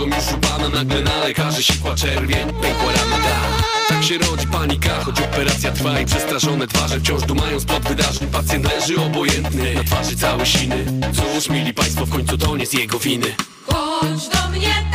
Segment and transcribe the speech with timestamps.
[0.00, 3.40] nogą już u pana Nagle na lekarzy sikła czerwień, pękła rana da.
[3.88, 8.64] Tak się rodzi panika, choć operacja trwa i przestraszone twarze Wciąż dumają spod wydarzeń, pacjent
[8.64, 12.98] leży obojętny Na twarzy całe siny, cóż mili państwo w końcu to nie z jego
[12.98, 13.34] winy.
[13.66, 14.89] Chodź do mnie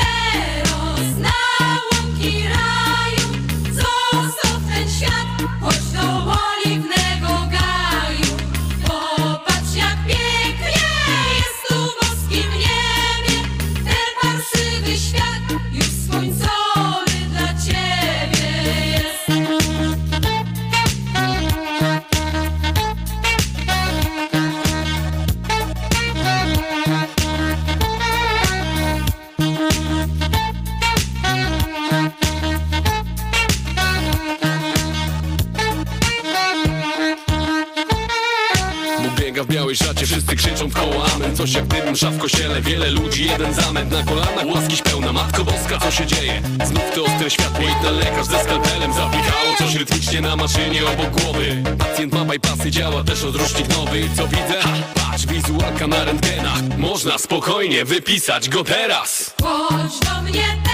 [41.95, 44.45] Coś jak dym, msza w kościele, wiele ludzi, jeden zamęt Na kolanach.
[44.45, 46.41] Łaski pełna, Matko Boska, co się dzieje?
[46.65, 51.21] Znów to ostre światło i ten lekarz ze skalpelem Zapikało coś rytmicznie na maszynie obok
[51.21, 51.63] głowy.
[51.77, 54.61] Pacjent ma bypassy, działa też odrusznik nowy Co widzę?
[54.61, 56.77] Ha, patrz, wizualka na rentgenach.
[56.77, 59.33] Można spokojnie wypisać go teraz.
[59.43, 60.64] Chodź do mnie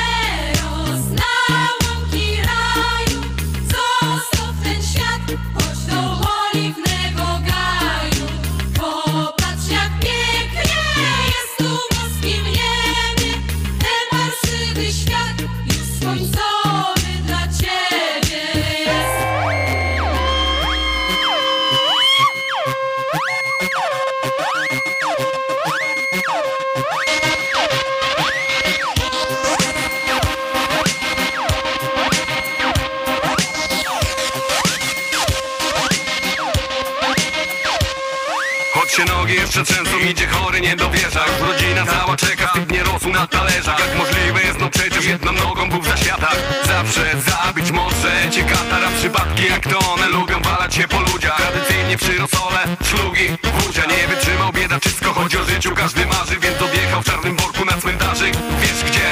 [49.42, 52.60] Przypadki jak to one lubią walać się po ludziach Tradycyjnie przy rosole,
[52.90, 57.66] szlugi, wódzia Nie wytrzymał biedaczysko, chodzi o życiu każdy marzy Więc odjechał w czarnym worku
[57.66, 59.10] na cmentarzyk Wiesz gdzie?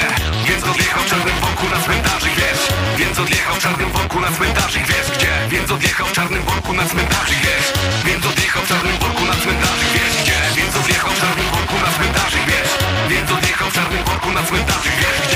[0.48, 2.62] Więc odjechał w czarnym worku na cmentarzyk Wiesz?
[2.98, 5.32] Więc odjechał w czarnym worku na cmentarzyk Wiesz gdzie?
[5.50, 7.68] Więc odjechał w czarnym worku na cmentarzyk Wiesz?
[8.04, 10.38] Więc odjechał w czarnym worku na cmentarzyk Wiesz gdzie?
[10.56, 12.72] Więc odjechał w czarnym worku na cmentarzyk Wiesz?
[13.08, 15.29] Więc odjechał w czarnym worku na cmentarzyk Wiesz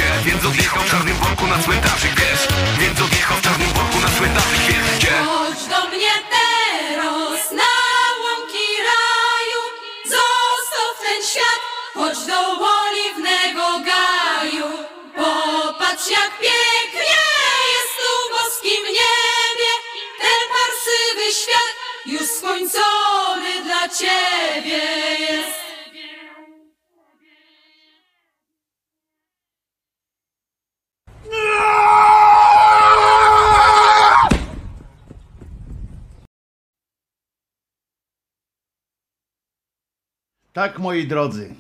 [40.54, 41.54] Tak, moi drodzy.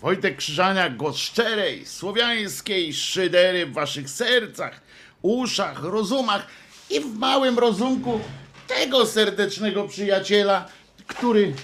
[0.00, 4.80] Wojtek Krzyżaniak, głos szczerej, słowiańskiej szydery w waszych sercach,
[5.22, 6.46] uszach, rozumach
[6.90, 8.20] i w małym rozumku
[8.68, 10.68] tego serdecznego przyjaciela,
[11.06, 11.54] który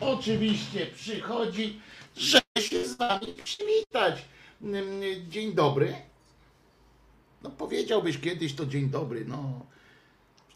[0.00, 1.80] oczywiście przychodzi,
[2.16, 4.22] żeby się z wami przywitać.
[4.62, 4.84] Mm,
[5.30, 5.94] Dzień dobry.
[7.42, 9.66] No powiedziałbyś kiedyś to dzień dobry, no.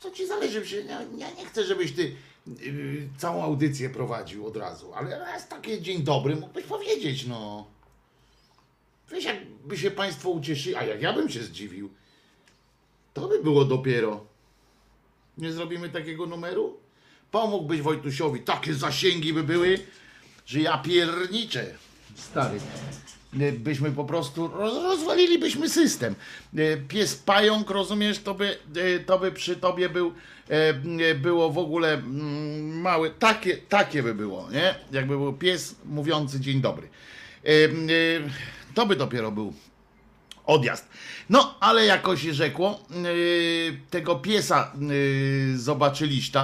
[0.00, 0.84] Co ci zależy?
[0.88, 2.16] Ja, ja nie chcę, żebyś ty
[2.46, 7.66] yy, całą audycję prowadził od razu, ale raz takie dzień dobry mógłbyś powiedzieć, no.
[9.10, 11.90] Wiesz, jakby się państwo ucieszyli, a jak ja bym się zdziwił,
[13.14, 14.26] to by było dopiero.
[15.38, 16.76] Nie zrobimy takiego numeru?
[17.30, 19.78] Pomógłbyś Wojtusiowi, takie zasięgi by były,
[20.46, 21.74] że ja pierniczę,
[22.14, 22.60] stary.
[23.34, 26.14] Y, Byśmy po prostu roz, rozwalilibyśmy system.
[26.58, 30.12] Y, Pies pająk, rozumiesz, to by, y, to by przy tobie był,
[31.14, 34.74] było w ogóle mm, małe, takie, takie by było, nie?
[34.92, 36.88] Jakby był pies mówiący dzień dobry.
[38.74, 39.52] To by dopiero był
[40.46, 40.88] odjazd.
[41.30, 42.84] No, ale jakoś rzekło,
[43.90, 44.72] tego piesa
[45.56, 46.42] zobaczyliście,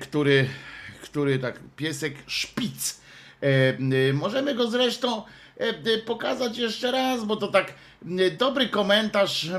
[0.00, 0.48] który,
[1.02, 3.00] który tak, piesek szpic.
[3.40, 5.22] E, możemy go zresztą
[6.06, 7.74] pokazać jeszcze raz, bo to tak
[8.04, 9.50] yy, dobry komentarz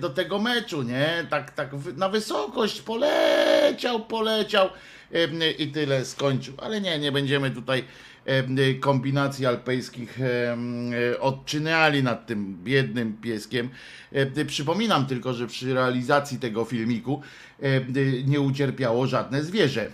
[0.00, 1.26] do tego meczu, nie?
[1.30, 4.68] Tak, tak na wysokość poleciał, poleciał
[5.58, 6.54] i tyle skończył.
[6.58, 7.84] Ale nie, nie będziemy tutaj
[8.24, 10.56] e, kombinacji alpejskich e,
[11.12, 13.68] e, odczyniali nad tym biednym pieskiem.
[14.12, 17.22] E, Przypominam tylko, że przy realizacji tego filmiku
[17.62, 17.80] e,
[18.24, 19.90] nie ucierpiało żadne zwierzę.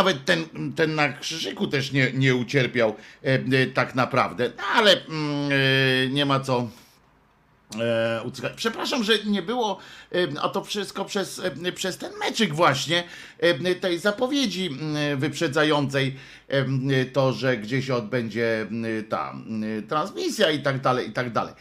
[0.00, 4.50] Nawet ten, ten na krzyżyku też nie, nie ucierpiał e, e, tak naprawdę.
[4.56, 6.68] No, ale mm, e, nie ma co
[8.56, 9.78] Przepraszam, że nie było,
[10.42, 11.42] a to wszystko przez,
[11.74, 13.04] przez ten meczyk właśnie,
[13.80, 14.70] tej zapowiedzi
[15.16, 16.16] wyprzedzającej
[17.12, 18.66] to, że gdzieś odbędzie
[19.08, 19.34] ta
[19.88, 21.54] transmisja i tak dalej, i tak dalej.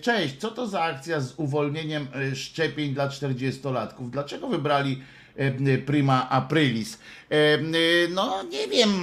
[0.00, 4.10] Cześć, co to za akcja z uwolnieniem szczepień dla 40-latków?
[4.10, 5.02] Dlaczego wybrali
[5.86, 6.98] Prima Aprilis.
[7.30, 7.58] E,
[8.08, 9.02] No, nie wiem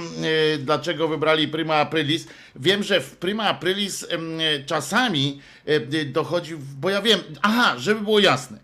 [0.54, 2.26] e, dlaczego wybrali Prima Aprilis.
[2.56, 4.06] Wiem, że w Prima Aprilis
[4.66, 8.58] czasami e, dochodzi, bo ja wiem, aha, żeby było jasne.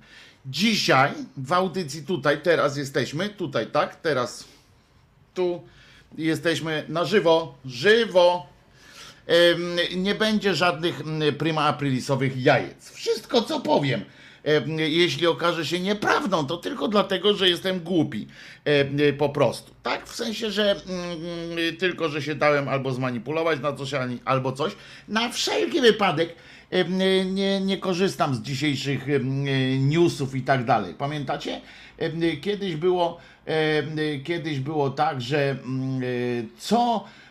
[0.47, 4.45] Dzisiaj w audycji tutaj, teraz jesteśmy, tutaj, tak, teraz
[5.35, 5.63] tu
[6.19, 8.47] jesteśmy na żywo, żywo.
[9.97, 11.03] Nie będzie żadnych
[11.39, 12.91] prima aprilisowych jajec.
[12.91, 14.07] Wszystko, co powiem, em,
[14.77, 18.27] jeśli okaże się nieprawdą, to tylko dlatego, że jestem głupi.
[18.65, 19.75] Em, Po prostu.
[19.83, 20.09] Tak?
[20.09, 20.77] W sensie, że
[21.79, 23.91] tylko, że się dałem albo zmanipulować na coś,
[24.25, 24.73] albo coś.
[25.09, 26.35] Na wszelki wypadek
[26.71, 26.99] em,
[27.35, 29.07] nie, nie korzystam z dzisiejszych
[29.81, 30.95] newsów i tak dalej.
[30.95, 31.61] Pamiętacie?
[32.41, 33.19] Kiedyś było,
[34.25, 35.57] kiedyś było tak, że
[36.59, 37.24] co e,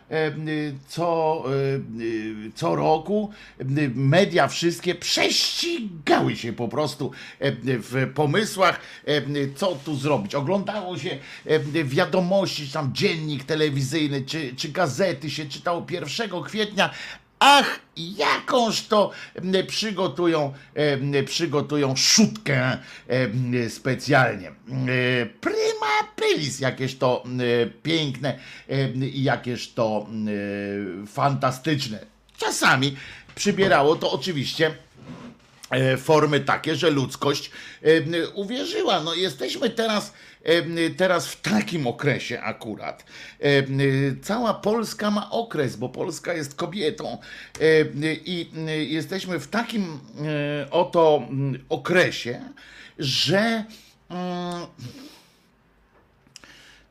[0.88, 3.64] co, e, co roku e,
[3.96, 9.22] media wszystkie prześcigały się po prostu e, w pomysłach, e,
[9.56, 10.36] co tu zrobić.
[10.36, 16.90] Oglądało się e, wiadomości, tam dziennik telewizyjny, czy, czy gazety się czytało 1 kwietnia,
[17.46, 19.12] Ach, jakąż to
[19.68, 20.54] przygotują,
[21.26, 22.78] przygotują szutkę
[23.70, 24.48] specjalnie.
[24.48, 24.54] E,
[25.26, 27.24] Prima aprilis, jakież to
[27.84, 28.40] piękne
[29.14, 30.08] i jakież to
[31.08, 32.06] fantastyczne.
[32.38, 32.96] Czasami
[33.36, 34.76] przybierało to oczywiście
[35.70, 37.52] e, formy takie, że ludzkość
[37.82, 39.00] em, uwierzyła.
[39.00, 40.14] No jesteśmy teraz,
[40.98, 43.06] teraz w takim okresie akurat.
[44.22, 47.18] Cała Polska ma okres, bo Polska jest kobietą
[48.26, 50.00] i em, jesteśmy w takim
[50.64, 52.42] e, oto mm, okresie,
[53.00, 53.64] że
[54.10, 54.66] mm,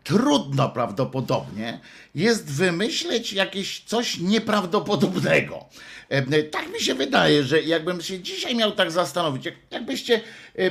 [0.04, 1.80] trudno prawdopodobnie
[2.14, 5.64] jest wymyśleć jakieś coś nieprawdopodobnego.
[6.12, 10.14] E, Tak mi się wydaje, że jakbym się dzisiaj miał tak zastanowić, jak, jakbyście.
[10.58, 10.70] e, e,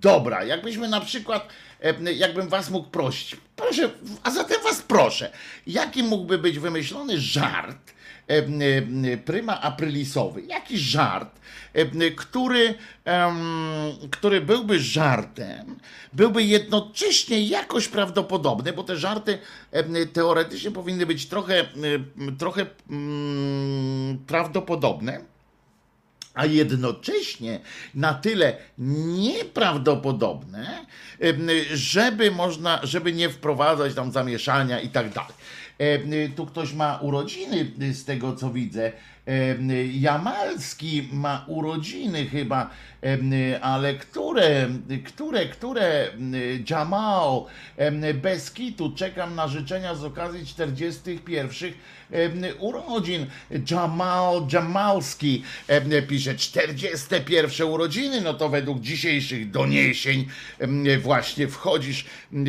[0.00, 1.48] Dobra, jakbyśmy na przykład.
[2.16, 3.90] Jakbym was mógł prosić, proszę,
[4.22, 5.30] a zatem was proszę,
[5.66, 7.92] jaki mógłby być wymyślony żart,
[9.24, 11.40] pryma aprilisowy, jakiś żart,
[12.16, 12.74] który,
[14.10, 15.76] który byłby żartem,
[16.12, 19.38] byłby jednocześnie jakoś prawdopodobny, bo te żarty
[20.12, 21.64] teoretycznie powinny być trochę,
[22.38, 25.20] trochę mm, prawdopodobne
[26.34, 27.60] a jednocześnie
[27.94, 30.86] na tyle nieprawdopodobne,
[31.72, 35.32] żeby można, żeby nie wprowadzać tam zamieszania i tak dalej.
[35.80, 38.92] Em, Tu ktoś ma urodziny, z tego co widzę.
[39.26, 42.70] Em, Jamalski ma urodziny chyba,
[43.62, 44.68] ale które,
[45.04, 46.08] które, które,
[46.70, 47.44] Jamal,
[47.76, 51.74] em, bez kitu, czekam na życzenia z okazji 41 em,
[52.58, 53.26] urodzin.
[53.70, 55.42] Jamal Jamalski
[56.08, 60.28] pisze 41 urodziny, no to według dzisiejszych doniesień
[61.02, 62.44] właśnie wchodzisz em,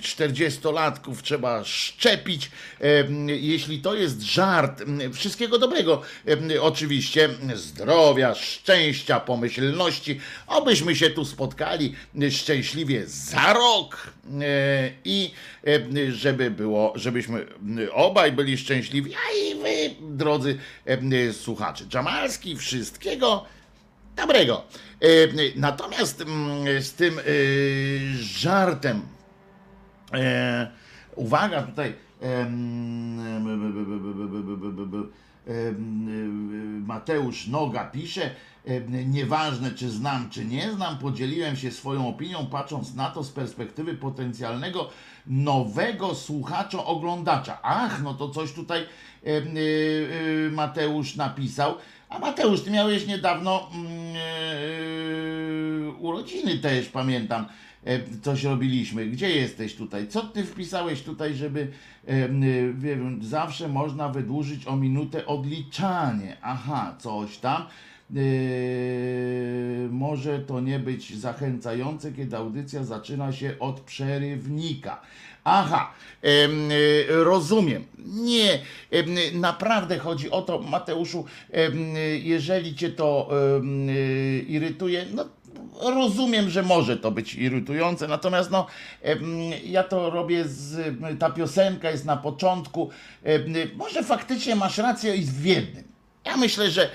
[0.00, 2.50] 40-latków, trzeba szczepić.
[3.26, 4.82] Jeśli to jest żart,
[5.12, 6.02] wszystkiego dobrego,
[6.60, 11.94] oczywiście zdrowia, szczęścia, pomyślności, obyśmy się tu spotkali
[12.30, 14.13] szczęśliwie za rok
[15.04, 15.30] i
[15.66, 17.46] e, żeby było, żebyśmy
[17.92, 21.84] obaj byli szczęśliwi, a i wy, drodzy e, słuchacze.
[21.94, 23.44] Jamalski, wszystkiego
[24.16, 24.64] dobrego.
[25.00, 25.06] E,
[25.56, 27.22] Natomiast mm, z tym e,
[28.16, 29.02] żartem,
[30.12, 30.70] e,
[31.16, 31.92] uwaga tutaj,
[36.86, 38.30] Mateusz Noga pisze,
[39.06, 43.94] nieważne czy znam, czy nie znam, podzieliłem się swoją opinią, patrząc na to z perspektywy
[43.94, 44.90] potencjalnego
[45.26, 47.58] nowego słuchacza, oglądacza.
[47.62, 48.86] Ach, no to coś tutaj y,
[49.28, 51.74] y, Mateusz napisał.
[52.08, 54.14] A Mateusz, ty miałeś niedawno mm,
[55.98, 57.46] urodziny też, pamiętam.
[57.86, 59.06] E, Coś robiliśmy.
[59.06, 60.08] Gdzie jesteś tutaj?
[60.08, 61.68] Co ty wpisałeś tutaj, żeby
[62.06, 62.42] em,
[62.80, 66.36] wiem, zawsze można wydłużyć o minutę odliczanie?
[66.42, 67.66] Aha, coś tam.
[68.10, 75.00] Yy, może to nie być zachęcające, kiedy audycja zaczyna się od przerywnika.
[75.44, 75.92] Aha,
[76.24, 77.84] y, rozumiem.
[78.06, 78.58] Nie,
[79.32, 81.24] naprawdę chodzi o to, Mateuszu,
[82.22, 83.30] jeżeli cię to
[83.60, 85.24] y, irytuje, no
[85.82, 88.66] rozumiem, że może to być irytujące, natomiast no,
[89.64, 92.90] ja to robię z, ta piosenka jest na początku,
[93.22, 95.93] em, może faktycznie masz rację i w jednym.
[96.24, 96.90] Ja myślę, że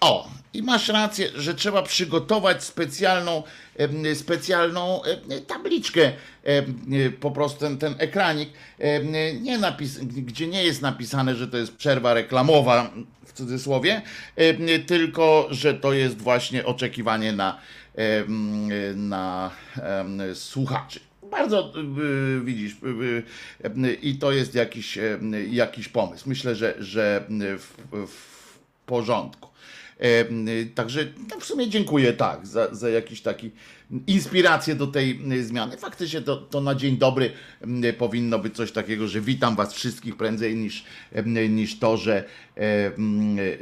[0.00, 3.42] o, i masz rację, że trzeba przygotować specjalną,
[4.14, 5.00] specjalną
[5.46, 6.12] tabliczkę,
[7.20, 8.48] po prostu ten, ten ekranik,
[9.40, 12.90] nie napis, gdzie nie jest napisane, że to jest przerwa reklamowa
[13.26, 14.02] w cudzysłowie,
[14.86, 17.60] tylko że to jest właśnie oczekiwanie na,
[18.94, 19.50] na
[20.34, 21.00] słuchaczy.
[21.30, 21.72] Bardzo
[22.38, 23.22] y, widzisz, y,
[23.86, 24.98] y, i to jest jakiś,
[25.50, 26.28] jakiś pomysł.
[26.28, 27.76] Myślę, że, że w,
[28.06, 28.35] w
[28.86, 29.48] porządku.
[29.98, 30.24] E,
[30.74, 33.50] Także no w sumie dziękuję tak za, za jakiś taki
[34.06, 35.76] inspirację do tej y, zmiany.
[35.76, 40.16] Faktycznie to, to na dzień dobry m, powinno być coś takiego, że witam was wszystkich
[40.16, 40.84] prędzej niż,
[41.48, 42.24] niż to, że,
[42.56, 42.92] e,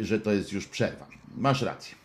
[0.01, 1.07] że to jest już przerwa.
[1.37, 2.04] Masz rację.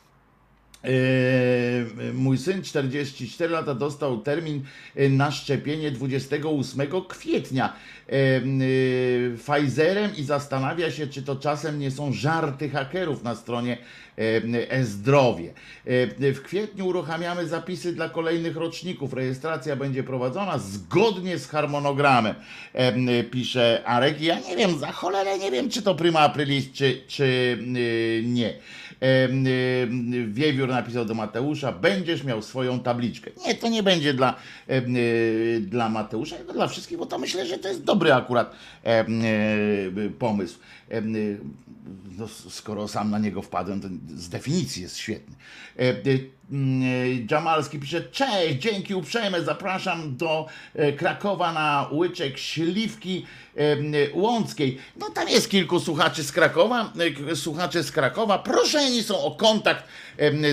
[0.84, 4.64] Yy, Mój syn 44 lata dostał termin
[4.96, 7.74] yy, na szczepienie 28 kwietnia
[8.08, 13.78] yy, Pfizerem i zastanawia się, czy to czasem nie są żarty hakerów na stronie
[14.70, 15.54] e-zdrowie.
[16.20, 19.14] W kwietniu uruchamiamy zapisy dla kolejnych roczników.
[19.14, 22.36] Rejestracja będzie prowadzona zgodnie z harmonogramem,
[23.32, 24.22] pisze Arek.
[24.22, 27.58] Ja nie wiem, za cholerę nie wiem, czy to prima aprilis, czy, czy
[28.24, 28.54] nie.
[30.28, 33.32] Wiewiór napisał do Mateusza, będziesz miał swoją tabliczkę.
[33.48, 34.36] Nie, to nie będzie dla,
[34.68, 34.82] e,
[35.60, 39.06] dla Mateusza, tylko dla wszystkich, bo to myślę, że to jest dobry akurat e,
[40.20, 40.60] pomysł.
[41.90, 45.36] E, No, skoro sam na niego wpadłem, to z definicji jest świetny.
[45.80, 53.26] E, e, e, Dżamalski pisze, cześć, dzięki uprzejme, zapraszam do e, Krakowa na łyczek śliwki
[54.14, 54.78] łąckiej.
[54.98, 56.94] No tam jest kilku słuchaczy z Krakowa,
[57.32, 59.84] e, słuchacze z Krakowa, proszeni są o kontakt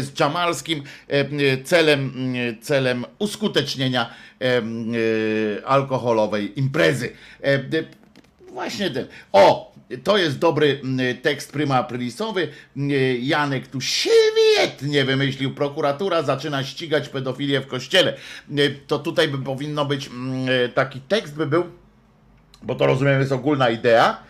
[0.01, 1.31] z Dżamalskim em,
[1.65, 2.13] celem,
[2.61, 7.13] celem uskutecznienia e, alkoholowej imprezy.
[7.43, 7.61] E,
[8.53, 9.07] Właśnie ten.
[9.33, 9.76] O!
[10.05, 10.81] To jest dobry
[11.23, 12.49] tekst prima aprilisowy.
[13.21, 15.55] Janek tu świetnie wymyślił.
[15.55, 18.17] Prokuratura zaczyna ścigać pedofilię w kościele.
[18.87, 20.11] To tutaj by powinno być
[20.75, 21.65] taki tekst by był,
[22.63, 24.23] bo to rozumiem jest ogólna idea.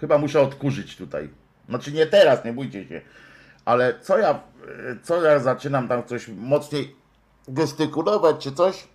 [0.00, 1.28] Chyba muszę odkurzyć tutaj.
[1.68, 3.00] Znaczy nie teraz, nie bójcie się.
[3.64, 4.40] Ale co ja,
[5.02, 6.96] co ja zaczynam tam coś mocniej
[7.48, 8.88] gestykulować czy coś?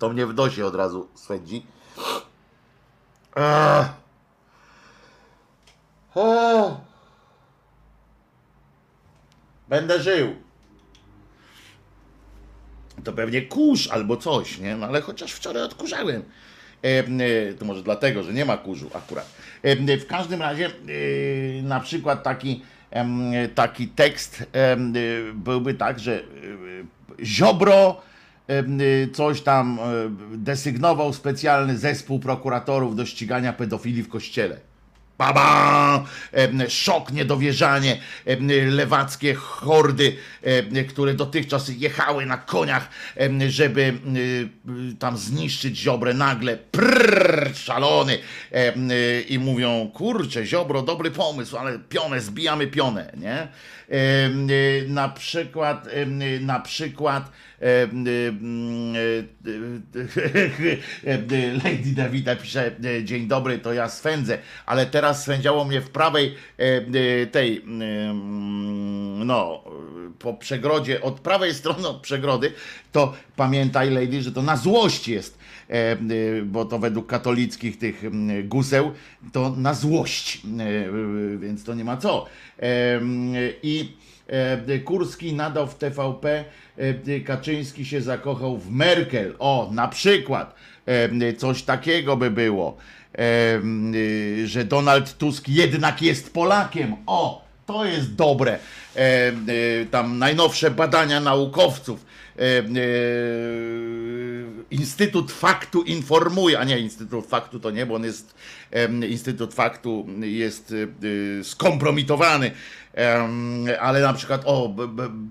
[0.00, 1.66] To mnie w nosie od razu swędzi.
[3.34, 3.94] Ach.
[6.14, 6.72] Ach.
[9.68, 10.34] Będę żył.
[13.04, 14.76] To pewnie kurz albo coś, nie?
[14.76, 16.22] No ale chociaż wczoraj odkurzałem.
[16.82, 19.32] E, to może dlatego, że nie ma kurzu akurat.
[19.62, 20.70] E, w każdym razie e,
[21.62, 22.62] na przykład taki,
[23.54, 24.44] taki tekst
[25.34, 26.22] byłby tak, że
[27.22, 28.02] Ziobro
[29.12, 34.60] coś tam e, desygnował specjalny zespół prokuratorów do ścigania pedofilii w kościele.
[35.20, 36.04] Baba!
[36.68, 38.00] Szok, niedowierzanie,
[38.70, 40.16] lewackie hordy,
[40.88, 42.88] które dotychczas jechały na koniach,
[43.48, 43.90] żeby y,
[44.92, 46.56] y, tam zniszczyć Ziobrę nagle.
[46.56, 48.12] Prrr, szalony.
[48.12, 53.48] Y, I mówią, kurczę, Ziobro, dobry pomysł, ale pionę, zbijamy pionę, nie?
[53.90, 57.49] Y, Na przykład, y, na przykład y, y, y,
[61.64, 66.34] Lady Davida pisze, e, dzień dobry, to ja swędzę, ale teraz swędziało mnie w prawej
[66.58, 69.64] e, e, tej, mm, no,
[70.18, 72.52] po przegrodzie, od prawej strony od przegrody,
[72.92, 75.38] to pamiętaj Lady, że to na złość jest,
[75.70, 75.96] e, e,
[76.44, 78.92] bo to według katolickich tych mm, guseł,
[79.32, 82.26] to na złość, e, e, więc to nie ma co.
[82.58, 83.92] E, mm, I
[84.26, 86.44] e, Kurski nadał w TVP, e,
[87.24, 89.34] Kaczyński się zakochał w Merkel.
[89.38, 90.54] O, na przykład
[90.86, 92.76] e, coś takiego by było,
[93.18, 93.60] e,
[94.44, 96.96] że Donald Tusk jednak jest Polakiem.
[97.06, 98.58] O, to jest dobre.
[98.96, 99.32] E, e,
[99.90, 102.06] Tam najnowsze badania naukowców.
[102.38, 102.62] E, e,
[104.70, 108.34] Instytut Faktu informuje, a nie Instytut Faktu to nie, bo on jest,
[109.08, 110.74] Instytut Faktu jest
[111.42, 112.50] skompromitowany,
[113.80, 114.74] ale na przykład o,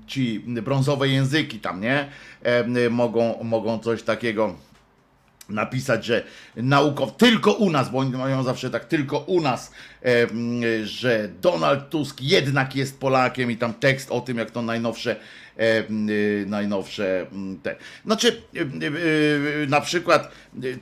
[0.08, 2.10] ci brązowe języki tam, nie,
[2.89, 4.56] mogą, mogą coś takiego
[5.50, 6.24] napisać, że
[6.56, 11.89] naukow tylko u nas, bo oni mają zawsze tak tylko u nas, em, że Donald
[11.89, 15.16] Tusk jednak jest Polakiem i tam tekst o tym, jak to najnowsze
[15.60, 17.75] y, najnowsze mm, te.
[18.06, 18.42] Znaczy,
[19.68, 20.32] na przykład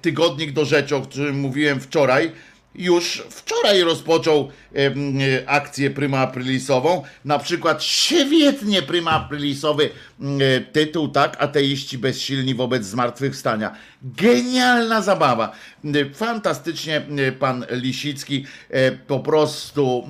[0.01, 2.31] tygodnik do rzeczy, o którym mówiłem wczoraj,
[2.77, 7.03] już wczoraj rozpoczął e, akcję Prima Aprilisową.
[7.25, 9.91] Na przykład świetnie e,
[10.71, 11.43] tytuł, tak?
[11.43, 13.75] Ateiści bezsilni wobec zmartwychwstania.
[14.01, 15.51] Genialna zabawa.
[15.85, 20.07] E, Fantastycznie e, pan Lisicki e, po prostu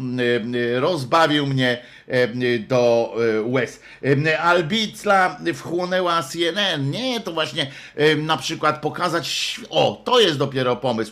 [0.76, 3.80] e, rozbawił mnie e, do e, łez.
[4.26, 6.92] E, Albicla wchłonęła CNN.
[6.92, 11.12] Nie, to właśnie e, na przykład pokazać, o, to jest dopiero pomysł,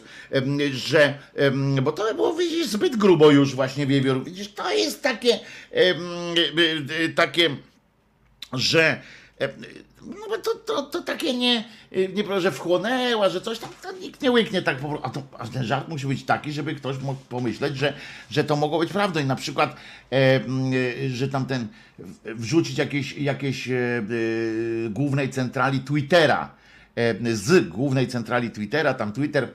[0.72, 1.14] że,
[1.82, 4.24] bo to by było, widzisz, zbyt grubo już właśnie wiewiór.
[4.24, 5.40] Widzisz, to jest takie, e,
[7.06, 7.50] e, takie,
[8.58, 9.02] że
[9.42, 9.50] e,
[10.06, 14.32] no to, to, to takie nie, nie że wchłonęła, że coś tam, to nikt nie
[14.32, 15.24] łyknie tak po prostu.
[15.38, 17.94] A, ten żart musi być taki, żeby ktoś mógł pomyśleć, że,
[18.30, 19.20] że to mogło być prawdą.
[19.20, 19.76] I na przykład,
[20.12, 21.68] e, e, że tam ten
[22.26, 24.04] wrzucić jakieś, jakieś e, e,
[24.90, 26.50] głównej centrali Twittera,
[26.96, 29.48] e, z głównej centrali Twittera, tam Twitter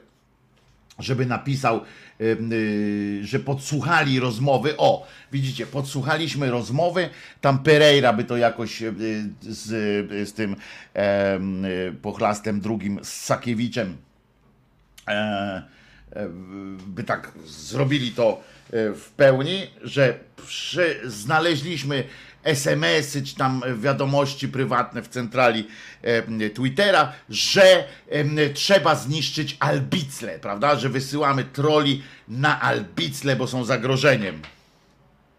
[1.03, 1.81] żeby napisał,
[2.21, 4.77] y, że podsłuchali rozmowy.
[4.77, 7.09] O, widzicie, podsłuchaliśmy rozmowy.
[7.41, 8.83] Tam Pereira by to jakoś
[9.41, 9.69] z,
[10.29, 10.57] z tym
[10.95, 11.67] em,
[12.03, 13.97] pochlastem drugim, z Sakiewiczem,
[15.09, 15.13] e,
[16.13, 16.29] e,
[16.87, 22.05] by tak zrobili to w pełni, że przy, znaleźliśmy
[22.45, 25.67] SMS-y czy tam wiadomości prywatne w centrali
[26.03, 30.77] e, Twittera, że em, trzeba zniszczyć Albicle, prawda?
[30.77, 34.43] Że wysyłamy troli na Albicle, bo są zagrożeniem.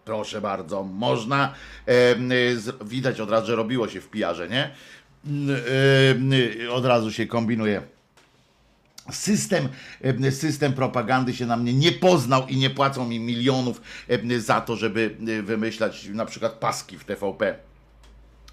[0.06, 1.54] Proszę bardzo, można.
[1.86, 4.72] em, z- widać od razu, że robiło się w pijarze, nie?
[6.72, 7.82] Od razu się kombinuje
[9.12, 9.70] system,
[10.02, 14.62] e, system propagandy się na mnie nie poznał i nie płacą mi milionów e, za
[14.62, 17.56] to, żeby e, wymyślać na przykład paski w TVP.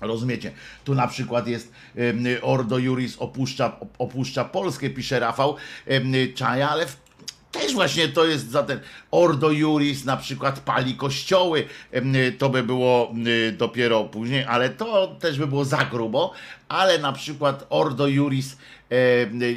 [0.01, 0.53] Rozumiecie?
[0.85, 1.73] Tu na przykład jest
[2.42, 5.57] Ordo Juris opuszcza, opuszcza Polskę, pisze Rafał
[6.35, 6.97] Czaja, ale w,
[7.53, 11.64] też właśnie to jest za ten Ordo Juris na przykład pali kościoły,
[12.38, 13.14] to by było
[13.53, 16.33] dopiero później, ale to też by było za grubo,
[16.68, 18.57] ale na przykład Ordo Juris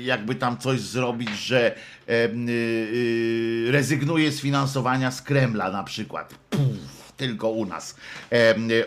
[0.02, 1.76] jakby tam coś zrobić, że
[2.10, 6.34] y, y, rezygnuje z finansowania z Kremla na przykład.
[6.50, 7.96] Puf tylko u nas.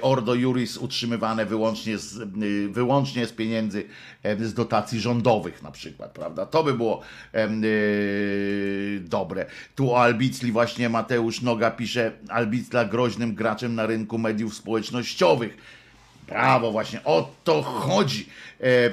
[0.01, 2.19] Ordo Juris utrzymywane wyłącznie z,
[2.73, 3.85] wyłącznie z pieniędzy
[4.41, 6.47] z dotacji rządowych na przykład, prawda?
[6.47, 7.01] To by było
[9.01, 9.47] dobre.
[9.75, 15.57] Tu o Albicli właśnie Mateusz Noga pisze, Albicla groźnym graczem na rynku mediów społecznościowych.
[16.27, 18.29] Brawo, właśnie o to chodzi.
[18.61, 18.91] E, e,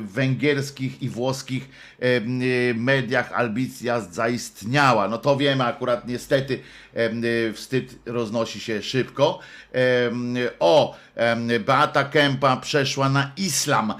[0.00, 1.68] W węgierskich i włoskich
[2.00, 5.08] e, mediach Albicja zaistniała.
[5.08, 6.60] No to wiemy akurat niestety
[7.54, 9.38] wstyd roznosi się szybko.
[10.58, 10.96] O,
[11.66, 13.94] Beata Kępa przeszła na islam.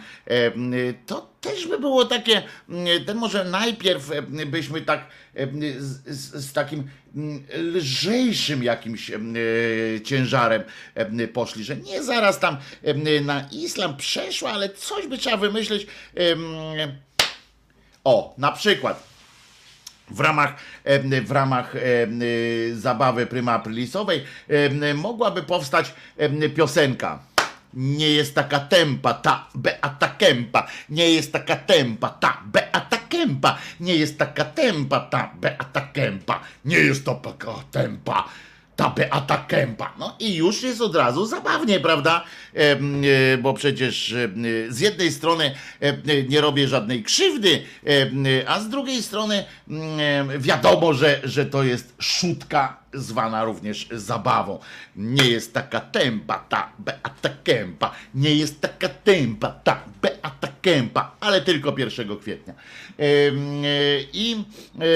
[1.07, 5.47] To też by było takie, mm, ten może najpierw e, byśmy tak e,
[5.79, 9.17] z, z, takim mm, lżejszym jakimś e,
[10.05, 10.63] ciężarem
[11.33, 12.57] poszli, że nie zaraz tam
[13.23, 15.87] na islam przeszła, ale coś by trzeba wymyśleć.
[18.05, 19.03] O, na przykład
[20.11, 20.55] w ramach,
[21.25, 21.75] w ramach
[22.73, 24.25] zabawy Prima Aprilisowej
[24.95, 25.95] mogłaby powstać
[26.57, 27.26] piosenka.
[27.77, 30.67] Nie jest taka tempa, ta Beata Kępa.
[30.89, 33.59] Nie jest taka tempa, ta Beata Kępa.
[33.81, 36.41] Nie jest taka tempa, ta Beata Kępa.
[36.65, 38.29] Nie jest to taka tempa.
[38.77, 39.93] Ta Beata Kępa.
[39.99, 42.25] No i już jest od razu zabawnie, prawda?
[42.55, 44.29] Em, e, bo przecież e,
[44.69, 50.95] z jednej strony e, nie robię żadnej krzywdy, e, a z drugiej strony mm, wiadomo,
[50.95, 54.59] że, że to jest szutka zwana również zabawą.
[54.97, 57.95] Nie jest taka tempa ta Beata Kępa.
[58.15, 62.55] Nie jest taka tempa ta Beata Kępa, ale tylko 1 kwietnia.
[62.99, 63.05] E,
[64.13, 64.45] I
[64.75, 64.87] e,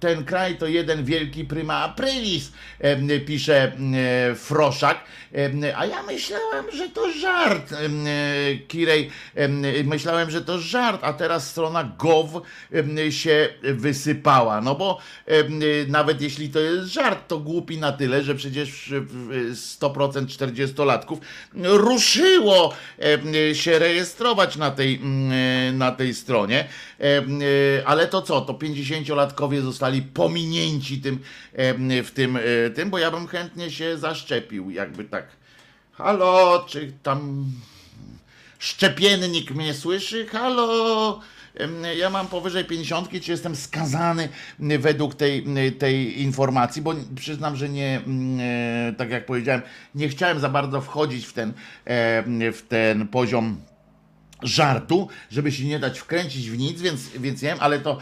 [0.00, 2.52] ten kraj to jeden wielki prima aprilis,
[3.26, 3.72] pisze
[4.36, 5.04] Froszak.
[5.76, 7.76] A ja myślałem, że to żart, e,
[8.68, 9.10] Kirej.
[9.34, 12.42] em, Myślałem, że to żart, a teraz strona gov
[13.10, 14.60] się wysypała.
[14.60, 14.98] No bo
[15.88, 21.18] nawet jeśli to jest żart, to głupi na tyle, że przecież w- 100% 40-latków
[21.62, 25.00] ruszyło em, się rejestrować na tej,
[25.72, 26.68] na tej stronie.
[27.00, 28.40] E, Ale to co?
[28.40, 31.18] To 50-latkowie zostali pominięci tym,
[32.04, 35.26] w tym, e, tym, bo ja bym chętnie się zaszczepił, jakby tak.
[35.92, 37.44] Halo, czy tam
[38.58, 40.26] szczepiennik mnie słyszy?
[40.26, 41.20] Halo?
[41.98, 45.44] Ja mam powyżej 50, czy jestem skazany według tej,
[45.78, 48.00] tej informacji, bo przyznam, że nie,
[48.40, 49.62] e, tak jak powiedziałem,
[49.94, 51.52] nie chciałem za bardzo wchodzić w ten,
[51.84, 53.56] e, w ten poziom
[54.42, 57.98] żartu, żeby się nie dać wkręcić w nic, więc, więc nie wiem, ale to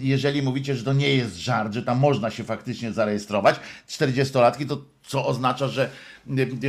[0.00, 3.56] jeżeli mówicie, że to nie jest żart, że tam można się faktycznie zarejestrować,
[3.88, 5.90] 40-latki, to co oznacza, że,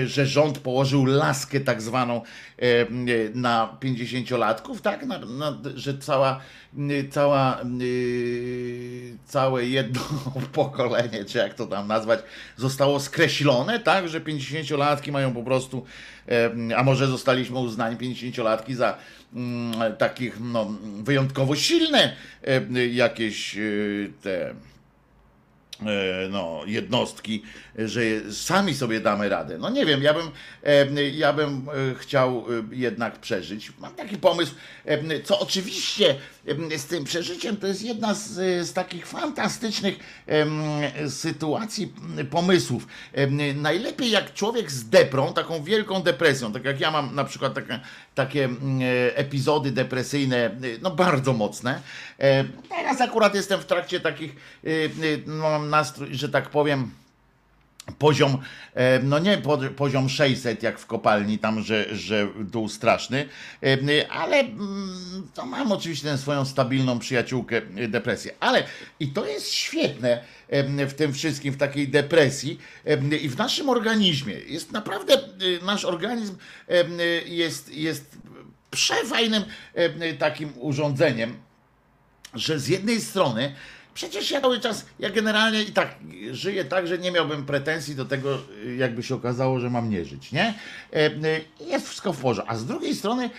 [0.06, 2.22] że rząd położył laskę tak zwaną
[2.60, 2.66] e,
[3.34, 5.06] na 50-latków, tak?
[5.06, 6.40] Na, na, że cała,
[7.12, 7.62] cała,
[9.26, 10.02] całe jedno
[10.54, 12.20] pokolenie, czy jak to tam nazwać,
[12.58, 14.10] zostało skreślone, tak?
[14.10, 15.86] Że 50-latki mają po prostu,
[16.30, 18.98] e, a może zostaliśmy uznani 50-latki za
[19.34, 20.72] mm, takich no,
[21.04, 23.62] wyjątkowo silne e, jakieś e,
[24.22, 24.75] te e,
[26.30, 27.44] no, jednostki,
[27.78, 28.02] że
[28.34, 29.58] sami sobie damy radę.
[29.58, 30.32] No nie wiem, ja bym,
[30.98, 33.72] e, ja bym e, chciał e, jednak przeżyć.
[33.80, 34.54] Mam taki pomysł,
[34.86, 36.16] e, co oczywiście e,
[36.78, 38.34] z tym przeżyciem to jest jedna z,
[38.68, 40.00] z takich fantastycznych
[41.10, 41.94] sytuacji,
[42.30, 42.88] pomysłów.
[43.56, 47.80] Najlepiej jak człowiek z deprą, taką wielką depresją, tak jak ja mam na przykład takie,
[48.16, 51.82] takie e, epizody depresyjne, e, no bardzo mocne.
[52.20, 54.90] E, Teraz akurat jestem w trakcie takich, e, e,
[55.26, 56.92] no, mam nastrój, że tak powiem,
[58.00, 58.38] poziom,
[58.74, 63.30] e, no nie po- poziom 600 jak w kopalni, tam, że, że dół straszny,
[63.64, 68.32] e, ale mm, to mam oczywiście swoją stabilną przyjaciółkę e, depresję.
[68.40, 68.64] Ale
[69.00, 70.24] i to jest świetne
[70.88, 72.60] w tym wszystkim, w takiej depresji
[73.22, 74.34] i w naszym organizmie.
[74.34, 75.20] Jest naprawdę,
[75.62, 76.36] nasz organizm
[77.26, 78.18] jest, jest
[78.72, 79.44] przefajnym
[80.20, 81.38] takim urządzeniem,
[82.34, 83.56] że z jednej strony
[83.96, 85.96] przecież ja cały czas, ja generalnie i tak
[86.32, 88.38] żyję tak, że nie miałbym pretensji do tego,
[88.78, 90.54] jakby się okazało, że mam nie żyć, nie?
[90.94, 91.12] E, e,
[91.66, 92.54] Jest wszystko w porządku.
[92.54, 93.30] A z drugiej strony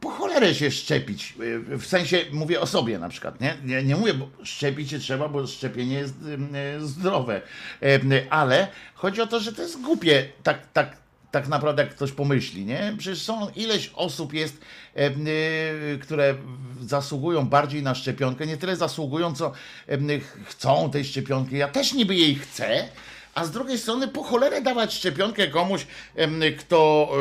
[0.00, 1.34] po cholerę się szczepić,
[1.72, 3.56] e, w sensie mówię o sobie na przykład, nie?
[3.64, 6.14] Nie, nie mówię, bo szczepić się trzeba, bo szczepienie jest
[6.78, 7.42] zdrowe,
[8.30, 10.96] ale chodzi o to, że to jest głupie, tak, tak,
[11.40, 12.94] tak naprawdę jak ktoś pomyśli, nie?
[12.98, 14.58] Przecież są ileś osób jest,
[14.96, 15.12] e, e,
[15.98, 16.34] które
[16.80, 19.52] zasługują bardziej na szczepionkę, nie tyle zasługują, co
[19.88, 19.98] e,
[20.44, 21.56] chcą tej szczepionki.
[21.56, 22.88] Ja też niby jej chcę,
[23.34, 25.86] a z drugiej strony po cholerę dawać szczepionkę komuś,
[26.58, 27.12] kto,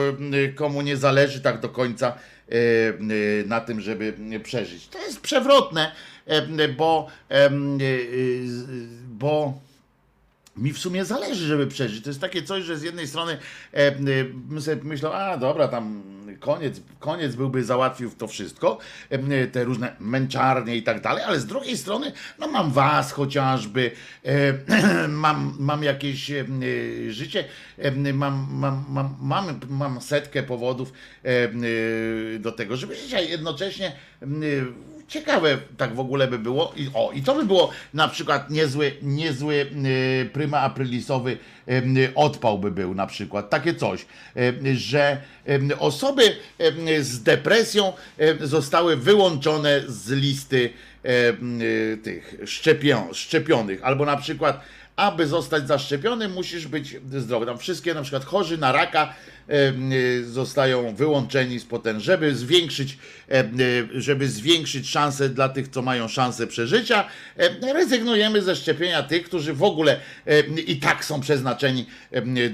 [0.56, 2.18] komu nie zależy tak do końca
[3.46, 4.88] na tym, żeby przeżyć.
[4.88, 5.92] To jest przewrotne,
[6.78, 7.08] bo,
[9.08, 9.54] bo
[10.58, 12.04] mi w sumie zależy, żeby przeżyć.
[12.04, 13.38] To jest takie coś, że z jednej strony
[13.74, 13.78] e,
[14.58, 18.78] e, sobie myślał, a dobra, tam koniec, koniec byłby załatwił to wszystko,
[19.10, 23.92] e, te różne męczarnie i tak dalej, ale z drugiej strony, no mam was chociażby,
[24.26, 26.46] e, mam, mam jakieś e,
[27.08, 27.46] e, życie,
[27.78, 30.94] e, mam, mam, mam, mam, mam setkę powodów
[32.40, 33.96] do tego, żeby żyć, a jednocześnie
[35.08, 36.74] Ciekawe tak w ogóle by było.
[36.76, 39.56] I, o, i to by było na przykład niezły, niezły
[40.26, 41.38] y, pryma aprilisowy
[41.70, 43.50] y, odpał by był na przykład.
[43.50, 44.06] Takie coś,
[44.38, 46.36] y, że y, osoby
[46.88, 47.94] y, z depresją
[48.42, 50.70] zostały wyłączone z listy
[52.04, 53.84] tych szczepion, szczepionych.
[53.84, 54.62] Albo na przykład
[54.96, 57.46] aby zostać zaszczepiony, musisz być zdrowy.
[57.46, 59.14] Tam wszystkie na przykład chorzy na raka
[59.50, 62.98] y, zostają wyłączeni z potem, żeby zwiększyć,
[63.96, 67.08] y, żeby zwiększyć szanse dla tych, co mają szansę przeżycia.
[67.38, 70.00] em, Rezygnujemy ze szczepienia tych, którzy w ogóle
[70.68, 71.86] i tak są przeznaczeni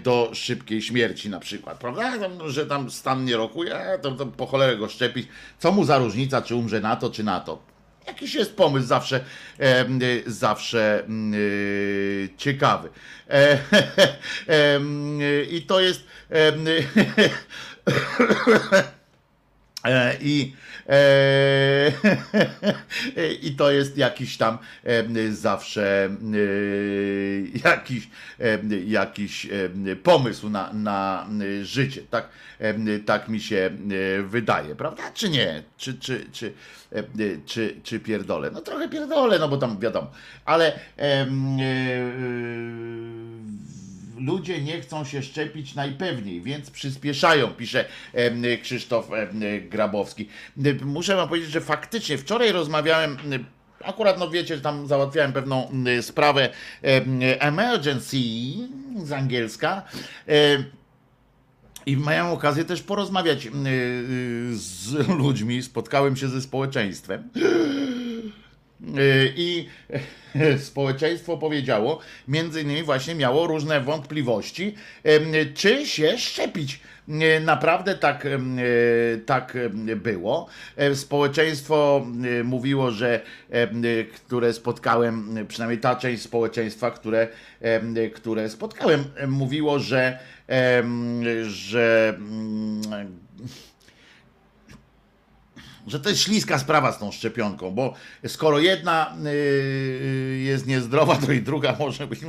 [0.04, 2.12] do szybkiej śmierci na przykład, prawda?
[2.48, 5.28] Że tam stan nie rokuje, to, to po cholerę go szczepić.
[5.60, 7.71] Co mu za różnica, czy umrze na to, czy na to?
[8.08, 9.20] Jakiś jest pomysł zawsze,
[10.02, 12.90] y, zawsze y, ciekawy.
[13.30, 13.54] E,
[15.22, 16.04] y, I to jest.
[19.86, 20.56] E, I,
[20.90, 21.92] e,
[23.42, 24.58] I to jest jakiś tam
[25.32, 26.34] zawsze em,
[27.66, 28.10] jakiś,
[28.86, 29.48] jakiś
[30.04, 31.28] pomysł na, na
[31.62, 32.02] życie.
[32.10, 32.30] Tak,
[33.06, 35.04] tak mi się e, wydaje, prawda?
[35.14, 35.64] Czy nie?
[35.78, 36.54] Czy, czy, czy,
[37.46, 38.52] czy, czy pierdolę?
[38.52, 40.12] No trochę pierdolę, no bo tam wiadomo.
[40.46, 42.12] Ale em, e,
[44.26, 47.86] ludzie nie chcą się szczepić najpewniej, więc przyspieszają, pisze
[48.64, 49.10] Krzysztof
[49.70, 50.28] Grabowski.
[50.82, 53.18] Muszę wam powiedzieć, że faktycznie wczoraj rozmawiałem.
[53.32, 53.46] em,
[53.84, 56.50] Akurat, no wiecie, że tam załatwiałem pewną sprawę
[56.82, 58.18] em, emergency
[59.04, 59.84] z angielska.
[61.86, 63.48] I miałem okazję też porozmawiać
[64.52, 67.30] z ludźmi, spotkałem się ze społeczeństwem.
[68.98, 69.68] Y, I
[70.70, 74.76] społeczeństwo powiedziało, między innymi właśnie miało różne wątpliwości,
[75.54, 76.80] czy się szczepić.
[77.10, 79.58] Y, Naprawdę tak, y, tak
[79.96, 80.48] było.
[80.76, 82.06] E, Społeczeństwo
[82.44, 83.22] mówiło, że
[84.26, 87.28] które spotkałem, przynajmniej ta część społeczeństwa, które,
[88.14, 90.20] które spotkałem, em, mówiło, że,
[91.44, 93.21] że mm,
[95.88, 97.94] że to jest śliska sprawa z tą szczepionką, bo
[98.28, 102.20] skoro jedna yy, jest niezdrowa, to i druga może być.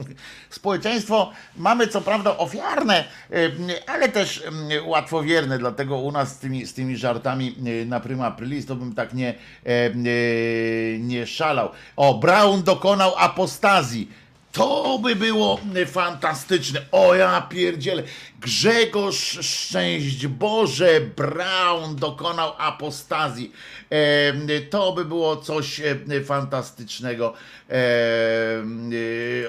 [0.51, 4.43] Społeczeństwo mamy co prawda ofiarne, yy, ale też
[4.85, 9.15] łatwowierne, dlatego u nas z tymi, z tymi żartami na prima aprilis to bym tak
[9.15, 9.35] nie,
[9.65, 11.71] yy, nie szalał.
[11.97, 14.23] O, Brown dokonał apostazji.
[14.53, 16.81] To by było fantastyczne.
[16.93, 18.03] O ja pierdzielę.
[18.42, 23.52] Grzegorz Szczęść Boże Brown dokonał apostazji.
[23.90, 27.35] E, to by było coś e, fantastycznego.
[27.70, 27.74] E,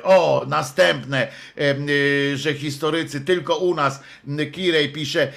[0.04, 1.28] o, następne,
[2.36, 4.04] że historycy tylko u nas.
[4.52, 5.32] Kirej pisze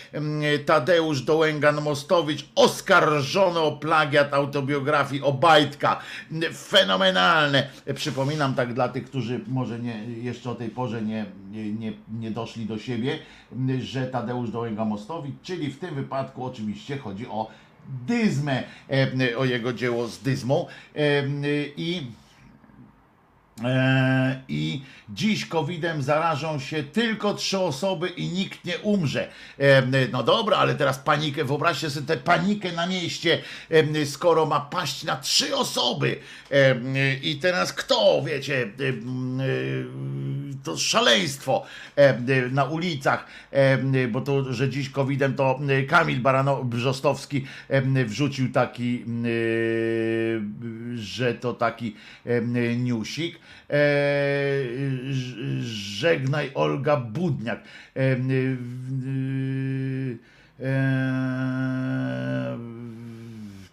[0.66, 6.00] Tadeusz Dołęgan-Mostowicz oskarżony o plagiat autobiografii Obajtka.
[6.68, 7.68] Fenomenalne.
[7.94, 12.66] Przypominam tak dla tych, którzy może nie, jeszcze o tej porze nie, nie, nie, doszli
[12.66, 13.18] do siebie,
[13.80, 17.50] że Tadeusz Dołęga-Mostowicz, czyli w tym wypadku oczywiście chodzi o
[18.06, 20.66] Dyzmę, e, o jego dzieło z Dyzmą
[20.96, 21.22] e,
[21.76, 22.06] i
[24.48, 29.28] I dziś COVID-em zarażą się tylko trzy osoby i nikt nie umrze.
[29.58, 34.60] E, No dobra, ale teraz panikę, wyobraźcie sobie tę panikę na mieście, e, skoro ma
[34.60, 36.16] paść na trzy osoby.
[36.50, 36.74] E,
[37.22, 38.92] I teraz kto, wiecie, e, e,
[40.64, 41.64] to szaleństwo
[41.96, 42.18] e,
[42.50, 49.04] na ulicach, e, bo to, że dziś COVID-em to Kamil Barano Brzostowski e, wrzucił taki,
[49.04, 49.06] e,
[50.96, 53.45] że to taki e, newsik.
[53.70, 54.62] E,
[55.60, 57.60] żegnaj Olga Budniak.
[57.96, 58.16] E, e,
[60.60, 60.76] e,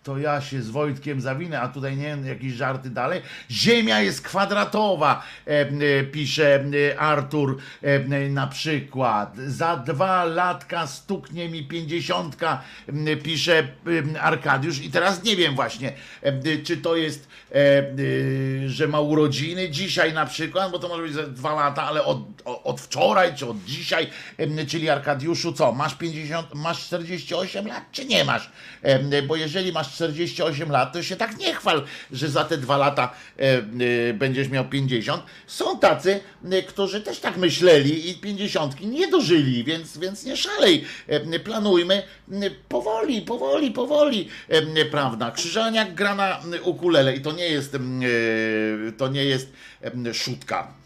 [0.04, 3.22] to ja się z Wojtkiem zawinę, a tutaj nie wiem, jakieś żarty dalej.
[3.52, 9.38] Ziemia jest kwadratowa, e, e, pisze e, Artur e, na przykład.
[9.38, 13.68] Za dwa latka stuknie mi pięćdziesiątka, m, pisze
[14.22, 14.80] Arkadiusz.
[14.80, 20.14] I teraz nie wiem właśnie, e, czy to jest, e, e, że ma urodziny dzisiaj
[20.14, 23.64] na przykład, bo to może być za dwa lata, ale od, od wczoraj, czy od
[23.66, 24.10] dzisiaj,
[24.68, 28.52] czyli Arkadiuszu, co, masz 50, masz 48 lat, czy nie masz?
[29.28, 33.12] Bo jeżeli masz 48 lat, to się tak nie chwal, że za te dwa lata
[33.40, 35.24] e, e, będziesz miał 50.
[35.48, 36.20] Są tacy,
[36.52, 40.86] e, którzy też tak myśleli i 50 nie dożyli, więc, więc nie szalej.
[41.44, 42.04] Planujmy
[42.70, 44.30] powoli, powoli, powoli,
[44.92, 45.32] prawda?
[45.32, 47.78] Krzyżaniak gra na ukulele i to nie jest,
[48.98, 49.54] to nie jest
[50.14, 50.83] szutka.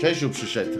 [0.00, 0.78] Czesiu przyszedł.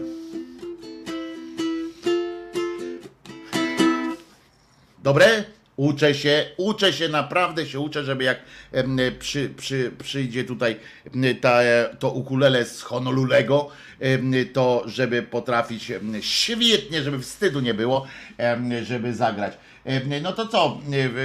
[5.03, 5.43] Dobre?
[5.75, 8.39] Uczę się, uczę się, naprawdę się uczę, żeby jak
[9.19, 10.75] przy, przy, przyjdzie tutaj
[11.41, 11.59] ta,
[11.99, 13.69] to ukulele z Honolulego,
[14.53, 18.07] to żeby potrafić świetnie, żeby wstydu nie było,
[18.83, 19.57] żeby zagrać.
[20.21, 20.81] No to co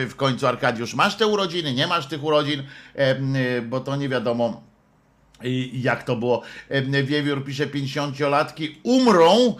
[0.08, 2.62] w- końcu Arkadiusz, masz te urodziny, nie masz tych urodzin,
[3.62, 4.62] bo to nie wiadomo
[5.42, 6.42] i jak to było?
[6.68, 9.54] Em, Wiewiór pisze 50-latki umrą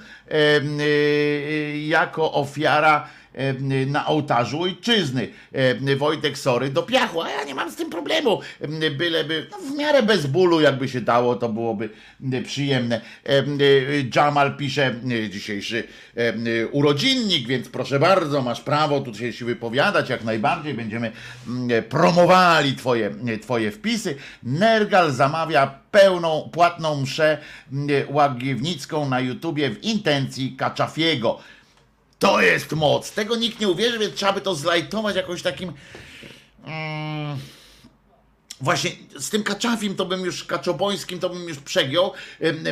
[1.87, 5.29] jako ofiara em, na ołtarzu ojczyzny.
[5.97, 8.41] Wojtek Sory do piachu, a ja nie mam z tym problemu.
[8.61, 11.91] Em, Byleby no, w miarę bez bólu, jakby się dało, to byłoby
[12.33, 13.01] em, przyjemne.
[13.25, 15.85] Em, y, Jamal pisze y, dzisiejszy
[16.47, 21.13] y, urodzinnik, więc proszę bardzo, masz prawo tutaj się wypowiadać, jak najbardziej będziemy
[21.49, 23.11] mm, promowali twoje,
[23.43, 24.17] twoje wpisy.
[24.43, 27.39] Nergal zamawia pełną, płatną mszę
[27.73, 31.39] mm, łagiewnicką na YouTubie w intencji Kaczafiego.
[32.19, 33.13] To jest moc.
[33.13, 35.73] Tego nikt nie uwierzy, więc trzeba by to zlajtować jakoś takim...
[36.65, 37.39] Mm,
[38.61, 42.13] Właśnie z tym kaczafim to bym już, kaczobońskim to bym już przegiął.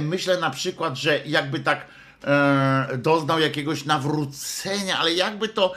[0.00, 1.86] Myślę na przykład, że jakby tak
[2.24, 5.72] e, doznał jakiegoś nawrócenia, ale jakby to,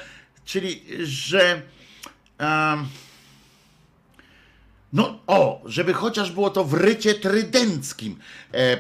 [0.46, 1.62] czyli że
[4.96, 8.20] no o, żeby chociaż było to w rycie trydenckim
[8.54, 8.78] e, e,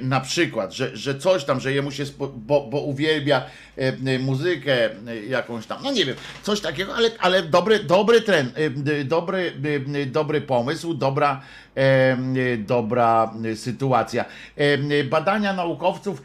[0.00, 3.42] na przykład, że, że coś tam, że jemu się, spo, bo, bo uwielbia
[3.78, 3.80] e,
[4.14, 8.52] e, muzykę e, jakąś tam, no nie wiem, coś takiego, ale, ale dobry, dobry trend,
[8.58, 9.52] e, dobry,
[10.06, 11.40] dobry pomysł, dobra,
[12.58, 14.24] dobra sytuacja.
[15.10, 16.22] Badania naukowców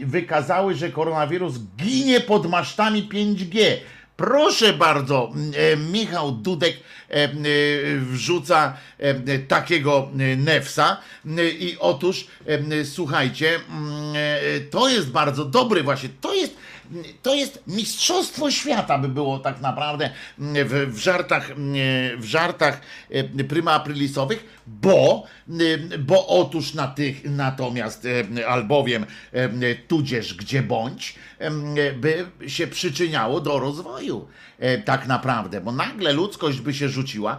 [0.00, 3.76] wykazały, że koronawirus ginie pod masztami 5G.
[4.18, 7.28] Proszę bardzo, e, Michał Dudek e, e,
[7.98, 8.76] wrzuca
[9.48, 10.96] takiego nefsa
[11.58, 12.26] i otóż
[12.84, 14.14] słuchajcie, mm,
[14.70, 16.54] to jest bardzo dobry właśnie, to jest
[17.22, 21.50] to jest mistrzostwo świata by było tak naprawdę w, w żartach,
[22.16, 25.26] w żartach e, pryma aprilisowych, bo,
[25.98, 28.06] bo otóż na tych, natomiast
[28.48, 29.06] albowiem
[29.88, 31.14] tudzież gdzie bądź
[32.00, 34.28] by się przyczyniało do rozwoju
[34.84, 37.38] tak naprawdę, bo nagle ludzkość by się rzuciła,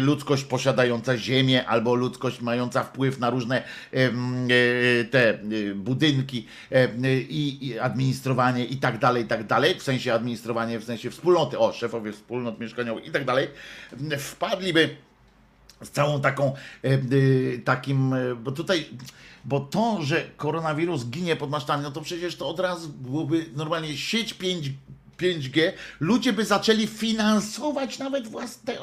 [0.00, 3.62] ludzkość posiadająca ziemię albo ludzkość mająca wpływ na różne
[5.10, 5.38] te
[5.74, 6.46] budynki
[7.28, 11.72] i administrowanie i tak dalej, i tak dalej, w sensie administrowanie, w sensie wspólnoty, o,
[11.72, 13.48] szefowie wspólnot mieszkaniowych i tak dalej,
[14.18, 14.96] wpadliby
[15.82, 16.98] z całą taką, e, e,
[17.64, 18.86] takim, e, bo tutaj,
[19.44, 23.96] bo to, że koronawirus ginie pod masztami, no to przecież to od razu byłoby normalnie
[23.96, 24.72] sieć 5
[25.18, 28.74] 5G, ludzie by zaczęli finansować nawet własne,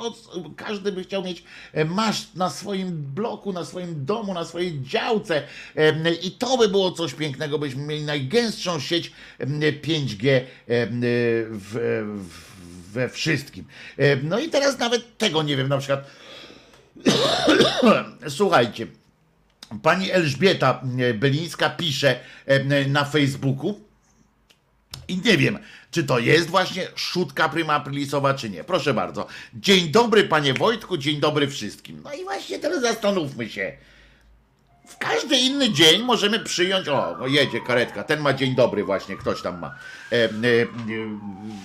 [0.56, 1.44] każdy by chciał mieć
[1.86, 5.44] maszt na swoim bloku, na swoim domu, na swojej działce
[6.24, 9.12] i to by było coś pięknego, byśmy mieli najgęstszą sieć
[9.82, 10.42] 5G
[11.50, 12.04] w,
[12.92, 13.66] we wszystkim.
[14.24, 16.10] No i teraz nawet tego nie wiem, na przykład
[18.38, 18.88] Słuchajcie,
[19.82, 20.82] pani Elżbieta
[21.16, 22.20] Belińska pisze
[22.88, 23.80] na Facebooku
[25.08, 25.60] i nie wiem,
[25.96, 28.64] czy to jest właśnie szutka prima aprilisowa, czy nie.
[28.64, 29.28] Proszę bardzo.
[29.54, 32.02] Dzień dobry, panie Wojtku, dzień dobry wszystkim.
[32.04, 33.74] No i właśnie teraz zastanówmy się.
[34.88, 39.18] W każdy inny dzień możemy przyjąć, o, no jedzie karetka, ten ma dzień dobry właśnie,
[39.18, 39.76] ktoś tam ma.
[40.12, 40.30] E, e, e,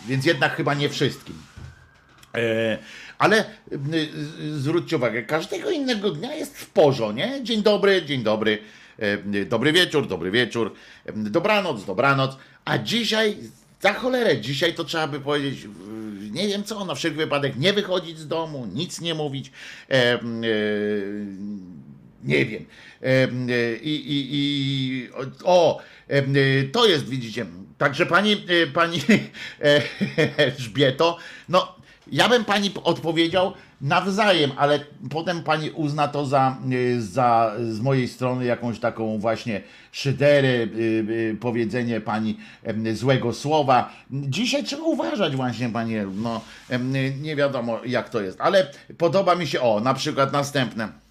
[0.06, 1.42] więc jednak chyba nie wszystkim.
[2.34, 2.78] E,
[3.18, 3.44] ale
[4.52, 7.44] zwróćcie uwagę, każdego innego dnia jest w porządku, nie?
[7.44, 8.58] Dzień dobry, dzień dobry,
[8.98, 10.74] e, dobry wieczór, dobry wieczór,
[11.14, 13.36] dobranoc, dobranoc, a dzisiaj,
[13.80, 15.68] za cholerę, dzisiaj to trzeba by powiedzieć,
[16.30, 19.50] nie wiem co, na wszelki wypadek nie wychodzić z domu, nic nie mówić,
[19.90, 20.20] e, e,
[22.24, 22.66] nie wiem.
[23.02, 23.28] E,
[23.76, 25.08] I, i, i
[25.44, 25.82] o,
[26.72, 27.46] to jest, widzicie,
[27.78, 28.36] także pani,
[28.74, 29.00] pani
[30.36, 31.74] Elżbieto, no
[32.12, 38.08] ja bym pani odpowiedział nawzajem, ale potem pani uzna to za, y, za z mojej
[38.08, 39.62] strony jakąś taką właśnie
[39.92, 40.68] szyderę, y,
[41.10, 42.36] y, powiedzenie pani
[42.92, 43.92] złego słowa.
[44.10, 46.40] Dzisiaj trzeba uważać właśnie, panie, no
[47.20, 48.66] nie wiadomo jak to jest, ale
[48.98, 51.09] podoba mi się, o, na przykład następne.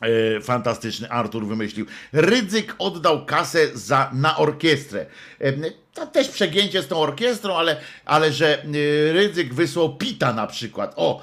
[0.00, 1.86] E, fantastyczny Artur wymyślił.
[2.12, 5.06] Rydzyk oddał kasę za, na orkiestrę.
[5.40, 5.52] E,
[5.94, 8.66] to też przegięcie z tą orkiestrą, ale, ale że e,
[9.12, 10.92] Rydzyk wysłał Pita na przykład.
[10.96, 11.22] O,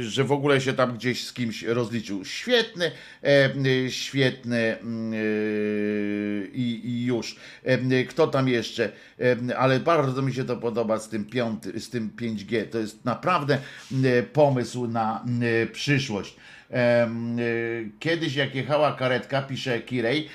[0.00, 2.24] że w ogóle się tam gdzieś z kimś rozliczył.
[2.24, 2.90] Świetny,
[3.88, 4.76] świetny
[6.52, 7.36] i, i już.
[8.08, 8.92] Kto tam jeszcze?
[9.56, 12.68] Ale bardzo mi się to podoba z tym, piąty, z tym 5G.
[12.68, 13.58] To jest naprawdę
[14.32, 15.24] pomysł na
[15.72, 16.36] przyszłość.
[16.70, 20.28] Y, kiedyś jak jechała karetka, pisze Kirej,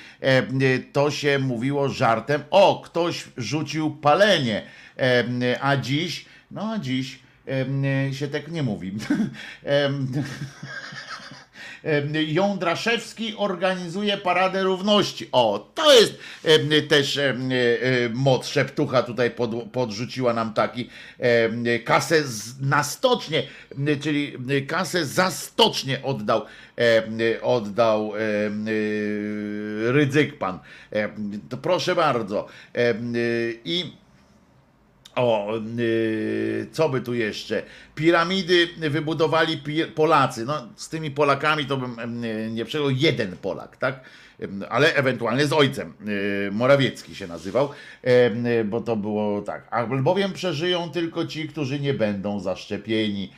[0.62, 4.62] y, to się mówiło żartem, o, ktoś rzucił palenie,
[5.60, 7.18] a dziś, no a dziś
[8.12, 8.92] się tak nie mówi.
[12.26, 15.28] Jądraszewski organizuje Paradę Równości.
[15.32, 16.18] O, to jest
[16.88, 17.34] też e,
[18.14, 18.46] moc.
[18.46, 20.88] Szeptucha tutaj pod, podrzuciła nam taki
[21.84, 22.22] kasę
[22.60, 23.42] na stocznie,
[24.00, 24.36] czyli
[24.66, 26.42] kasę za stocznie oddał
[27.42, 28.12] oddał
[29.86, 30.58] Rydzyk pan.
[31.48, 32.46] To proszę bardzo.
[33.64, 33.92] I
[35.16, 37.62] o, yy, co by tu jeszcze?
[37.94, 39.62] Piramidy wybudowali
[39.94, 40.44] Polacy.
[40.44, 44.00] No, z tymi Polakami to bym nie przejął jeden Polak, tak?
[44.68, 45.94] ale ewentualnie z ojcem.
[46.08, 47.70] Y, Morawiecki się nazywał,
[48.60, 49.68] y, bo to było tak.
[49.70, 53.32] Albowiem przeżyją tylko ci, którzy nie będą zaszczepieni.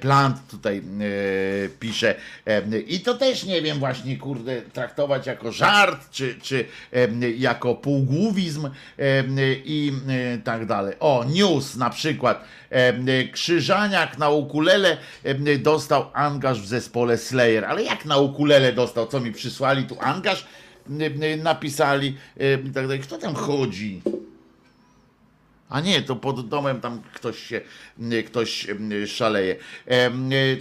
[0.00, 0.82] Plant tutaj
[1.80, 2.14] pisze.
[2.86, 6.64] I to też nie wiem właśnie, kurde, traktować jako żart, czy, czy
[7.38, 8.70] jako półgłówizm
[9.64, 9.92] i
[10.44, 10.94] tak dalej.
[11.00, 12.44] O, news na przykład.
[13.32, 14.96] Krzyżaniak na ukulele
[15.58, 17.64] dostał angaż w zespole Slayer.
[17.64, 19.06] Ale jak na ukulele dostał?
[19.06, 20.46] Co mi przysłali tu angaż?
[21.42, 22.16] Napisali
[22.66, 23.00] i tak dalej.
[23.00, 24.02] Kto tam chodzi?
[25.68, 27.60] A nie, to pod domem tam ktoś się,
[28.26, 28.66] ktoś
[29.06, 29.56] szaleje.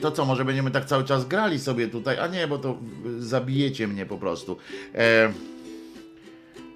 [0.02, 2.20] To co, może będziemy tak cały czas grali sobie tutaj?
[2.20, 2.78] A nie, bo to
[3.20, 4.58] zabijecie mnie po prostu.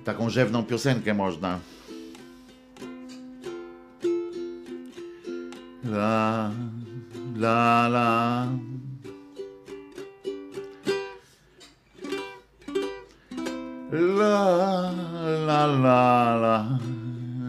[0.06, 1.60] Taką rzewną piosenkę można.
[5.84, 6.52] La,
[7.38, 8.48] la, la.
[13.92, 14.92] La,
[15.48, 17.01] la, la, la.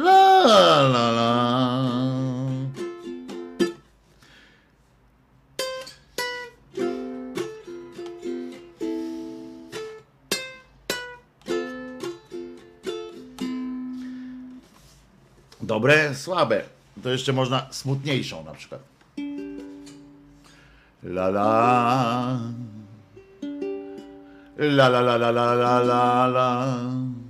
[0.00, 1.30] La la la.
[15.60, 16.62] Dobre, słabe.
[17.02, 18.80] To jeszcze można smutniejszą na przykład.
[21.02, 22.38] La la.
[24.58, 27.29] La la la la la la la la.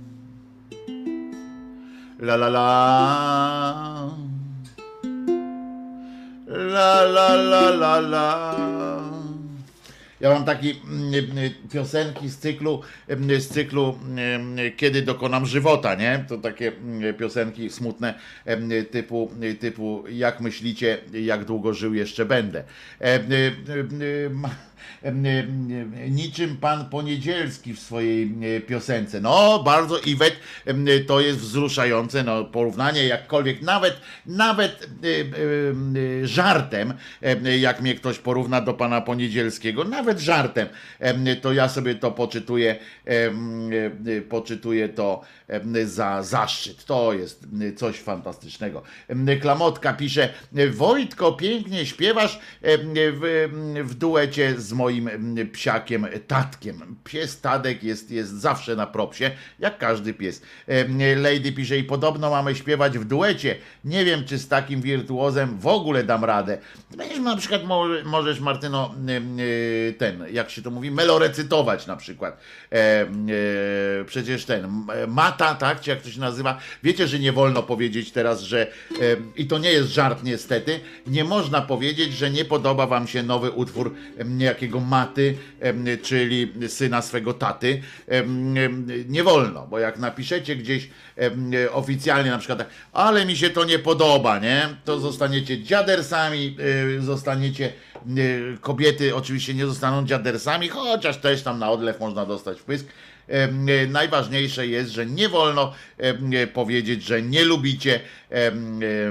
[2.21, 4.11] La la la.
[6.45, 8.27] La la la la la.
[10.19, 15.95] Ja mam taki mm, y, piosenki z cyklu, mm, z cyklu mm, Kiedy dokonam żywota,
[15.95, 16.25] nie?
[16.29, 18.13] To takie mm, piosenki smutne
[18.45, 22.63] mm, typu, typu Jak myślicie, jak długo żył jeszcze będę.
[26.09, 28.35] Niczym pan Poniedzielski w swojej
[28.67, 29.21] piosence.
[29.21, 30.35] No, bardzo Iwet,
[31.07, 34.89] to jest wzruszające, no, porównanie jakkolwiek, nawet, nawet
[36.23, 40.67] żartem, em, jak mnie ktoś porówna do pana Poniedzielskiego, nawet żartem,
[40.99, 42.75] em, to ja sobie to poczytuję,
[44.29, 45.21] poczytuję to
[45.85, 46.85] za zaszczyt.
[46.85, 48.81] To jest coś fantastycznego.
[49.41, 50.29] Klamotka pisze,
[50.71, 56.95] Wojtko, pięknie śpiewasz w, w duecie z moim em, psiakiem Tatkiem.
[57.03, 60.41] Pies Tadek jest, jest zawsze na propsie, jak każdy pies.
[60.67, 63.55] Em, Lady pisze, i podobno mamy śpiewać w duecie.
[63.85, 66.57] Nie wiem, czy z takim wirtuozem w ogóle dam radę.
[66.97, 68.95] Będziesz na przykład, mo- możesz Martyno,
[69.89, 72.37] e, ten, jak się to mówi, melorecytować na przykład.
[72.71, 73.05] E,
[74.05, 74.67] Przecież ten,
[75.07, 78.67] Mata, tak, czy jak to się nazywa, wiecie, że nie wolno powiedzieć teraz, że,
[79.37, 83.51] i to nie jest żart niestety, nie można powiedzieć, że nie podoba wam się nowy
[83.51, 85.37] utwór em, niejakiego Maty,
[86.01, 87.81] czyli syna swego taty.
[89.07, 90.89] Nie wolno, bo jak napiszecie gdzieś
[91.71, 94.69] oficjalnie na przykład tak, ale mi się to nie podoba, nie?
[94.85, 96.57] To zostaniecie dziadersami,
[96.97, 97.73] y, zostaniecie
[98.17, 102.87] y, kobiety oczywiście nie zostaną dziadersami, chociaż też tam na odlew można dostać wpysk.
[103.27, 107.99] Em, e, Najważniejsze jest, że nie wolno e, powiedzieć, że nie lubicie
[108.29, 108.51] e,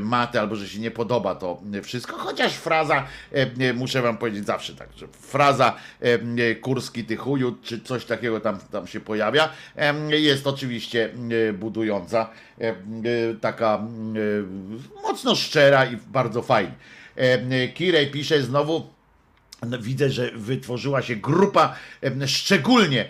[0.01, 2.17] maty albo że się nie podoba to wszystko.
[2.17, 7.81] Chociaż fraza, e, muszę wam powiedzieć zawsze tak, że fraza e, kurski ty chuju, czy
[7.81, 9.49] coś takiego tam, tam się pojawia,
[10.11, 11.11] jest oczywiście
[11.49, 12.75] e, budująca, e,
[13.41, 16.75] taka e, mocno szczera i bardzo fajnie.
[17.17, 18.91] E, Kirej pisze znowu.
[19.67, 21.77] No, Widzę, że wytworzyła się grupa
[22.27, 23.09] szczególnie,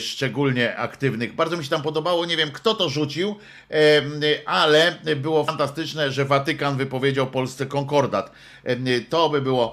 [0.00, 1.34] szczególnie aktywnych.
[1.34, 3.36] Bardzo mi się tam podobało, nie wiem kto to rzucił,
[4.46, 8.32] ale było fantastyczne, że Watykan wypowiedział Polsce konkordat.
[9.08, 9.72] To by było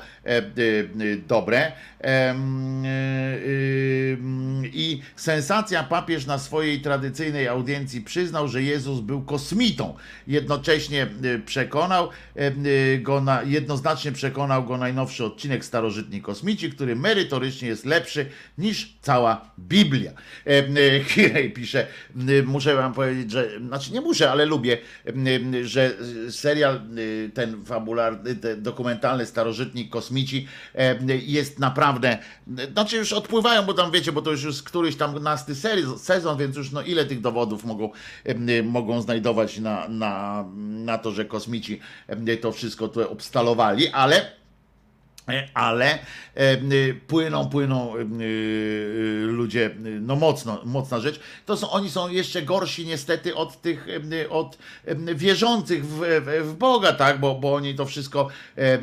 [1.27, 1.71] dobre.
[4.63, 9.95] I sensacja papież na swojej tradycyjnej audiencji przyznał, że Jezus był kosmitą.
[10.27, 11.07] Jednocześnie
[11.45, 12.09] przekonał
[12.99, 18.25] go na, jednoznacznie przekonał go najnowszy odcinek Starożytni Kosmici, który merytorycznie jest lepszy
[18.57, 19.72] niż cała Biblia.
[20.45, 21.87] Em, e, Kirej pisze,
[22.45, 24.77] muszę wam powiedzieć, że, znaczy nie muszę, ale lubię,
[25.63, 25.91] że
[26.29, 32.17] serial y, ten fabularny, ten dokumentalny Starożytni Kosmici em, jest naprawdę,
[32.73, 35.55] znaczy już odpływają, bo tam wiecie, bo to już jest któryś tam nasty
[35.97, 37.91] sezon, więc już no ile tych dowodów mogą,
[38.63, 41.79] mogą znajdować na, na, na to, że kosmici
[42.41, 44.42] to wszystko tu obstalowali, ale E,
[45.53, 45.99] ale
[46.37, 49.71] e, y, płyną, płyną y, y, ludzie,
[50.01, 51.19] no mocno, mocna rzecz.
[51.45, 53.87] To są, oni są jeszcze gorsi niestety od tych,
[54.29, 54.57] od
[55.15, 55.99] wierzących w,
[56.43, 58.79] w, Boga, tak, bo, bo oni to wszystko, e,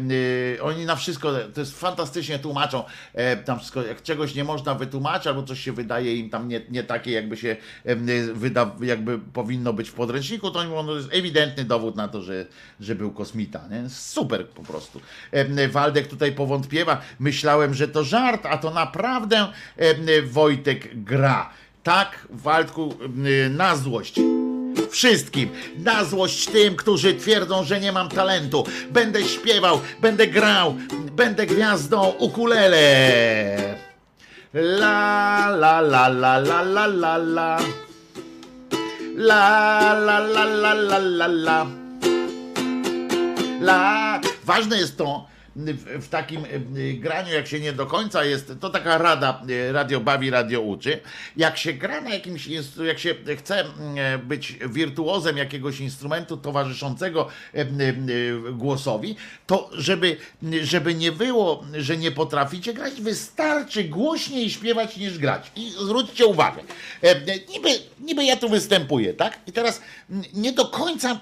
[0.63, 2.85] oni na wszystko, to jest fantastycznie tłumaczą,
[3.15, 6.61] e, tam wszystko, jak czegoś nie można wytłumaczyć, albo coś się wydaje im tam nie,
[6.71, 7.97] nie takie, jakby się e,
[8.35, 12.09] wyda, jakby powinno być w podręczniku, to oni mówią, no, to jest ewidentny dowód na
[12.09, 12.47] to, że,
[12.81, 13.89] że był kosmita, nie?
[13.89, 15.01] Super po prostu.
[15.33, 19.49] E, Waldek tutaj powątpiewa, myślałem, że to żart, a to naprawdę
[20.25, 21.51] Wojtek gra.
[21.83, 22.95] Tak, Waldku,
[23.51, 24.21] na złość.
[24.91, 28.65] Wszystkim, na złość tym, którzy twierdzą, że nie mam talentu.
[28.91, 30.75] Będę śpiewał, będę grał,
[31.13, 32.81] będę gwiazdą ukulele.
[34.55, 37.59] La la la la la la la la.
[39.17, 41.67] La la la la la la la.
[43.61, 44.21] La.
[44.45, 45.27] Ważne jest to,
[45.57, 46.45] w, takim
[46.77, 50.61] y, graniu, jak się nie do końca jest, to taka rada, y, radio bawi, radio
[50.61, 51.01] uczy,
[51.37, 57.29] jak się gra na jakimś, instru- jak się chce mm, być wirtuozem jakiegoś instrumentu towarzyszącego
[58.53, 60.17] głosowi, to żeby,
[60.63, 65.53] żeby nie było, że nie potraficie grać, wystarczy głośniej śpiewać niż grać.
[65.57, 66.63] I zwróćcie uwagę,
[67.03, 67.15] e,
[67.53, 67.69] niby,
[68.01, 69.39] niby ja tu występuję, tak?
[69.47, 69.81] I teraz
[70.35, 71.21] nie do końca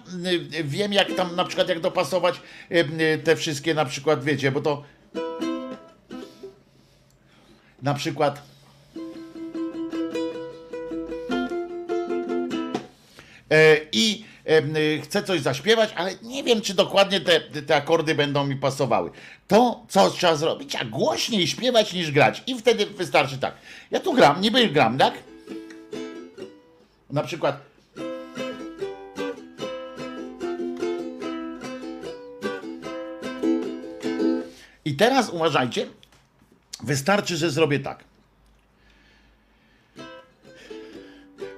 [0.64, 4.82] wiem, jak tam na przykład, jak dopasować e, te wszystkie na przykład, wiecie, bo to
[7.82, 8.42] na przykład
[13.50, 18.46] e, i e, chcę coś zaśpiewać, ale nie wiem, czy dokładnie te, te akordy będą
[18.46, 19.10] mi pasowały.
[19.46, 22.42] To, co trzeba zrobić, a głośniej śpiewać niż grać.
[22.46, 23.54] I wtedy wystarczy tak.
[23.90, 25.14] Ja tu gram, niby gram, tak?
[27.10, 27.60] Na przykład.
[34.88, 35.86] I teraz uważajcie,
[36.82, 38.04] wystarczy, że zrobię tak.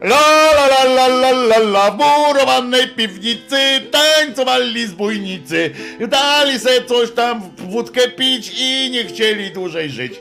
[0.01, 5.71] La la la la la la la w murowanej piwnicy tańcowali zbójnicy.
[6.09, 10.13] Dali se coś tam w wódkę pić i nie chcieli dłużej żyć.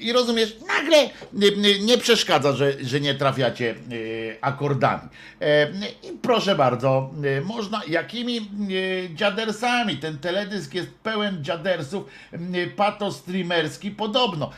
[0.00, 1.10] I rozumiesz, nagle
[1.80, 3.74] nie przeszkadza, że, że nie trafiacie e,
[4.40, 5.08] akordami.
[5.40, 5.70] E,
[6.02, 8.50] I proszę bardzo, e, można jakimi
[9.14, 9.96] dziadersami?
[9.96, 12.04] Ten teledysk jest pełen dziadersów,
[12.76, 14.50] patostreamerski podobno.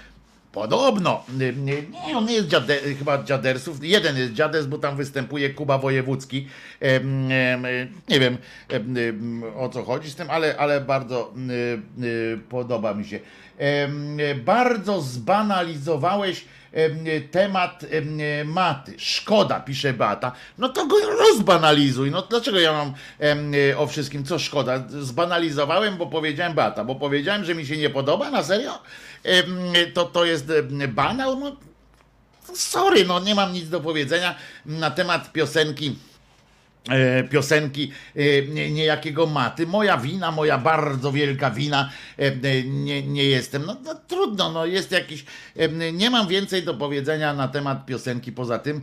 [0.52, 1.24] Podobno.
[1.56, 3.84] Nie, on nie jest dziade, chyba dziadersów.
[3.84, 6.48] Jeden jest dziaders, bo tam występuje Kuba Wojewódzki.
[8.08, 8.38] Nie wiem
[8.68, 11.34] em, em, o co chodzi z tym, ale, ale bardzo
[12.48, 13.20] podoba mi się.
[14.44, 16.98] Bardzo zbanalizowałeś em,
[17.30, 18.18] temat em,
[18.52, 18.94] maty.
[18.98, 20.32] Szkoda, pisze Beata.
[20.58, 22.10] No to go rozbanalizuj.
[22.10, 22.94] No dlaczego ja mam
[23.76, 24.84] o wszystkim, co szkoda?
[24.88, 28.78] Zbanalizowałem, bo powiedziałem Beata, bo powiedziałem, że mi się nie podoba, na serio?
[29.94, 31.40] To, to jest em, banał?
[31.40, 31.56] No,
[32.54, 34.34] sorry, no nie mam nic do powiedzenia
[34.66, 35.96] na temat piosenki
[37.30, 39.66] piosenki e, nie- niejakiego Maty.
[39.66, 43.66] Moja wina, moja bardzo wielka wina, e, e, nie, nie jestem.
[43.66, 45.24] No, no trudno, no jest jakiś.
[45.56, 48.80] e, Nie mam więcej do powiedzenia na temat piosenki, poza tym,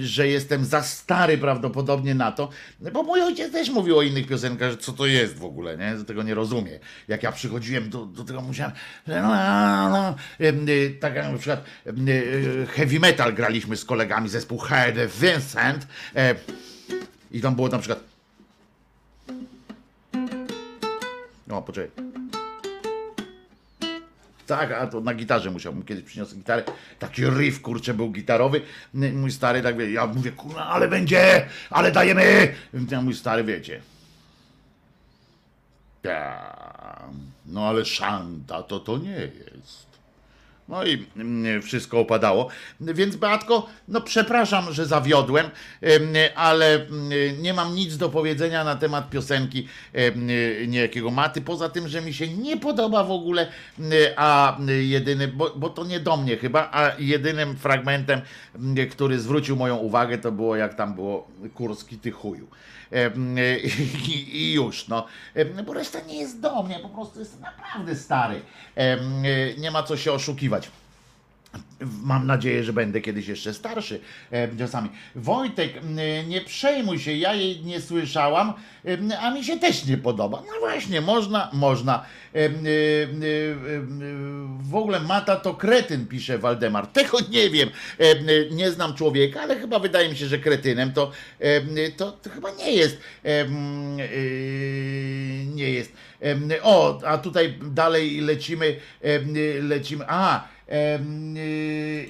[0.00, 2.48] że jestem za stary prawdopodobnie na to,
[2.92, 5.96] bo mój ojciec też mówił o innych piosenkach, że co to jest w ogóle, nie?
[5.98, 6.78] Że tego nie rozumie.
[7.08, 8.72] Jak ja przychodziłem do, do tego, musiałem.
[9.06, 10.14] No, no, no.
[10.40, 14.94] E, e, Tak jak na przykład e, e, heavy metal graliśmy z kolegami, zespół Head
[15.20, 15.86] Vincent.
[17.30, 18.00] I tam było na przykład.
[21.50, 21.90] O, poczekaj.
[24.46, 26.62] Tak, a to na gitarze musiałbym kiedyś przyniosę gitarę.
[26.98, 28.62] Taki riff, kurczę, był gitarowy.
[28.94, 32.54] Mój stary tak wie, ja mówię, kurwa, ale będzie, ale dajemy.
[32.90, 33.80] Ja mój stary, wiecie.
[36.02, 36.54] Ja,
[37.46, 39.87] no ale szanta to to nie jest.
[40.68, 42.48] No i mm, wszystko opadało.
[42.80, 45.46] Więc Beatko, no przepraszam, że zawiodłem,
[45.80, 49.68] em, ale mm, nie mam nic do powiedzenia na temat piosenki
[50.68, 53.46] niejakiego Maty, poza tym, że mi się nie podoba w ogóle,
[53.78, 58.20] mm, a jedyny, bo, bo to nie do mnie chyba, a jedynym fragmentem,
[58.90, 62.48] który zwrócił moją uwagę, to było jak tam było Kurski ty chuju.
[62.90, 63.36] Em,
[64.08, 65.06] I, I już, no.
[65.34, 68.40] Em, Bo reszta nie jest do mnie, po prostu jest naprawdę stary.
[69.58, 70.70] Nie ma co się oszukiwać.
[72.02, 74.88] Mam nadzieję, że będę kiedyś jeszcze starszy e, czasami.
[75.14, 75.72] Wojtek,
[76.28, 78.52] nie przejmuj się, ja jej nie słyszałam,
[79.20, 80.42] a mi się też nie podoba.
[80.46, 82.04] No właśnie, można, można.
[82.34, 82.50] E, e,
[84.60, 86.86] W ogóle Mata to kretyn, pisze Waldemar.
[86.86, 87.70] Tego nie wiem.
[87.98, 88.26] Em,
[88.56, 91.10] Nie znam człowieka, ale chyba wydaje mi się, że kretynem to,
[91.96, 92.98] to, to chyba nie jest.
[95.54, 95.92] Nie jest.
[96.62, 98.76] O, a tutaj dalej lecimy.
[99.62, 100.04] Lecimy.
[100.08, 100.48] A,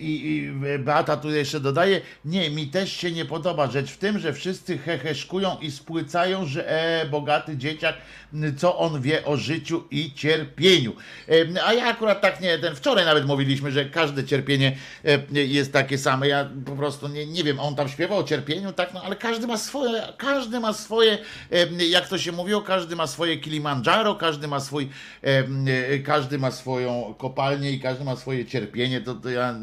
[0.01, 4.19] I, I Beata tu jeszcze dodaje, nie, mi też się nie podoba rzecz w tym,
[4.19, 7.95] że wszyscy heheszkują i spłycają, że e, bogaty dzieciak,
[8.57, 10.93] co on wie o życiu i cierpieniu.
[11.67, 14.77] A ja akurat tak nie, ten wczoraj nawet mówiliśmy, że każde cierpienie
[15.31, 16.29] jest takie same.
[16.29, 19.47] Ja po prostu nie, nie wiem, on tam śpiewał o cierpieniu, tak, no ale każdy
[19.47, 21.19] ma swoje, każdy ma swoje,
[21.91, 24.89] jak to się mówiło, każdy ma swoje Kilimandżaro, każdy ma swój,
[25.23, 29.55] e, każdy ma swoją kopalnię i każdy ma swoje cierpienie, to, to ja,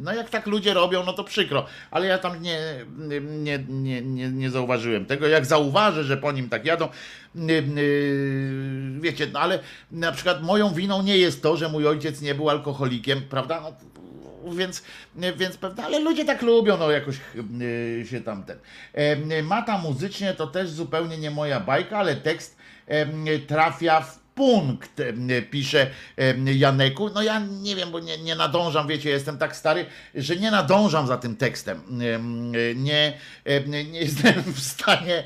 [0.00, 2.58] no jak tak ludzie robią, no to przykro, ale ja tam nie,
[2.98, 6.88] nie, nie, nie, nie zauważyłem tego, jak zauważę, że po nim tak jadą,
[9.00, 9.58] wiecie, no ale
[9.90, 13.72] na przykład moją winą nie jest to, że mój ojciec nie był alkoholikiem, prawda, no,
[14.54, 14.82] więc,
[15.36, 17.16] więc pewnie, ale ludzie tak lubią, no jakoś
[18.10, 18.58] się tam ten.
[18.92, 25.00] E, Mata muzycznie to też zupełnie nie moja bajka, ale tekst em, trafia w punkt,
[25.00, 27.10] e, pisze e, Janeku.
[27.14, 31.06] No ja nie wiem, bo nie, nie nadążam, wiecie, jestem tak stary, że nie nadążam
[31.06, 31.78] za tym tekstem.
[31.78, 33.18] E, Nie,
[33.66, 35.24] nie jestem w stanie,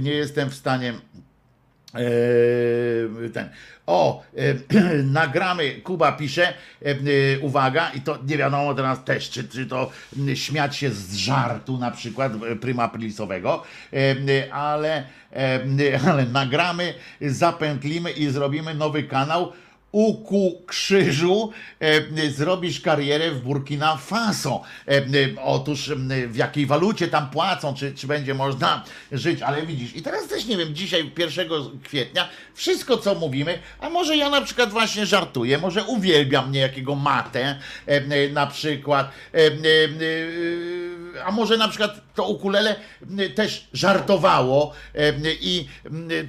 [0.00, 0.94] nie jestem w stanie
[3.34, 3.50] ten.
[3.90, 4.54] O, e,
[5.02, 9.90] nagramy, Kuba pisze, e, e, uwaga, i to nie wiadomo teraz też, czy, czy to
[10.34, 13.62] śmiać się z żartu na przykład e, prima prilisowego,
[13.92, 19.52] e, e, ale, e, ale nagramy, zapętlimy i zrobimy nowy kanał
[19.92, 24.62] u ku krzyżu e, zrobisz karierę w Burkina Faso.
[24.88, 25.02] E, e,
[25.42, 25.96] otóż e,
[26.28, 30.46] w jakiej walucie tam płacą, czy, czy będzie można żyć, ale widzisz, i teraz też
[30.46, 31.48] nie wiem, dzisiaj 1
[31.84, 37.58] kwietnia, wszystko co mówimy, a może ja na przykład właśnie żartuję, może uwielbiam niejakiego matę
[37.88, 39.50] e, e, na przykład, e,
[41.24, 42.76] a może na przykład to ukulele
[43.34, 45.68] też żartowało em, i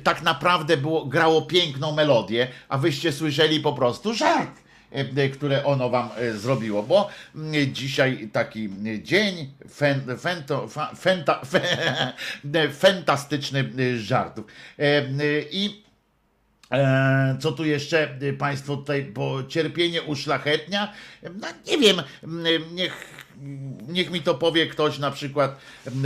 [0.03, 4.51] tak naprawdę było, grało piękną melodię, a wyście słyszeli po prostu żart
[4.91, 7.09] em, które ono wam e, zrobiło, bo
[7.67, 8.69] dzisiaj taki
[9.03, 11.61] dzień fen, fento, fa, fenta, fe,
[12.69, 14.45] fantastyczny e, żartów.
[15.51, 15.83] I
[16.71, 20.93] E, Co tu jeszcze Państwo tutaj, bo cierpienie uszlachetnia?
[21.23, 22.01] No, nie wiem,
[22.73, 23.20] niech,
[23.87, 25.57] niech mi to powie ktoś na przykład,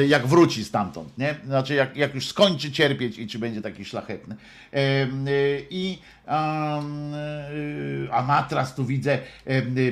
[0.07, 1.35] jak wróci stamtąd, nie?
[1.45, 4.35] Znaczy, jak, jak już skończy cierpieć i czy będzie taki szlachetny.
[4.73, 9.19] E, y, I y, a matras tu widzę,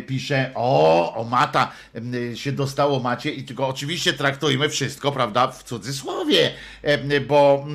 [0.08, 1.72] pisze, o, o mata
[2.36, 6.52] się dostało macie i tylko oczywiście traktujmy wszystko, prawda, w cudzysłowie,
[7.28, 7.66] bo,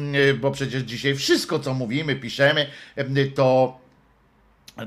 [0.41, 2.67] bo przecież dzisiaj wszystko, co mówimy, piszemy,
[2.97, 3.79] em, to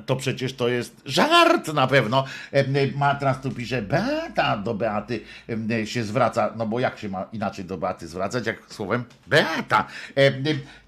[0.06, 2.26] to przecież to jest żart na pewno.
[2.52, 7.26] Em, Matras tu pisze, Beata do Beaty em, się zwraca, no bo jak się ma
[7.34, 9.88] inaczej do Beaty zwracać, jak słowem Beata.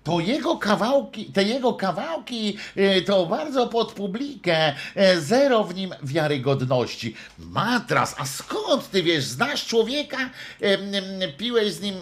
[0.03, 5.93] To jego kawałki, te jego kawałki e, to bardzo pod publikę, e, zero w nim
[6.03, 7.15] wiarygodności.
[7.39, 10.29] Matras, a skąd ty wiesz, znasz człowieka,
[10.61, 10.81] em,
[11.37, 11.95] piłeś z nim,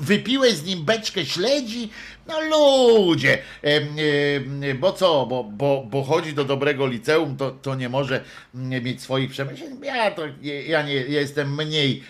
[0.00, 1.90] wypiłeś z nim beczkę śledzi?
[2.28, 3.38] No ludzie,
[4.80, 9.30] bo co, bo, bo, bo chodzi do dobrego liceum, to, to nie może mieć swoich
[9.30, 9.78] przemyśleń.
[9.82, 10.22] Ja to,
[10.66, 12.02] ja nie, ja jestem mniej,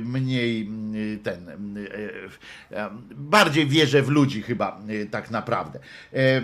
[0.00, 1.76] mniej mm, ten, em,
[2.70, 5.78] e, e, bardziej wierzę w ludzi chyba e, tak naprawdę.
[6.12, 6.42] E,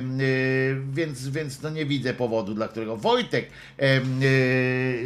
[0.93, 3.47] Więc, więc no nie widzę powodu, dla którego Wojtek
[3.79, 4.01] e,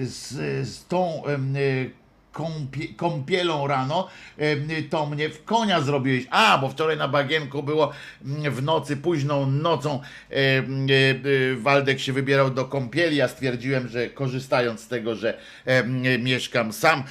[0.05, 0.28] z,
[0.68, 1.38] z tą e,
[2.37, 4.09] kąpie, kąpielą rano,
[4.91, 6.26] to mnie w konia zrobiłeś.
[6.30, 7.93] A, bo wczoraj na bagienku było
[8.24, 10.64] mm, w nocy, późną nocą e, e,
[11.57, 13.16] Waldek się wybierał do kąpieli.
[13.16, 15.39] Ja stwierdziłem, że korzystając z tego, że
[16.18, 17.03] mieszkam sam,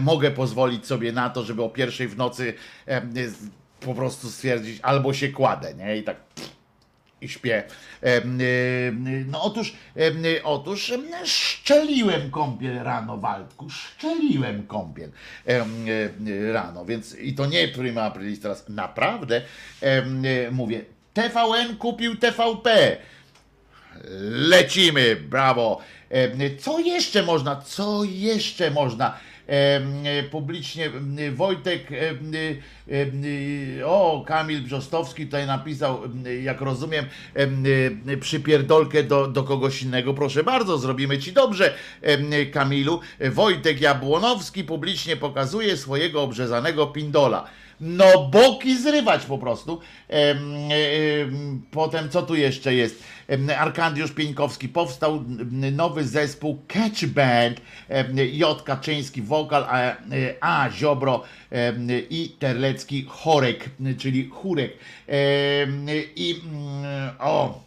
[0.00, 2.54] mogę pozwolić sobie na to, żeby o pierwszej w nocy
[3.80, 5.96] po prostu stwierdzić, albo się kładę, nie?
[5.96, 6.16] I tak
[7.24, 7.62] i śpię.
[8.02, 15.10] Em, em, No otóż, em, otóż em, szczeliłem kąpiel rano, Waldku, szczeliłem kąpiel
[16.52, 19.42] rano, więc i to nie prima aprilis teraz, naprawdę
[20.50, 22.96] mówię, TVN kupił TVP,
[24.30, 25.80] lecimy, brawo.
[26.60, 29.18] Co jeszcze można, co jeszcze można
[30.30, 32.32] publicznie, em, Wojtek, em,
[33.84, 36.00] o, Kamil Brzostowski tutaj napisał,
[36.42, 37.64] jak rozumiem, em,
[38.20, 41.74] przypierdolkę do, do kogoś innego, proszę bardzo, zrobimy ci dobrze,
[42.52, 43.00] Kamilu.
[43.30, 47.44] Wojtek Jabłonowski publicznie pokazuje swojego obrzezanego pindola.
[47.80, 49.80] No boki zrywać po prostu.
[50.08, 50.54] Em,
[51.70, 53.04] Potem co tu jeszcze jest?
[53.56, 55.24] Arkadiusz Pieńkowski powstał
[55.72, 57.60] nowy zespół Catch Band.
[58.32, 58.62] J.
[58.62, 59.94] Kaczyński wokal, a, e,
[60.40, 61.22] a Ziobro
[62.10, 64.72] i Terlecki chorek, czyli chórek.
[66.16, 67.63] I mm, o.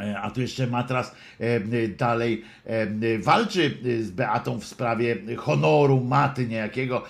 [0.00, 6.46] E, A tu jeszcze Matras e, dalej e, walczy z Beatą w sprawie honoru maty
[6.46, 7.04] niejakiego.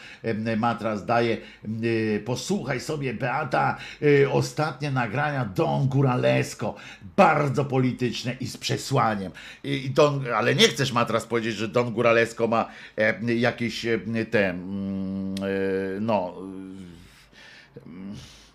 [0.56, 1.36] Matras daje,
[2.24, 3.76] posłuchaj sobie Beata,
[4.30, 6.74] ostatnie nagrania Don Guralesco,
[7.16, 9.32] bardzo polityczne i z przesłaniem.
[9.64, 12.68] I Don, ale nie chcesz Matras powiedzieć, że Don Guralesco ma
[13.36, 13.86] jakieś
[14.30, 14.54] te,
[16.00, 16.34] no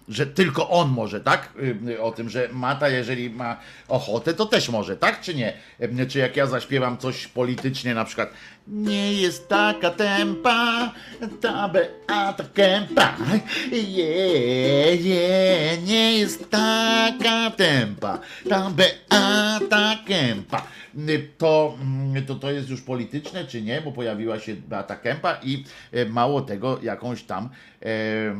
[0.08, 1.54] że tylko on może, tak?
[1.88, 5.22] Y, O tym, że Mata, jeżeli ma ochotę, to też może, tak?
[5.22, 5.54] Czy nie?
[5.82, 8.30] Y, Czy jak ja zaśpiewam coś politycznie, na przykład
[8.68, 10.92] nie jest taka tempa,
[11.42, 13.16] ta Beata Kępa,
[13.72, 20.68] je, je, nie jest taka tempa, ta Beata Kępa.
[21.38, 23.82] To, mm, to to jest już polityczne, czy nie?
[23.82, 27.50] Bo pojawiła się Beata Kępa i e, mało tego, jakąś tam
[27.82, 28.36] e, e,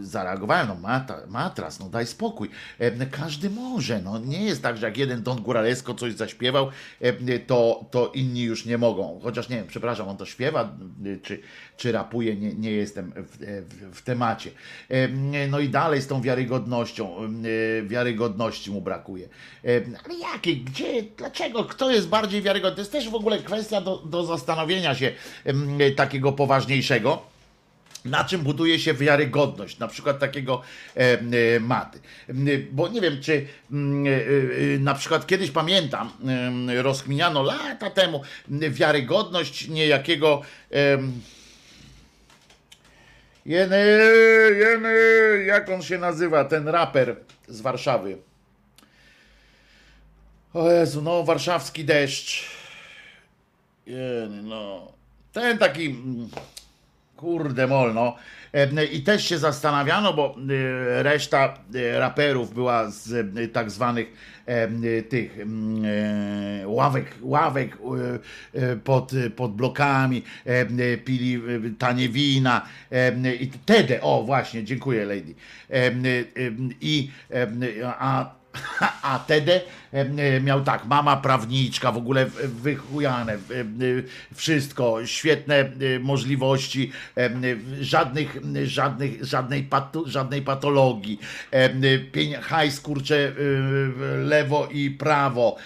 [0.00, 2.48] zareagowałem, no mata, matras, no daj spokój.
[2.78, 7.38] E, Każdy może, no nie jest tak, że jak jeden Don Góralesko coś zaśpiewał, e,
[7.38, 9.01] to, to inni już nie mogą.
[9.22, 11.40] Chociaż nie wiem, przepraszam, on to śpiewa, e, czy,
[11.76, 13.36] czy rapuje, nie, nie jestem w,
[13.68, 14.50] w, w temacie.
[14.88, 15.08] E,
[15.48, 19.28] No i dalej z tą wiarygodnością, e, wiarygodności mu brakuje.
[20.04, 22.76] Ale jakiej, gdzie, dlaczego, kto jest bardziej wiarygodny?
[22.76, 25.12] To jest też w ogóle kwestia do, do zastanowienia się
[25.96, 27.31] takiego poważniejszego
[28.04, 30.62] na czym buduje się wiarygodność, na przykład takiego
[30.96, 31.00] e,
[31.56, 31.98] e, maty.
[32.28, 32.32] E,
[32.72, 33.44] Bo nie wiem, czy e,
[34.74, 40.42] e, na przykład kiedyś pamiętam, em, rozkminiano lata temu wiarygodność niejakiego.
[40.70, 41.20] em,
[43.46, 43.86] Jeny,
[44.58, 44.94] jeny,
[45.46, 47.16] jak on się nazywa, ten raper
[47.48, 48.18] z Warszawy.
[50.54, 52.44] O Jezu, no, warszawski deszcz.
[53.86, 54.92] Jeny, no.
[55.32, 55.96] Ten taki.
[57.22, 58.16] Kurde molno.
[58.52, 64.32] E, I też się zastanawiano, bo e, reszta e, raperów była z tak zwanych
[65.08, 65.84] tych mm,
[66.64, 67.78] ławek, ławek
[68.84, 70.22] pod, pod blokami,
[71.04, 71.42] pili
[71.78, 72.66] tanie wina
[73.40, 75.34] i Tede, o właśnie, dziękuję lady.
[76.80, 77.10] I
[77.98, 78.41] a
[79.02, 79.60] a Tede
[79.92, 83.38] e, miał tak, mama prawniczka, w ogóle wychujane, e,
[84.34, 87.30] wszystko, świetne możliwości, e,
[87.80, 91.18] żadnych, żadnych, żadnej, patu, żadnej patologii,
[92.42, 93.32] hajs kurcze
[94.24, 95.56] lewo i prawo.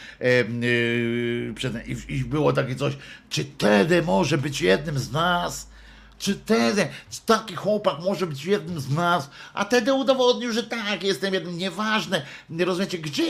[2.08, 2.96] I, było takie coś,
[3.30, 5.75] czy Tede może być jednym z nas?
[6.18, 9.30] Czy Tede, czy taki chłopak może być jednym z nas?
[9.54, 12.22] A Tede udowodnił, że tak, jestem jednym, nieważne.
[12.58, 13.24] Rozumiecie, gdzie,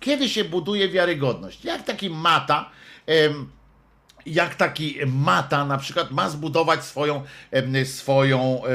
[0.00, 1.64] kiedy się buduje wiarygodność?
[1.64, 2.70] Jak taki mata,
[4.26, 7.24] jak taki mata na przykład ma zbudować swoją,
[7.84, 8.68] swoją y,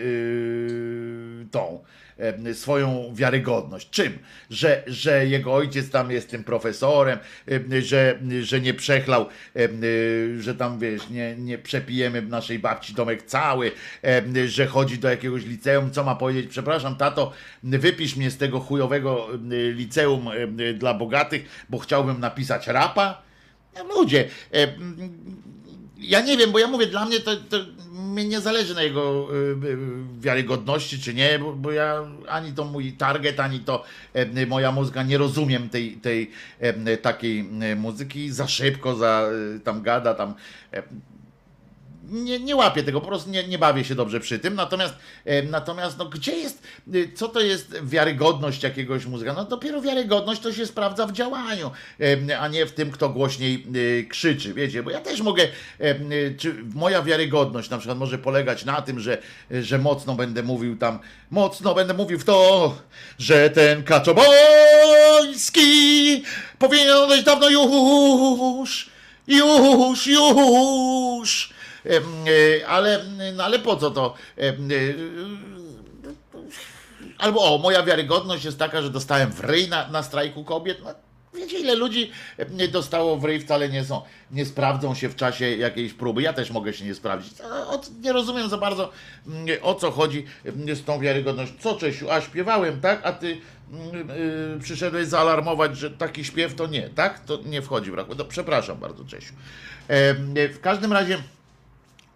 [0.00, 1.84] y, tą
[2.52, 3.90] swoją wiarygodność.
[3.90, 4.18] Czym?
[4.50, 10.54] Że, że jego ojciec tam jest tym profesorem, em, że, że nie przechlał, y, że
[10.54, 13.72] tam wiesz, nie, nie przepijemy naszej babci domek cały,
[14.46, 19.28] że chodzi do jakiegoś liceum, co ma powiedzieć, przepraszam tato, wypisz mnie z tego chujowego
[19.72, 20.28] liceum
[20.74, 23.22] dla bogatych, bo chciałbym napisać rapa,
[23.96, 24.68] ludzie, e,
[25.98, 27.56] ja nie wiem, bo ja mówię, dla mnie to, to
[27.92, 29.36] mnie nie zależy na jego y,
[29.66, 29.78] y,
[30.20, 35.02] wiarygodności, czy nie, bo, bo ja ani to mój target, ani to e, moja mózga
[35.02, 36.30] nie rozumiem tej, tej
[37.02, 38.32] takiej e, muzyki.
[38.32, 40.34] Za szybko, za e, tam gada, tam
[40.72, 40.82] e,
[42.10, 44.54] nie, nie łapię tego, po prostu nie, nie bawię się dobrze przy tym.
[44.54, 44.94] Natomiast,
[45.24, 49.32] e, natomiast no, gdzie jest, e, co to jest wiarygodność jakiegoś muzyka?
[49.32, 51.70] No dopiero wiarygodność to się sprawdza w działaniu,
[52.28, 53.66] e, a nie w tym, kto głośniej
[54.08, 54.54] krzyczy.
[54.54, 55.48] Wiecie, bo ja też mogę,
[56.38, 59.18] czy moja wiarygodność na przykład może polegać na tym, że,
[59.50, 60.98] że mocno będę mówił tam,
[61.30, 62.74] mocno będę mówił w to,
[63.18, 64.26] że ten Kaczoboński
[66.58, 68.90] powinien być dawno już,
[69.26, 71.55] już, już.
[71.86, 74.14] E, Ale, no ale po co to?
[74.38, 74.52] E,
[77.18, 80.78] Albo o, moja wiarygodność jest taka, że dostałem w ryj na, na strajku kobiet.
[80.84, 80.94] No,
[81.34, 82.10] wiecie, ile ludzi
[82.50, 86.22] nie dostało w ryj, wcale nie są, nie sprawdzą się w czasie jakiejś próby.
[86.22, 87.32] Ja też mogę się nie sprawdzić.
[88.02, 88.90] Nie rozumiem za bardzo
[89.26, 90.26] mm, o co chodzi
[90.74, 91.54] z tą wiarygodnością.
[91.60, 93.00] Co Czesiu, a śpiewałem, tak?
[93.06, 93.36] A ty
[93.72, 97.20] mm, y, przyszedłeś zaalarmować, że taki śpiew to nie, tak?
[97.24, 98.14] To nie wchodzi w rachubę.
[98.18, 99.34] No, przepraszam bardzo, Czesiu.
[99.88, 101.18] Em, w każdym razie.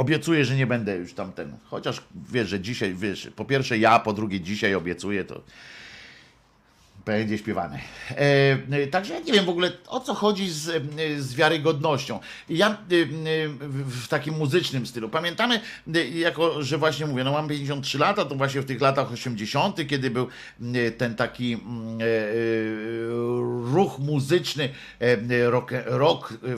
[0.00, 1.56] Obiecuję, że nie będę już tamten.
[1.64, 5.42] Chociaż wiesz, że dzisiaj, wiesz, po pierwsze ja, po drugie dzisiaj obiecuję, to
[7.10, 7.78] będzie śpiewane.
[8.10, 8.16] E,
[8.70, 10.80] e, także ja nie wiem w ogóle o co chodzi z, e,
[11.22, 12.20] z wiarygodnością.
[12.48, 12.76] Ja e,
[13.86, 15.08] w, takim muzycznym stylu.
[15.08, 15.60] Pamiętamy,
[16.14, 20.10] jako że właśnie mówię, no mam 53 lata, to właśnie w tych latach 80., kiedy
[20.10, 20.28] był
[20.98, 21.98] ten taki mm,
[23.74, 25.16] ruch muzyczny, e,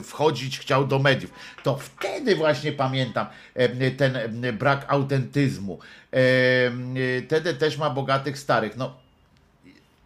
[0.03, 1.31] wchodzić chciał do mediów.
[1.63, 3.27] To wtedy właśnie pamiętam
[3.97, 4.17] ten
[4.59, 5.79] brak autentyzmu.
[7.25, 8.77] Wtedy też ma bogatych starych.
[8.77, 9.02] No,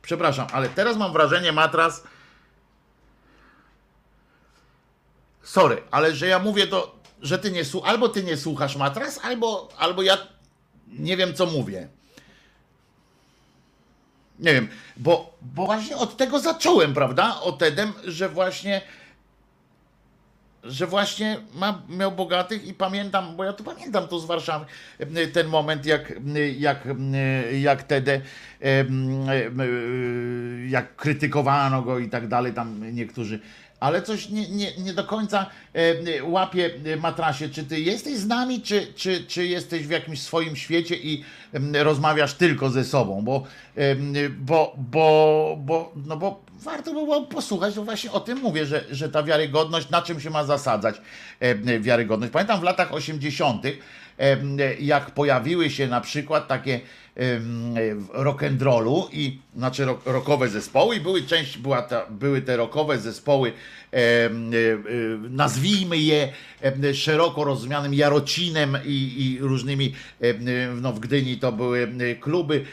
[0.08, 2.04] Przepraszam, ale teraz mam wrażenie, matras.
[5.44, 9.20] Sorry, ale że ja mówię to, że ty nie słuchasz, albo ty nie słuchasz matras,
[9.24, 10.18] albo, albo ja
[10.88, 11.88] nie wiem, co mówię.
[14.40, 17.42] Nie wiem, bo, bo właśnie od tego zacząłem, prawda?
[17.42, 18.82] Od Edem, że właśnie
[20.68, 24.66] że właśnie ma, miał bogatych i pamiętam, bo ja to pamiętam to z Warszawy,
[25.00, 26.14] e, ten moment jak,
[26.58, 26.88] jak,
[27.62, 28.22] jak Tede,
[28.60, 29.60] em, em,
[30.70, 33.40] jak krytykowano go i tak dalej, tam niektórzy
[33.80, 37.50] ale coś nie, nie, nie do końca e, łapie e, matrasie.
[37.50, 41.24] Czy ty jesteś z nami, czy, czy, czy jesteś w jakimś swoim świecie i
[41.74, 43.22] rozmawiasz tylko ze sobą?
[43.22, 43.44] Bo,
[44.40, 48.84] bo, bo, bo, no bo warto by było posłuchać, bo właśnie o tym mówię, że,
[48.92, 51.02] że ta wiarygodność, na czym się ma zasadzać
[51.80, 52.34] wiarygodność.
[52.34, 53.64] Pamiętam w latach 80.,
[54.18, 56.80] em, jak pojawiły się na przykład takie
[58.14, 63.54] rock'n'rollu i znaczy rock, rockowe zespoły i były część, była ta, były te rockowe zespoły
[63.94, 64.30] e, e,
[65.30, 70.34] nazwijmy je em, szeroko rozumianym Jarocinem i, i różnymi e,
[70.82, 71.88] no w Gdyni to były
[72.20, 72.66] kluby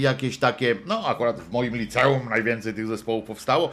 [0.00, 3.70] jakieś takie, no akurat w moim liceum najwięcej tych zespołów powstało,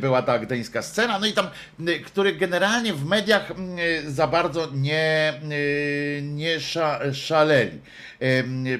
[0.00, 1.46] była ta gdyńska scena, no i tam,
[1.80, 3.52] m, które generalnie w mediach
[4.06, 5.40] za bardzo nie,
[6.22, 7.78] nie sza, szaleli.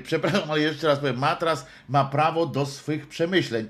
[0.02, 3.68] Przepraszam, ale jeszcze raz powiem, matras ma prawo do swych przemyśleń.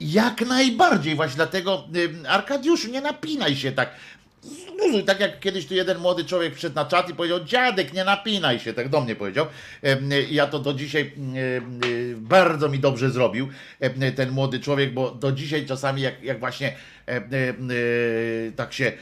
[0.00, 1.84] Jak najbardziej, właśnie dlatego
[2.28, 3.90] Arkadiuszu, nie napinaj się tak.
[4.42, 8.04] Zluzuj, tak jak kiedyś tu jeden młody człowiek wszedł na czat i powiedział, dziadek, nie
[8.04, 9.46] napinaj się, tak do mnie powiedział.
[10.30, 11.12] Ja to do dzisiaj
[12.16, 13.48] bardzo mi dobrze zrobił
[14.16, 16.76] ten młody człowiek, bo do dzisiaj czasami jak, jak właśnie
[17.08, 18.92] y, tak się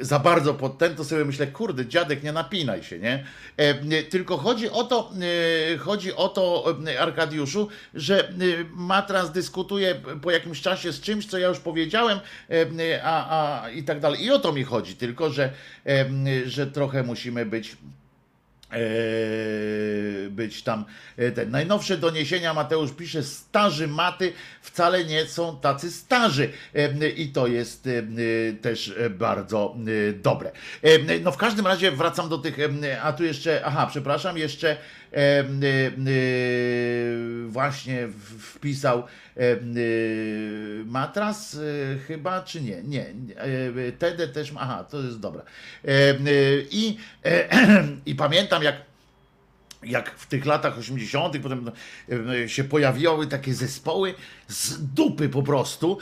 [0.00, 3.24] za bardzo pod ten, to sobie myślę, kurde, dziadek, nie napinaj się, nie?
[3.56, 5.12] E, tylko chodzi o to,
[5.74, 8.32] e, chodzi o to, e, Arkadiuszu, że
[8.74, 12.20] Matras dyskutuje po jakimś czasie z czymś, co ja już powiedziałem,
[13.02, 14.24] a, a i tak dalej.
[14.24, 15.52] I o to mi chodzi, tylko że,
[16.46, 17.76] że trochę musimy być
[20.30, 20.84] być tam
[21.16, 21.50] e, ten.
[21.50, 27.86] Najnowsze doniesienia Mateusz pisze, starzy maty wcale nie są tacy starzy E, i to jest
[27.86, 29.76] e, e, też e, bardzo
[30.08, 30.52] e, dobre.
[30.82, 34.70] E, No w każdym razie wracam do tych, e, a tu jeszcze, aha, przepraszam, jeszcze
[34.70, 34.99] e, e,
[37.48, 39.04] właśnie w- wpisał e,
[39.40, 39.56] e,
[40.86, 41.58] matras
[42.06, 42.82] chyba, czy nie?
[42.82, 43.06] Nie.
[43.06, 45.42] e, TD też aha, to jest dobra.
[46.70, 47.48] I, e,
[48.06, 48.76] i pamiętam jak
[49.82, 51.70] jak w tych latach 80., potem
[52.46, 54.14] się pojawiały takie zespoły
[54.48, 55.98] z dupy po prostu.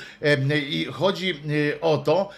[0.68, 1.34] I chodzi
[1.80, 2.30] o to.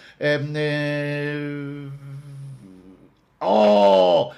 [3.39, 4.31] O!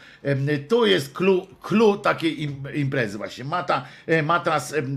[0.67, 3.43] Tu jest clue, clue takiej im, imprezy właśnie.
[3.43, 4.95] Mata, e, Matras em,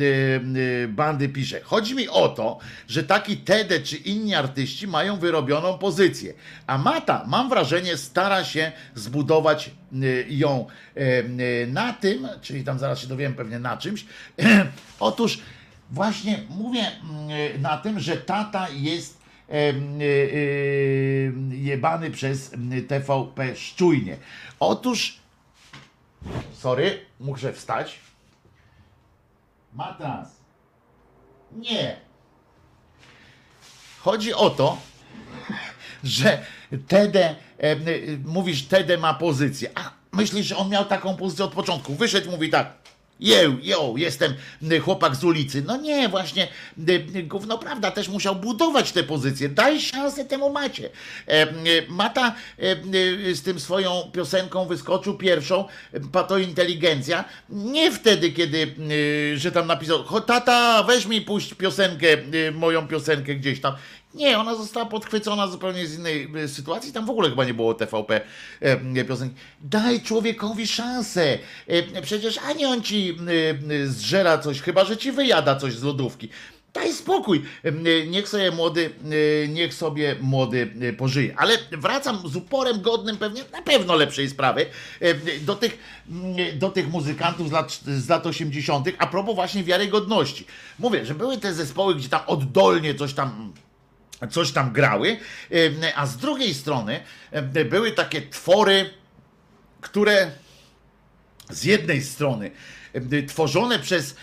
[0.84, 1.60] e, bandy pisze.
[1.60, 2.58] Chodzi mi o to,
[2.88, 6.34] że taki Tede czy inni artyści mają wyrobioną pozycję,
[6.66, 9.96] a Mata, mam wrażenie, stara się zbudować e,
[10.28, 14.06] ją e, na tym, czyli tam zaraz się dowiem pewnie na czymś.
[15.00, 15.38] Otóż
[15.90, 19.18] właśnie mówię mm, na tym, że tata jest
[19.48, 19.72] e, e,
[21.66, 22.50] jebany przez
[22.88, 24.16] TVP szczujnie.
[24.60, 25.16] Otóż,
[26.52, 27.98] sorry, muszę wstać.
[29.72, 30.28] Matras.
[31.52, 31.96] Nie.
[34.00, 34.78] Chodzi o to,
[36.04, 36.44] że
[36.88, 39.70] Tede, y, mówisz, Tede ma pozycję.
[39.74, 41.94] A myślisz, że on miał taką pozycję od początku?
[41.94, 42.85] Wyszedł, mówi tak.
[43.20, 44.34] Jeł, jo, jestem
[44.72, 45.62] y, chłopak z ulicy.
[45.66, 46.48] No nie, właśnie,
[46.88, 49.48] y, y, gówno prawda, też musiał budować tę pozycję.
[49.48, 50.90] Daj szansę temu macie.
[51.26, 51.46] E,
[51.88, 55.64] Mata e, z tym swoją piosenką wyskoczył pierwszą,
[56.12, 57.24] pato inteligencja.
[57.48, 58.74] Nie wtedy, kiedy,
[59.36, 62.06] że tam napisał, "Cho, tata, weź mi puść piosenkę,
[62.52, 63.74] moją piosenkę gdzieś tam.
[64.16, 66.92] Nie, ona została podchwycona zupełnie z innej e, sytuacji.
[66.92, 68.20] Tam w ogóle chyba nie było TVP
[68.60, 69.34] e, piosenki.
[69.60, 71.38] Daj człowiekowi szansę.
[71.66, 73.16] E, przecież ani on ci
[73.86, 76.28] zżera coś, chyba że ci wyjada coś z lodówki.
[76.74, 77.42] Daj spokój.
[78.06, 78.90] Niech sobie młody,
[79.48, 81.34] niech sobie młody pożyje.
[81.38, 84.66] Ale wracam z uporem godnym pewnie na pewno lepszej sprawy
[85.40, 85.78] do tych,
[86.54, 88.88] do tych muzykantów z lat, z lat 80.
[88.98, 90.46] a propos właśnie wiarygodności.
[90.78, 93.52] Mówię, że były te zespoły, gdzie tam oddolnie coś tam
[94.30, 95.18] coś tam grały,
[95.94, 97.00] a z drugiej strony
[97.70, 98.90] były takie twory,
[99.80, 100.30] które
[101.50, 102.50] z jednej strony
[103.28, 104.16] tworzone przez,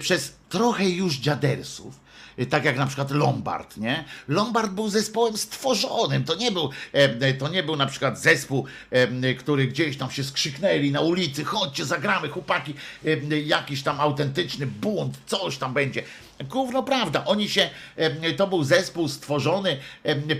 [0.00, 2.00] przez trochę już dziadersów,
[2.38, 4.04] y, tak jak na przykład Lombard, nie?
[4.28, 6.70] Lombard był zespołem stworzonym, to nie był,
[7.38, 8.66] to nie był na przykład zespół,
[9.38, 12.74] który gdzieś tam się skrzyknęli na ulicy, chodźcie, zagramy, chłopaki,
[13.44, 16.02] jakiś tam autentyczny bunt, coś tam będzie.
[16.48, 17.70] Gówno prawda, oni się,
[18.36, 19.76] to był zespół stworzony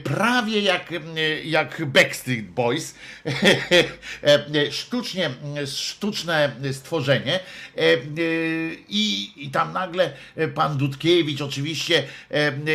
[0.05, 0.95] prawie jak,
[1.45, 2.95] jak Backstreet Boys,
[4.71, 5.31] sztucznie,
[5.67, 7.41] sztuczne stworzenie.
[8.89, 10.13] I, i tam nagle
[10.55, 12.03] pan Dudkiewicz oczywiście,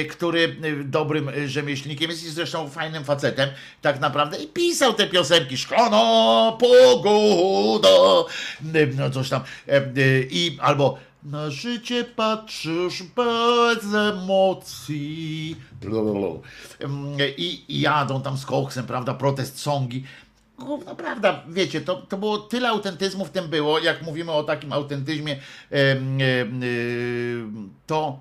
[0.09, 3.49] który dobrym rzemieślnikiem jest i zresztą fajnym facetem
[3.81, 5.57] tak naprawdę i pisał te piosenki.
[5.57, 8.29] Szklana pogoda,
[8.97, 9.41] no coś tam.
[10.29, 15.55] I albo Na życie patrzysz bez emocji.
[16.79, 20.03] Em, I, jadą tam z koksem, prawda, protest songi.
[20.57, 24.73] Gówno prawda, wiecie, to, to było tyle autentyzmu w tym było, jak mówimy o takim
[24.73, 25.39] autentyzmie,
[25.71, 26.19] em,
[27.87, 28.19] to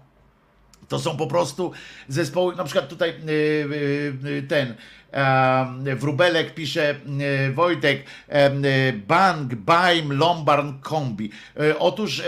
[0.88, 1.72] to są po prostu
[2.08, 4.74] zespoły, na przykład tutaj y, y, y, ten
[5.96, 6.94] Wróbelek pisze
[7.48, 11.30] y, Wojtek e, Bang, Baim, Lombard, Kombi.
[11.56, 12.24] E, Otóż e,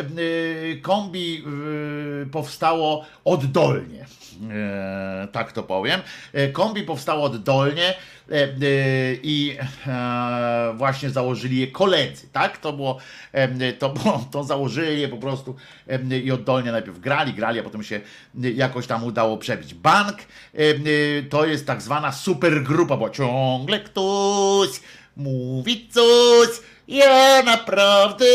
[0.82, 1.44] Kombi
[2.32, 4.06] powstało oddolnie.
[4.50, 6.00] E, tak to powiem.
[6.32, 7.94] E, Kombi powstało oddolnie
[8.30, 8.48] e,
[9.22, 9.56] i
[10.74, 12.58] właśnie założyli je koledzy, tak?
[12.58, 12.98] To było,
[13.78, 15.56] to, było, to założyli je po prostu
[16.24, 18.00] i oddolnie najpierw grali, grali, a potem się
[18.34, 19.74] jakoś tam udało przebić.
[19.74, 20.18] Bank
[21.30, 24.68] to jest tak zwana supergrupa, bo ciągle ktoś
[25.16, 26.48] mówi coś,
[26.88, 28.26] ja naprawdę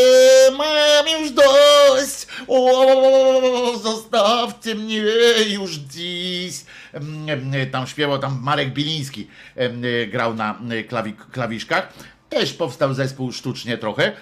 [0.58, 2.26] mam już dość.
[2.48, 5.02] O, zostawcie mnie
[5.48, 6.54] już dziś.
[6.92, 10.58] Em, em, Tam śpiewał, tam Marek Biliński em, grał na
[11.32, 11.92] klawiszkach.
[12.28, 14.12] Też powstał zespół sztucznie trochę.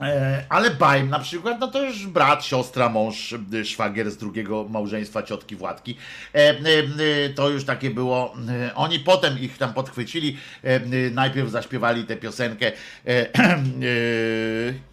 [0.00, 4.66] E, Ale Baim na przykład, no to już brat, siostra, mąż, y, szwagier z drugiego
[4.68, 5.96] małżeństwa ciotki Władki.
[6.34, 6.54] E,
[7.00, 8.34] y, To już takie było.
[8.74, 10.36] Oni potem ich tam podchwycili.
[10.64, 10.80] e,
[11.10, 12.72] Najpierw zaśpiewali tę piosenkę.
[13.06, 13.26] e,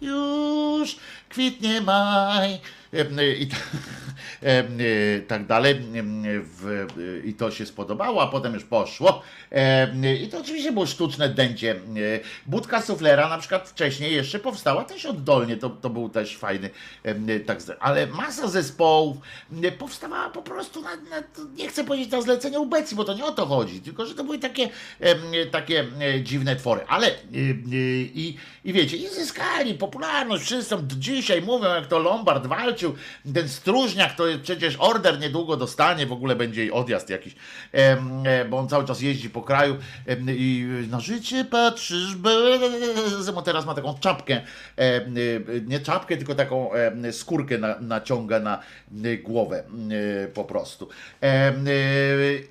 [0.00, 0.96] Już
[1.28, 2.58] kwitnie maj.
[2.92, 3.48] I,
[4.80, 5.80] y, tak dalej.
[6.98, 9.22] y, I to się spodobało, a potem już poszło.
[10.24, 11.76] I to oczywiście było sztuczne dęcie.
[11.96, 16.70] y, Budka suflera na przykład wcześniej jeszcze powstała też oddolnie, to, to był też fajny,
[17.46, 19.16] tak, ale masa zespołów
[19.78, 21.22] powstawała po prostu na, na
[21.56, 24.24] nie chcę powiedzieć na zlecenie ubecji, bo to nie o to chodzi, tylko że to
[24.24, 24.68] były takie,
[25.50, 25.86] takie
[26.22, 32.46] dziwne twory, ale i, i wiecie, i zyskali popularność, wszyscy dzisiaj mówią, jak to Lombard
[33.34, 37.34] ten stróżniak to przecież order niedługo dostanie, w ogóle będzie odjazd jakiś,
[37.72, 39.76] e, bo on cały czas jeździ po kraju.
[40.28, 42.16] I na życie patrzysz,
[43.34, 44.40] bo teraz ma taką czapkę,
[44.78, 46.70] y, nie czapkę, tylko taką
[47.12, 48.62] skórkę na, naciąga na
[49.04, 49.64] y, głowę
[50.34, 50.88] po prostu.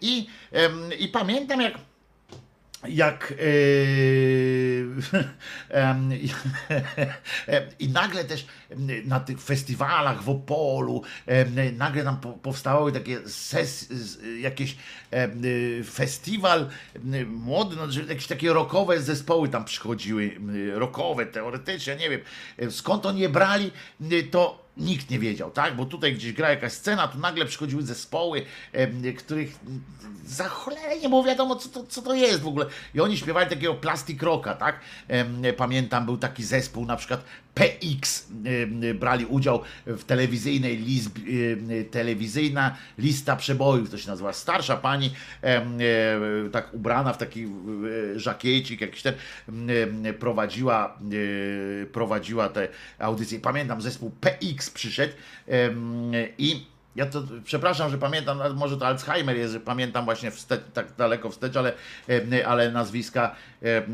[0.02, 0.28] I,
[1.00, 1.74] I pamiętam jak
[2.90, 3.34] jak
[5.70, 6.12] em,
[7.80, 8.46] i nagle też
[9.06, 11.04] na tych festiwalach w Opolu
[11.78, 13.90] nagle tam po- powstawały takie ses,
[14.40, 14.76] jakieś
[15.92, 16.70] festiwal
[17.28, 22.22] młody, no, jakieś takie rockowe zespoły tam przychodziły, em, rockowe teoretycznie, nie wiem
[22.58, 23.72] em, skąd oni je brali,
[24.32, 25.76] to nikt nie wiedział, tak?
[25.76, 29.60] Bo tutaj gdzieś gra jakaś scena, tu nagle przychodziły zespoły, em, których
[30.26, 32.66] za cholerę nie było wiadomo, co to, co to jest w ogóle.
[32.96, 34.80] I oni śpiewali takiego plastic rocka, tak?
[35.08, 37.24] Em, Pamiętam, był taki zespół, na przykład
[37.56, 44.34] PX, em, brali udział w telewizyjnej list, em, telewizyjna lista przebojów, to się nazywa.
[44.34, 45.66] Starsza pani, e,
[46.52, 49.14] tak ubrana w taki e, żakiecik, jakiś ten,
[49.48, 51.00] em, prowadziła,
[51.84, 52.68] e, prowadziła te
[53.00, 53.40] audycje.
[53.40, 55.14] Pamiętam, zespół PX przyszedł
[56.38, 60.96] i ja to przepraszam, że pamiętam, może to Alzheimer jest, że pamiętam właśnie wstecz, tak
[60.98, 61.74] daleko wstecz, ale,
[62.10, 63.86] e, ale nazwiska e, e, e,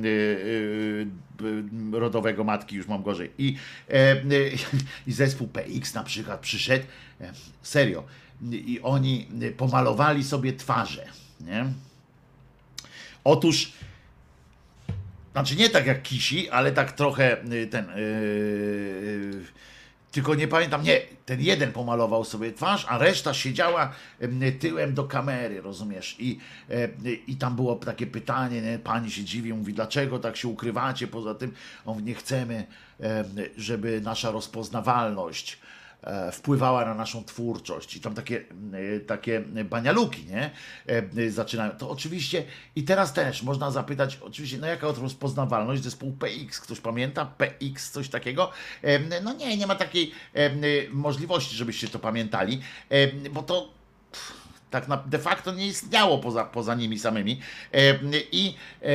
[1.99, 3.31] rodowego matki już mam gorzej.
[3.37, 3.57] I,
[3.89, 4.23] e, e,
[5.07, 6.85] I zespół PX na przykład przyszedł,
[7.61, 8.03] serio,
[8.51, 9.27] i oni
[9.57, 11.05] pomalowali sobie twarze.
[11.39, 11.65] Nie?
[13.23, 13.71] Otóż
[15.31, 17.37] znaczy nie tak jak Kisi, ale tak trochę
[17.71, 17.85] ten.
[20.11, 25.03] Tylko nie pamiętam, nie, ten jeden pomalował sobie twarz, a reszta siedziała em, tyłem do
[25.03, 26.15] kamery, rozumiesz?
[26.19, 26.39] I,
[27.27, 28.79] i tam było takie pytanie, nie?
[28.79, 31.07] pani się dziwi, mówi, dlaczego tak się ukrywacie?
[31.07, 31.53] Poza tym,
[31.85, 32.67] on nie chcemy,
[32.99, 33.25] em,
[33.57, 35.57] żeby nasza rozpoznawalność
[36.31, 38.43] wpływała na naszą twórczość i tam takie,
[38.95, 40.51] e, takie banialuki, nie?
[40.87, 41.71] E, Zaczynają.
[41.71, 42.43] To oczywiście
[42.75, 46.59] i teraz też można zapytać, oczywiście, no jaka rozpoznawalność zespół PX?
[46.59, 47.25] Ktoś pamięta?
[47.25, 48.51] PX, coś takiego?
[48.81, 50.49] E, No nie, nie ma takiej e,
[50.89, 53.69] możliwości, żebyście to pamiętali, e, bo to
[54.71, 57.41] tak na, de facto nie istniało poza, poza nimi samymi.
[57.73, 57.97] E,
[58.31, 58.87] i, e,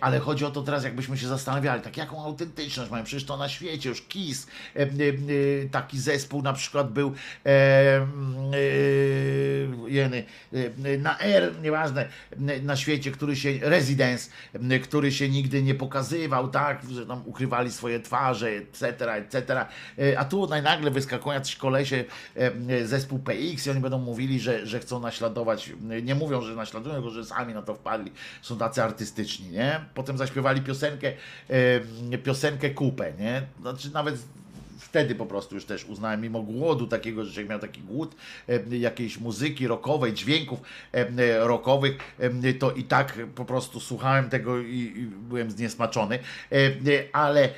[0.00, 3.48] ale chodzi o to teraz, jakbyśmy się zastanawiali, tak jaką autentyczność mają, przecież to na
[3.48, 4.86] świecie, już KIS, e,
[5.70, 7.12] taki zespół na przykład był
[9.86, 10.24] jeny,
[10.98, 12.08] na R, nieważne,
[12.62, 14.30] na świecie, który się, Residence,
[14.82, 19.66] który się nigdy nie pokazywał, tak, że tam ukrywali swoje twarze, etc., etc.,
[20.16, 22.04] a tu nagle wyskakują jacyś kolesie,
[22.84, 27.10] zespół PX i oni będą mówili, że, że chcą naśladować, nie mówią, że naśladują, tylko
[27.10, 29.84] że sami na to wpadli, są tacy artystyczni, nie?
[29.94, 31.12] Potem zaśpiewali piosenkę,
[32.24, 33.42] piosenkę Kupę, nie?
[33.60, 34.16] Znaczy nawet
[34.92, 38.14] wtedy po prostu już też uznałem, mimo głodu takiego, że miał taki głód
[38.70, 40.60] jakiejś muzyki rockowej, dźwięków
[40.92, 41.98] e, rockowych,
[42.58, 46.18] to i tak po prostu słuchałem tego i, byłem zniesmaczony,
[46.52, 46.56] e,
[47.12, 47.48] ale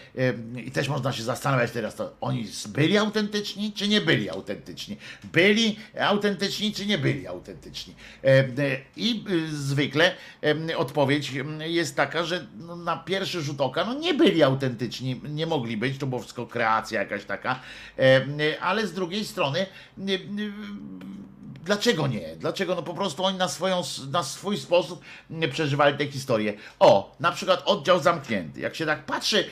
[0.64, 4.96] i też można się zastanawiać teraz, to oni byli autentyczni, czy nie byli autentyczni?
[5.32, 7.94] Byli autentyczni, czy nie byli autentyczni?
[8.24, 8.44] E,
[8.96, 10.14] I e, zwykle
[10.76, 15.76] odpowiedź jest taka, że no, na pierwszy rzut oka no, nie byli autentyczni, nie mogli
[15.76, 17.60] być, to było wszystko kreacja jakaś taka,
[17.98, 20.18] e, ale z drugiej strony e, e,
[21.64, 22.36] Dlaczego nie?
[22.36, 22.74] Dlaczego?
[22.74, 25.02] No po prostu oni na, swoją, na swój sposób
[25.52, 26.52] przeżywali tę historię.
[26.78, 28.60] O, na przykład oddział zamknięty.
[28.60, 29.44] Jak się tak patrzy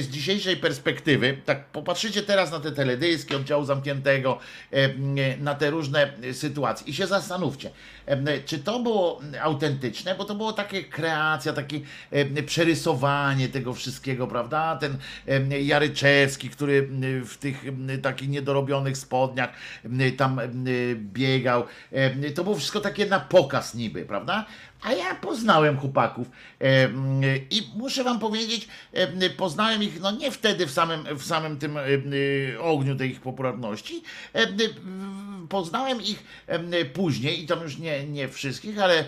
[0.00, 4.38] z dzisiejszej perspektywy, tak popatrzycie teraz na te teledyski oddziału zamkniętego,
[5.40, 7.70] na te różne sytuacje i się zastanówcie,
[8.46, 11.80] czy to było autentyczne, bo to było takie kreacja, takie
[12.46, 14.76] przerysowanie tego wszystkiego, prawda?
[14.76, 14.98] Ten
[15.60, 16.88] Jaryczewski, który
[17.24, 17.64] w tych
[18.02, 19.50] takich niedorobionych spodniach
[20.16, 20.40] tam
[20.96, 21.64] biegał.
[22.34, 24.46] To było wszystko takie na pokaz niby, prawda?
[24.82, 27.20] A ja poznałem chłopaków em,
[27.50, 31.76] i muszę wam powiedzieć, em, poznałem ich no nie wtedy w samym, w samym tym
[31.76, 31.84] em,
[32.60, 34.02] ogniu tej ich popularności.
[34.32, 34.56] Em,
[35.48, 36.24] Poznałem ich
[36.92, 39.04] później i tam już nie, nie wszystkich, ale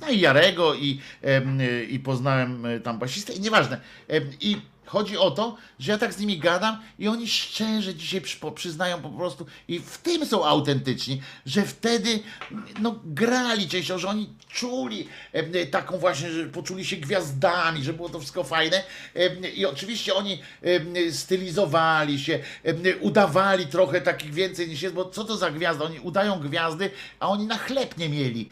[0.00, 1.00] no i Jarego i,
[1.88, 3.80] i poznałem tam basistę i nieważne.
[4.40, 4.56] I
[4.92, 9.02] Chodzi o to, że ja tak z nimi gadam i oni szczerze dzisiaj przy- przyznają
[9.02, 12.20] po prostu i w tym są autentyczni, że wtedy
[12.80, 18.08] no, grali częściowo, że oni czuli em, taką właśnie, że poczuli się gwiazdami, że było
[18.08, 18.84] to wszystko fajne
[19.14, 22.38] em, i oczywiście oni em, stylizowali się,
[23.00, 25.84] udawali trochę takich więcej niż jest, bo co to za gwiazda?
[25.84, 26.90] Oni udają gwiazdy,
[27.20, 28.48] a oni na chleb nie mieli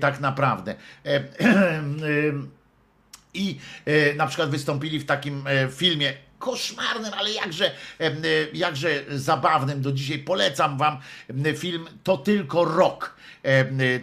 [0.00, 0.74] tak naprawdę.
[3.34, 7.70] I e, na przykład wystąpili w takim e, filmie koszmarnym, ale jakże,
[8.00, 8.12] e,
[8.52, 9.82] jakże zabawnym.
[9.82, 10.98] Do dzisiaj polecam wam
[11.56, 13.20] film To tylko rok.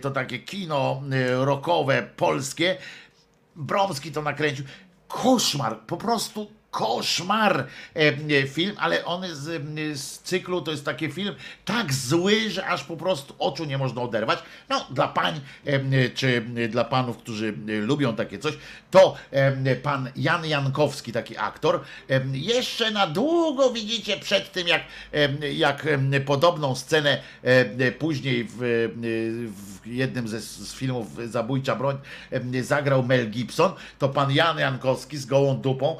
[0.01, 2.77] To takie kino rockowe polskie.
[3.55, 4.65] Bromski to nakręcił.
[5.07, 7.67] Koszmar, po prostu koszmar
[8.47, 9.63] film, ale on z,
[9.99, 14.01] z cyklu to jest taki film tak zły, że aż po prostu oczu nie można
[14.01, 14.39] oderwać.
[14.69, 15.41] No, dla pań
[16.15, 18.57] czy dla panów, którzy lubią takie coś,
[18.91, 19.15] to
[19.83, 21.81] pan Jan Jankowski, taki aktor,
[22.31, 24.81] jeszcze na długo widzicie przed tym, jak,
[25.53, 25.87] jak
[26.25, 27.21] podobną scenę
[27.99, 28.57] później w,
[29.81, 31.97] w jednym ze, z filmów Zabójcza Broń
[32.61, 35.97] zagrał Mel Gibson, to pan Jan Jankowski z gołą dupą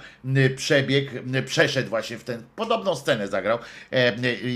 [0.56, 1.12] przebiegł,
[1.46, 3.60] przeszedł właśnie w tę podobną scenę zagrał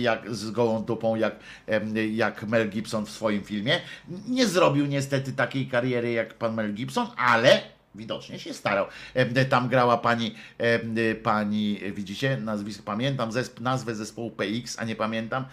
[0.02, 1.36] jak z gołą dupą jak,
[2.12, 3.80] jak Mel Gibson w swoim filmie.
[4.28, 7.62] Nie zrobił niestety takiej kariery jak pan Mel Gibson, ale
[7.96, 8.86] Widocznie się starał.
[9.14, 14.84] E, Tam grała pani, e, pani, e, widzicie, nazwisko, pamiętam zesp, nazwę zespołu PX, a
[14.84, 15.46] nie pamiętam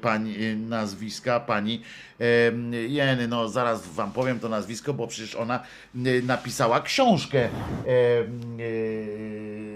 [0.00, 1.82] pani nazwiska, pani
[2.88, 5.62] Jeny, no zaraz wam powiem to nazwisko, bo przecież ona
[6.22, 7.48] napisała książkę,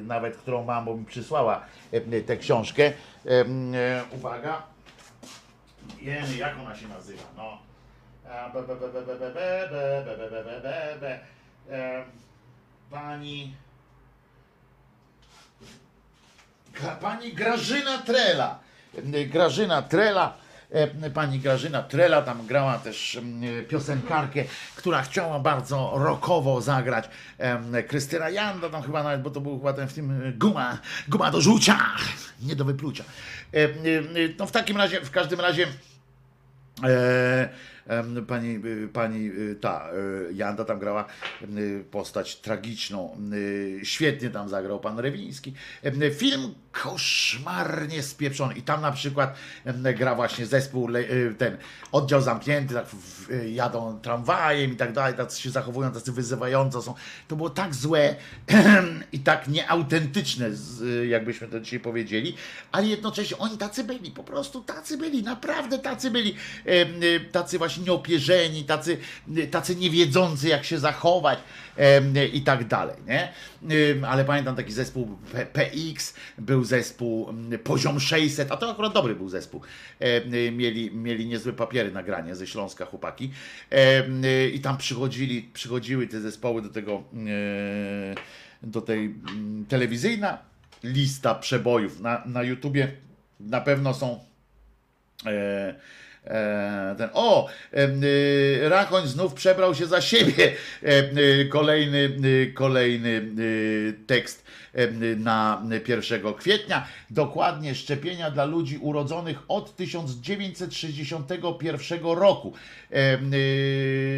[0.02, 1.64] nawet którą mam, bo mi przysłała
[2.26, 2.92] tę książkę.
[4.12, 4.62] Uwaga.
[6.00, 7.22] Jeny, jak ona się nazywa?
[7.36, 7.67] No.
[12.90, 13.54] Pani.
[17.00, 18.58] Pani Grażyna Trela.
[19.32, 20.36] Grażyna Trela.
[21.14, 23.18] Pani Grażyna Trela tam grała też
[23.68, 24.44] piosenkarkę,
[24.76, 27.08] która chciała bardzo rockowo zagrać.
[27.88, 30.78] Krystyna Janda tam chyba nawet, bo to był chyba ten w tym e, guma,
[31.08, 31.78] guma do rzucia,
[32.42, 33.04] nie do wyplucia.
[34.38, 35.66] No w takim razie, w każdym razie
[36.84, 37.48] E,
[38.26, 39.90] pani, y, pani y, ta
[40.30, 41.04] y, Janda tam grała
[41.90, 43.16] postać tragiczną.
[43.82, 45.54] Świetnie tam zagrał pan Rewiński.
[46.14, 48.54] Film koszmarnie spieprzony.
[48.54, 49.34] I tam na przykład
[49.94, 51.56] gra właśnie zespół, y, ten
[51.92, 52.86] oddział zamknięty, tak
[53.50, 56.94] jadą tramwajem i tak dalej, tacy się zachowują, tacy wyzywająco są.
[57.28, 58.16] To było tak złe
[59.12, 60.50] i tak nieautentyczne,
[61.08, 62.34] jakbyśmy to dzisiaj powiedzieli,
[62.72, 66.34] ale jednocześnie oni tacy byli, po prostu tacy byli, naprawdę tacy byli,
[66.66, 68.98] y, tacy właśnie nieopierzeni, tacy,
[69.36, 71.38] y, tacy niewiedzący jak się zachować
[72.32, 73.32] i tak dalej, nie?
[74.06, 75.18] Ale pamiętam taki zespół
[75.52, 79.60] PX, był zespół mm, Poziom 600, a to akurat dobry był zespół.
[80.52, 83.30] Mieli, mieli niezłe papiery nagranie ze Śląska chłopaki
[84.54, 87.02] i tam przychodzili, przychodziły te zespoły do tego,
[88.62, 90.38] e, do tej mm, telewizyjna
[90.84, 92.92] lista przebojów na, na YouTubie
[93.40, 94.28] na pewno są
[95.26, 95.74] E,
[96.98, 100.52] ten, o, y, Rachoń znów przebrał się za siebie.
[100.82, 103.22] E, y, kolejny, y, kolejny
[104.06, 104.48] tekst
[105.16, 106.86] na 1 kwietnia.
[107.10, 112.52] Dokładnie szczepienia dla ludzi urodzonych od 1961 roku.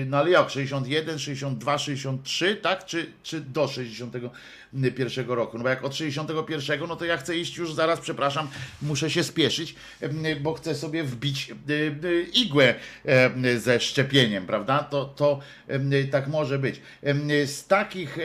[0.06, 2.86] No ale jak, 61, 62, 63, tak?
[2.86, 3.68] Czy, czy do
[4.72, 5.58] 61 roku?
[5.58, 8.48] No bo jak od 61, no to ja chcę iść już zaraz, przepraszam,
[8.82, 9.74] muszę się spieszyć,
[10.40, 11.54] bo chcę sobie wbić
[12.34, 12.74] igłę
[13.56, 14.78] ze szczepieniem, prawda?
[14.78, 15.40] To, to
[16.10, 16.80] tak może być.
[17.46, 18.18] Z takich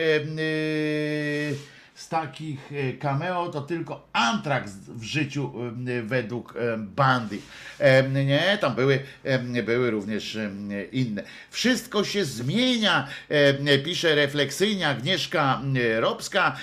[1.96, 5.52] z takich e, cameo to tylko Antrax w życiu
[5.88, 7.38] e, według e, bandy.
[8.26, 8.98] Nie, tam były,
[9.64, 10.38] były również
[10.92, 11.22] inne.
[11.50, 13.08] Wszystko się zmienia,
[13.84, 15.62] pisze refleksyjnie Agnieszka
[15.98, 16.56] Robska.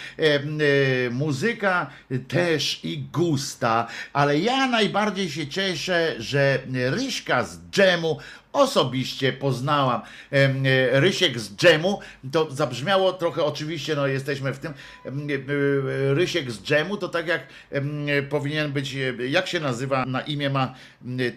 [1.12, 1.90] Muzyka
[2.28, 8.20] też i gusta, ale ja najbardziej się cieszę, że Ryśka z dżemu
[8.54, 10.02] osobiście poznałam.
[10.32, 12.00] E, Rysiek z dżemu,
[12.32, 14.74] to zabrzmiało trochę oczywiście, no jesteśmy w tym,
[15.06, 20.06] em, e, Rysiek z dżemu to tak jak e, powinien być, e, jak się nazywa,
[20.06, 20.74] na imię ma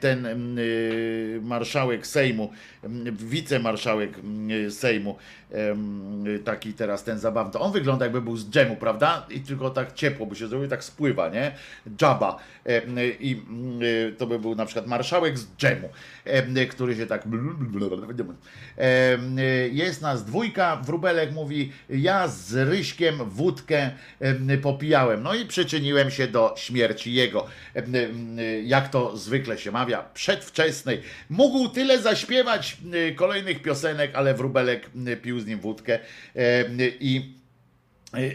[0.01, 0.63] ten e,
[1.43, 2.53] marszałek Sejmu,
[3.13, 4.11] wicemarszałek
[4.71, 5.17] Sejmu,
[6.45, 9.27] taki teraz ten zabawny, to on wygląda jakby był z dżemu, prawda?
[9.31, 11.53] I tylko tak ciepło by się zrobił, tak spływa, nie?
[12.65, 15.89] Em, I mm, to by był na przykład marszałek z dżemu,
[16.25, 17.23] em, który się tak
[19.73, 23.91] jest nas dwójka, Wróbelek mówi, ja z Ryśkiem wódkę
[24.21, 27.47] em, popijałem, no i przyczyniłem się do śmierci jego,
[28.65, 31.03] jak to zwykle się mawia, przedwczesnej.
[31.31, 32.77] Mógł tyle zaśpiewać
[33.17, 35.99] kolejnych piosenek, ale Wróbelek em, pił z nim wódkę
[36.35, 37.35] em, i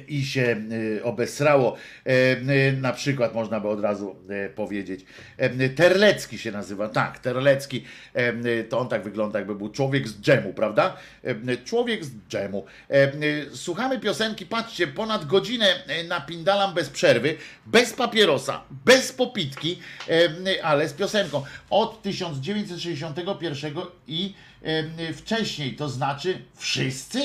[0.08, 1.76] i się y, obesrało.
[2.06, 5.06] E, Na przykład można by od razu e, powiedzieć.
[5.38, 6.90] E, Terlecki się nazywa.
[6.90, 7.84] Tak, Terlecki.
[8.14, 10.98] E, To on tak wygląda, jakby był człowiek z dżemu, prawda?
[11.24, 12.66] E, Człowiek z dżemu.
[12.90, 13.12] E,
[13.56, 17.36] Słuchamy piosenki, patrzcie, ponad godzinę e, napindalam bez przerwy,
[17.66, 19.80] bez papierosa, bez popitki,
[20.10, 21.44] e, ale z piosenką.
[21.70, 23.74] Od 1961
[24.08, 24.34] i
[24.64, 27.20] e, wcześniej, to znaczy wszyscy?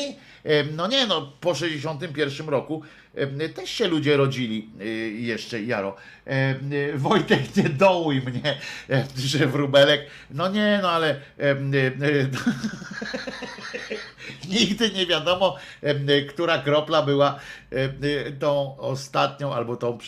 [0.72, 2.82] No nie, no po 61 roku
[3.54, 5.96] też się ludzie rodzili e, jeszcze, Jaro.
[6.26, 6.54] E,
[6.94, 8.58] Wojtek, nie dołuj mnie,
[8.90, 10.06] e, że wróbelek.
[10.30, 11.20] No nie, no ale
[14.48, 15.56] nigdy nie wiadomo,
[16.28, 17.40] która kropla była
[18.38, 19.98] tą ostatnią, albo tą,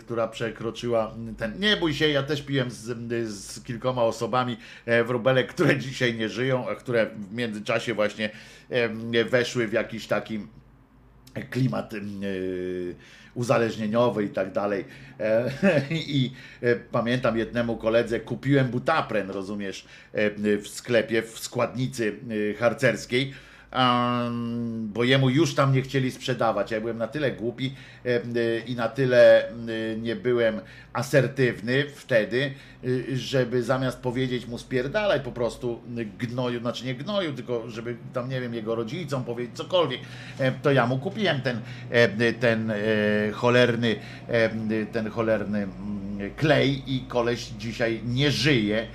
[0.00, 1.60] która przekroczyła ten.
[1.60, 4.56] Nie bój się, ja też piłem z, z kilkoma osobami
[4.86, 8.30] e, wróbelek, które dzisiaj nie żyją, a które w międzyczasie właśnie
[9.30, 10.40] weszły w jakiś taki
[11.42, 12.94] klimat yy,
[13.34, 14.84] uzależnieniowy i tak dalej.
[15.20, 15.50] E,
[15.90, 16.32] I
[16.62, 22.16] e, pamiętam jednemu koledze kupiłem butapren, rozumiesz, e, w sklepie, w składnicy
[22.50, 23.34] e, harcerskiej.
[24.78, 26.70] Bo jemu już tam nie chcieli sprzedawać.
[26.70, 27.74] Ja byłem na tyle głupi
[28.66, 29.52] i na tyle
[29.98, 30.60] nie byłem
[30.98, 32.54] asertywny wtedy,
[32.84, 35.80] e, żeby zamiast powiedzieć mu spierdalaj po prostu
[36.18, 40.00] gnoju, znaczy nie gnoju, tylko żeby tam, nie wiem, jego rodzicom powiedzieć cokolwiek,
[40.38, 42.76] e, to ja mu kupiłem ten, e, ten e,
[43.32, 43.96] cholerny,
[44.92, 48.86] ten cholerny mm, klej i koleś dzisiaj nie żyje.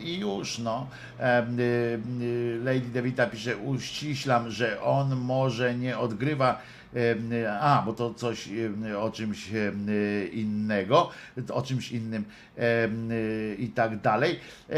[0.00, 0.86] I już, no.
[1.20, 6.62] E, y, Lady Devita pisze, uściślam, że on może nie odgrywa.
[7.60, 8.48] A, bo to coś
[8.98, 9.50] o czymś
[10.32, 11.10] innego,
[11.52, 12.24] o czymś innym
[12.58, 14.40] y, i tak dalej.
[14.70, 14.74] Y,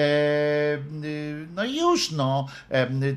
[1.55, 2.47] No i już, no.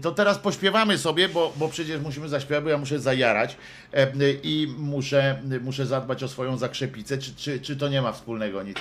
[0.02, 3.58] To teraz pośpiewamy sobie, bo, bo przecież musimy zaśpiewać, bo ja muszę zajarać
[4.44, 7.18] i muszę, muszę zadbać o swoją zakrzepicę.
[7.18, 8.78] Czy, czy, czy to nie ma wspólnego nic?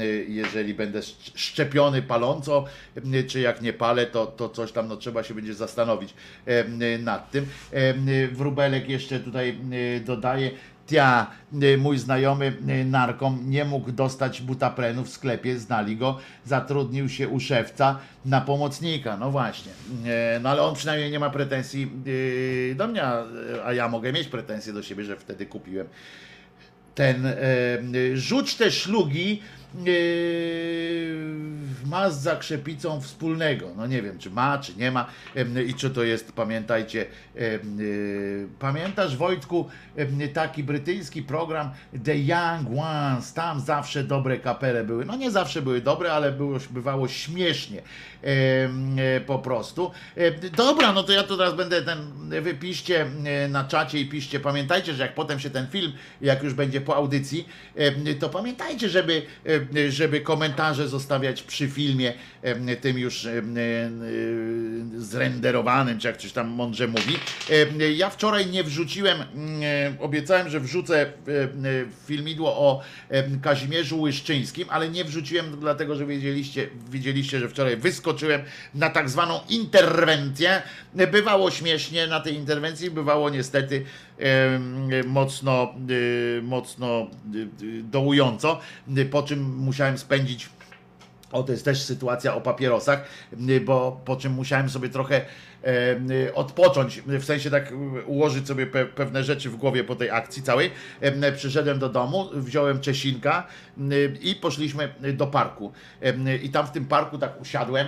[0.00, 2.64] Y, jeżeli będę szcz- szczepiony paląco,
[2.96, 6.14] em, czy jak nie palę, to, to coś tam no, trzeba się będzie zastanowić
[6.48, 7.46] y, nad tym.
[8.32, 9.58] Wróbelek jeszcze tutaj
[10.04, 10.50] dodaje,
[10.86, 11.26] Tia,
[11.78, 17.98] mój znajomy narkom nie mógł dostać butaprenu w sklepie, znali go, zatrudnił się u szewca
[18.24, 19.16] na pomocnika.
[19.16, 19.72] No właśnie.
[20.06, 21.90] E, No ale on przynajmniej nie ma pretensji
[22.74, 23.02] do mnie,
[23.64, 25.86] a ja mogę mieć pretensje do siebie, że wtedy kupiłem
[26.98, 27.36] ten e,
[28.14, 29.42] rzuć te szlugi
[31.86, 33.68] ma z zakrzepicą wspólnego.
[33.76, 37.40] No nie wiem, czy ma, czy nie ma e, i czy to jest, pamiętajcie, e,
[37.40, 37.58] e,
[38.58, 41.70] pamiętasz Wojtku e, taki brytyjski program
[42.04, 45.04] The Young Ones, tam zawsze dobre kapele były.
[45.04, 47.82] No nie zawsze były dobre, ale było, bywało śmiesznie
[48.24, 49.90] e, e, po prostu.
[50.16, 51.98] E, dobra, no to ja to teraz będę ten,
[52.42, 56.54] wypiszcie e, na czacie i piszcie, pamiętajcie, że jak potem się ten film, jak już
[56.54, 59.57] będzie po audycji, e, to pamiętajcie, żeby, e,
[59.88, 62.12] żeby komentarze zostawiać przy filmie,
[62.80, 63.26] tym już
[64.96, 67.16] zrenderowanym, czy jak coś tam mądrze mówi.
[67.96, 71.48] Ja wczoraj nie wrzuciłem, mm, e, obiecałem, że wrzucę e, e,
[72.06, 72.82] filmidło o
[73.42, 78.40] Kazimierzu Łyszczyńskim, ale nie wrzuciłem dlatego, że wiedzieliście, widzieliście, że wczoraj wyskoczyłem
[78.74, 80.62] na tak zwaną interwencję.
[80.94, 83.84] Bywało śmiesznie na tej interwencji, bywało niestety
[85.06, 88.60] mocno, y, mocno y, y, dołująco,
[89.10, 90.48] po czym musiałem spędzić
[91.32, 93.04] o, to jest też sytuacja o papierosach,
[93.64, 95.20] bo po czym musiałem sobie trochę
[95.64, 97.72] e, odpocząć, w sensie tak
[98.06, 100.70] ułożyć sobie pe, pewne rzeczy w głowie po tej akcji całej.
[101.00, 103.46] E, Przyszedłem do domu, wziąłem Czesinka
[103.92, 105.72] y, i poszliśmy do parku.
[106.02, 107.86] E, I tam w tym parku tak usiadłem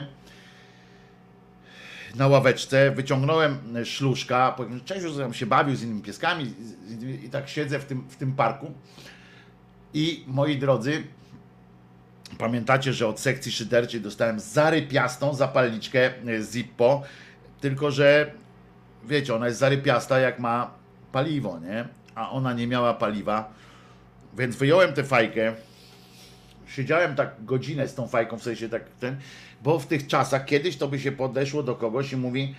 [2.15, 6.55] na ławeczce, wyciągnąłem szluszka, powiedziałem, cześć, że tam się bawił z innymi pieskami
[7.03, 8.75] i, i tak siedzę w tym, w tym parku.
[9.95, 11.03] I moi drodzy,
[12.39, 17.03] Pamiętacie, że od sekcji szyderczej dostałem zarypiastą zapalniczkę e, Zippo,
[17.61, 18.33] tylko że
[19.05, 20.71] wiecie, ona jest zarypiasta jak ma
[21.13, 21.89] paliwo, nie?
[22.15, 23.53] A ona nie miała paliwa,
[24.39, 25.55] więc wyjąłem tę fajkę,
[26.67, 29.17] siedziałem tak godzinę z tą fajką, w sensie tak ten,
[29.63, 32.55] bo w tych czasach kiedyś to by się podeszło do kogoś i mówi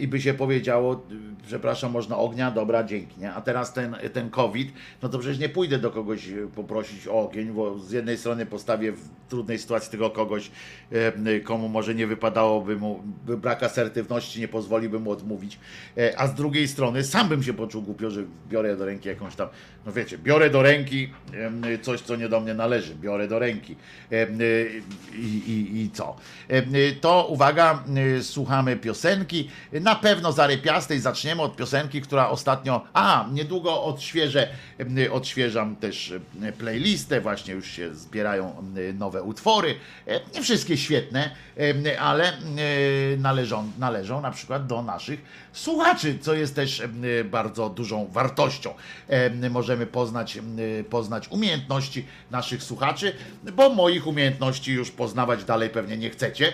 [0.00, 0.98] i by się powiedziało, e,
[1.46, 3.32] przepraszam, można ognia, dobra, dzięki, nie?
[3.32, 4.72] A teraz ten, ten COVID,
[5.02, 8.46] no to przecież nie pójdę do kogoś e, poprosić o ogień, bo z jednej strony
[8.46, 10.50] postawię w trudnej sytuacji tego kogoś,
[10.92, 15.58] e, komu może nie wypadałoby mu, brak asertywności nie pozwoliłby mu odmówić,
[15.98, 19.34] e, a z drugiej strony sam bym się poczuł głupio, że biorę do ręki jakąś
[19.34, 19.48] tam,
[19.86, 21.10] no wiecie, biorę do ręki
[21.82, 23.76] coś, co nie do mnie należy, biorę do ręki
[25.14, 26.16] i, i, i co?
[27.00, 27.84] To uwaga,
[28.18, 29.39] y, słuchamy piosenki,
[29.72, 34.48] na pewno zarypiastej, zaczniemy od piosenki, która ostatnio, a niedługo odświeżę,
[34.78, 36.10] em, odświeżam też
[36.42, 39.74] em, playlistę, właśnie już się zbierają em, nowe utwory,
[40.06, 41.30] Em, nie wszystkie świetne,
[42.00, 42.32] ale
[43.18, 45.20] należą, należą na przykład do naszych
[45.52, 46.82] słuchaczy, co jest też
[47.24, 48.74] bardzo dużą wartością.
[49.08, 50.38] Em, Możemy poznać,
[50.90, 53.12] poznać umiejętności naszych słuchaczy,
[53.52, 56.52] bo moich umiejętności już poznawać dalej pewnie nie chcecie.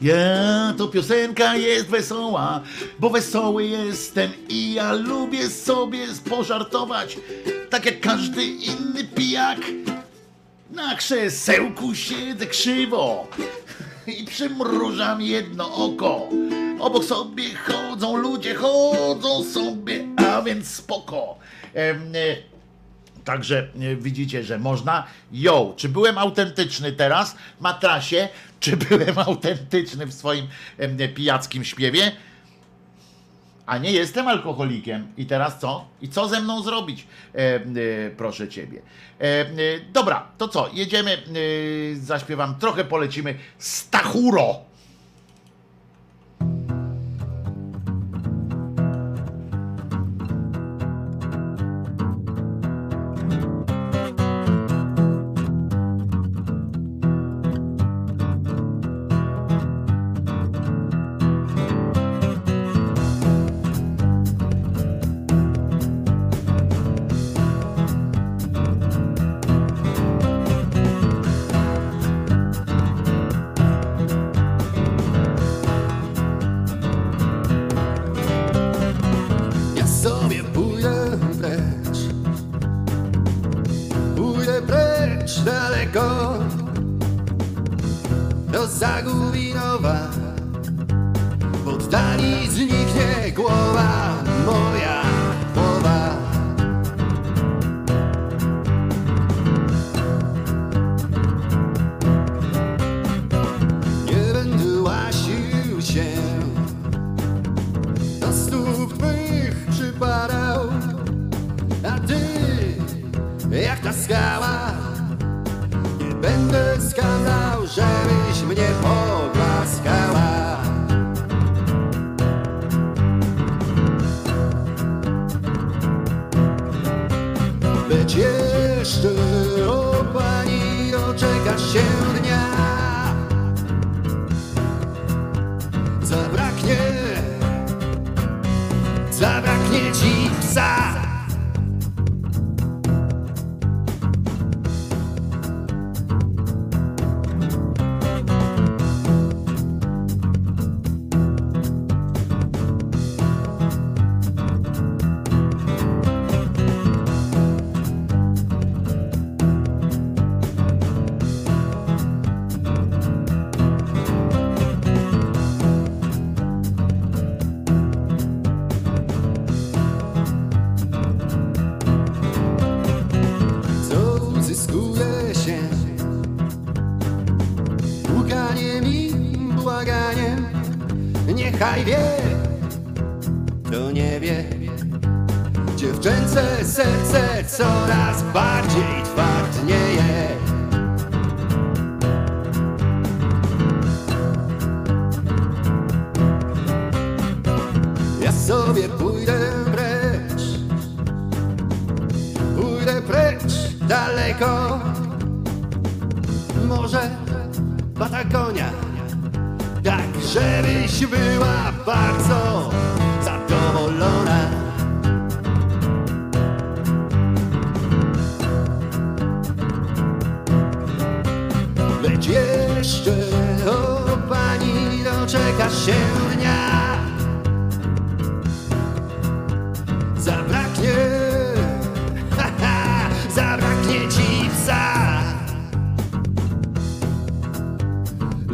[0.00, 2.60] Ja, to piosenka jest wesoła,
[2.98, 7.18] bo wesoły jestem i ja lubię sobie pożartować,
[7.70, 9.58] tak jak każdy inny pijak.
[10.70, 13.26] Na krzesełku siedzę krzywo
[14.06, 16.28] i przymrużam jedno oko.
[16.78, 21.38] Obok sobie chodzą ludzie, chodzą sobie, a więc spoko.
[21.74, 22.56] Em, e,
[23.26, 25.06] Także e, widzicie, że można.
[25.32, 28.28] Yo, czy byłem autentyczny teraz, matrasie?
[28.60, 30.46] Czy byłem autentyczny w swoim
[31.14, 32.12] pijackim śpiewie?
[33.66, 35.12] A nie jestem alkoholikiem.
[35.16, 35.88] I teraz co?
[36.02, 37.06] I co ze mną zrobić?
[37.34, 37.60] E, e,
[38.16, 38.82] proszę ciebie.
[39.20, 39.46] E,
[39.92, 40.70] dobra, to co?
[40.72, 41.18] Jedziemy, e,
[41.96, 43.38] zaśpiewam, trochę polecimy.
[43.58, 44.60] Stachuro!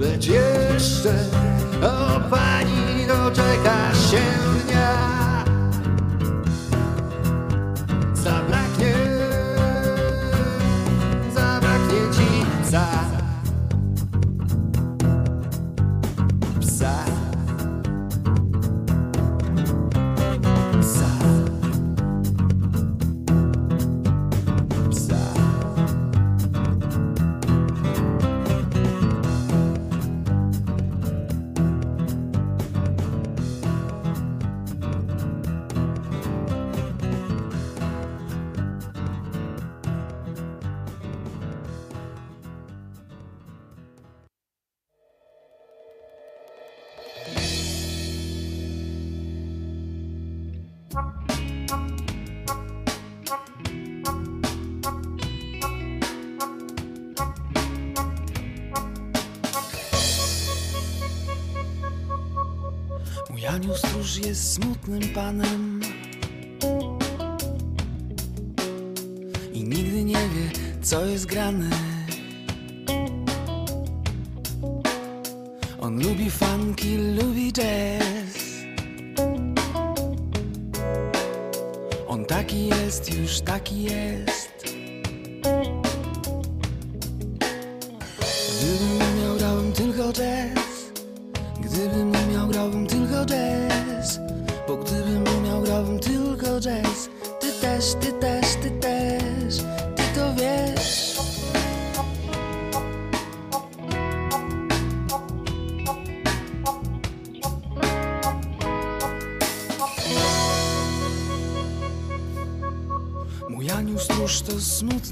[0.03, 1.15] Lecz jeszcze,
[1.83, 4.23] o pani, doczeka się
[4.67, 5.22] dnia?
[64.93, 65.52] разным панам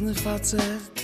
[0.01, 1.00] Mocny facet.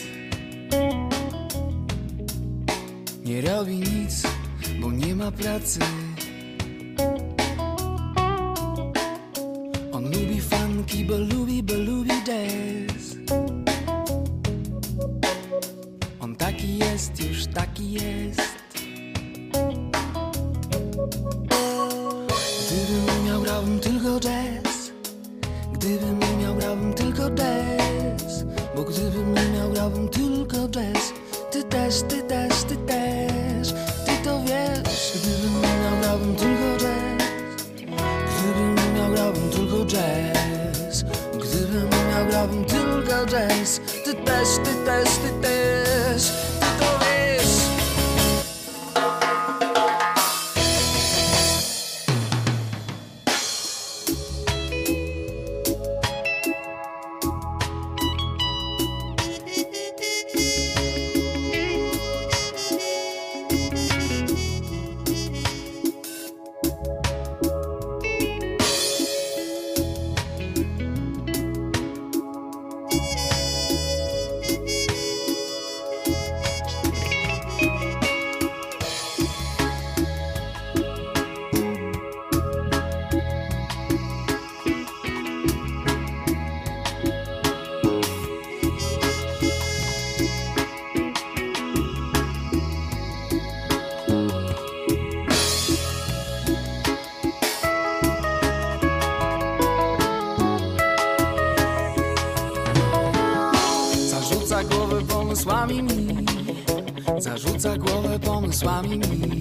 [108.66, 109.40] pomysłami mi.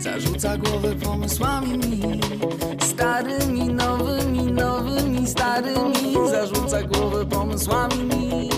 [0.00, 2.20] Zarzuca głowę pomysłami mi.
[2.80, 6.16] Starymi, nowymi, nowymi, starymi.
[6.30, 8.50] Zarzuca głowę pomysłami mi.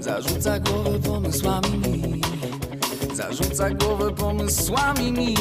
[0.00, 2.20] Zarzuca głowę pomysłami mi.
[3.14, 5.34] Zarzuca głowę pomysłami mi.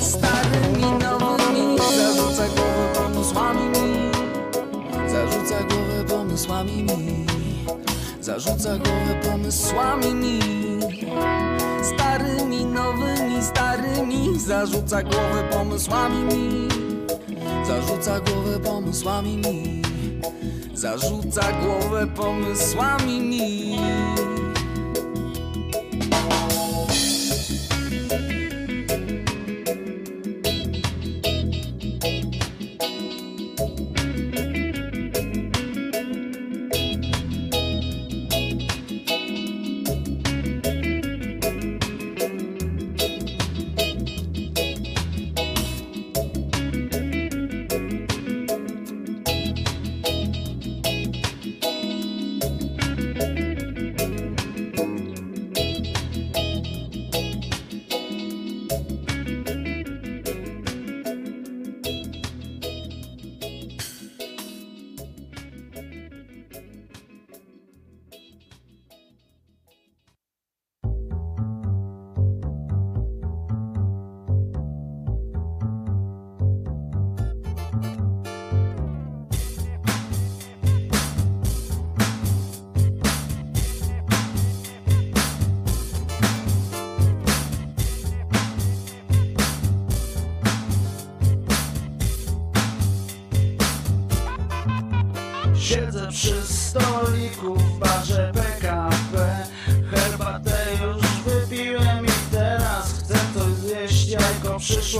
[0.00, 1.78] Starymi, nowymi.
[1.78, 4.10] Zarzuca głowę pomysłami mi.
[5.10, 7.26] Zarzuca głowę pomysłami mi.
[8.20, 10.69] Zarzuca głowę pomysłami mi.
[12.30, 14.38] Starymi, nowymi, starymi.
[14.38, 16.68] Zarzuca głowę pomysłami mi.
[17.66, 19.82] Zarzuca głowę pomysłami mi.
[20.74, 23.76] Zarzuca głowę pomysłami mi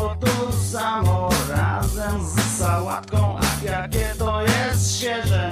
[0.00, 5.50] Przyszło tu samo razem z sałatką Ach jakie to jest świeże.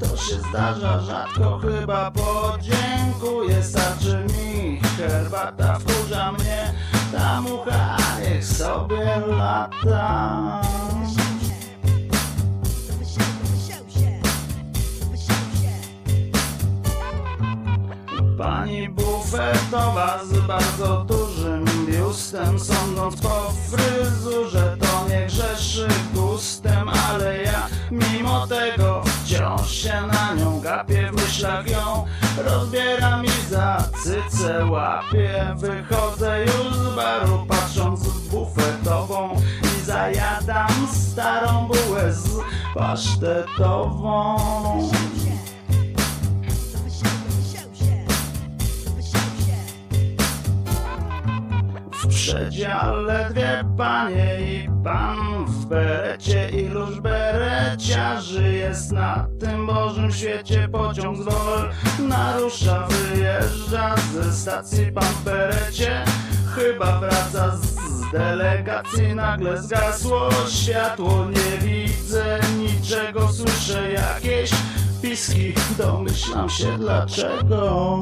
[0.00, 3.62] To się zdarza rzadko chyba podziękuję.
[3.62, 6.74] Starczy mi herbata wkurza mnie
[7.12, 10.60] Ta mucha niech sobie lata.
[18.38, 21.79] Pani bufetowa z bardzo dużym
[22.10, 30.34] biustem Sądząc po fryzurze to nie grzeszy gustem Ale ja mimo tego wciąż się na
[30.34, 32.06] nią gapię W myślach ją
[32.44, 35.56] rozbieram i za cycę łapię.
[35.56, 42.28] Wychodzę już z baru patrząc w bufetową I zajadam starą bułę z
[42.74, 44.36] pasztetową
[52.30, 60.68] W przedziale dwie panie i pan w berecie Iluż bereciarzy jest na tym Bożym świecie
[60.72, 66.04] Pociąg z Wol narusza, wyjeżdża ze stacji Pan w berecie
[66.54, 67.76] chyba wraca z
[68.12, 70.28] delegacji Nagle zgasło.
[70.48, 74.50] Światło, nie widzę niczego Słyszę jakieś
[75.02, 78.00] piski, domyślam się dlaczego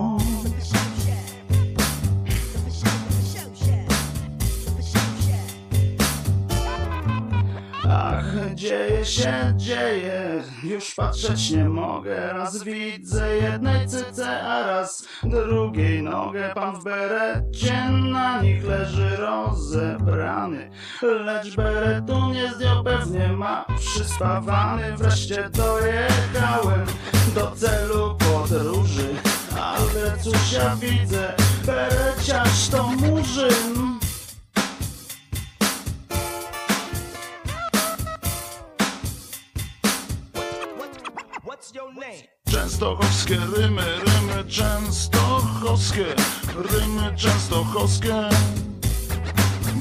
[8.58, 12.32] dzieje się, dzieje, już patrzeć nie mogę.
[12.32, 16.52] Raz widzę jednej cyce, a raz drugiej nogę.
[16.54, 20.70] Pan w berecie, na nich leży rozebrany.
[21.02, 24.96] Lecz beretu nie zdjął, pewnie ma przyspawany.
[24.96, 26.86] Wreszcie dojechałem
[27.34, 29.14] do celu podróży.
[29.60, 31.34] Ale cóż ja widzę,
[31.66, 33.97] bereciarz to murzyn
[42.52, 46.04] Częstochowskie rymy, rymy częstochowskie,
[46.54, 48.28] rymy częstochowskie,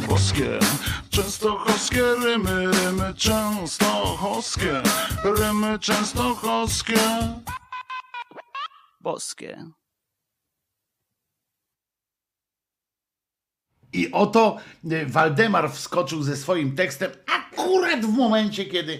[0.08, 0.60] boskie.
[1.10, 4.82] Częstochowskie rymy, rymy częstochowskie,
[5.24, 7.00] rymy częstochowskie,
[9.02, 9.66] boskie.
[13.94, 14.58] I oto
[14.92, 19.00] e, Waldemar wskoczył ze swoim tekstem akurat w momencie, kiedy,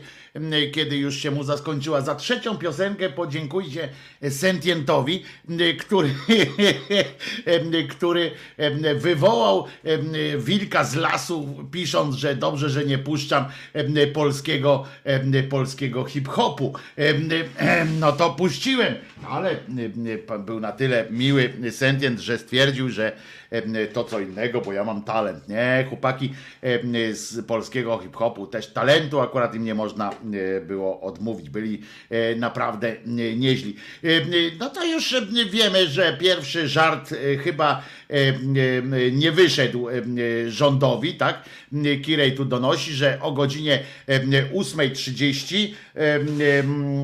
[0.72, 2.02] kiedy już się mu zaskończyła.
[2.02, 3.90] Za trzecią piosenkę podziękujcie
[4.30, 5.24] Sentientowi,
[5.80, 6.10] który,
[7.96, 8.32] który
[8.96, 9.68] wywołał
[10.38, 13.46] wilka z lasu, pisząc, że dobrze, że nie puszczam
[14.14, 14.86] polskiego,
[15.50, 16.74] polskiego hip-hopu.
[18.00, 18.96] No to puściłem,
[19.30, 19.56] ale
[20.40, 23.18] był na tyle miły Sentient, że stwierdził, że
[23.94, 25.50] to co innego, bo ja mam talent.
[25.50, 31.50] Nie, chłopaki em, z polskiego hip-hopu też talentu akurat im nie można e, było odmówić.
[31.50, 32.96] Byli e, naprawdę e,
[33.36, 33.76] nieźli.
[34.04, 34.22] E, e,
[34.60, 35.22] No to już e,
[35.52, 38.07] wiemy, że pierwszy żart e, chyba e, e,
[39.12, 41.44] nie wyszedł e, e, rządowi, tak?
[41.74, 44.20] E, Kirej tu donosi, że o godzinie e,
[44.54, 46.00] 8.30 e,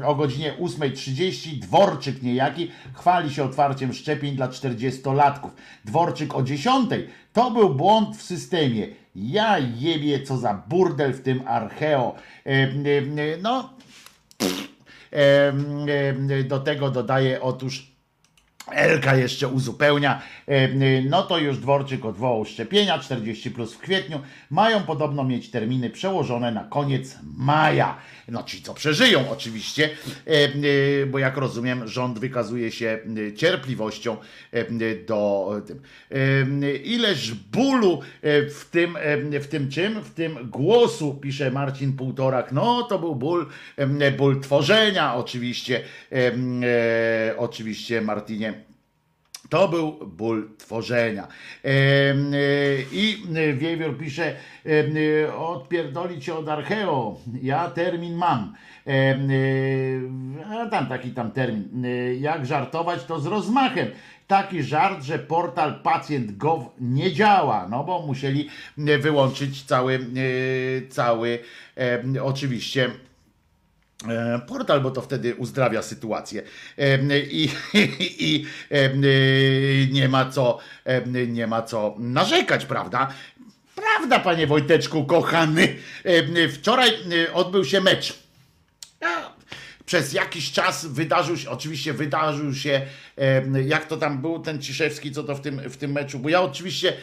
[0.01, 5.49] e, o godzinie 8.30 Dworczyk niejaki chwali się otwarciem szczepień dla 40-latków.
[5.85, 7.01] Dworczyk o 10.00
[7.33, 8.87] to był błąd w systemie.
[9.15, 12.15] Ja jebie, co za burdel w tym archeo.
[12.45, 13.73] E, e, e, No,
[15.13, 15.53] e,
[16.29, 17.92] e, do tego dodaje otóż
[18.71, 20.67] Elka jeszcze uzupełnia, e,
[21.01, 24.19] no to już Dworczyk odwołał szczepienia, 40 plus w kwietniu,
[24.49, 27.97] mają podobno mieć terminy przełożone na koniec maja.
[28.27, 29.89] No ci co przeżyją oczywiście,
[30.27, 34.17] e, e, bo jak rozumiem rząd wykazuje się e, cierpliwością
[35.07, 35.81] do tym.
[36.83, 38.01] Ileż bólu
[38.49, 38.97] w tym,
[39.41, 40.01] w tym czym?
[40.01, 43.47] W tym głosu, pisze Marcin Półtorak, no to był ból,
[44.17, 45.83] ból tworzenia oczywiście,
[47.37, 48.72] oczywiście Martinie.
[49.53, 51.27] To był ból tworzenia.
[51.63, 51.69] E,
[52.91, 54.35] I e, Wiewiór pisze,
[54.65, 58.53] e, odpierdolić się od archeo, ja termin mam.
[60.49, 61.85] A tam taki tam termin.
[62.19, 63.87] Jak żartować, to z rozmachem.
[64.27, 69.99] Taki żart, że portal pacjent.gov nie działa, no bo musieli wyłączyć cały,
[70.89, 71.39] cały
[72.23, 72.91] oczywiście
[74.47, 76.43] portal, bo to wtedy uzdrawia sytuację.
[76.77, 80.59] Em, I, i, i y, nie ma co
[81.27, 83.13] nie ma co narzekać, prawda?
[83.75, 85.75] Prawda, panie Wojteczku, kochany.
[86.53, 86.91] Wczoraj
[87.33, 88.22] odbył się mecz.
[89.93, 92.81] Przez jakiś czas wydarzył się, oczywiście wydarzył się,
[93.65, 96.41] jak to tam był ten Ciszewski, co to w tym, w tym meczu, bo ja
[96.41, 96.93] oczywiście,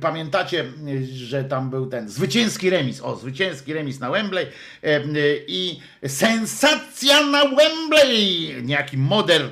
[0.00, 0.64] pamiętacie,
[1.12, 4.46] że tam był ten zwycięski remis, o, zwycięski remis na Wembley
[4.82, 5.12] em,
[5.46, 9.50] i sensacja na Wembley, niejaki moder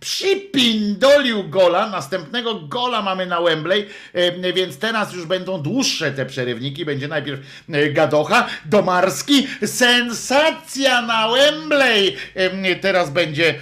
[0.00, 6.84] przypindolił gola, następnego gola mamy na Wembley, e, więc teraz już będą dłuższe te przerywniki,
[6.84, 7.40] będzie najpierw
[7.72, 13.54] e, Gadocha, Domarski, sensacja na Wembley, E, teraz będzie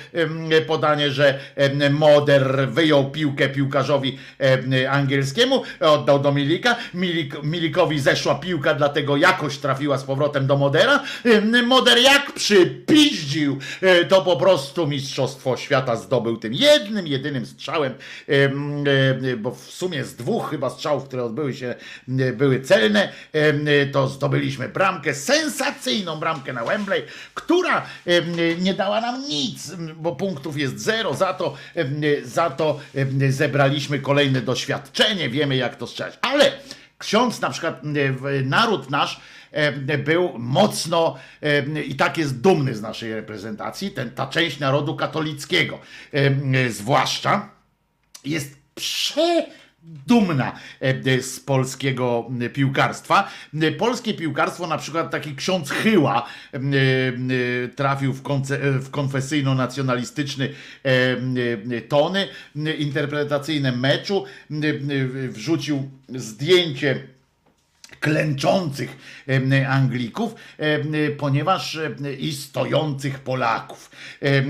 [0.66, 1.38] podanie, że
[1.90, 4.18] Moder wyjął piłkę piłkarzowi
[4.90, 11.00] angielskiemu, oddał do Milika, Milik, Milikowi zeszła piłka, dlatego jakoś trafiła z powrotem do Modera,
[11.66, 13.58] Moder jak przypiździł,
[14.08, 17.94] to po prostu mistrzostwo świata zdobył tym jednym, jedynym strzałem,
[18.28, 18.84] em,
[19.38, 21.74] bo w sumie z dwóch chyba strzałów, które odbyły się,
[22.08, 23.12] e, były celne,
[23.92, 27.02] to zdobyliśmy bramkę, sensacyjną bramkę na Wembley,
[27.34, 27.86] która
[28.58, 31.54] nie dała nam nic, bo punktów jest zero, za to,
[32.24, 32.80] za to
[33.28, 36.52] zebraliśmy kolejne doświadczenie, wiemy jak to strzelać, ale
[37.02, 39.20] ksiądz na przykład, e, naród nasz,
[39.50, 44.96] e, był mocno e, i tak jest dumny z naszej reprezentacji, ten, ta część narodu
[44.96, 45.78] katolickiego.
[46.68, 47.48] Zwłaszcza
[48.24, 49.61] jest przedumna
[50.80, 53.30] e, z polskiego e, piłkarstwa.
[53.62, 60.48] E, Polskie piłkarstwo, na przykład taki ksiądz Chyła e, e, trafił w, e, w konfesyjno-nacjonalistyczny
[60.84, 60.88] e,
[61.76, 67.00] e, tony e, interpretacyjne meczu, e, e, wrzucił zdjęcie
[68.00, 69.22] klęczących
[69.68, 70.34] Anglików,
[71.18, 71.78] ponieważ
[72.18, 73.90] i stojących Polaków.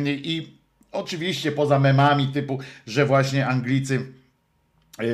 [0.06, 0.56] I
[0.92, 4.21] oczywiście poza memami typu, że właśnie Anglicy e,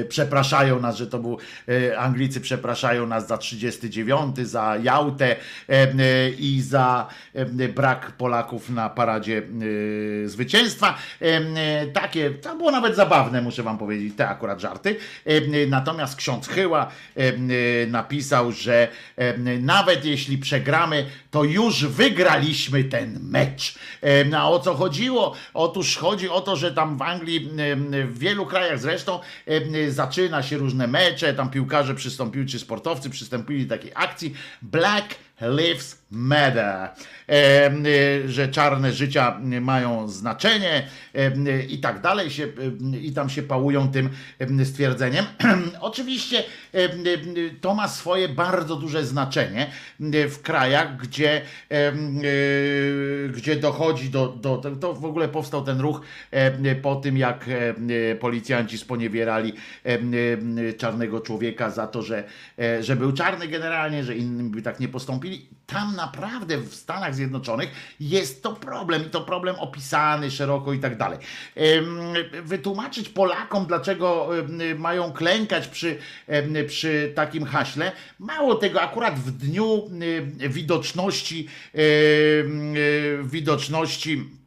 [0.09, 1.39] przepraszają nas, że to był
[1.69, 5.37] e, Anglicy przepraszają nas za 39, za Jałtę
[5.69, 7.09] e, i za
[7.75, 9.43] brak Polaków na paradzie
[10.25, 10.99] e, zwycięstwa.
[11.21, 14.97] E, Takie, to było nawet zabawne, muszę wam powiedzieć, te akurat żarty.
[15.69, 17.33] Natomiast ksiądz Chyła e,
[17.87, 18.89] napisał, że
[19.61, 23.75] nawet jeśli przegramy, to już wygraliśmy ten mecz.
[24.03, 25.35] Em, A o co chodziło?
[25.55, 27.51] Otóż chodzi o to, że tam w Anglii,
[28.07, 29.21] w wielu krajach zresztą,
[29.91, 34.35] zaczyna się różne mecze, tam piłkarze przystąpili, czy sportowcy przystąpili do takiej akcji.
[34.63, 36.89] Black Lives Matter,
[37.27, 42.49] em, y, że czarne życia mają znaczenie em, i tak dalej się,
[43.01, 45.25] i tam się pałują tym em, stwierdzeniem.
[45.81, 46.45] Oczywiście
[47.61, 49.71] to ma swoje bardzo duże znaczenie
[50.01, 51.43] w krajach, gdzie,
[53.35, 56.01] gdzie dochodzi do, do, to- w ogóle powstał ten ruch
[56.83, 57.47] po tym, jak
[58.21, 59.53] policjanci sponiewierali
[60.79, 62.25] czarnego człowieka za to, że,
[62.59, 65.59] e, że był czarny generalnie, że innym by tak nie postąpili nastąpili.
[65.67, 70.97] Tam naprawdę w Stanach Zjednoczonych jest to problem i to problem opisany szeroko i tak
[70.97, 71.19] dalej.
[72.43, 74.29] Wytłumaczyć Polakom, dlaczego
[74.79, 75.99] mają klękać przy,
[76.67, 77.93] przy takim haśle.
[78.19, 79.91] Mało tego, akurat w dniu
[80.49, 81.79] widoczności, e,
[83.23, 84.38] widoczności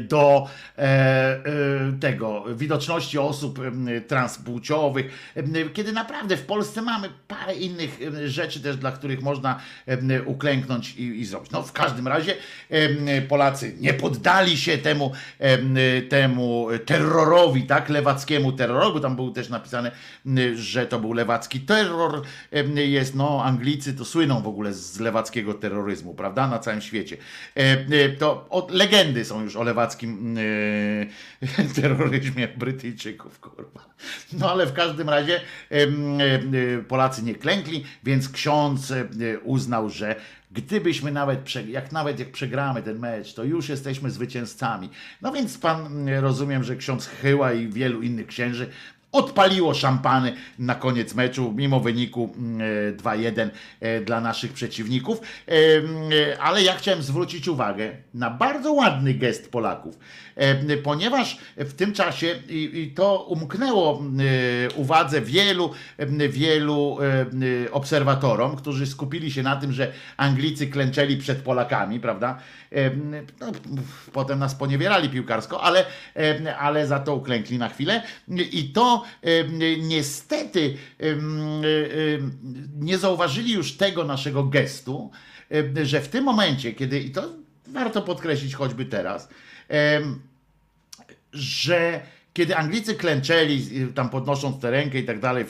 [0.00, 0.48] do
[0.78, 1.42] e, e,
[2.00, 3.60] tego widoczności osób
[4.08, 5.32] transpłciowych,
[5.74, 9.60] kiedy naprawdę w Polsce mamy parę innych rzeczy też, dla których można
[10.26, 11.50] uklęknąć i, i zrobić.
[11.50, 12.34] No w każdym razie
[13.28, 15.76] Polacy nie poddali się temu, em,
[16.08, 19.90] temu terrorowi, tak, lewackiemu terrorowi, tam było też napisane,
[20.54, 22.22] że to był lewacki terror,
[22.74, 27.16] jest, no Anglicy to słyną w ogóle z lewackiego terroryzmu, prawda, na całym świecie.
[27.56, 33.84] E, e, To od, legendy są już o lewackim e, terroryzmie Brytyjczyków, kurwa.
[34.32, 35.40] No ale w każdym razie
[35.70, 35.86] e,
[36.88, 39.04] Polacy nie klękli, więc ksiądz e,
[39.38, 40.16] uznał, że
[40.50, 44.90] gdybyśmy nawet, jak nawet jak przegramy ten mecz, to już jesteśmy zwycięzcami.
[45.22, 48.70] No więc pan, mm, rozumiem, że ksiądz Chyła i wielu innych księży
[49.16, 53.50] odpaliło szampany na koniec meczu, mimo wyniku mm, e, 2-1
[54.04, 55.20] dla naszych przeciwników.
[55.48, 59.98] E, mm, e, Ale ja chciałem zwrócić uwagę na bardzo ładny gest Polaków,
[60.82, 64.02] ponieważ w tym czasie, i, to umknęło
[64.74, 65.70] uwadze wielu,
[66.28, 66.98] wielu
[67.72, 72.38] obserwatorom, którzy skupili się na tym, że Anglicy klęczeli przed Polakami, prawda?
[73.40, 73.46] No,
[74.12, 75.84] potem nas poniewierali piłkarsko, ale,
[76.58, 78.02] ale za to uklękli na chwilę.
[78.52, 79.02] I to
[79.78, 81.16] niestety e, e,
[82.80, 85.10] nie zauważyli już tego naszego gestu,
[85.82, 87.32] że w tym momencie, kiedy, i to
[87.66, 89.28] warto podkreślić choćby teraz,
[91.32, 92.00] że
[92.36, 95.44] kiedy Anglicy klęczeli, tam podnosząc tę rękę i tak dalej,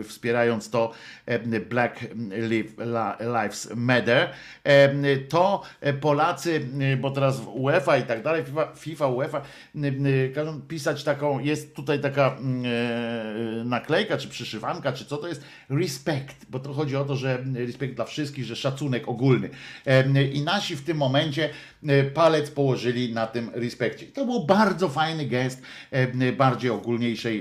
[0.00, 0.92] y, wspierając to
[1.26, 2.00] e, Black
[2.30, 4.30] Liv- La- Lives Matter,
[4.64, 5.62] e, to
[6.00, 6.68] Polacy,
[7.00, 9.42] bo teraz UEFA i tak dalej, FIFA, FIFA UEFA,
[10.34, 12.62] każą pisać taką, jest tutaj taka mm,
[13.60, 17.44] e, naklejka, czy przyszywanka, czy co to jest, respect, bo to chodzi o to, że
[17.54, 19.50] respekt dla wszystkich, że szacunek ogólny.
[19.86, 21.77] E, I nasi w tym momencie e,
[22.14, 24.06] palec położyli na tym respekcie.
[24.06, 27.40] To był bardzo fajny gest, e, bardziej ogólniejszej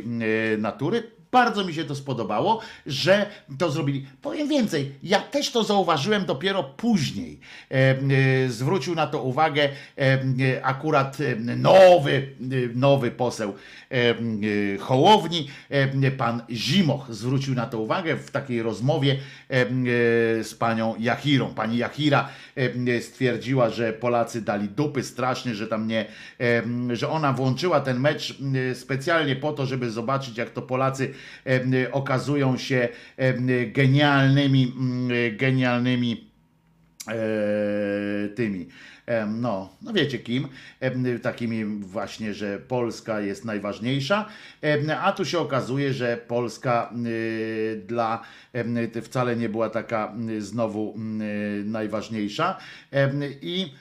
[0.54, 1.17] e, natury.
[1.38, 3.26] Bardzo mi się to spodobało, że
[3.58, 4.06] to zrobili.
[4.22, 7.40] Powiem więcej, ja też to zauważyłem dopiero później.
[7.72, 11.18] E, e, zwrócił na to uwagę e, akurat
[11.58, 12.28] nowy,
[12.76, 13.54] nowy poseł
[14.80, 15.48] Hołowni,
[16.18, 19.18] pan Zimoch zwrócił na to uwagę w takiej rozmowie
[20.44, 21.54] z panią Jachirą.
[21.54, 22.30] Pani Jachira
[23.02, 26.06] stwierdziła, że Polacy dali dupy strasznie, że tam nie,
[26.94, 28.38] że ona włączyła ten mecz
[28.74, 31.14] specjalnie po to, żeby zobaczyć, jak to Polacy
[31.92, 33.34] okazują się e,
[33.66, 36.32] genialnymi, mm, genialnymi
[37.08, 38.68] e, tymi.
[39.28, 40.48] No, no wiecie kim,
[41.22, 44.30] takimi właśnie, że Polska jest najważniejsza,
[45.02, 48.22] a tu się okazuje, że Polska y, dla
[49.02, 50.96] wcale nie była taka y, znowu
[51.60, 52.58] y, najważniejsza.
[53.42, 53.74] I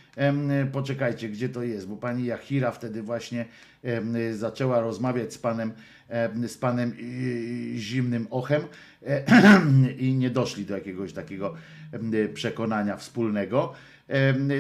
[0.73, 3.45] poczekajcie, gdzie to jest, bo pani Jachira wtedy właśnie
[4.33, 5.75] zaczęła rozmawiać z panem, em,
[6.47, 8.63] z panem y, zimnym ochem
[9.07, 9.23] e,
[10.07, 11.55] i nie doszli do jakiegoś takiego
[12.35, 13.75] przekonania wspólnego.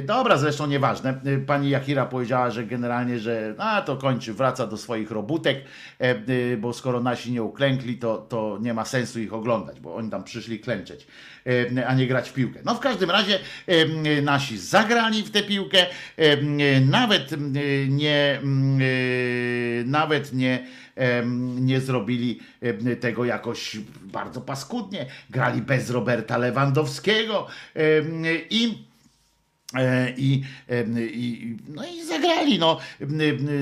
[0.05, 1.20] Dobra, zresztą nieważne.
[1.47, 5.64] Pani Jachira powiedziała, że generalnie, że a to kończy, wraca do swoich robótek,
[5.98, 6.24] em,
[6.59, 10.24] bo skoro nasi nie uklękli, to, to nie ma sensu ich oglądać, bo oni tam
[10.24, 11.06] przyszli klęczeć,
[11.86, 12.60] a nie grać w piłkę.
[12.64, 13.39] No w każdym razie
[14.23, 15.86] nasi zagrali w tę piłkę,
[16.86, 17.31] nawet
[17.89, 18.40] nie,
[19.85, 20.66] nawet nie
[21.60, 22.40] nie zrobili
[23.01, 25.06] tego jakoś bardzo paskudnie.
[25.31, 27.47] Grali bez Roberta Lewandowskiego
[28.51, 28.95] i E,
[30.16, 32.59] I, em, i, no i zagrali.
[32.59, 32.78] No.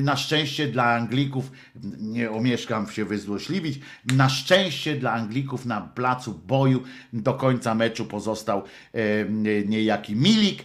[0.03, 1.53] Na szczęście dla Anglików,
[2.01, 3.81] nie omieszkam się wyzłośliwić,
[4.17, 6.83] na szczęście dla Anglików na placu boju
[7.13, 8.63] do końca meczu pozostał
[8.93, 10.65] em, niejaki Milik,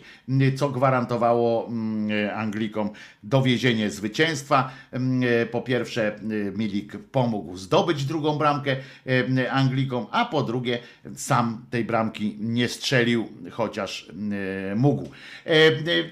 [0.58, 2.90] co gwarantowało m, Anglikom
[3.24, 4.72] dowiezienie zwycięstwa.
[4.92, 5.22] M,
[5.52, 6.16] Po pierwsze,
[6.58, 8.76] Milik pomógł zdobyć drugą bramkę
[9.52, 10.80] Anglikom, a po drugie,
[11.16, 14.08] sam tej bramki nie strzelił, chociaż
[14.76, 15.10] mógł.
[15.46, 15.72] E, e,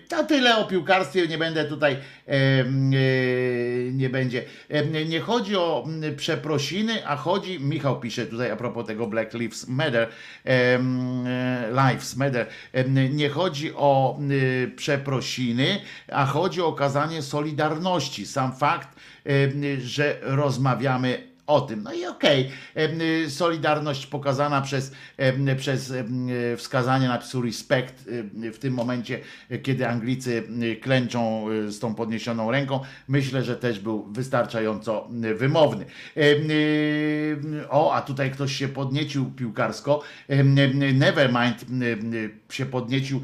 [0.10, 2.00] To tyle o piłkarstwie, nie będę tutaj, e,
[2.32, 2.66] e,
[3.92, 4.44] nie będzie.
[4.70, 5.88] E, Nie chodzi o
[6.18, 10.10] przeprosiny, a chodzi, Michał pisze tutaj a propos tego Black Lives Matter,
[10.46, 10.80] e, e,
[11.72, 14.20] Lives Matter, e, nie chodzi o
[14.76, 15.82] przeprosiny,
[16.12, 18.26] a chodzi o okazanie solidarności.
[18.26, 18.88] Sam fakt,
[19.26, 21.84] e, że rozmawiamy o tym.
[21.84, 24.92] No i okej, em, y, solidarność pokazana przez,
[25.58, 26.06] przez y,
[26.58, 29.20] wskazanie napisu respect y, w tym momencie,
[29.52, 30.44] y, kiedy Anglicy
[30.82, 35.86] klęczą z tą podniesioną ręką, myślę, że też był wystarczająco wymowny.
[37.70, 40.04] O, a tutaj ktoś się podniecił piłkarsko.
[40.94, 41.66] Nevermind
[42.50, 43.22] się podniecił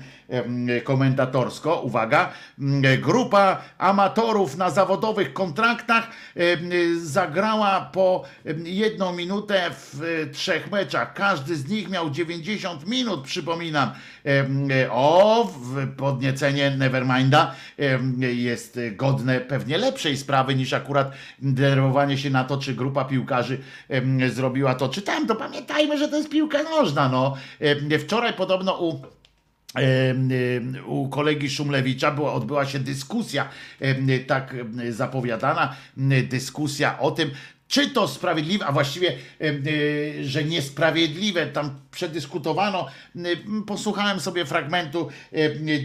[0.83, 1.81] komentatorsko.
[1.81, 6.07] Uwaga, mm, grupa amatorów na zawodowych kontraktach
[6.95, 8.12] zagrała po
[8.63, 11.13] jedną minutę w y, trzech meczach.
[11.13, 13.91] Każdy z nich miał 90 minut, przypominam.
[14.25, 15.53] Y, O,
[15.97, 17.55] podniecenie Neverminda
[18.19, 23.57] jest godne pewnie lepszej sprawy niż akurat denerwowanie się na to, czy grupa piłkarzy
[24.29, 25.35] zrobiła to czy tamto.
[25.35, 27.09] Pamiętajmy, że to jest piłka nożna.
[27.09, 27.37] No.
[27.99, 29.01] Wczoraj podobno u
[30.85, 33.49] u kolegi Szumlewicza była, odbyła się dyskusja,
[34.27, 34.55] tak
[34.89, 35.75] zapowiadana,
[36.29, 37.31] dyskusja o tym,
[37.73, 42.87] czy to sprawiedliwe, a właściwie, em, y, że niesprawiedliwe, tam przedyskutowano.
[43.15, 45.09] Em, Posłuchałem sobie fragmentu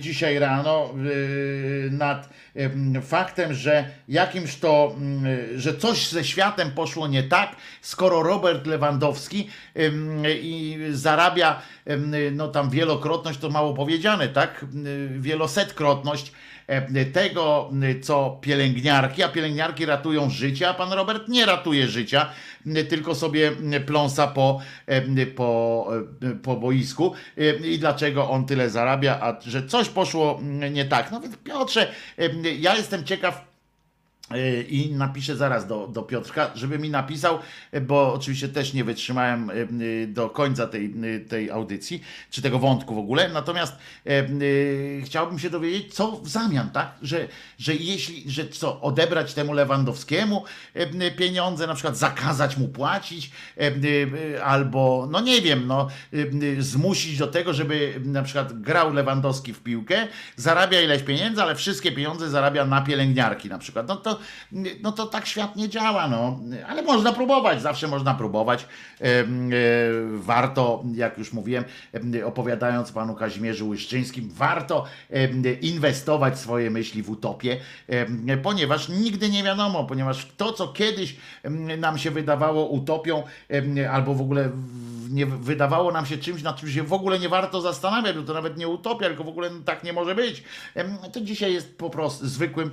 [0.01, 4.97] dzisiaj rano y, nad em, faktem, że jakimś to,
[5.57, 9.51] że coś ze światem poszło nie tak, skoro Robert Lewandowski
[10.43, 11.63] i zarabia
[12.33, 14.67] no tam wielokrotność, to mało powiedziane, tak?
[15.19, 16.33] Wielosetkrotność
[17.13, 17.71] tego,
[18.03, 22.31] co pielęgniarki, a pielęgniarki ratują życie, a pan Robert nie ratuje życia,
[22.89, 23.53] tylko sobie
[23.87, 25.91] pląsa po, e, po,
[26.23, 27.15] e, po boisku.
[27.39, 30.41] E, I dlaczego on tyle zarabia, a że coś poszło
[30.71, 31.11] nie tak.
[31.11, 32.29] No więc Piotrze, e,
[32.59, 33.48] ja jestem ciekaw, E,
[34.69, 37.39] i napiszę zaraz do, do Piotrka, żeby mi napisał,
[37.83, 40.95] bo oczywiście też nie wytrzymałem e, e, do końca tej,
[41.29, 43.29] tej audycji, czy tego wątku w ogóle.
[43.29, 43.73] Natomiast
[44.07, 44.27] e, e,
[45.05, 46.95] chciałbym się dowiedzieć, co w zamian, tak?
[47.03, 47.29] Że,
[47.59, 50.45] że jeśli, że co, odebrać temu Lewandowskiemu
[51.17, 55.89] pieniądze, na przykład zakazać mu płacić, e, albo, no nie wiem, no,
[56.59, 61.93] zmusić do tego, żeby na przykład grał Lewandowski w piłkę, zarabia ileś pieniędzy, ale wszystkie
[61.93, 63.89] pieniądze zarabia na pielęgniarki na przykład.
[63.89, 64.18] No to,
[64.83, 66.41] no to tak świat nie działa, no.
[66.69, 68.67] Ale można próbować, zawsze można próbować.
[69.01, 69.25] E,
[70.13, 74.85] Warto, jak już mówiłem, em, opowiadając panu Kazimierzu Łyszczyńskim, warto
[75.61, 77.61] inwestować swoje myśli w utopię,
[78.43, 81.17] ponieważ nigdy nie wiadomo, ponieważ to, co kiedyś
[81.79, 83.23] nam się wydawało utopią,
[83.91, 84.51] albo w ogóle
[85.11, 88.35] nie wydawało nam się czymś, nad czym się w ogóle nie warto zastanawiać, bo to
[88.35, 90.43] nawet nie utopia, tylko w ogóle tak nie może być.
[91.13, 92.71] To dzisiaj jest po prostu zwykłym,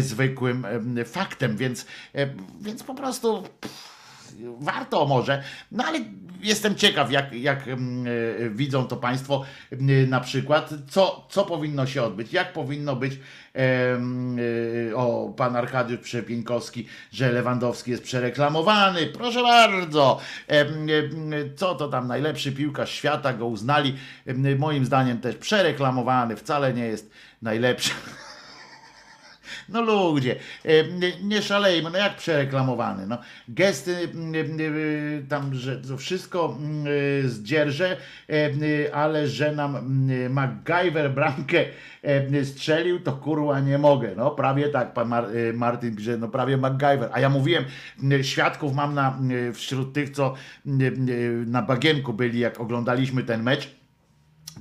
[0.00, 0.66] zwykłym
[1.04, 1.86] faktem, więc,
[2.60, 3.42] więc po prostu
[4.60, 5.42] warto może,
[5.72, 6.00] no ale
[6.42, 7.74] jestem ciekaw, jak, jak e,
[8.50, 9.44] widzą to Państwo
[10.08, 13.12] na przykład, co, co powinno się odbyć, jak powinno być
[13.54, 20.20] e, o pan Arkadiusz Przepieńkowski, że Lewandowski jest przereklamowany, proszę bardzo,
[21.56, 23.96] co to tam najlepszy piłkarz świata, go uznali,
[24.58, 27.10] moim zdaniem też przereklamowany, wcale nie jest
[27.42, 27.90] najlepszy.
[29.70, 30.70] No ludzie, e,
[31.22, 33.18] nie- szalejmy, no jak przereklamowany, no.
[33.48, 34.08] Gesty
[35.28, 36.58] tam, że to wszystko
[37.24, 37.96] zdzierże,
[38.92, 41.64] ale że nam MacGyver bramkę
[42.02, 44.30] e, strzelił, to kurwa nie mogę, no.
[44.30, 45.24] Prawie tak, pan e,
[45.54, 47.64] Martin pisze, no prawie MacGyver, a ja mówiłem,
[48.22, 49.18] świadków mam na,
[49.54, 50.34] wśród tych, co
[51.46, 53.79] na bagienku byli, jak oglądaliśmy ten mecz,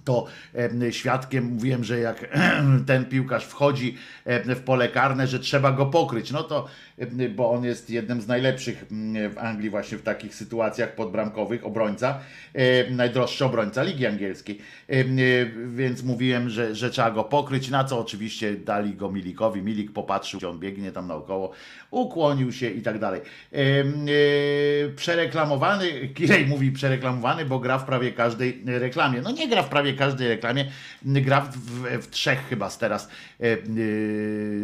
[0.10, 2.26] to em, świadkiem mówiłem, że jak
[2.88, 6.32] ten piłkarz wchodzi w pole karne, że trzeba go pokryć.
[6.32, 6.68] No to,
[7.36, 12.20] bo on jest jednym z najlepszych mm, w Anglii właśnie w takich sytuacjach podbramkowych, obrońca,
[12.54, 14.60] em, najdroższy obrońca Ligi Angielskiej.
[14.88, 15.04] E,
[15.76, 19.62] Więc mówiłem, że, że trzeba go pokryć, na co oczywiście dali go Milikowi.
[19.62, 21.52] Milik popatrzył, gdzie on biegnie tam naokoło,
[21.92, 23.22] ukłonił się i tak dalej.
[24.96, 25.86] Przereklamowany,
[26.16, 29.22] Kirej mówi przereklamowany, bo gra w prawie każdej reklamie.
[29.22, 30.66] No nie gra w prawie każdej reklamie,
[31.04, 31.58] gra w,
[32.04, 33.10] w, trzech chyba teraz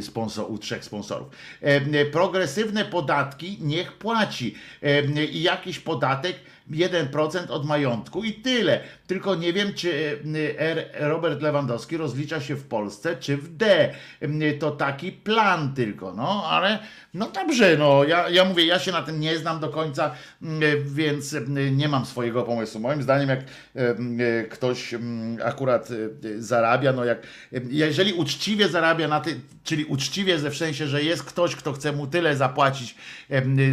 [0.02, 1.28] sponsor, u trzech sponsorów.
[1.62, 6.36] E, Progresywne podatki niech płaci e, i jakiś podatek
[6.72, 8.80] 1% od majątku i tyle.
[9.08, 10.86] Tylko nie wiem, czy e, R.
[11.00, 13.94] Robert Lewandowski rozlicza się w Polsce, czy w D.
[14.22, 16.80] E, To taki plan tylko, no ale
[17.14, 20.12] no dobrze, no ja, ja mówię, ja się na tym nie znam do końca,
[20.42, 22.82] mm, więc e, nie mam swojego pomysłu.
[22.82, 23.40] Moim zdaniem, jak
[24.50, 25.90] ktoś mm, akurat
[26.38, 27.18] zarabia, no jak
[27.70, 31.92] jeżeli uczciwie zarabia na ty, czyli uczciwie ze w sensie, że jest ktoś, kto chce
[31.92, 32.96] mu tyle zapłacić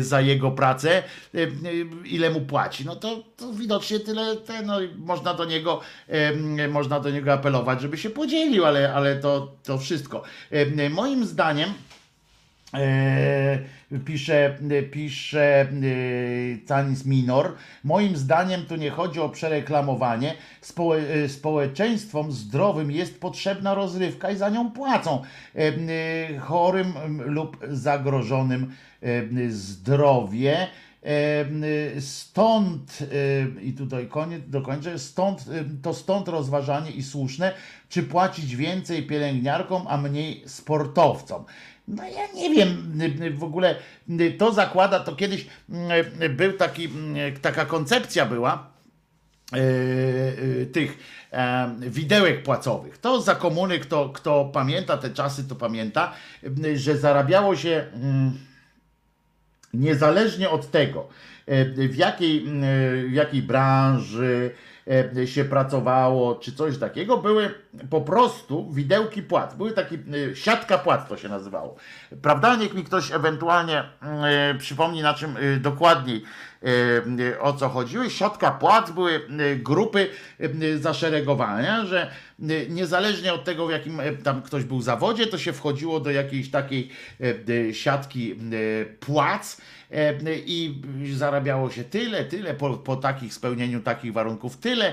[0.00, 1.02] za jego pracę,
[2.04, 7.00] ile mu płaci, no to, to widocznie tyle, te, no, można do niego em, można
[7.00, 10.22] do niego apelować, żeby się podzielił, ale, ale to, to wszystko.
[10.50, 11.74] Em, Moim zdaniem
[12.74, 13.58] E,
[14.04, 14.58] pisze,
[14.90, 15.66] pisze e,
[16.66, 17.54] Canis Minor.
[17.84, 20.34] Moim zdaniem tu nie chodzi o przereklamowanie.
[20.60, 25.22] Społe, e, społeczeństwom zdrowym jest potrzebna rozrywka i za nią płacą.
[25.54, 26.92] E, e, chorym
[27.24, 28.72] lub zagrożonym
[29.02, 30.68] e, zdrowie.
[31.02, 37.54] E, Stąd, e, i tutaj koniec, dokończę, stąd, e, to stąd rozważanie i słuszne,
[37.88, 41.44] czy płacić więcej pielęgniarkom, a mniej sportowcom.
[41.88, 42.98] No ja nie wiem,
[43.34, 43.74] w ogóle
[44.38, 45.46] to zakłada, to kiedyś
[46.30, 46.88] był taki,
[47.42, 48.72] taka koncepcja była,
[50.72, 50.98] tych
[51.80, 52.98] widełek płacowych.
[52.98, 56.12] To za komuny, kto, kto pamięta te czasy, to pamięta,
[56.74, 58.38] że zarabiało się mm,
[59.74, 61.08] niezależnie od tego,
[61.46, 62.62] e, w jakiej, m,
[63.08, 64.50] w jakiej branży
[65.16, 67.54] e, się pracowało, czy coś takiego, były
[67.90, 69.54] po prostu widełki płac.
[69.54, 69.98] Były takie,
[70.32, 71.76] e, siatka płac to się nazywało.
[72.22, 72.56] Prawda?
[72.56, 76.22] Niech mi ktoś ewentualnie e, przypomni, na czym e, dokładniej
[77.30, 78.10] e, o co chodziły.
[78.10, 80.08] Siatka płac były e, grupy
[80.40, 82.10] e, zaszeregowane, że e,
[82.68, 86.50] niezależnie od tego, w jakim e, tam ktoś był zawodzie, to się wchodziło do jakiejś
[86.50, 86.88] takiej
[87.20, 87.24] e,
[87.68, 88.36] e, siatki e,
[88.84, 89.60] płac
[89.90, 90.14] e,
[90.46, 90.82] i
[91.14, 94.92] zarabiało się tyle, tyle, po, po takich spełnieniu takich warunków tyle,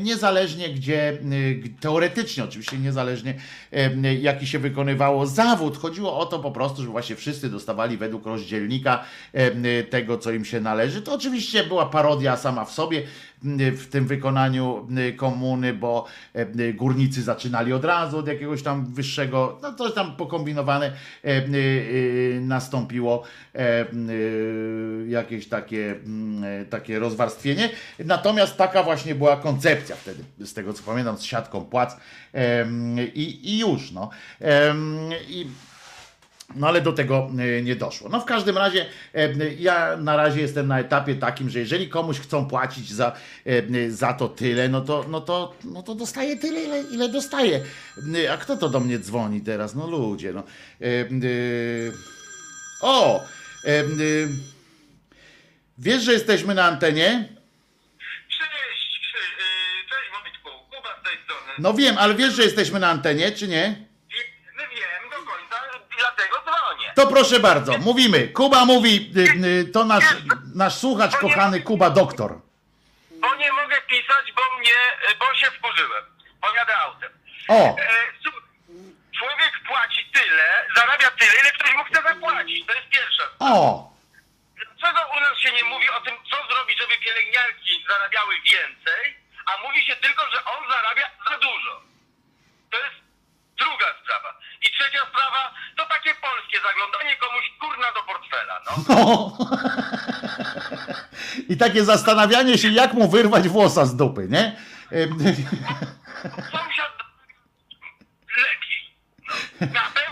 [0.00, 1.18] niezależnie gdzie,
[1.80, 3.34] teoretycznie oczywiście, niezależnie
[4.20, 5.76] jaki się wykonywało zawód.
[5.76, 9.04] Chodziło o to po prostu, że właśnie wszyscy dostawali według rozdzielnika
[9.90, 11.02] tego, co im się należy.
[11.02, 13.02] To oczywiście była parodia sama w sobie,
[13.76, 19.74] w tym wykonaniu komuny, bo e, górnicy zaczynali od razu od jakiegoś tam wyższego, no
[19.74, 20.92] coś tam pokombinowane
[22.40, 23.22] nastąpiło
[25.08, 27.70] jakieś takie, mm, takie rozwarstwienie.
[27.98, 31.96] Natomiast taka właśnie była koncepcja wtedy, z tego co pamiętam, z siatką płac
[33.14, 33.92] i, i już.
[33.92, 34.10] No.
[35.28, 35.46] I
[36.56, 38.08] no ale do tego e, nie doszło.
[38.08, 42.20] No w każdym razie e, ja na razie jestem na etapie takim, że jeżeli komuś
[42.20, 43.12] chcą płacić za,
[43.46, 47.60] e, za to tyle, no to, no to, no to dostaje tyle, ile, ile dostaje.
[48.32, 49.74] A kto to do mnie dzwoni teraz?
[49.74, 50.42] No ludzie, no.
[52.80, 53.24] O!
[55.78, 57.28] Wiesz, że jesteśmy na antenie?
[58.28, 59.00] Cześć,
[59.90, 61.52] cześć Wojtku, Kuba z tej strony.
[61.58, 63.86] No wiem, ale wiesz, że jesteśmy na antenie, czy nie?
[64.10, 65.56] Wiem, wiem do końca,
[65.98, 66.74] dlatego dzwonię.
[66.94, 68.28] To proszę bardzo, mówimy.
[68.28, 70.04] Kuba mówi, y, y, to nasz,
[70.54, 72.38] nasz słuchacz kochany Kuba doktor.
[73.20, 74.78] Bo nie mogę pisać, bo mnie,
[75.18, 76.04] bo się wkurzyłem.
[76.40, 77.12] Pojadę autem.
[77.48, 77.86] O, E,
[79.18, 82.66] człowiek płaci tyle, zarabia tyle, ile ktoś mu chce zapłacić.
[82.66, 83.22] To jest pierwsza.
[83.38, 83.90] o,
[84.56, 89.16] Dlaczego u nas się nie mówi o tym, co zrobić, żeby pielęgniarki zarabiały więcej,
[89.46, 91.80] a mówi się tylko, że on zarabia za dużo.
[92.70, 92.96] To jest
[93.58, 94.33] druga sprawa.
[94.64, 98.72] I trzecia sprawa, to takie polskie zaglądanie komuś kurna do portfela, no.
[99.10, 99.38] o.
[101.52, 104.56] I takie zastanawianie się, jak mu wyrwać włosa z dupy, nie?
[106.52, 106.92] Sąsiad
[108.36, 108.96] lepiej.
[109.60, 110.03] No, na pewno.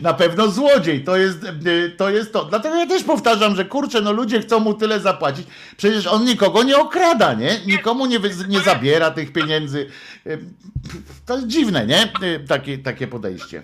[0.00, 2.44] Na pewno złodziej, to jest, y, to jest to.
[2.44, 5.46] Dlatego ja też powtarzam, że kurczę, no ludzie chcą mu tyle zapłacić.
[5.76, 7.58] Przecież on nikogo nie okrada, nie?
[7.66, 8.18] Nikomu nie,
[8.48, 9.90] nie zabiera tych pieniędzy.
[10.26, 10.38] Y,
[11.26, 12.02] To jest dziwne, nie?
[12.22, 13.58] Y, Takie, takie podejście.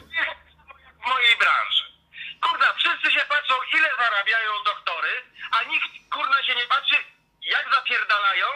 [1.04, 1.82] w mojej branży.
[2.44, 5.12] Kurna, wszyscy się patrzą, ile zarabiają doktory,
[5.56, 6.96] a nikt kurna się nie patrzy,
[7.54, 8.46] jak zapierdalają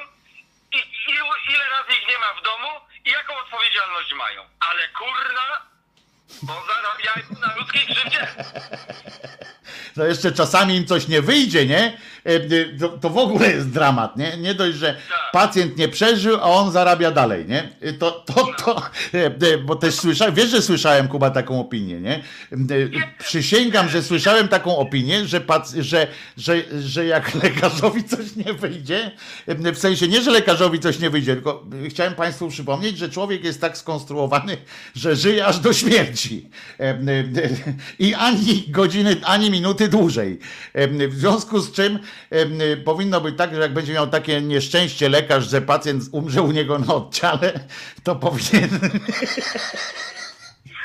[0.77, 0.79] i
[1.55, 2.71] ile razy ich nie ma w domu
[3.07, 4.41] i jaką odpowiedzialność mają.
[4.69, 5.47] Ale kurna,
[6.43, 8.27] bo zarabiają na ludzkiej krzywdzie.
[9.95, 11.99] To jeszcze czasami im coś nie wyjdzie, nie?
[12.27, 14.37] E, e, To, to w ogóle jest dramat, nie?
[14.37, 14.97] Nie dość, że
[15.33, 17.69] pacjent nie przeżył, a on zarabia dalej, nie?
[17.81, 18.83] E, To, to, to,
[19.65, 22.23] bo też słyszałem, wiesz, że słyszałem, Kuba, taką opinię, nie?
[23.19, 29.11] Przysięgam, że słyszałem taką opinię, że, pac- że, że, że jak lekarzowi coś nie wyjdzie,
[29.49, 33.61] w sensie nie, że lekarzowi coś nie wyjdzie, tylko chciałem Państwu przypomnieć, że człowiek jest
[33.61, 34.57] tak skonstruowany,
[34.95, 36.51] że żyje aż do śmierci.
[37.99, 40.39] I ani godziny, ani minuty dłużej.
[41.09, 41.99] W związku z czym
[42.85, 46.79] powinno być tak, że jak będzie miał takie nieszczęście lekarz, że pacjent umrze u niego
[46.79, 47.53] na oddziale,
[48.05, 48.71] to powinien.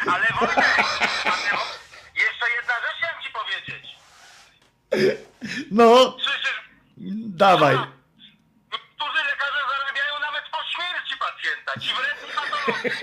[0.08, 0.66] Ale Wojtek,
[2.16, 3.96] jeszcze jedna rzecz chciałem ci powiedzieć.
[5.72, 6.62] No, Słyszysz,
[7.28, 7.76] dawaj.
[8.72, 11.80] Niektórzy lekarze zarabiają nawet po śmierci pacjenta.
[11.80, 12.98] Ci wredni patolodzy.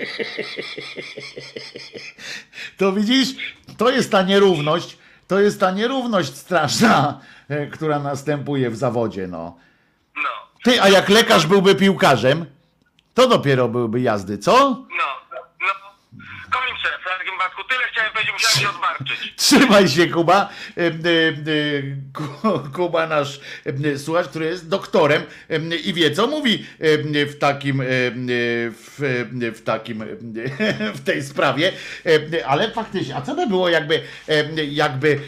[2.77, 3.29] To widzisz,
[3.77, 4.97] to jest ta nierówność,
[5.27, 7.19] to jest ta nierówność straszna,
[7.71, 9.57] która następuje w zawodzie, no.
[10.15, 10.29] No,
[10.63, 12.45] Ty, a jak lekarz byłby piłkarzem,
[13.13, 14.69] to dopiero byłby jazdy, co?
[14.69, 15.03] no,
[17.37, 17.61] Batku.
[17.69, 18.73] Tyle chciałem powiedzieć, musiałem
[19.07, 19.15] się.
[19.35, 20.49] Trzymaj się, Kuba.
[22.13, 23.39] Ku- Kuba, nasz
[23.97, 25.23] słuchacz, który jest doktorem
[25.83, 26.65] i wie, co mówi
[27.29, 29.25] w takim, w,
[29.55, 30.03] w takim,
[30.95, 31.71] w tej sprawie.
[32.45, 34.01] Ale faktycznie, a co by było, jakby,
[34.67, 35.19] jakby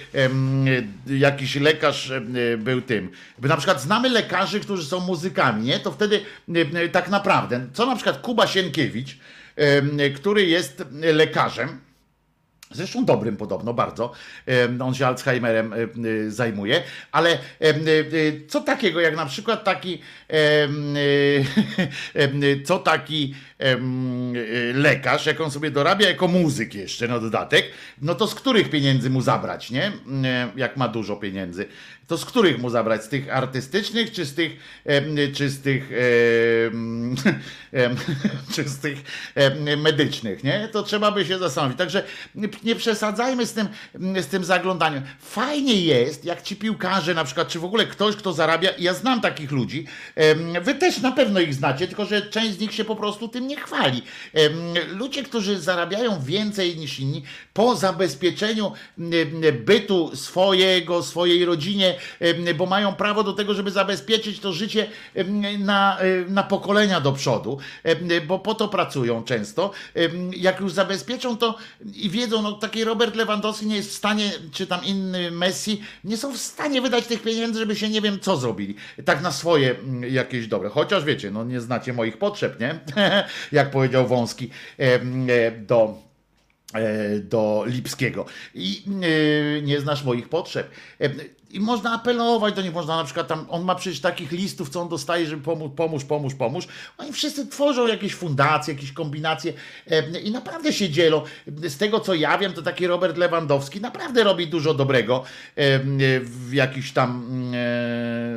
[1.08, 2.12] jakiś lekarz
[2.58, 3.12] był tym?
[3.38, 5.80] Bo na przykład znamy lekarzy, którzy są muzykami, nie?
[5.80, 6.22] To wtedy
[6.92, 9.18] tak naprawdę, co na przykład Kuba Sienkiewicz,
[10.16, 11.87] który jest lekarzem,
[12.72, 14.12] Zresztą dobrym podobno bardzo.
[14.80, 17.38] On się Alzheimerem em, y, zajmuje, ale y,
[18.14, 20.02] y, co takiego jak na przykład taki
[22.66, 27.66] co taki y, lekarz, jak on sobie dorabia jako muzyk jeszcze na dodatek,
[28.02, 29.92] no to z których pieniędzy mu zabrać, nie?
[30.56, 31.66] Jak ma dużo pieniędzy.
[32.08, 33.04] To z których mu zabrać?
[33.04, 34.52] Z tych artystycznych, czy z tych,
[35.34, 35.90] czy z tych,
[38.56, 38.98] czy z tych
[39.78, 40.70] medycznych, nie?
[40.72, 41.78] To trzeba by się zastanowić.
[41.78, 42.04] Także
[42.64, 43.68] nie- przesadzajmy z tym,
[44.22, 45.04] z tym zaglądaniem.
[45.20, 49.22] Fajnie jest, jak ci piłkarze na przykład, czy w ogóle ktoś, kto zarabia, ja znam
[49.22, 49.86] takich ludzi,
[50.62, 53.48] wy też na pewno ich znacie, tylko że część z nich się po prostu tym
[53.48, 54.02] nie chwali.
[54.92, 57.24] Ludzie, którzy zarabiają więcej niż inni,
[57.54, 58.72] po zabezpieczeniu
[59.66, 61.96] bytu swojego, swojej rodzinie,
[62.58, 64.88] bo mają prawo do tego, żeby zabezpieczyć to życie
[65.60, 67.58] na, na pokolenia do przodu,
[68.28, 69.72] bo po to pracują często.
[70.38, 71.56] Jak już zabezpieczą to
[71.96, 76.18] i wiedzą, no taki Robert Lewandowski nie jest w stanie, czy tam inny Messi, nie
[76.18, 78.76] są w stanie wydać tych pieniędzy, żeby się nie wiem co zrobili.
[79.06, 79.76] Tak na swoje
[80.10, 80.70] jakieś dobre.
[80.70, 82.80] Chociaż wiecie, no nie znacie moich potrzeb, nie?
[83.52, 85.98] Jak powiedział Wąski e, do
[86.74, 88.84] e, do Lipskiego i
[89.58, 90.70] e, nie znasz moich potrzeb.
[91.52, 94.82] I można apelować do nich, można na przykład tam, on ma przecież takich listów, co
[94.82, 96.68] on dostaje, żeby pomóż, pomóż, pomóż, pomóż.
[96.98, 99.54] Oni wszyscy tworzą jakieś fundacje, jakieś kombinacje
[100.24, 101.22] i naprawdę się dzielą.
[101.48, 105.24] Z tego co ja wiem, to taki Robert Lewandowski naprawdę robi dużo dobrego
[106.22, 107.28] w jakichś tam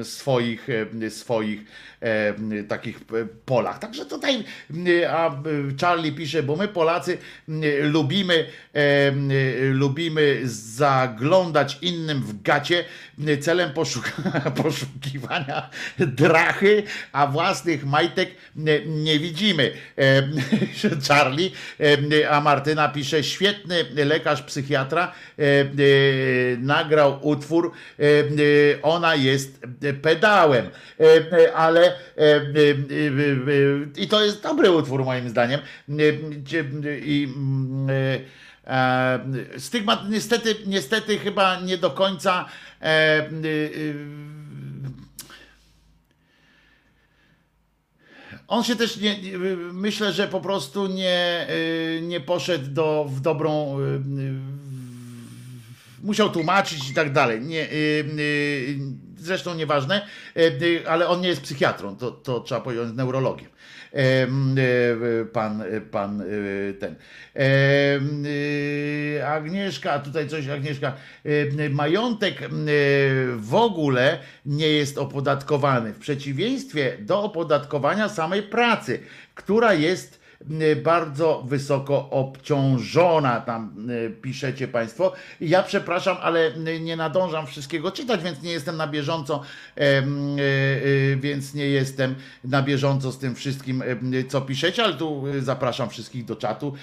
[0.03, 0.69] swoich,
[1.03, 1.65] e, swoich e,
[2.69, 3.79] takich e, polach.
[3.79, 4.45] Także tutaj,
[5.03, 5.33] e, a e,
[5.81, 7.19] Charlie pisze, bo my Polacy
[7.83, 9.11] lubimy, e,
[9.73, 12.85] lubimy zaglądać innym w gacie
[13.41, 16.83] celem poszuka- poszukiwania drachy,
[17.13, 18.31] a własnych majtek
[18.87, 19.73] nie widzimy.
[19.99, 20.23] E,
[21.09, 21.51] Charlie,
[21.81, 25.67] e, a Martyna pisze, świetny lekarz psychiatra e, e,
[26.59, 29.61] nagrał utwór, e, e, ona jest
[30.03, 30.67] pedałem,
[31.01, 31.55] e, e,
[31.91, 35.61] e, e, e, i to jest dobry utwór moim zdaniem
[37.05, 37.89] i mm,
[39.59, 42.45] stygmat niestety, niestety chyba nie do końca
[48.49, 49.17] on się też nie,
[49.73, 51.47] myślę, że po prostu nie,
[52.03, 53.79] nie poszedł do, w dobrą
[56.03, 57.41] musiał tłumaczyć i tak dalej.
[57.41, 57.69] Nie,
[59.21, 60.07] zresztą nieważne,
[60.37, 63.49] y, y, ale on nie jest psychiatrą, to, to trzeba powiedzieć, jest neurologiem.
[63.93, 66.23] Em, y, Pan, pan
[66.81, 66.95] ten.
[69.27, 70.95] Agnieszka, tutaj coś, Agnieszka.
[71.71, 72.49] Majątek
[73.37, 75.93] w ogóle nie jest opodatkowany.
[75.93, 79.01] W przeciwieństwie do opodatkowania samej pracy,
[79.35, 80.20] która jest
[80.83, 85.13] bardzo wysoko obciążona, tam y, piszecie Państwo.
[85.41, 89.43] Ja przepraszam, ale y, nie nadążam wszystkiego czytać, więc nie jestem na bieżąco,
[89.79, 89.83] y,
[90.41, 92.15] y, więc nie jestem
[92.45, 93.83] na bieżąco z tym wszystkim,
[94.29, 96.75] co piszecie, ale tu y, zapraszam wszystkich do czatu.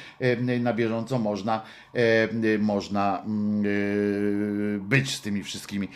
[0.60, 1.62] Na bieżąco można,
[2.44, 5.88] y, można mm, y, być z tymi wszystkimi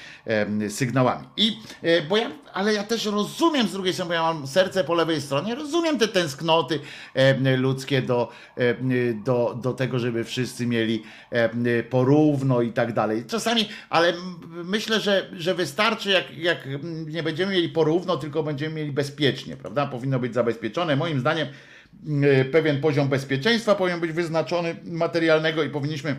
[0.70, 1.28] sygnałami.
[1.38, 4.84] I, y, bo ja, ale ja też rozumiem z drugiej strony, bo ja mam serce
[4.84, 6.80] po lewej stronie, rozumiem te tęsknoty
[7.58, 8.32] ludzkie do,
[9.26, 11.04] do, do tego, żeby wszyscy mieli
[11.90, 13.26] porówno i tak dalej.
[13.28, 14.14] Czasami, ale
[14.64, 16.68] myślę, że, że wystarczy, jak, jak
[17.08, 19.86] nie będziemy mieli porówno, tylko będziemy mieli bezpiecznie, prawda?
[19.86, 20.96] Powinno być zabezpieczone.
[20.96, 21.48] Moim zdaniem
[22.52, 26.16] pewien poziom bezpieczeństwa powinien być wyznaczony materialnego i powinniśmy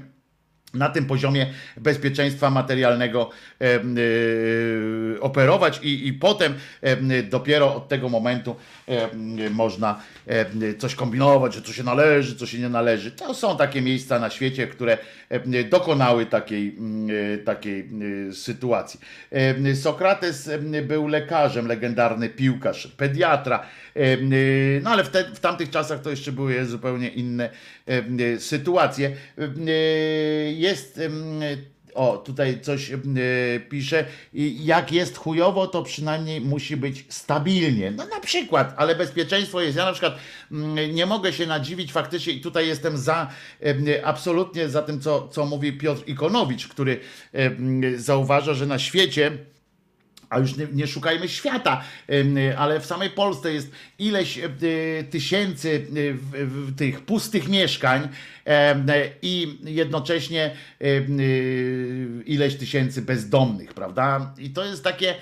[0.74, 1.47] na tym poziomie
[1.77, 8.57] bezpieczeństwa materialnego em, y, operować i, i potem em, dopiero od tego momentu
[9.50, 10.48] można em,
[10.78, 13.10] coś kombinować, że co się należy, co się nie należy.
[13.10, 14.98] To są takie miejsca na świecie, które
[15.28, 16.78] em, dokonały takiej,
[17.44, 17.88] takiej
[18.32, 19.00] sytuacji.
[19.74, 20.50] Sokrates
[20.82, 23.66] był lekarzem, legendarny piłkarz, pediatra,
[24.82, 27.50] no ale w, te, w tamtych czasach to jeszcze były zupełnie inne
[28.38, 29.16] sytuacje.
[30.54, 31.00] Jest
[31.94, 32.97] o, tutaj coś e,
[33.60, 34.05] pisze.
[34.35, 37.90] I Jak jest chujowo, to przynajmniej musi być stabilnie.
[37.90, 39.77] No na przykład, ale bezpieczeństwo jest.
[39.77, 40.14] Ja na przykład
[40.52, 43.31] mm, nie mogę się nadziwić faktycznie i tutaj jestem za,
[43.62, 47.01] e, absolutnie za tym, co, co mówi Piotr Ikonowicz, który
[47.35, 49.51] e, mm, zauważa, że na świecie
[50.32, 51.84] a już nie, nie szukajmy świata,
[52.59, 54.40] ale w samej Polsce jest ileś
[55.10, 55.86] tysięcy
[56.76, 58.09] tych pustych mieszkań
[59.22, 60.50] i jednocześnie
[60.80, 60.86] e,
[62.26, 64.34] ileś tysięcy bezdomnych, prawda?
[64.38, 65.14] I to jest takie.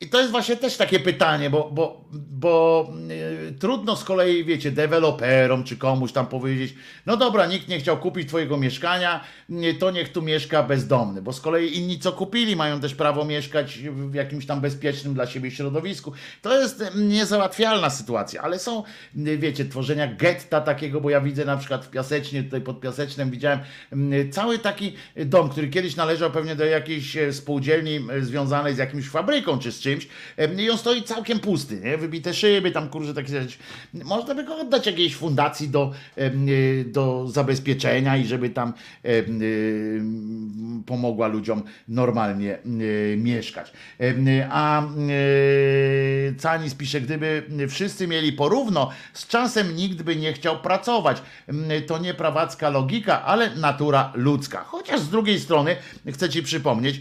[0.00, 2.92] I to jest właśnie też takie pytanie, bo, bo, bo
[3.48, 6.74] y, trudno z kolei, wiecie, deweloperom czy komuś tam powiedzieć,
[7.06, 11.32] no dobra, nikt nie chciał kupić twojego mieszkania, y, to niech tu mieszka bezdomny, bo
[11.32, 15.50] z kolei inni, co kupili, mają też prawo mieszkać w jakimś tam bezpiecznym dla siebie
[15.50, 16.12] środowisku.
[16.42, 18.82] To jest niezałatwialna sytuacja, ale są,
[19.16, 23.30] y, wiecie, tworzenia getta takiego, bo ja widzę na przykład w Piasecznie, tutaj pod Piasecznem
[23.30, 23.60] widziałem
[24.12, 28.78] y, cały taki dom, który kiedyś należał pewnie do jakiejś e, spółdzielni e, związanej z
[28.78, 30.08] jakimś fabryką czy z czymś
[30.58, 31.98] i on stoi całkiem pusty, nie?
[31.98, 33.58] wybite szyby, tam kurze takie rzeczy.
[33.94, 36.30] Można by go oddać jakiejś fundacji do, e,
[36.84, 38.72] do zabezpieczenia i żeby tam
[39.04, 39.08] e,
[40.86, 43.72] pomogła ludziom normalnie e, mieszkać.
[44.50, 44.82] A
[46.42, 51.22] Canis pisze, gdyby wszyscy mieli porówno, z czasem nikt by nie chciał pracować.
[51.86, 54.64] To nie prawacka logika, ale natura ludzka.
[54.64, 55.76] Chociaż z drugiej strony
[56.12, 57.00] chcę ci przypomnieć,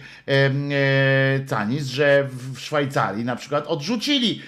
[1.49, 2.74] Canis, że w Szwajcarii
[3.25, 4.41] na przykład odrzucili,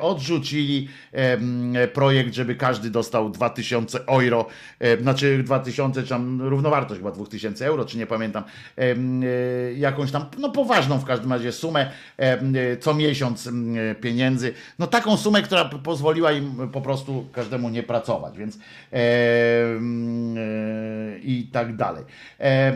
[0.00, 4.46] odrzucili em, projekt, żeby każdy dostał 2000 euro,
[4.80, 8.44] e, znaczy 2000, czy tam równowartość chyba 2000 euro, czy nie pamiętam,
[8.78, 8.94] e,
[9.72, 13.50] jakąś tam, no poważną w każdym razie sumę e, co miesiąc e,
[13.94, 18.58] pieniędzy, no taką sumę, która pozwoliła im po prostu każdemu nie pracować, więc
[18.92, 18.98] e,
[21.22, 22.04] i tak dalej.
[22.40, 22.72] E,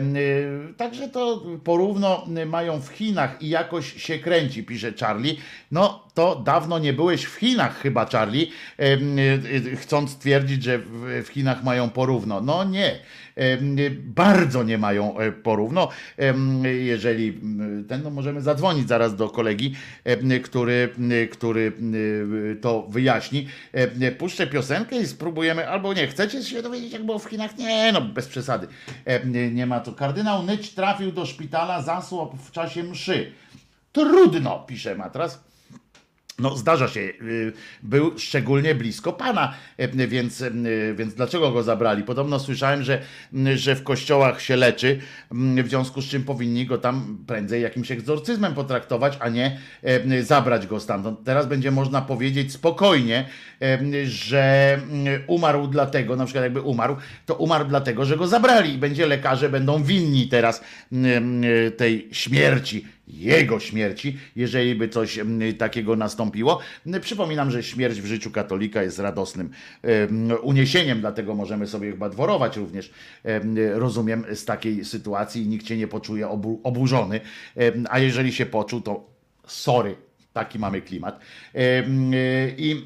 [0.77, 5.37] Także to porówno mają w Chinach i jakoś się kręci, pisze Charlie.
[5.71, 10.79] No to dawno nie byłeś w Chinach chyba, Charlie, e, e, chcąc twierdzić, że
[11.23, 12.41] w Chinach mają porówno.
[12.41, 12.99] No nie.
[13.35, 15.89] Em, Bardzo nie mają e, porówno.
[16.79, 19.75] Jeżeli m, ten, no możemy zadzwonić zaraz do kolegi,
[20.43, 20.89] który,
[21.31, 21.71] który
[22.61, 23.47] to wyjaśni.
[24.17, 27.57] Puszczę piosenkę i spróbujemy, albo nie, chcecie się dowiedzieć, jak było w Chinach?
[27.57, 28.67] Nie, no bez przesady.
[29.51, 29.93] Nie, ma to.
[29.93, 33.31] Kardynał Nyć trafił do szpitala, zasłab w czasie mszy.
[33.91, 35.46] Trudno, pisze Matras.
[36.39, 36.99] No, zdarza się.
[36.99, 37.53] y,
[37.83, 42.03] Był szczególnie blisko pana, y, więc, y, więc dlaczego go zabrali?
[42.03, 43.01] Podobno słyszałem, że,
[43.55, 44.99] że w kościołach się leczy,
[45.31, 49.59] w związku z czym powinni go tam prędzej jakimś egzorcyzmem potraktować, a nie
[50.21, 51.23] zabrać go stamtąd.
[51.23, 53.25] Teraz będzie można powiedzieć spokojnie,
[54.05, 54.79] że
[55.27, 56.95] umarł dlatego, na przykład jakby umarł,
[57.25, 60.63] to umarł dlatego, że go zabrali i będzie lekarze będą winni teraz
[61.77, 66.59] tej śmierci jego śmierci, jeżeli by coś em, takiego nastąpiło.
[67.01, 69.49] Przypominam, że śmierć w życiu katolika jest radosnym
[69.81, 72.91] em, uniesieniem, dlatego możemy sobie chyba dworować również,
[73.23, 77.19] em, rozumiem, z takiej sytuacji i nikt się nie poczuje obu, oburzony,
[77.89, 79.09] a jeżeli się poczuł, to
[79.47, 79.95] sorry,
[80.33, 81.19] taki mamy klimat.
[82.57, 82.83] I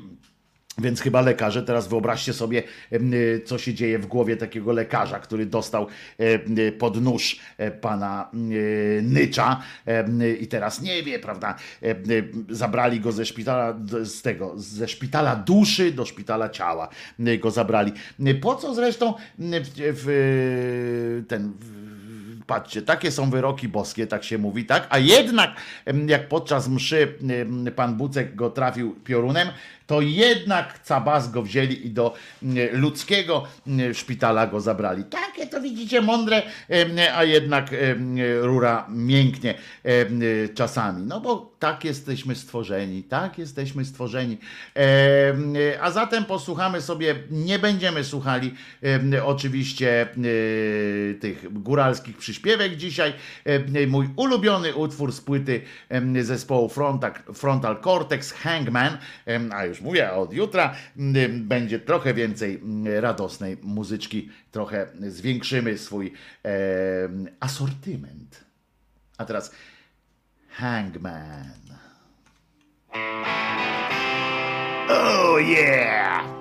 [0.77, 5.45] więc chyba lekarze, teraz wyobraźcie sobie, y, co się dzieje w głowie takiego lekarza, który
[5.45, 5.87] dostał
[6.19, 9.61] y, pod nóż e, pana y, Nycza
[10.39, 11.55] i teraz nie wie, prawda?
[12.49, 16.89] Zabrali go ze szpitala, z tego, ze szpitala duszy do szpitala ciała
[17.39, 17.91] go zabrali.
[18.41, 21.53] Po co zresztą w, ten.
[21.59, 21.81] W,
[22.47, 24.87] Patrzcie, takie są wyroki boskie, tak się mówi, tak?
[24.89, 25.51] A jednak,
[26.07, 27.17] jak podczas mszy
[27.75, 29.47] pan Bucek go trafił piorunem,
[29.91, 32.13] to jednak cabas go wzięli i do
[32.43, 35.03] em, ludzkiego em, szpitala go zabrali.
[35.03, 36.41] Takie to widzicie mądre,
[37.15, 37.69] a jednak
[38.41, 39.53] rura mięknie
[40.55, 41.05] czasami.
[41.05, 44.37] No bo tak jesteśmy stworzeni, tak jesteśmy stworzeni.
[45.81, 48.53] A zatem posłuchamy sobie, nie będziemy słuchali
[49.23, 50.05] oczywiście e,
[51.13, 53.13] tych góralskich przyśpiewek dzisiaj.
[53.87, 55.61] Mój ulubiony utwór z płyty
[56.21, 58.97] zespołu Frontal, Frontal Cortex, Hangman,
[59.51, 66.13] a już mówię, od jutra m, będzie trochę więcej m, radosnej muzyczki, trochę zwiększymy swój
[66.43, 68.43] em, asortyment.
[69.17, 69.51] A teraz
[70.49, 71.61] Hangman.
[74.89, 76.40] Oh yeah!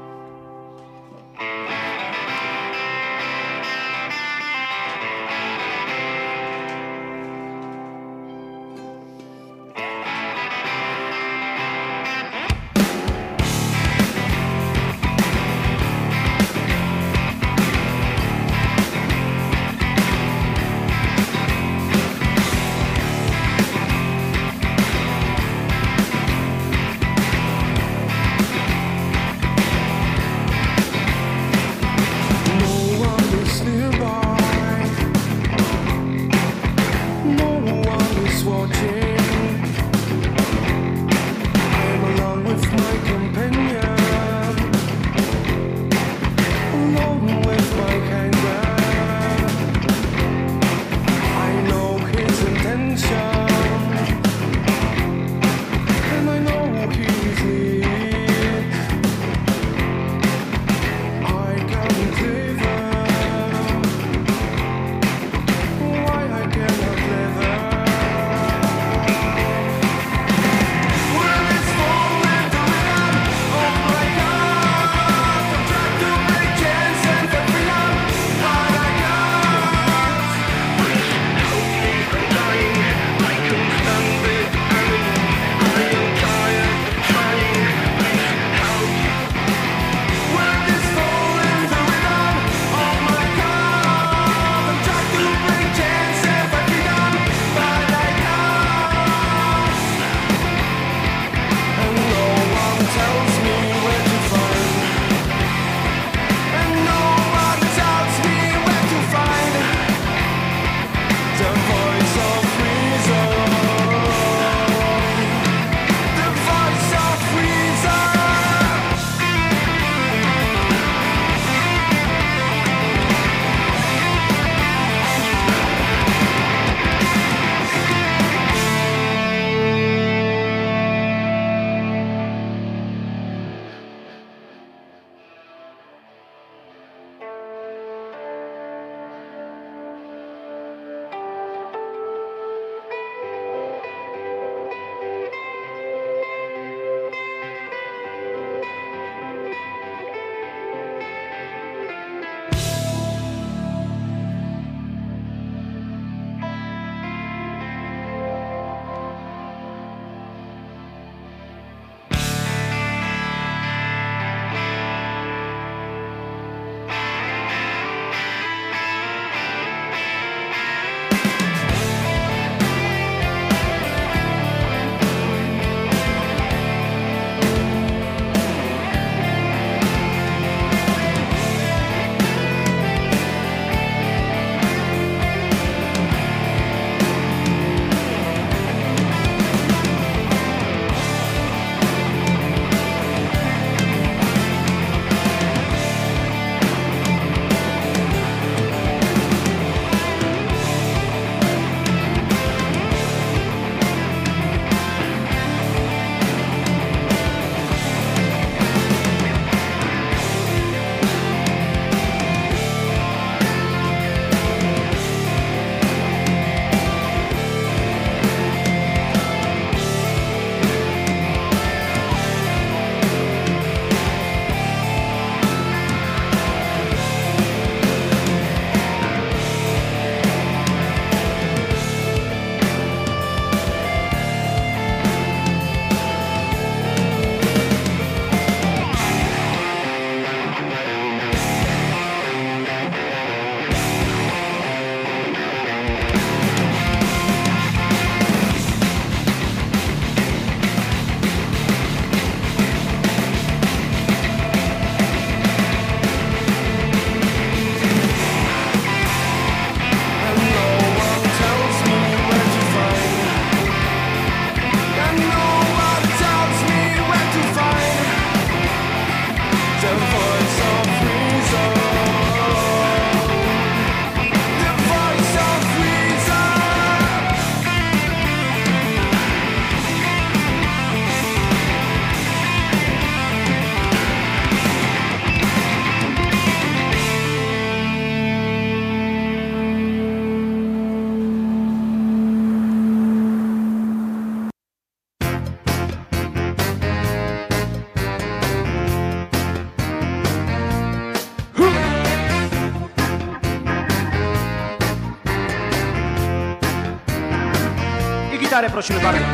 [308.61, 309.25] Gitarę prosimy bardzo.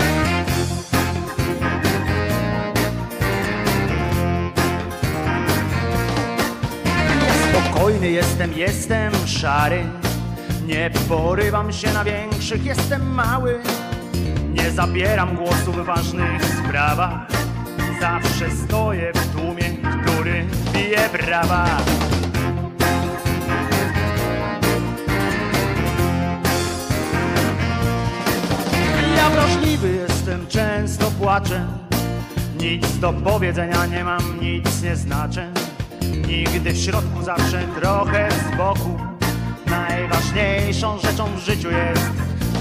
[7.51, 9.85] Spokojny jestem, jestem szary.
[10.67, 13.59] Nie porywam się na większych, jestem mały.
[14.53, 17.27] Nie zabieram głosu w ważnych sprawach.
[18.01, 21.67] Zawsze stoję w tłumie, który bije brawa.
[29.77, 31.67] Wrażliwy jestem, często płaczę.
[32.61, 35.53] Nic do powiedzenia nie mam, nic nie znaczę.
[36.29, 39.01] Nigdy w środku, zawsze trochę z boku.
[39.67, 42.11] Najważniejszą rzeczą w życiu jest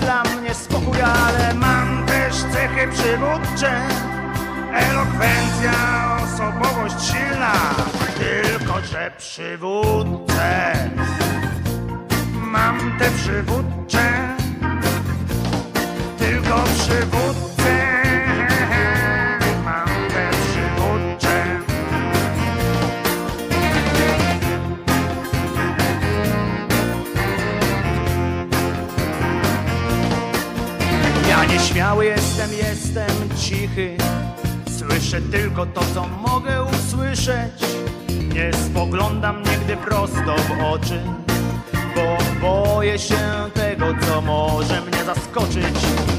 [0.02, 3.82] dla mnie spokój, ale mam też cechy przywódcze.
[4.74, 5.72] Elokwencja,
[6.24, 7.54] osobowość silna,
[8.18, 10.74] tylko że przywódcę.
[12.34, 14.35] Mam te przywódcze,
[16.46, 18.04] tylko przywódcę.
[19.64, 21.60] Mam te przywódcze.
[31.30, 33.98] Ja nieśmiały jestem, jestem cichy.
[34.78, 37.52] Słyszę tylko to, co mogę usłyszeć.
[38.34, 41.02] Nie spoglądam nigdy prosto w oczy,
[41.96, 43.16] bo boję się
[43.54, 46.15] tego, co może mnie zaskoczyć.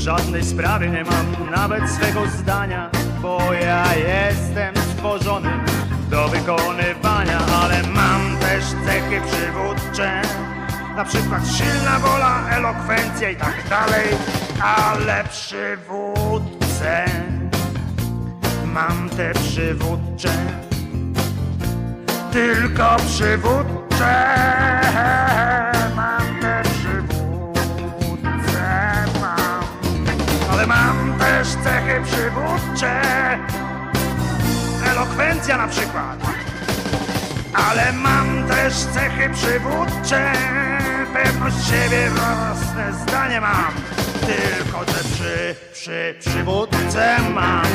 [0.00, 2.90] Żadnej sprawie nie mam nawet swego zdania
[3.22, 5.50] Bo ja jestem stworzony
[6.10, 10.22] do wykonywania Ale mam też cechy przywódcze
[10.96, 14.08] Na przykład silna wola, elokwencja i tak dalej
[14.62, 17.04] Ale przywódcę
[18.74, 20.30] Mam te przywódcze
[22.32, 24.79] tylko przywódcze.
[31.90, 33.00] Cechy przywódcze.
[34.90, 36.18] Elokwencja na przykład.
[37.54, 40.32] Ale mam też cechy przywódcze.
[41.12, 43.72] Pewność siebie, własne zdanie mam.
[44.20, 47.66] Tylko te przy, przy, przywódce mam.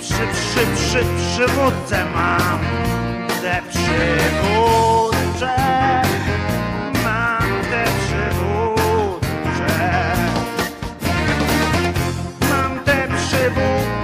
[0.00, 2.58] Przy, przy, przy, przywódce mam
[3.42, 4.99] te przywódcze.
[13.54, 13.99] Te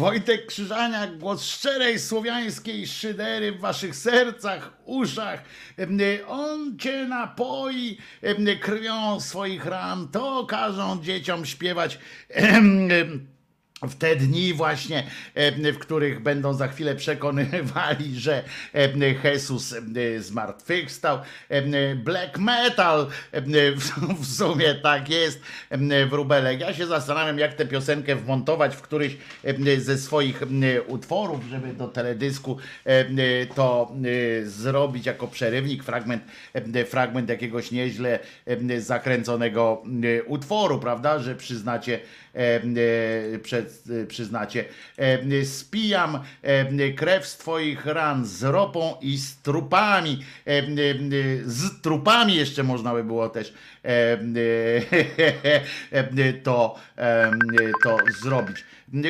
[0.00, 5.42] Wojtek Krzyżaniak, głos szczerej słowiańskiej szydery w waszych sercach, uszach.
[6.28, 7.98] On cię napoi
[8.60, 10.08] krwią swoich ran.
[10.08, 11.98] To każą dzieciom śpiewać.
[13.82, 18.42] W te dni właśnie, em, w których będą za chwilę przekonywali, że
[18.72, 21.18] em, Jesus em, zmartwychwstał.
[21.96, 23.90] Black metal w,
[24.20, 25.40] w sumie tak jest
[25.70, 26.60] em, wróbelek.
[26.60, 29.16] Ja się zastanawiam, jak tę piosenkę wmontować w któryś
[29.78, 30.42] ze swoich
[30.86, 32.56] utworów, żeby do teledysku
[33.54, 33.92] to
[34.44, 36.22] zrobić jako przerywnik, fragment,
[36.86, 38.18] fragment jakiegoś nieźle
[38.78, 39.82] zakręconego
[40.26, 42.29] utworu, prawda, że przyznacie e, e,
[43.42, 44.64] przed, e, przyznacie.
[44.98, 50.24] E, spijam e, krew z twoich ran z ropą i z trupami.
[50.46, 50.64] E, e,
[51.44, 53.54] z trupami jeszcze można by było też
[53.84, 54.20] e, e,
[55.90, 57.30] e, to, e,
[57.82, 58.64] to zrobić.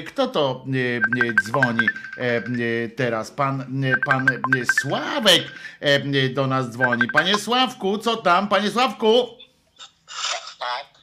[0.06, 0.96] Kto to e,
[1.28, 1.86] e, dzwoni
[2.18, 3.30] e, e, teraz?
[3.30, 4.36] Pan, e, pan e,
[4.80, 5.42] Sławek
[5.80, 7.08] e, do nas dzwoni.
[7.12, 8.48] Panie Sławku, co tam?
[8.48, 9.28] Panie Sławku?
[10.58, 11.00] Tak,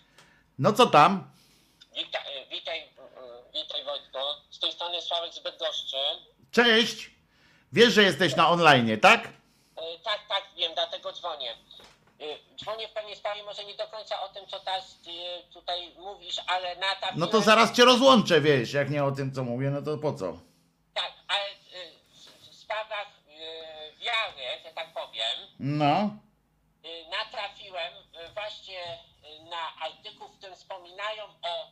[0.59, 1.23] No co tam?
[2.59, 2.87] Witaj, e,
[3.53, 4.17] witaj, Wojtku.
[4.51, 5.97] Z tej strony Sławek z Bydgoszczy.
[6.51, 7.11] Cześć.
[7.73, 9.27] Wiesz, że jesteś na online, tak?
[9.27, 11.51] E, Tak, tak, wiem, dlatego dzwonię.
[12.21, 14.95] E, Dzwonię w pewnej sprawie, może nie do końca o tym, co teraz
[15.53, 17.07] tutaj mówisz, ale na ta...
[17.15, 20.13] No to zaraz cię rozłączę, wiesz, jak nie o tym, co mówię, no to po
[20.13, 20.37] co?
[20.93, 21.45] Tak, ale
[22.51, 23.07] w- sprawach
[23.99, 26.09] wiary, że tak powiem, No.
[27.11, 27.93] natrafiłem
[28.33, 28.97] właśnie
[29.49, 31.67] na artykuł, w którym wspominają o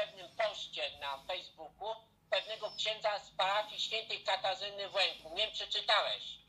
[0.00, 1.88] pewnym poście na Facebooku
[2.30, 5.36] pewnego księdza z parafii świętej Katarzyny w Łęku.
[5.36, 6.40] Nie wiem, czy czytałeś.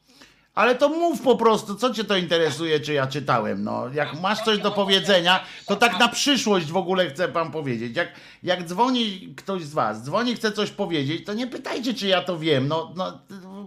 [0.55, 3.63] Ale to mów po prostu, co cię to interesuje, czy ja czytałem.
[3.63, 7.95] No, jak masz coś do powiedzenia, to tak na przyszłość w ogóle chcę wam powiedzieć.
[7.95, 8.13] Jak,
[8.43, 12.39] jak dzwoni ktoś z was, dzwoni, chce coś powiedzieć, to nie pytajcie, czy ja to
[12.39, 12.67] wiem.
[12.67, 13.19] No, no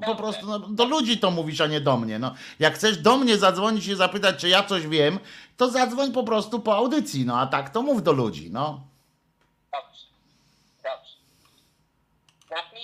[0.06, 2.18] po prostu no, do ludzi to mówisz, a nie do mnie.
[2.18, 5.18] No, jak chcesz do mnie zadzwonić i zapytać, czy ja coś wiem,
[5.56, 7.24] to zadzwoń po prostu po audycji.
[7.24, 8.50] No, a tak to mów do ludzi.
[8.50, 8.80] No.
[9.72, 10.06] Dobrze,
[10.82, 11.16] dobrze.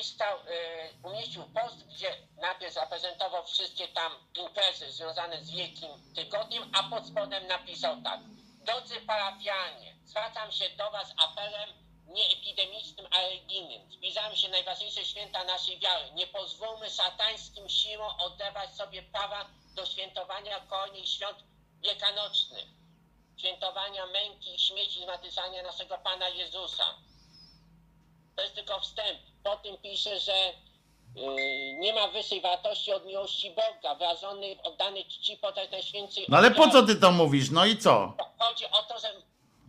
[0.01, 6.83] Napisał, y, umieścił post, gdzie najpierw zaprezentował wszystkie tam imprezy związane z Wielkim Tygodniem, a
[6.83, 8.21] pod spodem napisał tak.
[8.65, 11.69] Drodzy parafianie, zwracam się do Was apelem
[12.07, 13.93] nieepidemicznym, a religijnym.
[13.93, 16.13] Zbliżają się najważniejsze święta naszej wiary.
[16.13, 21.39] Nie pozwólmy szatańskim siłom odebrać sobie prawa do świętowania kolejnych świąt
[21.83, 22.67] wielkanocnych.
[23.37, 26.95] Świętowania męki i śmierci zmartwychwstania naszego Pana Jezusa.
[28.37, 29.30] To jest tylko wstęp.
[29.45, 30.33] Po tym pisze, że
[31.17, 36.37] yy, nie ma wyższej wartości od miłości Boga, wyrażonej w oddanej czci podać Najświętszej no
[36.37, 37.51] ale po co ty to mówisz?
[37.51, 38.15] No i co?
[38.39, 39.09] Chodzi o to, że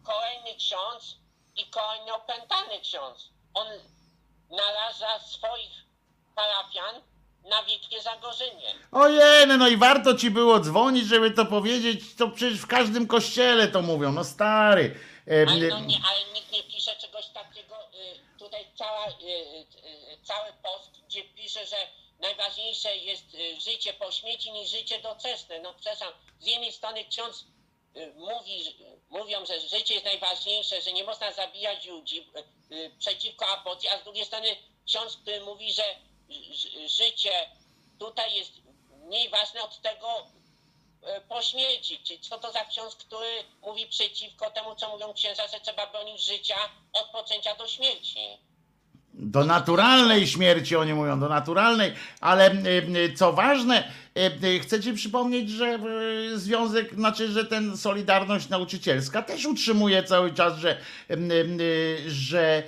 [0.04, 1.18] kolejny ksiądz
[1.56, 3.68] i kolejny opętany ksiądz, on
[4.50, 5.72] naraża swoich
[6.36, 7.02] parafian
[7.50, 8.74] na wielkie zagrożenie.
[8.92, 12.16] Ojej, no i warto ci było dzwonić, żeby to powiedzieć.
[12.18, 14.12] To przecież w każdym kościele to mówią.
[14.12, 15.00] No stary.
[15.28, 17.76] E, Ale, no nie, ale nikt nie pisze czegoś takiego.
[17.76, 21.78] Y, tutaj cała, y, y, cały post, gdzie pisze, że
[22.20, 25.60] najważniejsze jest y, życie po śmierci niż życie doczesne.
[25.60, 27.46] No przepraszam, z jednej strony ksiądz
[27.98, 28.76] y, mówi,
[29.10, 32.30] mówią, że życie jest najważniejsze, że nie można zabijać ludzi
[32.72, 34.58] y, y, przeciwko aborcji, a z drugiej strony
[34.88, 35.84] ksiądz, który mówi, że
[36.52, 37.50] ży- życie
[38.00, 38.52] tutaj jest
[38.90, 40.28] mniej ważne od tego
[41.04, 42.00] e, po śmierci.
[42.04, 43.28] Czy co to za ksiądz, który
[43.62, 46.56] mówi przeciwko temu, co mówią księża, że trzeba bronić życia
[46.94, 48.20] od poczęcia do śmierci?
[49.14, 52.68] Do naturalnej śmierci oni mówią, do naturalnej, ale y,
[52.98, 53.92] y, co ważne,
[54.62, 55.80] chcę ci przypomnieć, że
[56.34, 60.78] y, związek, znaczy, że ten Solidarność Nauczycielska też utrzymuje cały czas, że,
[62.08, 62.64] że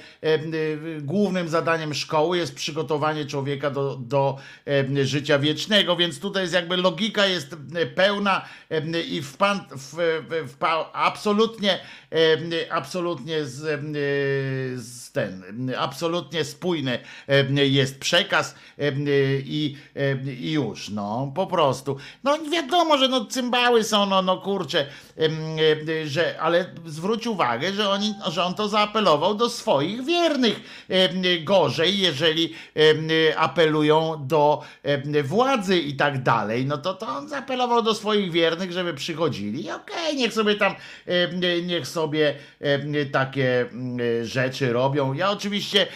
[1.02, 4.38] głównym zadaniem szkoły jest przygotowanie człowieka do, do
[5.04, 7.56] życia wiecznego, więc tutaj jest jakby logika jest
[7.96, 8.46] pełna
[9.12, 9.94] i wpan, w,
[10.30, 11.80] w, wpa, absolutnie,
[12.70, 15.44] absolutnie z, y, z ten,
[15.78, 18.92] absolutnie spójny e, jest przekaz e,
[19.46, 21.98] i, e, i już, no, po prostu.
[22.24, 24.86] No wiadomo, że no cymbały są, no, no kurczę,
[25.18, 30.84] e, że, ale zwróć uwagę, że, oni, że on to zaapelował do swoich wiernych.
[31.44, 32.54] Gorzej, jeżeli
[33.38, 34.62] apelują do
[35.24, 39.72] władzy i tak dalej, no to, to on zaapelował do swoich wiernych, żeby przychodzili.
[39.72, 40.76] Okej, niech sobie tam,
[41.64, 42.03] niech sobie
[42.60, 45.14] em, takie mm, rzeczy robią.
[45.14, 45.88] Ja oczywiście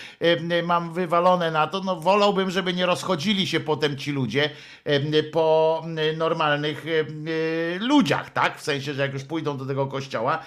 [0.64, 4.50] mam wywalone na to, no wolałbym, żeby nie rozchodzili się potem ci ludzie
[5.32, 7.26] po mm, normalnych em,
[7.80, 8.60] ludziach, tak?
[8.60, 10.44] W sensie, że jak już pójdą do tego kościoła,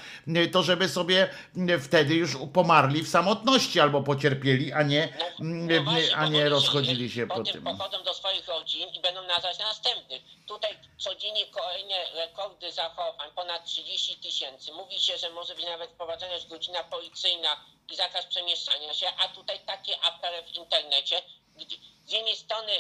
[0.52, 5.08] to żeby sobie mm, wtedy już pomarli w samotności albo pocierpieli, a nie,
[5.40, 7.62] mm, No właśnie, a nie rozchodzili się po potem tym.
[7.62, 10.22] pochodzą do swoich rodzin i będą narażać następnych.
[10.50, 14.72] Tutaj codziennie kolejne rekordy zachorowań, ponad 30 tysięcy.
[14.72, 19.28] Mówi się, że może być nawet wprowadzona już godzina policyjna i zakaz przemieszczania się, a
[19.28, 21.22] tutaj takie apele w internecie,
[21.56, 22.72] gdzie z jednej strony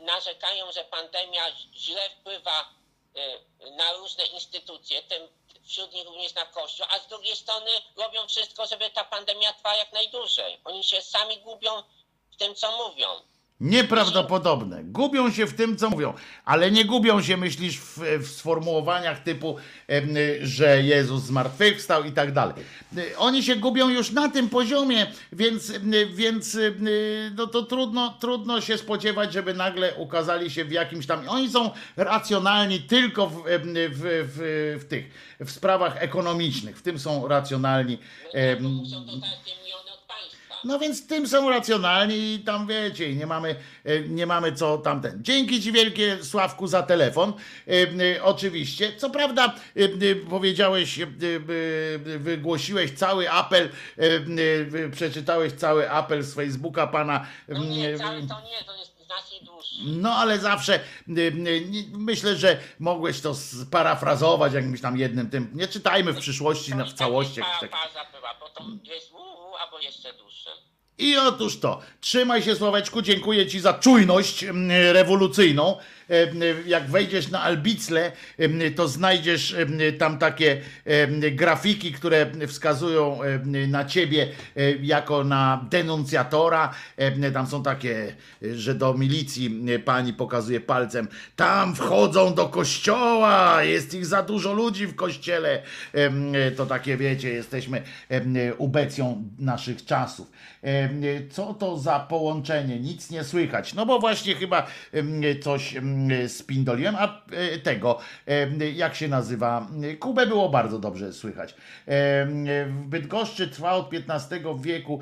[0.00, 2.68] narzekają, że pandemia źle wpływa
[3.66, 5.28] y, na różne instytucje, tym
[5.68, 9.76] wśród nich również na Kościół, a z drugiej strony robią wszystko, żeby ta pandemia trwała
[9.76, 10.60] jak najdłużej.
[10.64, 11.82] Oni się sami gubią
[12.32, 13.20] w tym, co mówią.
[13.60, 14.84] Nieprawdopodobne.
[14.84, 16.14] Gubią się w tym, co mówią,
[16.44, 19.56] ale nie gubią się, myślisz, w, w sformułowaniach typu,
[20.42, 22.54] że Jezus zmartwychwstał i tak dalej.
[22.98, 25.72] Y, Oni się gubią już na tym poziomie, więc,
[26.10, 26.58] więc
[27.36, 31.28] no to trudno, trudno się spodziewać, żeby nagle ukazali się w jakimś tam.
[31.28, 33.90] Oni są racjonalni tylko w, w,
[34.34, 35.10] w, w tych
[35.40, 36.78] w sprawach ekonomicznych.
[36.78, 37.98] W tym są racjonalni.
[38.94, 39.87] od państwa.
[40.64, 44.78] No więc tym są racjonalni i tam wiecie, i nie mamy, e, nie mamy co
[44.78, 45.18] tamten.
[45.22, 47.32] Dzięki Ci wielkie Sławku za telefon.
[47.68, 47.72] E,
[48.16, 48.92] e, Oczywiście.
[48.96, 49.54] Co prawda
[50.30, 51.00] powiedziałeś,
[52.18, 53.68] wygłosiłeś cały apel,
[54.92, 57.26] przeczytałeś cały apel z Facebooka pana.
[57.48, 59.74] No nie, e, cały to nie, to jest znacznie dłuższy.
[59.86, 60.80] no ale zawsze
[61.92, 65.50] myślę, że mogłeś to sparafrazować jakimś tam jednym tym.
[65.54, 67.40] Nie czytajmy w przyszłości na, w całości.
[67.40, 69.12] jakiś Ta taki- faza była, potem jest
[69.68, 70.50] albo jeszcze dłuższe.
[70.98, 75.78] I otóż to, trzymaj się Sławeczku, dziękuję Ci za czujność mm, rewolucyjną.
[76.66, 78.12] Jak wejdziesz na Albicle,
[78.76, 79.56] to znajdziesz
[79.98, 80.60] tam takie
[81.32, 83.20] grafiki, które wskazują
[83.68, 84.28] na Ciebie
[84.82, 86.74] jako na denuncjatora.
[87.32, 88.14] Tam są takie,
[88.54, 91.08] że do milicji pani pokazuje palcem.
[91.36, 95.62] Tam wchodzą do kościoła, jest ich za dużo ludzi w kościele.
[96.56, 97.82] To takie, wiecie, jesteśmy
[98.58, 100.30] ubecją naszych czasów.
[101.30, 102.80] Co to za połączenie?
[102.80, 103.74] Nic nie słychać.
[103.74, 104.66] No bo właśnie chyba
[105.42, 105.74] coś
[106.28, 107.98] spindoliłem, a e, tego,
[108.74, 109.66] jak się nazywa,
[109.98, 111.54] Kubę było bardzo dobrze słychać.
[111.86, 115.00] W Bydgoszczy trwa od XV wieku,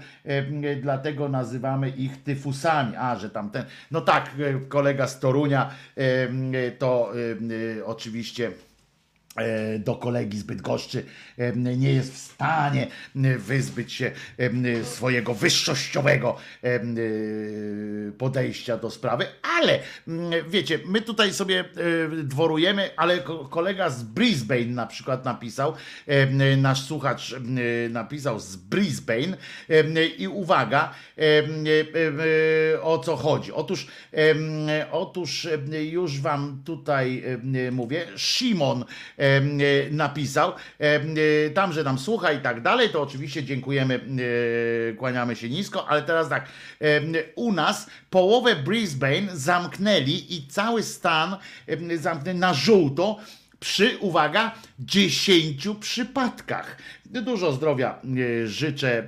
[0.83, 2.97] dlatego nazywamy ich tyfusami.
[2.97, 5.71] A, że tamten, no tak, e, kolega z Torunia
[6.79, 7.51] to em,
[7.85, 8.66] oczywiście e,
[9.79, 11.05] do kolegi z Bydgoszczy
[11.39, 12.87] em, nie jest w stanie
[13.17, 14.11] m, wyzbyć się
[14.85, 16.37] swojego wyższościowego
[18.19, 19.79] podejścia do sprawy, ale
[20.49, 21.65] wiecie, my tutaj sobie e,
[22.25, 25.73] dworujemy, ale ko- kolega z Brisbane na przykład napisał,
[26.57, 27.35] nasz słuchacz
[27.91, 29.37] napisał z Brisbane
[30.19, 33.53] i uwaga, e, o co chodzi.
[33.53, 33.87] Otóż,
[34.93, 35.49] otóż
[35.91, 37.23] już wam tutaj
[37.73, 38.85] mówię, Szymon
[39.91, 41.15] napisał, em,
[41.55, 43.95] tam, że nam słucha i tak dalej, to oczywiście dziękujemy,
[44.91, 46.49] e, kłaniamy się nisko, ale teraz tak,
[47.35, 51.37] u nas połowę Brisbane zamknęli i cały stan
[51.97, 53.19] zamknęli na żółto,
[53.61, 56.77] przy, uwaga, 10 przypadkach.
[57.07, 58.01] Dużo zdrowia
[58.45, 59.07] e, życzę e,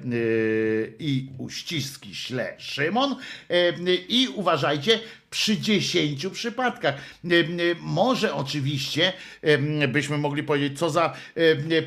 [0.99, 3.17] i uściski śle Szymon.
[3.51, 3.73] E,
[4.09, 6.95] I uważajcie, przy 10 przypadkach.
[6.95, 7.45] E, e,
[7.81, 11.15] Może oczywiście e, byśmy mogli powiedzieć, co za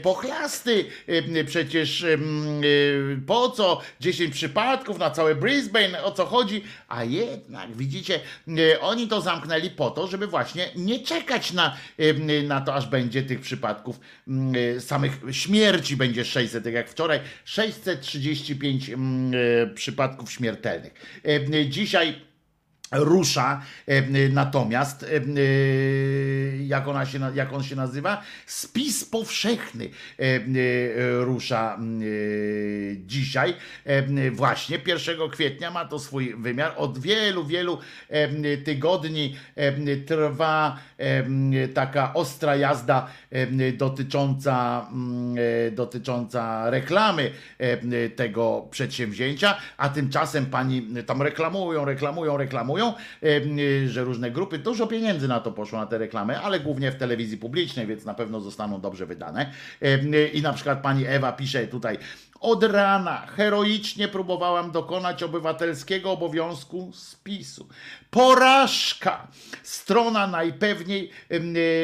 [0.01, 0.85] pochlasty,
[1.45, 2.05] przecież
[3.27, 8.19] po co 10 przypadków na całe Brisbane, o co chodzi, a jednak widzicie,
[8.81, 11.77] oni to zamknęli po to, żeby właśnie nie czekać na,
[12.43, 13.99] na to, aż będzie tych przypadków
[14.79, 20.93] samych śmierci będzie 600, tak jak wczoraj, 635 mm, e, przypadków śmiertelnych.
[21.69, 22.30] Dzisiaj
[22.91, 25.21] rusza e, natomiast, e, e,
[26.63, 29.89] jak, ona się, jak on się nazywa, spis powszechny
[31.19, 31.79] rusza
[33.05, 33.53] dzisiaj,
[34.31, 37.77] właśnie 1 kwietnia ma to swój wymiar, od wielu, wielu
[38.65, 39.35] tygodni
[40.05, 40.79] trwa
[41.73, 43.07] taka ostra jazda
[43.73, 44.87] dotycząca,
[45.71, 47.31] dotycząca reklamy
[48.15, 55.27] tego przedsięwzięcia, a tymczasem pani tam reklamują, reklamują, reklamują, e, że różne grupy, dużo pieniędzy
[55.27, 58.81] na to poszło na te reklamy, ale głównie w telewizji publicznej, więc na pewno zostaną
[58.81, 59.51] dobrze wydane.
[59.81, 61.97] E, I na przykład pani Ewa pisze tutaj,
[62.41, 67.67] od rana heroicznie próbowałam dokonać obywatelskiego obowiązku spisu.
[68.11, 69.27] Porażka!
[69.63, 71.39] Strona najpewniej, e,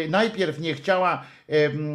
[0.09, 1.23] najpierw nie chciała,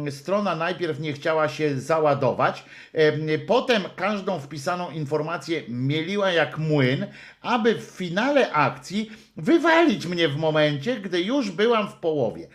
[0.09, 7.05] strona najpierw nie chciała się załadować, em, potem każdą wpisaną informację mieliła jak młyn,
[7.41, 12.47] aby w finale akcji wywalić mnie w momencie, gdy już byłam w połowie.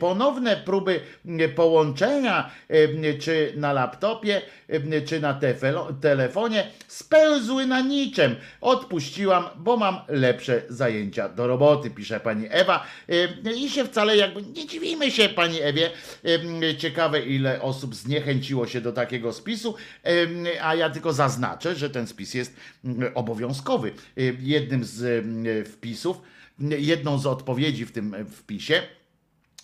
[0.00, 1.00] Ponowne próby
[1.54, 2.50] połączenia,
[3.20, 4.42] czy na laptopie,
[5.06, 5.40] czy na
[6.00, 8.36] telefonie, spełzły na niczym.
[8.60, 10.62] Odpuściłam, bo mam lepsze
[11.08, 12.86] zajęcia do roboty, pisze pani Ewa.
[13.08, 15.90] E, I się wcale jakby nie dziwimy się pani Ewie.
[16.24, 21.90] E, Ciekawe, ile osób zniechęciło się do takiego spisu, E, a ja tylko zaznaczę, że
[21.90, 23.92] ten spis jest mm, obowiązkowy.
[24.40, 26.20] Jednym z mm, wpisów,
[26.78, 28.82] jedną z odpowiedzi w tym wpisie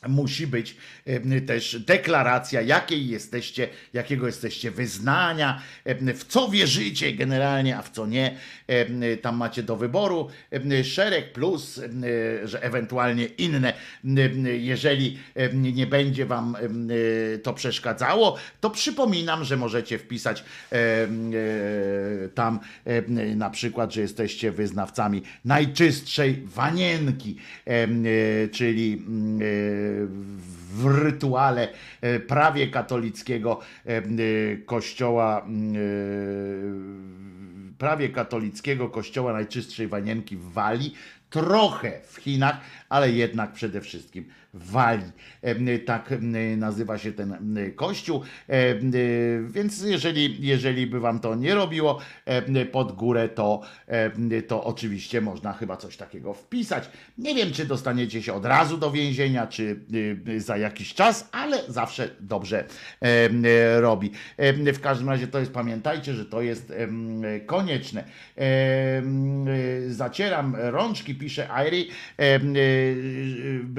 [0.08, 0.76] musi być
[1.06, 7.90] em, też deklaracja, jakiej jesteście, jakiego jesteście wyznania, em, w co wierzycie generalnie, a w
[7.90, 8.36] co nie.
[8.66, 10.28] Em, Tam macie do wyboru
[10.82, 11.80] szereg plus,
[12.44, 13.72] że ewentualnie inne,
[14.58, 15.18] jeżeli
[15.52, 16.56] nie będzie wam
[17.42, 21.08] to przeszkadzało, to przypominam, że możecie wpisać e,
[22.34, 22.60] tam
[23.36, 27.88] na przykład, że jesteście wyznawcami najczystszej wanienki, e,
[28.48, 29.93] czyli e,
[30.74, 31.68] w rytuale
[32.00, 34.02] e, prawie katolickiego e, e,
[34.56, 35.46] kościoła
[37.78, 40.94] prawie katolickiego kościoła najczystszej wanienki w Walii,
[41.30, 45.12] trochę w Chinach, ale jednak przede wszystkim w Walii.
[45.42, 46.18] E, Tak e,
[46.56, 48.78] nazywa się ten e, kościół, E, e,
[49.48, 55.20] więc jeżeli, jeżeli by wam to nie robiło e, pod górę, to, e, to oczywiście
[55.20, 56.90] można chyba coś takiego wpisać.
[57.18, 59.76] Nie wiem, czy dostaniecie się od razu do więzienia, czy
[60.28, 62.64] y, za jakiś czas, ale zawsze dobrze
[63.00, 64.10] e, robi.
[64.74, 66.72] W każdym razie to jest, pamiętajcie, że to jest
[67.46, 68.04] konieczne.
[68.38, 71.90] Y, Zacieram rączki, pisze y,
[72.40, 72.73] by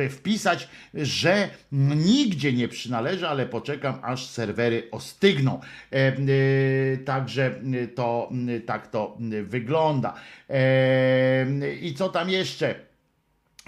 [0.09, 1.49] wpisać, że
[1.95, 5.59] nigdzie nie przynależy, ale poczekam, aż serwery ostygną.
[5.93, 7.55] Y, Także
[7.95, 8.31] to
[8.65, 10.13] tak to wygląda.
[11.81, 12.84] I co tam jeszcze?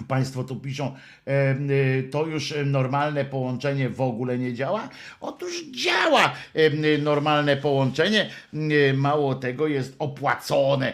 [0.08, 0.96] Państwo tu piszą,
[1.28, 4.90] y, to już normalne połączenie w ogóle nie działa?
[5.22, 8.30] Otóż działa e, normalne połączenie.
[8.54, 10.94] E, Mało tego, jest opłacone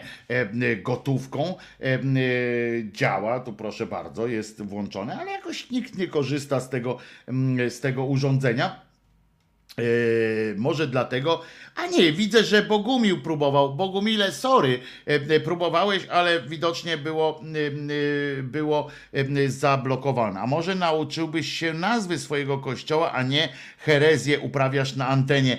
[0.82, 1.54] gotówką.
[1.80, 6.98] Y, Działa, tu proszę bardzo, jest włączone, ale jakoś nikt nie korzysta z tego,
[7.68, 8.80] z tego urządzenia.
[9.78, 9.82] E,
[10.56, 11.42] może dlatego,
[11.74, 13.74] a nie, widzę, że Bogumił próbował.
[13.74, 17.42] Bogumile, sorry, e, próbowałeś, ale widocznie było,
[18.42, 18.88] było
[19.46, 20.40] zablokowane.
[20.40, 25.58] A może nauczyłbyś się nazwy swojego kościoła, a nie herezję uprawiasz na antenie,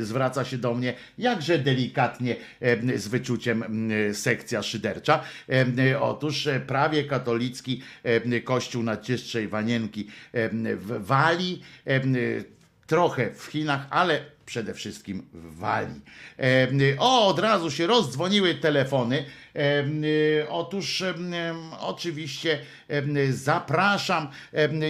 [0.00, 2.36] zwraca się do mnie, jakże delikatnie,
[2.96, 5.24] z wyczuciem sekcja szydercza.
[6.00, 7.82] Otóż prawie katolicki
[8.44, 12.00] kościół nacieszczej Wanienki e, w Walii, e,
[12.86, 16.00] trochę w Chinach, ale przede wszystkim w Walii.
[16.38, 19.24] E, O, od razu się rozdzwoniły telefony.
[19.56, 21.04] E, Otóż
[21.80, 22.58] oczywiście
[23.30, 24.28] zapraszam,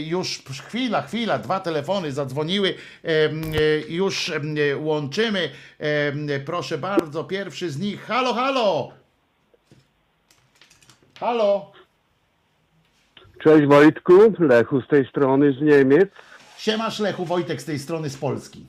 [0.06, 3.28] już chwila, chwila, dwa telefony zadzwoniły, e,
[3.88, 4.32] już
[4.76, 5.50] łączymy.
[6.44, 8.04] Proszę bardzo, pierwszy z nich.
[8.04, 8.92] Halo, halo!
[11.20, 11.72] Halo!
[13.42, 16.08] Cześć Wojtku, Lechu z tej strony z Niemiec.
[16.58, 18.66] Siemasz Lechu, Wojtek z tej strony z Polski.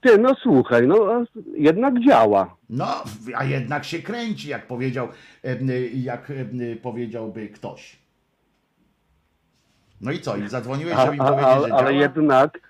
[0.00, 1.24] Ty, no słuchaj, no
[1.56, 2.56] jednak działa.
[2.70, 3.04] No,
[3.34, 5.08] a jednak się kręci, jak powiedział,
[5.94, 6.32] jak
[6.82, 7.96] powiedziałby ktoś.
[10.00, 10.36] No i co?
[10.36, 11.90] I zadzwoniłeś, żeby im powiedzieć, że ale działa?
[11.90, 12.60] jednak,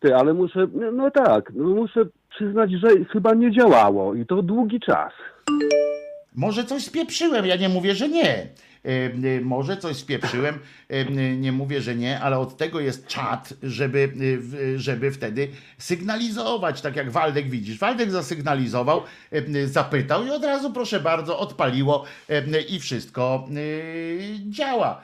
[0.00, 4.42] ty, ale muszę, no, no tak, no muszę przyznać, że chyba nie działało i to
[4.42, 5.12] długi czas.
[6.34, 8.48] Może coś spieprzyłem, ja nie mówię, że nie.
[8.86, 10.58] Y, Może coś spieprzyłem,
[10.88, 14.12] em, y, nie mówię, że nie, ale od tego jest czat, żeby,
[14.54, 15.48] y, żeby wtedy
[15.78, 17.78] sygnalizować, tak jak Waldek widzisz.
[17.78, 19.02] Waldek zasygnalizował,
[19.64, 22.04] zapytał i od razu, proszę bardzo, odpaliło
[22.68, 23.48] i wszystko
[24.48, 25.02] działa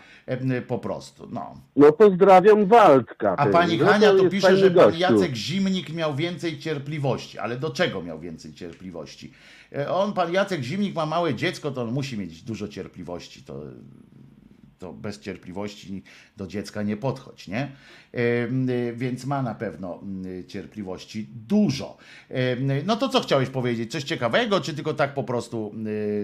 [0.69, 1.29] po prostu.
[1.33, 1.55] No.
[1.77, 3.37] No pozdrawiam Waldka.
[3.37, 4.99] A pani no, to Hania jest pisze, że pan.
[4.99, 7.39] Jacek Zimnik miał więcej cierpliwości.
[7.39, 9.33] Ale do czego miał więcej cierpliwości?
[9.77, 13.43] E, On, pan Jacek Zimnik ma małe dziecko, to on musi mieć dużo cierpliwości.
[13.43, 13.61] To,
[14.79, 16.03] to bez cierpliwości
[16.37, 17.69] do dziecka nie podchodź, nie?
[18.15, 21.97] Y, Więc ma na pewno mm, cierpliwości dużo.
[22.29, 23.93] Em, No to co chciałeś powiedzieć?
[23.93, 25.75] Coś ciekawego, czy tylko tak po prostu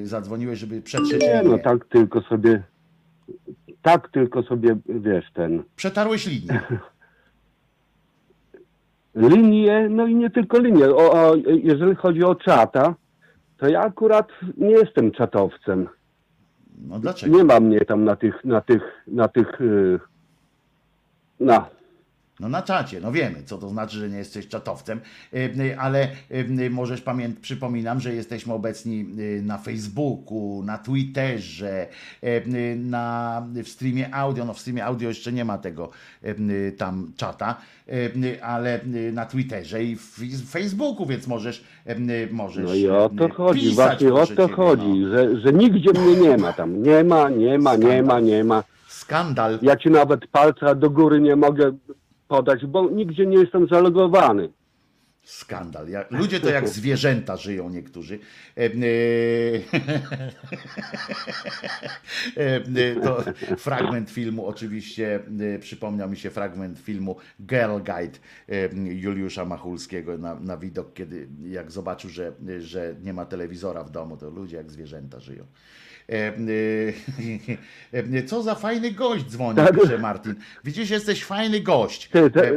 [0.03, 1.59] zadzwoniłeś, żeby przetrzeć Nie, no linię?
[1.63, 2.63] tak tylko sobie,
[3.83, 6.61] tak tylko sobie, wiesz, ten, Przetarłeś linię.
[9.15, 10.85] linie, no i nie tylko linie.
[10.91, 12.95] O, o, jeżeli chodzi o czata,
[13.59, 15.89] to ja akurat nie jestem czatowcem.
[16.89, 17.37] No dlaczego?
[17.37, 20.01] Nie ma mnie tam na tych, na tych, na tych, yy,
[22.41, 22.49] no.
[22.49, 25.01] No na czacie, no wiemy, co to znaczy, że nie jesteś czatowcem,
[25.35, 26.09] y, ale
[26.61, 29.07] y, możesz pamiętać, przypominam, że jesteśmy obecni
[29.43, 31.87] na Facebooku, na Twitterze,
[32.77, 35.91] na, w streamie audio, no w streamie audio jeszcze nie ma tego
[36.77, 37.57] tam czata,
[38.43, 38.81] ale
[39.13, 41.65] na Twitterze i w Facebooku, więc możesz,
[42.31, 45.09] możesz No i o to chodzi, właśnie o to ciebie, chodzi, no.
[45.09, 46.83] że, że nigdzie mnie nie ma tam.
[46.83, 48.65] Nie ma, nie ma, nie ma, nie ma.
[48.89, 49.59] Skandal.
[49.63, 51.73] Ja ci nawet palca do góry nie mogę
[52.29, 54.49] podać, bo nigdzie nie jestem zalogowany.
[55.29, 55.87] Skandal.
[56.11, 58.19] Ludzie to jak zwierzęta żyją niektórzy.
[58.57, 58.61] E,
[62.37, 63.25] e, e, to
[63.57, 65.21] fragment filmu, oczywiście
[65.61, 68.19] przypomniał mi się fragment filmu Girl Guide
[68.75, 74.17] Juliusza Machulskiego na, na widok, kiedy jak zobaczył, że, że nie ma telewizora w domu,
[74.17, 75.45] to ludzie jak zwierzęta żyją.
[76.13, 76.33] E,
[77.95, 79.81] e, e, Co za fajny gość dzwoni, Tak.
[79.81, 80.35] pisze Martin.
[80.65, 82.09] Widzisz, jesteś fajny gość.
[82.09, 82.53] Ty, te,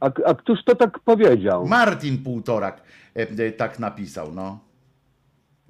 [0.00, 1.66] a, a któż to tak powiedział?
[1.66, 2.82] Martin Półtorak
[3.14, 4.58] e, tak napisał, no.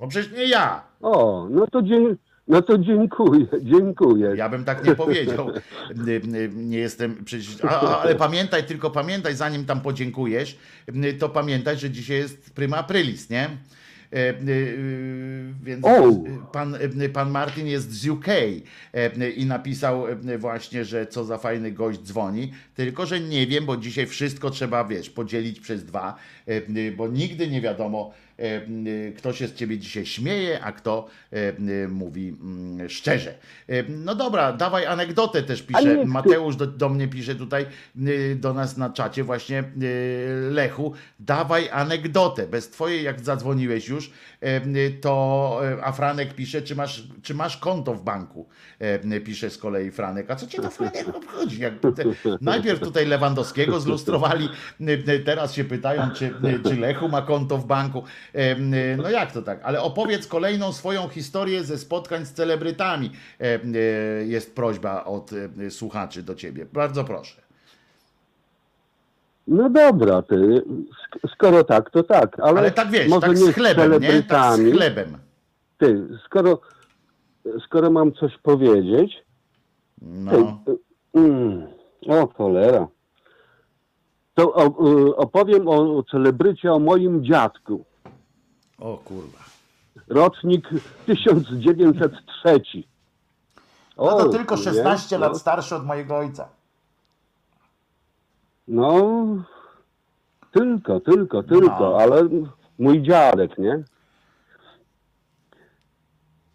[0.01, 0.83] No przecież nie ja.
[1.01, 2.01] O, no to, dzie,
[2.49, 4.33] no to dziękuję, dziękuję.
[4.37, 5.51] Ja bym tak nie powiedział.
[5.51, 7.65] E, Nie jestem przecież.
[8.03, 10.59] Ale pamiętaj, tylko pamiętaj, zanim tam podziękujesz,
[11.19, 13.49] to pamiętaj, że dzisiaj jest prima aprilis, nie?
[14.17, 14.35] E, e,
[15.63, 16.25] Więc O!
[16.53, 21.39] pan, e, pan Martin jest z UK e, i napisał e, właśnie, że co za
[21.39, 22.53] fajny gość dzwoni.
[22.75, 27.49] Tylko, że nie wiem, bo dzisiaj wszystko trzeba, wiesz, podzielić przez dwa, e, bo nigdy
[27.49, 28.26] nie wiadomo, e,
[29.17, 32.37] kto się z ciebie dzisiaj śmieje, a kto e, mówi
[32.89, 33.35] szczerze.
[33.69, 36.05] E, No dobra, dawaj anegdotę też pisze.
[36.07, 37.67] Mateusz do, do mnie pisze tutaj
[38.37, 39.65] do nas na czacie właśnie
[40.51, 42.47] Lechu, dawaj anegdotę.
[42.47, 44.11] Bez twojej, jak zadzwoniłeś już,
[45.01, 48.47] to a Franek pisze, czy masz, czy masz konto w banku?
[49.25, 50.31] Pisze z kolei Franek.
[50.31, 51.61] A co cię to Franek obchodzi?
[51.61, 52.05] Jak te,
[52.41, 54.49] najpierw tutaj Lewandowskiego zlustrowali,
[55.25, 56.35] teraz się pytają, czy,
[56.65, 58.05] czy Lechu ma konto w banku.
[58.35, 59.61] Y, No jak to tak?
[59.63, 63.11] Ale opowiedz kolejną swoją historię ze spotkań z celebrytami.
[63.41, 66.67] Y, Jest prośba od y, słuchaczy do ciebie.
[66.73, 67.43] Bardzo proszę.
[69.49, 73.53] No dobra, ty, sk- skoro tak, to tak, ale, Ale tak wiesz, może tak nie
[73.53, 74.23] z chlebem, nie?
[74.23, 75.19] Tak z chlebem.
[75.79, 76.61] Ty, skoro,
[77.67, 79.13] skoro mam coś powiedzieć,
[80.03, 80.61] No.
[80.67, 80.77] ty,
[81.15, 81.67] mm,
[82.09, 82.89] o cholera,
[84.35, 84.67] to
[85.09, 87.85] y, opowiem o celebrycie, o moim dziadku.
[88.79, 89.39] O kurwa.
[90.09, 90.69] Rocznik
[91.07, 92.61] 1903.
[93.97, 94.63] No to O, tylko nie?
[94.63, 95.27] 16 No.
[95.27, 96.49] lat starszy od mojego ojca.
[98.69, 99.03] No,
[100.53, 101.99] tylko, tylko, tylko, No.
[102.01, 102.29] ale
[102.79, 103.83] mój dziadek, nie?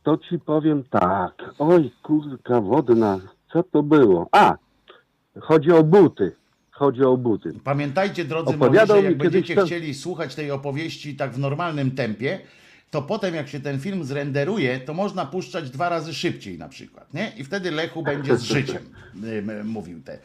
[0.03, 1.33] To ci powiem tak.
[1.59, 3.19] Oj, kurka wodna,
[3.53, 4.27] co to było?
[4.31, 4.53] A,
[5.41, 6.35] chodzi o buty.
[6.81, 7.53] Chodzi o buty.
[7.63, 11.91] Pamiętajcie, drodzy Opowiadał moi, że jak będziecie to- chcieli słuchać tej opowieści tak w normalnym
[11.91, 12.39] tempie,
[12.91, 17.13] to potem jak się ten film zrenderuje, to można puszczać dwa razy szybciej na przykład,
[17.13, 17.31] nie?
[17.37, 18.83] I wtedy Lechu będzie z życiem
[19.63, 20.17] mówił tę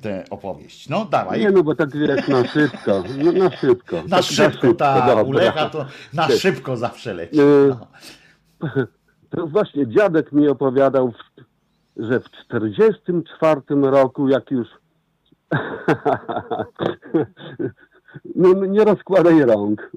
[0.00, 0.88] te, opowieść.
[0.88, 1.40] No dawaj.
[1.40, 3.96] Nie no, bo tak wiesz, na szybko, no, na szybko.
[3.96, 7.40] Na tak, szybko, ta, u Lecha to na szybko zawsze leci.
[7.40, 7.86] Y, No.
[9.30, 11.12] To właśnie dziadek mi opowiadał,
[11.96, 14.79] że w 44 roku, jak już
[18.34, 19.90] no, nie rozkładaj rąk.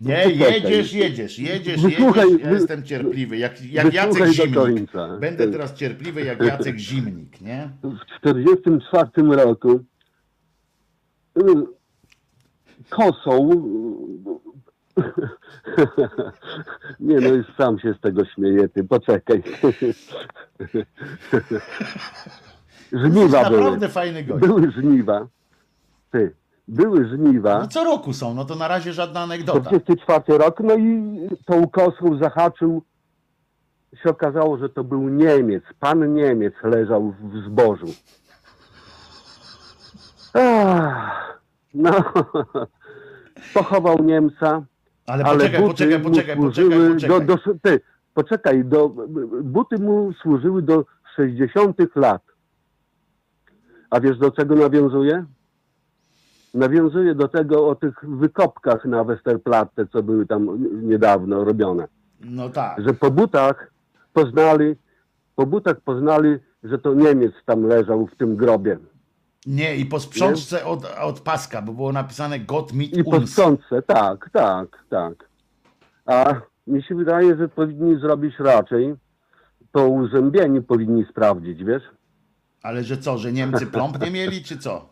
[0.00, 2.46] Nie, jedziesz, jedziesz, jedziesz, Wysłuchaj, jedziesz.
[2.46, 4.90] Ja jestem cierpliwy, jak, jak Jacek Zimnik.
[5.20, 7.70] Będę teraz cierpliwy jak Jacek Zimnik, nie?
[7.82, 9.80] w 44 roku
[11.38, 11.42] y,
[12.88, 13.50] kosą
[17.00, 19.42] nie no już sam się z tego śmieję ty poczekaj
[22.92, 24.46] żniwa były naprawdę fajny gość.
[24.46, 25.26] były żniwa
[26.10, 26.34] ty
[26.68, 29.60] były żniwa No co roku są, no to na razie żadna anegdota.
[29.60, 31.12] 44 rok, no i
[31.46, 32.82] tą kosą zahaczył,
[34.02, 37.86] się okazało, że to był Niemiec, pan Niemiec leżał w zbożu.
[40.34, 41.40] Ach,
[41.74, 41.90] no,
[43.54, 44.62] pochował Niemca,
[45.06, 47.54] Ale ale poczekaj, buty poczekaj, mu poczekaj, służyły poczekaj, Do, poczekaj.
[47.54, 47.80] do, ty,
[48.14, 48.88] poczekaj, do,
[49.42, 50.84] buty mu służyły do
[51.16, 52.22] 60 lat.
[53.92, 55.24] A wiesz do czego nawiązuje?
[56.54, 61.88] Nawiązuje do tego o tych wykopkach na Westerplatte, co były tam niedawno robione.
[62.20, 62.82] No tak.
[62.86, 63.70] Że po butach
[64.12, 64.76] poznali,
[65.36, 68.78] po butach poznali, że to Niemiec tam leżał w tym grobie.
[69.46, 73.30] Nie, i po sprzączce od, od paska, bo było napisane Gott mit I po uns.
[73.30, 75.14] sprzątce, tak, tak, tak.
[76.06, 76.34] A
[76.66, 78.94] mi się wydaje, że powinni zrobić raczej,
[79.72, 81.82] po uzębieniu powinni sprawdzić, wiesz?
[82.62, 84.88] Ale że co, że Niemcy plomb nie mieli, czy co?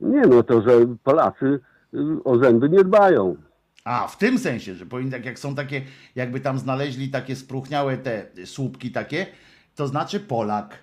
[0.00, 0.70] Nie no, to że
[1.04, 1.60] Polacy
[1.94, 3.36] y, o zęby nie dbają.
[3.84, 5.82] A, w tym sensie, że powinni, tak jak są takie,
[6.14, 9.26] jakby tam znaleźli takie spróchniałe te słupki takie,
[9.74, 10.78] to znaczy Polak.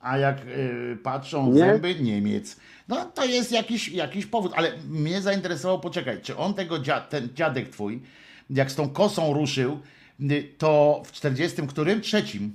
[0.00, 1.58] A jak y, patrzą Nie?
[1.58, 2.56] zęby, Niemiec.
[2.88, 7.28] No to jest jakiś, jakiś powód, ale mnie zainteresowało, poczekaj, czy on tego, dzia, ten
[7.34, 8.02] dziadek twój,
[8.50, 9.80] jak z tą kosą ruszył,
[10.20, 12.00] y, to w 40 którym?
[12.00, 12.52] Trzecim.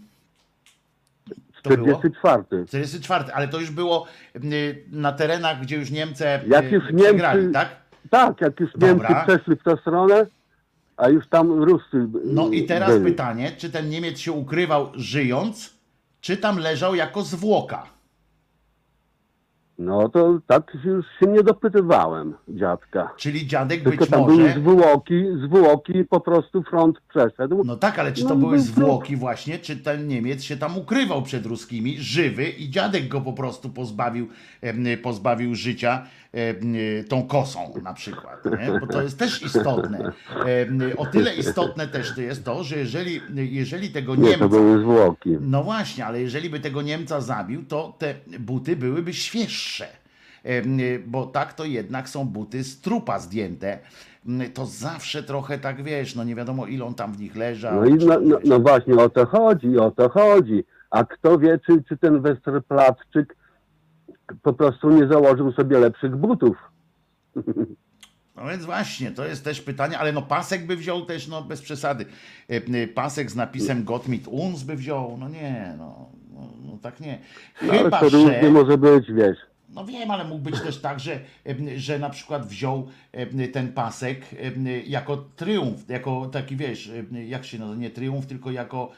[1.69, 1.97] To było?
[1.99, 2.65] 44.
[2.67, 7.41] 44, ale to już było y, na terenach, gdzie już Niemcy y, Jak już przegrali,
[7.41, 7.69] Niemcy- tak?
[8.09, 9.09] Tak, jak już Dobra.
[9.09, 10.25] Niemcy przeszli w tę stronę,
[10.97, 13.05] a już tam Ruscy No i teraz byli.
[13.05, 15.73] pytanie, czy ten Niemiec się ukrywał żyjąc,
[16.21, 17.94] czy tam leżał jako zwłoka?
[19.79, 23.09] No to tak już się nie dopytywałem dziadka.
[23.17, 24.53] Czyli dziadek Tylko być tam były może...
[24.59, 27.61] zwłoki, zwłoki po prostu front przeszedł.
[27.65, 30.57] No tak, ale czy to No i były był- zwłoki właśnie, czy ten Niemiec się
[30.57, 34.27] tam ukrywał przed ruskimi, żywy i dziadek go po prostu pozbawił,
[34.61, 36.03] em, pozbawił życia
[37.09, 38.79] tą kosą na przykład, nie?
[38.79, 40.11] bo to jest też istotne.
[40.45, 44.47] Em, O tyle istotne też to jest to, że jeżeli, jeżeli tego Nie, to Niemca...
[44.47, 45.37] były zwłoki.
[45.41, 49.87] No właśnie, ale jeżeli by tego Niemca zabił, to te buty byłyby świeższe.
[51.07, 53.79] Bo tak to jednak są buty z trupa zdjęte.
[54.53, 57.75] To zawsze trochę tak wiesz, no nie wiadomo ile on tam w nich leżał.
[57.75, 60.63] No i no, no, no właśnie o to chodzi, o to chodzi.
[60.89, 63.35] A kto wie, czy, czy ten Westerplatczyk
[64.41, 66.57] po prostu nie założył sobie lepszych butów.
[68.35, 71.61] No więc właśnie, to jest też pytanie, ale no pasek by wziął też, no bez
[71.61, 72.05] przesady.
[72.49, 76.77] E, e, Pasek z napisem Gott mit uns by wziął, no nie, no, no, no
[76.81, 77.19] tak nie.
[77.61, 78.17] No, Chyba, to że...
[78.17, 79.37] różnie może być, wiesz.
[79.69, 83.73] No wiem, ale mógł być też tak, że, em, że na przykład wziął em, ten
[83.73, 84.25] pasek
[84.87, 86.91] jako triumf, jako taki wiesz,
[87.27, 88.91] jak się nazywa, nie triumf, tylko jako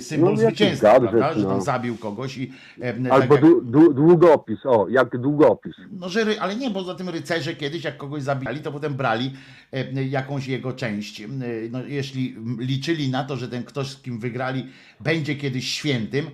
[0.00, 1.34] symbol No, jakiś zwycięstwa, gadżet, prawda?
[1.40, 1.60] Że tam no.
[1.60, 5.74] zabił kogoś i em, Albo tak jak, dłu- dłu- długopis, o, jak długopis.
[5.90, 9.32] no, że, ale nie, bo za tym rycerze kiedyś, jak kogoś zabijali, to potem brali
[9.72, 11.20] e, jakąś jego część.
[11.20, 11.26] E,
[11.70, 14.66] No, jeśli liczyli na to, że ten ktoś, z kim wygrali,
[15.00, 16.26] będzie kiedyś świętym,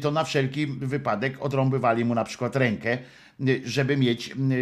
[0.00, 2.98] to na wszelki wypadek odrąbywali mu na przykład rękę,
[3.64, 4.52] żeby mieć m,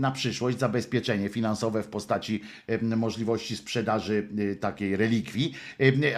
[0.00, 5.54] na przyszłość zabezpieczenie finansowe w postaci em, możliwości sprzedaży e, takiej relikwii.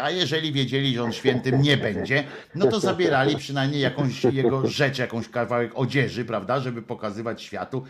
[0.02, 4.98] A jeżeli wiedzieli, że on świętym nie będzie, no to zabierali przynajmniej jakąś jego rzecz,
[4.98, 7.84] jakąś kawałek odzieży, prawda, żeby pokazywać światu.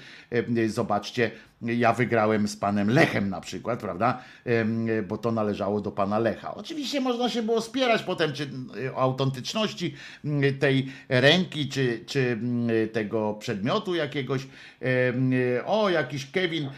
[0.66, 1.30] Zobaczcie,
[1.64, 4.22] ja wygrałem z panem Lechem na przykład, prawda,
[5.08, 6.54] bo to należało do pana Lecha.
[6.54, 8.50] Oczywiście można się było spierać potem, czy
[8.94, 9.94] o autentyczności
[10.24, 14.46] m, tej ręki, czy, czy m, tego przedmiotu jakiegoś.
[15.66, 16.68] O, jakiś Kevin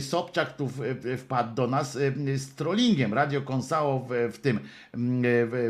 [0.00, 0.70] Sobczak tu
[1.18, 1.92] wpadł do nas
[2.36, 3.14] z trollingiem.
[3.14, 4.60] Radio Konsao w, w tym
[4.94, 5.22] m,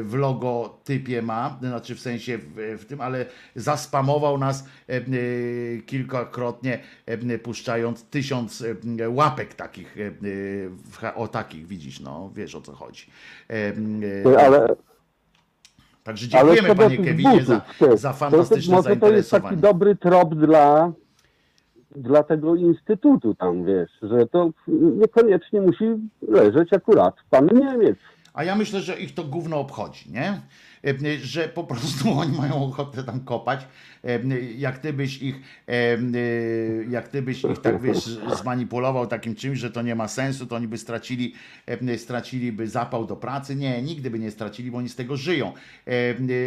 [0.05, 3.27] w, logotypie ma, znaczy w sensie w, w tym, ale
[3.57, 4.65] zaspamował nas
[5.87, 6.79] kilkakrotnie,
[7.43, 10.15] puszczając tysiąc em, łapek takich, em,
[10.91, 13.07] w- o takich widzisz, no wiesz o co chodzi.
[14.25, 14.77] No, Ale,
[16.05, 19.11] Także ale dziękujemy do panie Kevinie butów, za, ty, za to- fantastyczne to, Może to
[19.11, 20.93] jest taki dobry trop dla,
[21.97, 24.51] dla tego instytutu tam, wiesz, że to
[24.97, 25.85] niekoniecznie musi
[26.29, 27.99] leżeć akurat pan Niemiec.
[28.35, 30.41] A ja myślę, że ich to gówno obchodzi, nie?
[30.87, 33.67] E, Że po prostu oni mają ochotę tam kopać.
[34.05, 34.19] E,
[34.57, 35.37] Jak ty byś ich,
[35.69, 35.99] e,
[36.91, 38.05] jak ty byś ich tak wiesz,
[38.41, 41.35] zmanipulował takim czymś, że to nie ma sensu, to oni by stracili,
[41.97, 43.57] straciliby zapał do pracy.
[43.57, 45.53] Nie, nigdy by nie stracili, bo oni z tego żyją.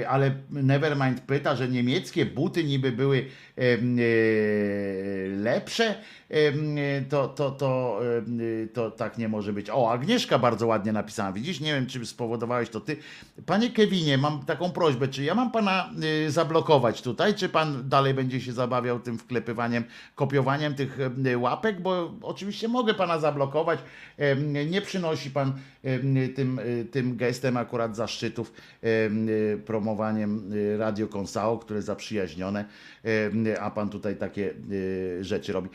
[0.07, 3.25] Ale Nevermind pyta, że niemieckie buty niby były
[5.35, 5.95] lepsze.
[7.09, 7.99] To, to, to,
[8.73, 9.69] to tak nie może być.
[9.69, 11.31] O, Agnieszka bardzo ładnie napisała.
[11.31, 12.97] Widzisz, nie wiem, spowodowałeś to ty.
[13.45, 15.89] Panie Kevinie, mam taką prośbę, czy ja mam pana
[16.27, 19.83] y, zablokować tutaj, czy pan dalej będzie się zabawiał tym wklepywaniem,
[20.15, 23.79] kopiowaniem tych y, łapek, bo oczywiście mogę pana zablokować.
[24.17, 25.53] Em, Nie przynosi pan
[26.35, 32.65] tym, y, tym gestem akurat zaszczytów, y, promowaniem y, Radio Konsao, które zaprzyjaźnione,
[33.59, 35.69] a pan tutaj takie y, rzeczy robi.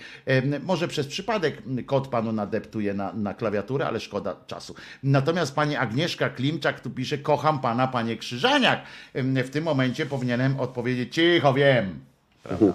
[0.63, 4.75] Może przez przypadek kod panu nadeptuje na, na klawiaturę, ale szkoda czasu.
[5.03, 5.90] Natomiast pani Agnieszka
[6.37, 8.81] Klimczak tu pisze, kocham pana, panie Krzyżaniak.
[9.15, 11.99] W tym momencie powinienem odpowiedzieć, cicho, wiem.
[12.43, 12.73] Prawda?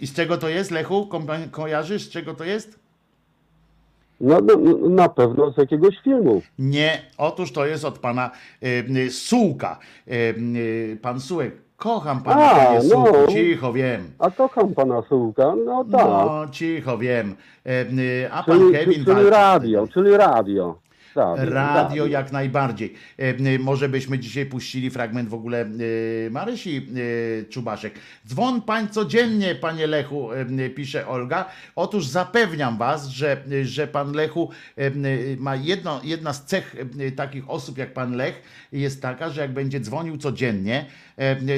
[0.00, 1.06] I z czego to jest, Lechu?
[1.06, 2.78] Ko- Kojarzysz, z czego to jest?
[4.20, 6.42] No, no, na pewno z jakiegoś filmu.
[6.58, 8.30] Nie, otóż to jest od pana
[8.62, 9.78] y, Sułka.
[10.08, 13.26] Y, y, pan Sułek, kocham pana, A, panie Sułku, no.
[13.32, 14.10] cicho, wiem.
[14.18, 16.06] A kocham pana Sułka, no tak.
[16.06, 17.34] No, cicho, wiem.
[18.30, 20.78] A pan czyli, Kevin czyli walczy radio, czyli radio.
[21.14, 22.94] Radio, Radio jak najbardziej.
[23.18, 27.94] E, Może byśmy dzisiaj puścili fragment w ogóle y, Marysi y, Czubaszek.
[28.26, 30.28] Dzwon pań codziennie, panie Lechu,
[30.76, 31.44] pisze Olga.
[31.76, 34.50] Otóż zapewniam was, że, że pan Lechu
[35.38, 36.76] ma jedno, jedna z cech
[37.16, 40.86] takich osób jak pan Lech jest taka, że jak będzie dzwonił codziennie,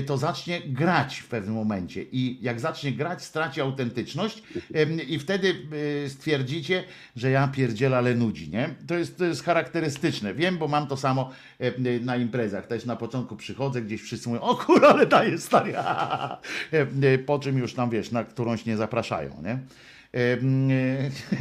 [0.06, 2.02] to zacznie grać w pewnym momencie.
[2.02, 4.42] I jak zacznie grać, straci autentyczność
[4.76, 5.54] y, i wtedy
[6.04, 6.84] y, stwierdzicie,
[7.16, 8.74] że ja pierdzielę, ale nudzi, nie?
[8.86, 10.34] To jest, to jest charakterystyczne.
[10.34, 12.66] Wiem, bo mam to samo e, na imprezach.
[12.66, 15.72] Też na początku przychodzę, gdzieś wszyscy mówią, o kurwa, ale daje stary.
[16.72, 16.80] E,
[17.12, 19.50] e, Po czym już tam, wiesz, na którąś nie zapraszają, nie?
[19.50, 20.38] E,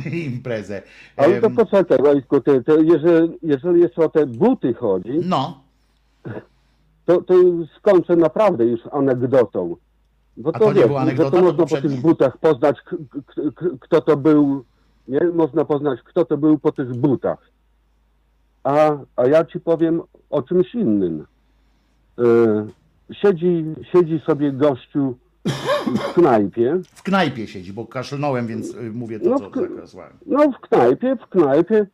[0.04, 0.82] e, Imprezę.
[1.18, 5.64] Ale to poczekaj, Wojtku, ty, to jeżeli, jeżeli jeszcze o te buty chodzi, No,
[7.06, 7.34] to, to
[7.78, 9.76] skończę naprawdę już anegdotą.
[10.38, 12.78] Bo A to nie była że anegdota, to to można po tych butach poznać,
[13.80, 14.64] kto to był,
[15.08, 15.20] nie?
[15.34, 17.52] Można poznać, kto to był po tych butach.
[18.64, 21.26] A, a ja ci powiem o czymś innym.
[22.18, 22.68] Yy,
[23.14, 25.16] siedzi, siedzi sobie gościu
[25.86, 30.14] w knajpie, w knajpie siedzi, bo kaszlnąłem, więc y, mówię to, No, co zakazałem.
[30.26, 31.88] no w knajpie, w knajpie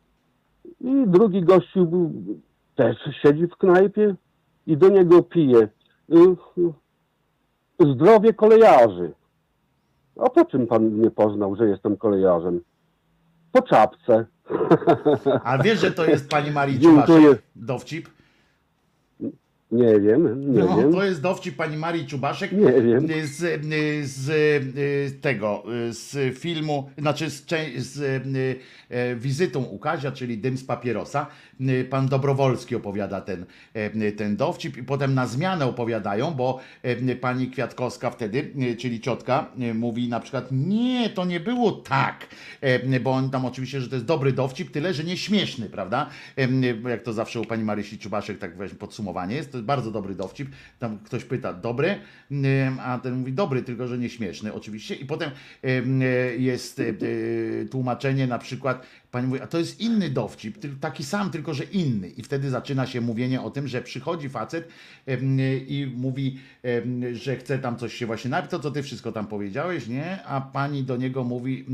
[0.80, 2.10] i drugi gościu
[2.76, 4.14] też siedzi w knajpie
[4.68, 5.68] i do niego pije y,
[7.82, 9.12] y, zdrowie kolejarzy.
[10.20, 12.60] A po czym pan mnie poznał, że jestem kolejarzem?
[13.52, 14.26] Po czapce.
[15.44, 16.80] A wiesz, że to jest pani Marii.
[16.80, 18.08] Czubaszek dowcip?
[19.72, 20.92] Nie wiem, nie no, wiem.
[20.92, 23.08] to jest dowcip pani Marii Czubaszek Nie wiem.
[23.24, 23.62] z,
[24.04, 27.44] z, z tego, z filmu, znaczy z,
[27.76, 28.22] z
[29.16, 31.26] wizytą u Kazia, czyli Dym z papierosa.
[31.90, 33.44] Pan Dobrowolski opowiada ten,
[34.16, 36.60] ten dowcip i potem na zmianę opowiadają, bo
[37.20, 42.26] pani Kwiatkowska wtedy, czyli ciotka, mówi na przykład, nie, to nie było tak,
[43.02, 46.08] bo on tam oczywiście, że to jest dobry dowcip, tyle, że nie śmieszny, prawda?
[46.88, 50.48] Jak to zawsze u pani Marysi Czubaszek, tak weźmy podsumowanie jest, jest bardzo dobry dowcip.
[50.78, 51.98] Tam ktoś pyta, dobry,
[52.80, 54.94] a ten mówi, dobry, tylko że nie śmieszny oczywiście.
[54.94, 55.30] I potem
[55.62, 56.04] em, e,
[56.36, 56.94] jest e, e,
[57.64, 62.08] tłumaczenie na przykład, pani mówi, a to jest inny dowcip, taki sam, tylko że inny.
[62.08, 64.68] I wtedy zaczyna się mówienie o tym, że przychodzi facet
[65.66, 66.38] i mówi,
[67.12, 70.24] że chce tam coś się właśnie napić, to co ty wszystko tam powiedziałeś, nie?
[70.24, 71.64] A pani do niego mówi e,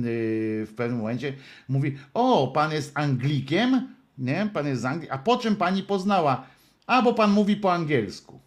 [0.66, 1.32] w pewnym momencie,
[1.68, 3.88] mówi, o, pan jest Anglikiem,
[4.18, 4.50] nie?
[4.52, 6.46] Pan jest z Anglii, a po czym pani poznała?
[6.86, 8.40] A, bo pan mówi po angielsku.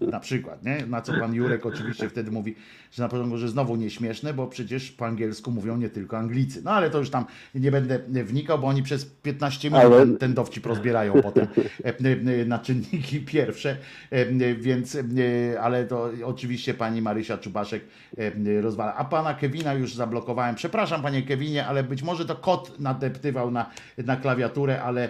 [0.00, 0.86] Na przykład, nie?
[0.86, 2.54] Na co pan Jurek oczywiście wtedy mówi,
[2.92, 6.62] że na początku, że znowu nieśmieszne, bo przecież po angielsku mówią nie tylko Anglicy.
[6.64, 10.34] No ale to już tam nie będę wnikał, bo oni przez 15 minut Ale- ten,
[10.34, 11.46] dowcip rozbierają potem
[11.84, 11.94] e,
[12.40, 13.76] e, na czynniki pierwsze,
[14.10, 17.84] e, więc, e, ale to oczywiście pani Marysia Czubaszek
[18.18, 18.94] e, rozwala.
[18.94, 20.54] A pana Kevina już zablokowałem.
[20.54, 25.08] Przepraszam panie Kevinie, ale być może to kot nadeptywał na, na klawiaturę, ale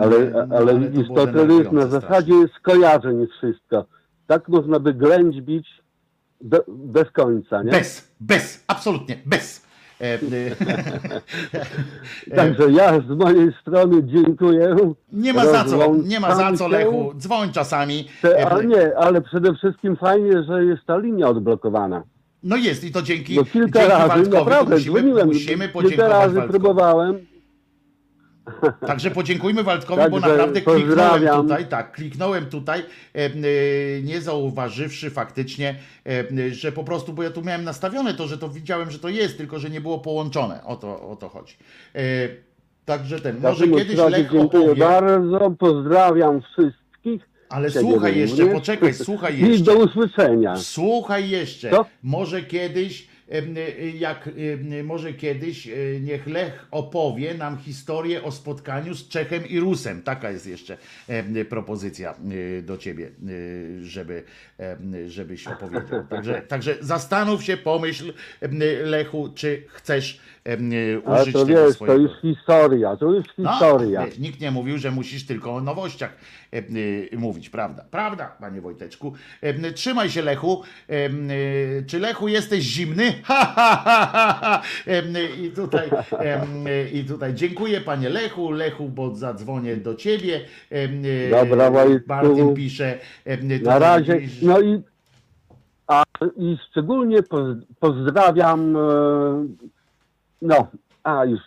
[0.00, 3.84] Ale, no, ale widzisz, to, to jest na zasadzie skojarzeń wszystko.
[4.26, 5.68] Tak można by ględźbić
[6.40, 7.70] be, bez końca, nie?
[7.70, 9.68] Bez, bez, absolutnie bez.
[10.00, 10.18] E,
[12.36, 14.76] Także ja z mojej strony dziękuję.
[15.12, 16.68] nie ma za co, nie ma za co.
[16.68, 18.08] Lechu, dzwoń czasami.
[18.22, 22.02] Te, E, ale nie, ale przede wszystkim fajnie, że jest ta linia odblokowana.
[22.42, 25.72] No jest i to dzięki, Bo kilka dzięki razy Waldkowi, naprawdę musimy, dzwoniłem, musimy kilka
[25.72, 26.48] podziękować razy Waldkowi.
[26.60, 27.18] próbowałem.
[28.86, 31.42] Także podziękujmy Waldkowi, bo Także naprawdę kliknąłem pozdrawiam.
[31.42, 33.30] tutaj, tak, kliknąłem tutaj, e, e,
[34.02, 35.74] nie zauważywszy faktycznie,
[36.06, 39.08] e, że po prostu, bo ja tu miałem nastawione to, że to widziałem, że to
[39.08, 40.64] jest, tylko że nie było połączone.
[40.64, 41.54] O to, o to chodzi.
[42.84, 47.28] Także ten, może kiedyś Lech dziękuję opowie, bardzo, pozdrawiam wszystkich.
[47.48, 48.60] ale Ciebie słuchaj jeszcze, również.
[48.60, 49.64] poczekaj, słuchaj I jeszcze.
[49.64, 50.56] do usłyszenia.
[50.56, 51.84] Słuchaj jeszcze, Co?
[52.02, 53.08] może kiedyś,
[53.94, 59.60] jak em, może kiedyś y, niech Lech opowie nam historię o spotkaniu z Czechem i
[59.60, 60.02] Rusem.
[60.02, 60.76] Taka jest jeszcze
[61.48, 64.24] propozycja y, do ciebie, y, żeby,
[65.06, 66.06] żebyś opowiedział.
[66.10, 68.12] Także, także zastanów się, pomyśl
[68.84, 70.20] Lechu, czy chcesz
[71.06, 71.96] Ale użyć to tego wiesz, swojego...
[71.96, 74.00] to już historia, to już historia.
[74.00, 76.16] No, wiesz, nikt nie mówił, że musisz tylko o nowościach
[76.52, 76.56] e,
[77.12, 77.84] e, mówić, prawda?
[77.90, 79.12] Prawda, panie Wojteczku.
[79.40, 80.62] E, trzymaj się, Lechu.
[80.88, 81.10] E, e,
[81.86, 83.12] czy Lechu jesteś zimny?
[83.24, 84.62] Ha, ha, ha, ha, ha.
[84.86, 85.02] E,
[85.46, 88.50] I tutaj, e, e, I tutaj dziękuję, panie Lechu.
[88.50, 90.40] Lechu, bo zadzwonię do ciebie.
[90.72, 92.08] E, e, Dobra, Wojtku.
[92.08, 92.98] Martin pisze.
[93.24, 94.20] e, Na razie.
[94.42, 94.82] No i,
[95.86, 96.02] a,
[96.36, 98.76] i szczególnie poz, pozdrawiam.
[100.42, 100.66] No,
[101.02, 101.40] a już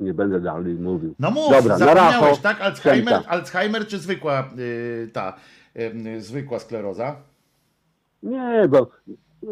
[0.00, 1.14] nie będę dalej mówił.
[1.18, 2.36] No mów, Dobra, zapomniałeś, racho.
[2.42, 2.60] tak?
[2.60, 3.22] Alzheimer.
[3.28, 5.36] Alzheimer czy zwykła y, ta
[6.16, 7.16] y, zwykła skleroza?
[8.22, 8.90] Nie, bo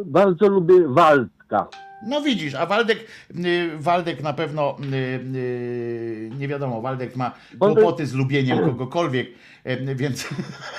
[0.05, 1.69] bardzo lubię Waldka.
[2.07, 2.99] No widzisz, a Waldek,
[3.45, 4.97] y, Waldek na pewno, y,
[5.37, 9.29] y, nie wiadomo, Waldek ma kłopoty z lubieniem kogokolwiek,
[9.67, 10.29] y, więc,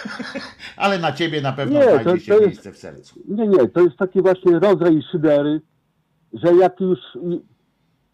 [0.77, 3.19] ale na ciebie na pewno Nie, to- znajdzie się to jest- miejsce w sercu.
[3.27, 5.61] Nie, nie, to jest taki właśnie rodzaj szydery,
[6.33, 6.99] że jak już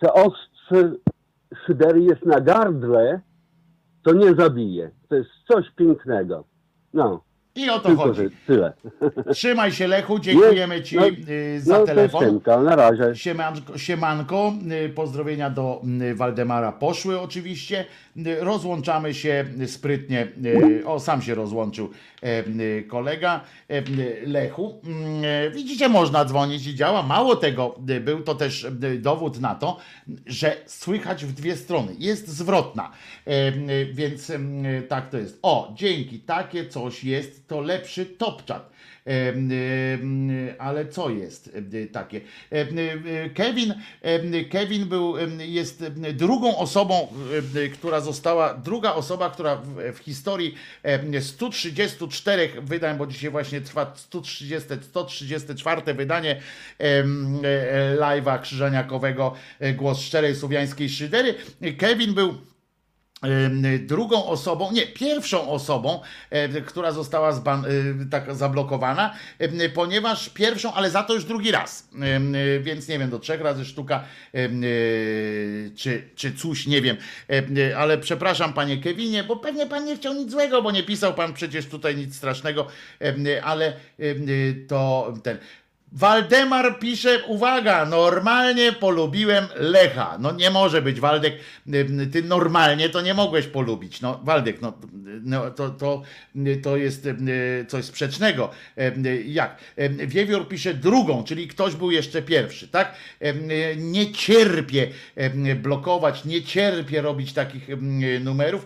[0.04, 0.92] te ostrze
[1.66, 3.22] szydery jest na gardle,
[4.04, 4.92] to nie zabije.
[5.10, 6.44] To jest coś pięknego.
[6.94, 7.24] No.
[7.56, 8.22] I o to Tylko, chodzi.
[8.48, 8.74] tyle.
[9.34, 12.42] Trzymaj się Lechu, dziękujemy Ci No, y, za no, telefon.
[12.64, 13.16] na razie.
[13.16, 14.54] Siemanko, siemanko,
[14.86, 17.86] y, pozdrowienia do y, Waldemara poszły oczywiście.
[18.40, 20.27] Rozłączamy się sprytnie.
[20.45, 21.90] y, O, sam się rozłączył
[22.22, 23.82] e, kolega e,
[24.27, 24.82] Lechu.
[25.24, 27.03] E, Widzicie, można dzwonić i działa.
[27.03, 28.67] Mało tego, był to też
[29.00, 29.77] dowód na to,
[30.25, 31.95] że słychać w dwie strony.
[32.00, 32.92] Jest zwrotna.
[33.25, 33.51] E,
[33.93, 34.32] Więc
[34.90, 35.40] tak to jest.
[35.42, 38.53] O, dzięki, takie coś jest, to lepszy top chat.
[38.59, 38.73] Em, em,
[40.60, 41.52] Ale co jest
[41.92, 42.22] takie?
[43.34, 43.74] Kevin,
[44.50, 45.84] Kevin był, jest
[46.14, 47.08] drugą osobą,
[47.74, 49.56] która została, druga osoba, która
[49.94, 56.42] w, historii em, 134 wydań, bo dzisiaj właśnie trwa 130, 134 wydanie
[56.80, 61.36] em, e, live'a krzyżaniakowego e, Głos Szczerej Słowiańskiej Szydery.
[61.78, 62.53] Kevin był
[63.80, 67.69] Drugą osobą, nie, pierwszą osobą, e, która została zban, e,
[68.11, 69.14] tak zablokowana,
[69.74, 71.90] ponieważ pierwszą, ale za to już drugi raz.
[72.02, 74.03] E, Więc nie wiem, do trzech razy sztuka,
[75.76, 76.98] czy, czy coś, nie wiem.
[77.27, 81.14] Em, Ale przepraszam, panie Kevinie, bo pewnie pan nie chciał nic złego, bo nie pisał
[81.14, 82.68] pan przecież tutaj nic strasznego,
[83.43, 83.74] ale
[84.68, 85.38] to ten.
[85.96, 90.18] Waldemar pisze, uwaga, normalnie polubiłem Lecha.
[90.20, 91.34] No nie może być, Waldek,
[91.68, 94.02] ym, ty normalnie to nie mogłeś polubić.
[94.02, 94.74] No Waldek, no,
[95.24, 96.02] no to, to,
[96.64, 97.28] to jest ym,
[97.68, 98.50] coś sprzecznego.
[98.78, 99.58] Ym, Jak?
[100.08, 102.96] Wiewiór pisze drugą, czyli ktoś był jeszcze pierwszy, tak?
[103.78, 104.88] Nie cierpię
[105.56, 107.68] blokować, nie cierpię robić takich
[108.20, 108.66] numerów,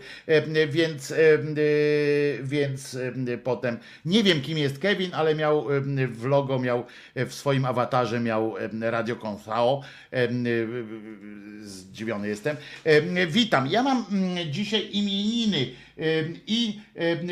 [0.70, 2.98] więc, y, więc
[3.44, 5.68] potem nie wiem kim jest Kevin, ale miał
[6.12, 6.86] w logo, miał
[7.26, 9.82] w swoim awatarze miał Radio Konsao.
[10.12, 12.58] Em, y, y, Zdziwiony jestem.
[12.86, 13.68] Em, Witam.
[13.68, 15.72] Ja mam mm, dzisiaj imieniny
[16.48, 16.80] i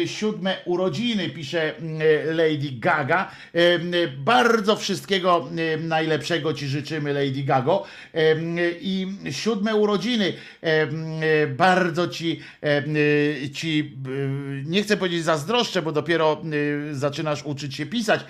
[0.06, 2.00] siódme urodziny, pisze mm,
[2.38, 3.32] Lady Gaga.
[4.18, 7.84] Bardzo wszystkiego najlepszego Ci życzymy, Lady Gago.
[8.82, 10.34] I siódme urodziny.
[11.58, 12.42] Bardzo Ci,
[13.54, 16.42] ci y, nie chcę powiedzieć zazdroszczę, bo dopiero
[16.92, 18.22] y, zaczynasz uczyć się pisać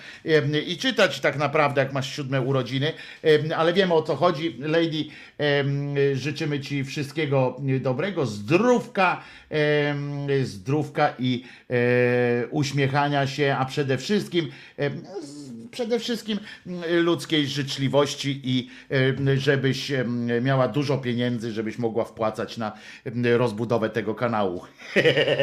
[0.68, 2.94] i czytać tak naprawdę, jak masz siódme urodziny,
[3.56, 4.56] ale wiemy o co chodzi.
[4.60, 5.06] Lady,
[6.14, 9.22] życzymy Ci wszystkiego dobrego, zdrówka,
[10.44, 14.52] zdrówka i e, uśmiechania się, a przede wszystkim
[15.22, 19.92] z- przede wszystkim mm, ludzkiej życzliwości i em, żebyś
[20.42, 22.72] miała dużo pieniędzy, żebyś mogła wpłacać na
[23.38, 24.62] rozbudowę tego kanału.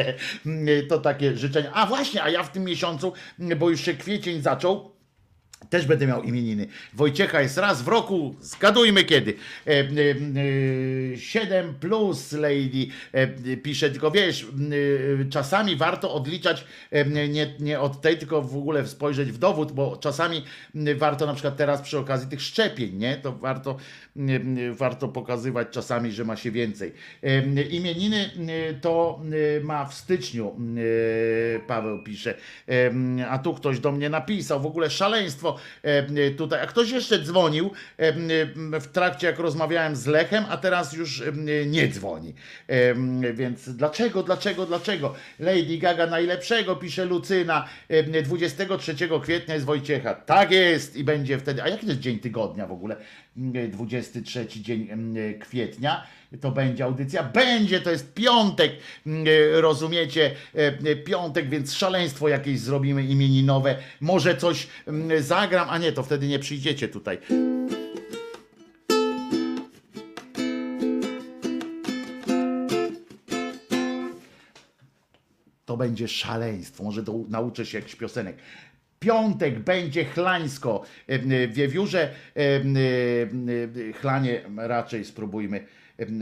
[0.89, 1.71] to takie życzenia.
[1.73, 3.13] A właśnie, a ja w tym miesiącu,
[3.59, 4.92] bo już się kwiecień zaczął,
[5.69, 6.67] też będę miał imieniny.
[6.93, 9.33] Wojciecha jest raz w roku, zgadujmy kiedy.
[9.67, 9.83] E, e,
[11.13, 14.43] e, 7 plus lady e, pisze, tylko wiesz,
[15.21, 19.71] e, czasami warto odliczać e, nie, nie od tej, tylko w ogóle spojrzeć w dowód,
[19.71, 20.43] bo czasami
[20.95, 23.17] warto na przykład teraz przy okazji tych szczepień, nie?
[23.17, 23.77] To warto,
[24.71, 26.93] warto pokazywać czasami, że ma się więcej.
[27.23, 28.29] E, Imieniny
[28.81, 29.21] to
[29.63, 30.55] ma w styczniu,
[31.55, 32.33] e, Paweł pisze,
[32.67, 32.91] E,
[33.29, 35.52] a tu ktoś do mnie napisał, w ogóle szaleństwo
[35.83, 38.13] e, tutaj, a ktoś jeszcze dzwonił e,
[38.79, 41.31] w trakcie jak rozmawiałem z Lechem, a teraz już e,
[41.65, 42.33] nie dzwoni.
[42.67, 45.13] E, Więc dlaczego, dlaczego, dlaczego?
[45.39, 50.13] Lady Gaga najlepszego, pisze Lucyna, E, 23 kwietnia jest Wojciecha.
[50.13, 52.95] Tak jest i będzie wtedy, a jaki to jest dzień tygodnia w ogóle?
[53.37, 54.87] E, 23 dzień
[55.17, 56.07] e, kwietnia
[56.41, 57.23] to będzie audycja.
[57.23, 58.71] Będzie, to jest piątek,
[59.07, 60.31] mm, rozumiecie?
[60.55, 63.77] E, e, Piątek, więc szaleństwo jakieś zrobimy imieninowe.
[64.01, 67.17] Może coś mm, zagram, a nie, to wtedy nie przyjdziecie tutaj.
[75.65, 76.83] To będzie szaleństwo.
[76.83, 78.37] Może nauczę się jakichś piosenek.
[79.03, 80.83] Piątek będzie chlańsko.
[81.07, 85.65] Em, e, Wiewiórze, e, e, chlanie raczej spróbujmy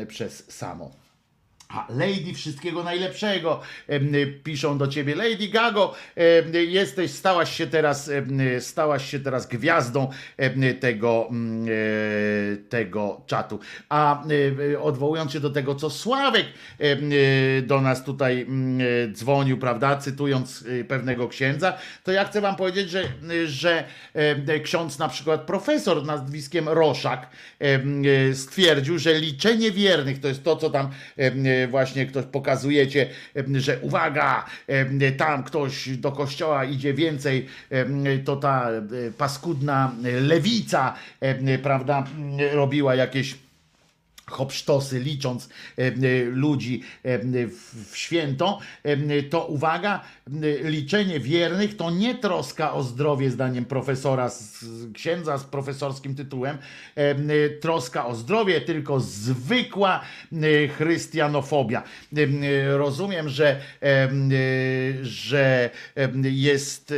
[0.07, 1.00] przez samo.
[1.89, 3.61] Lady, wszystkiego najlepszego.
[3.87, 4.11] Em,
[4.43, 10.09] Piszą do ciebie, Lady Gago, em, jesteś, stałaś się teraz, em, stałaś się teraz gwiazdą
[10.79, 13.59] tego, mm, e, tego czatu.
[13.89, 14.23] A
[14.81, 16.45] odwołując się do tego, co Sławek
[17.63, 22.89] do nas tutaj mm, e, dzwonił, prawda, cytując pewnego księdza, to ja chcę wam powiedzieć,
[22.89, 23.03] że,
[23.45, 23.83] że
[24.63, 27.29] ksiądz na przykład profesor nazwiskiem Roszak
[28.33, 30.89] stwierdził, że liczenie wiernych to jest to, co tam
[31.67, 33.09] właśnie ktoś pokazujecie,
[33.53, 34.45] że uwaga,
[35.17, 37.47] tam ktoś do kościoła idzie więcej,
[38.25, 38.69] to ta
[39.17, 39.91] paskudna
[40.21, 40.93] lewica,
[41.63, 42.07] prawda,
[42.51, 43.35] robiła jakieś
[44.31, 45.91] hopsztosy, licząc e, e,
[46.23, 48.59] ludzi e, w, święto,
[49.29, 50.01] to uwaga,
[50.63, 56.57] liczenie wiernych to nie troska o zdrowie, zdaniem profesora, z, księdza z profesorskim tytułem,
[57.61, 60.01] troska o zdrowie, tylko zwykła
[60.77, 61.83] chrystianofobia.
[62.69, 63.61] Rozumiem, że,
[65.01, 65.69] że
[66.23, 66.93] jest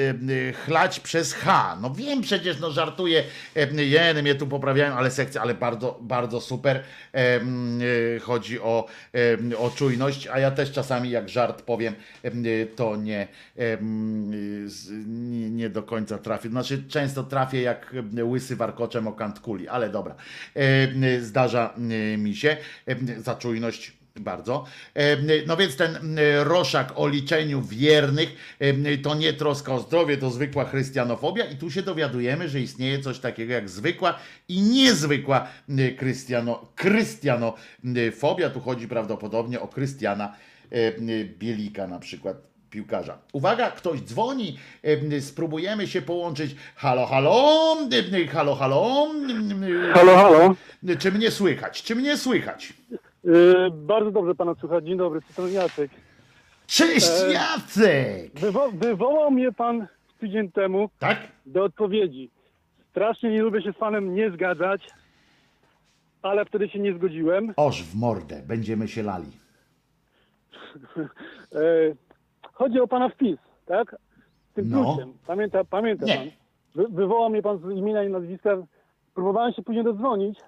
[0.65, 1.77] chlać przez H.
[1.81, 3.23] No wiem przecież, no żartuję,
[3.77, 6.83] jeden mnie tu poprawiają, ale sekcja, ale bardzo, bardzo super.
[7.13, 7.22] E,
[8.21, 8.87] Chodzi o,
[9.53, 11.93] e, o czujność, a ja też czasami jak żart powiem,
[12.23, 12.31] e,
[12.65, 13.27] to nie,
[13.57, 13.77] e,
[15.07, 16.49] nie, nie do końca trafię.
[16.49, 20.15] Znaczy często trafię jak łysy warkoczem o kant kuli, ale dobra.
[20.55, 21.73] E, Zdarza
[22.13, 24.65] e, mi się e, za czujność bardzo.
[25.47, 28.57] No więc ten roszak o liczeniu wiernych
[29.03, 33.19] to nie troska o zdrowie, to zwykła chrystianofobia i tu się dowiadujemy, że istnieje coś
[33.19, 35.47] takiego jak zwykła i niezwykła
[35.99, 38.49] chrystiano, chrystianofobia.
[38.49, 40.35] Tu chodzi prawdopodobnie o Krystiana
[41.39, 42.37] Bielika na przykład
[42.69, 43.17] piłkarza.
[43.31, 44.59] Uwaga, ktoś dzwoni,
[45.19, 46.55] spróbujemy się połączyć.
[46.75, 47.77] Halo, halo,
[48.31, 49.07] halo, halo.
[49.93, 50.55] Halo, halo.
[50.99, 51.83] Czy mnie słychać?
[51.83, 52.73] Czy mnie słychać?
[53.23, 54.85] Yy, bardzo dobrze pana słuchać.
[54.85, 55.91] Dzień dobry, to Jacek.
[56.67, 58.39] Cześć, E, Jacek!
[58.39, 59.87] Wywo wywołał mnie pan
[60.19, 61.17] tydzień temu tak?
[61.45, 62.29] do odpowiedzi.
[62.91, 64.87] Strasznie nie lubię się z panem nie zgadzać,
[66.21, 67.53] ale wtedy się nie zgodziłem.
[67.55, 69.31] Oż w mordę, będziemy się lali.
[71.55, 71.59] E,
[72.53, 73.95] chodzi o pana wpis, tak?
[74.51, 74.97] Z tym No.
[75.27, 76.17] Pamięta, pamięta Nie.
[76.17, 76.27] pan.
[76.75, 78.57] Wy wywołał mnie pan z imienia i nazwiska.
[79.13, 80.39] Próbowałem się później dodzwonić.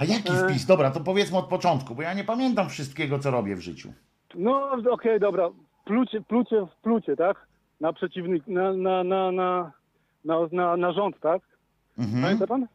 [0.00, 0.36] A jaki E.
[0.36, 0.66] wpis?
[0.66, 3.92] Dobra, to powiedzmy od początku, bo ja nie pamiętam wszystkiego, co robię w życiu.
[4.34, 5.50] No okej, dobra.
[5.84, 7.46] Plucie, plucie w plucie, tak?
[7.80, 9.72] Na przeciwnik, na, na, na, na,
[10.24, 11.42] na, na, na rząd, tak?
[11.98, 12.22] Mhm.
[12.22, 12.66] Pamięta pan?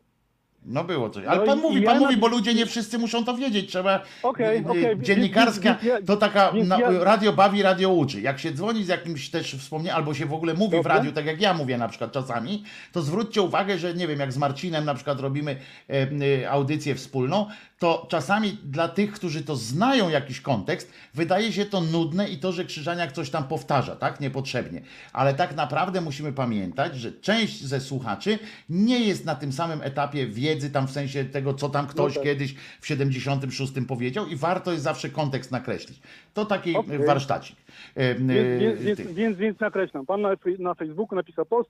[0.67, 1.25] No było coś.
[1.25, 3.25] Ale No pan i- mówi, i pan ja mówi, na- bo ludzie nie wszyscy muszą
[3.25, 3.69] to wiedzieć.
[3.69, 4.01] Trzeba.
[4.23, 6.51] Okej, y, y, okej, Dziennikarska więc- więc ja- to taka.
[6.51, 8.21] więc ja- Radio bawi, radio uczy.
[8.21, 11.25] Jak się dzwoni z jakimś też wspomnieniem, albo się w ogóle mówi w radiu, tak
[11.25, 14.85] jak ja mówię na przykład czasami, to zwróćcie uwagę, że nie wiem, jak z Marcinem
[14.85, 15.55] na przykład robimy
[15.89, 16.11] e,
[16.43, 17.45] y, audycję wspólną,
[17.79, 22.51] to czasami dla tych, którzy to znają jakiś kontekst, wydaje się to nudne i to,
[22.51, 24.19] że Krzyżaniak coś tam powtarza, tak?
[24.19, 24.81] Niepotrzebnie.
[25.13, 30.27] Ale tak naprawdę musimy pamiętać, że część ze słuchaczy nie jest na tym samym etapie
[30.27, 32.23] wiedzy, tam w sensie tego, co tam ktoś tak.
[32.23, 36.01] kiedyś w 76 powiedział i warto jest zawsze kontekst nakreślić.
[36.33, 37.05] To taki Okej.
[37.05, 37.57] warsztacik.
[37.95, 40.05] E, Więc, e, więc, więc, więc, więc nakreślam.
[40.05, 41.69] Pan na, na Facebooku napisał post,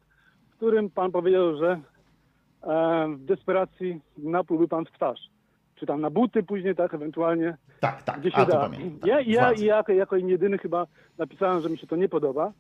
[0.50, 1.80] w którym pan powiedział, że
[2.64, 5.20] e, w desperacji naplułby pan w twarz.
[5.76, 7.58] Czy tam na buty później, tak, ewentualnie.
[7.80, 8.60] Tak, tak, Gdzie się a da.
[8.60, 9.10] pamiętam.
[9.10, 9.66] Ja, ja, Władzy.
[9.66, 12.52] ja jako, jedyny chyba napisałem, że mi się to nie podoba,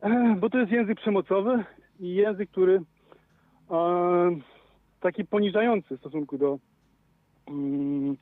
[0.00, 1.64] e, bo to jest język przemocowy
[2.00, 2.82] i język, który
[3.70, 4.36] e,
[5.00, 6.58] taki poniżający w stosunku do,
[7.48, 8.16] mm,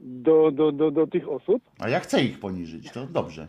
[0.00, 1.62] do, do, do, do tych osób.
[1.78, 3.48] A ja chcę ich poniżyć, to dobrze.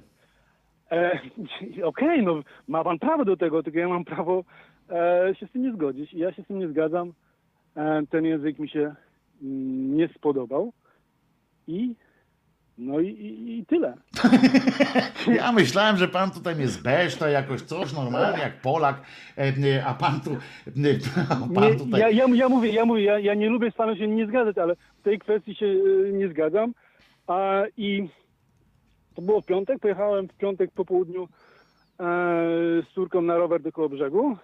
[0.92, 1.20] E,
[1.84, 4.44] Okej, no ma pan prawo do tego, tylko ja mam prawo
[4.90, 6.14] e, się z tym nie zgodzić.
[6.14, 7.14] I ja się z tym nie zgadzam.
[7.76, 8.96] E, ten język mi się
[9.42, 10.74] mm, nie spodobał.
[11.68, 11.96] I
[12.78, 13.94] no i, i, i tyle.
[15.38, 19.02] Ja myślałem, że pan tutaj mnie zbeszta jakoś coś normalnie jak Polak,
[19.38, 20.72] e, e, a pan tu, e,
[21.56, 22.02] pan Nie, tutaj...
[22.02, 24.58] ja, ja, ja mówię, ja mówię, ja, ja nie lubię z panem się nie zgadzać,
[24.58, 25.76] ale w tej kwestii się
[26.14, 26.74] nie zgadzam.
[27.28, 28.10] A, I
[29.16, 31.28] to było w piątek, pojechałem w piątek po południu e,
[32.82, 34.38] z córką na rower do koło brzegu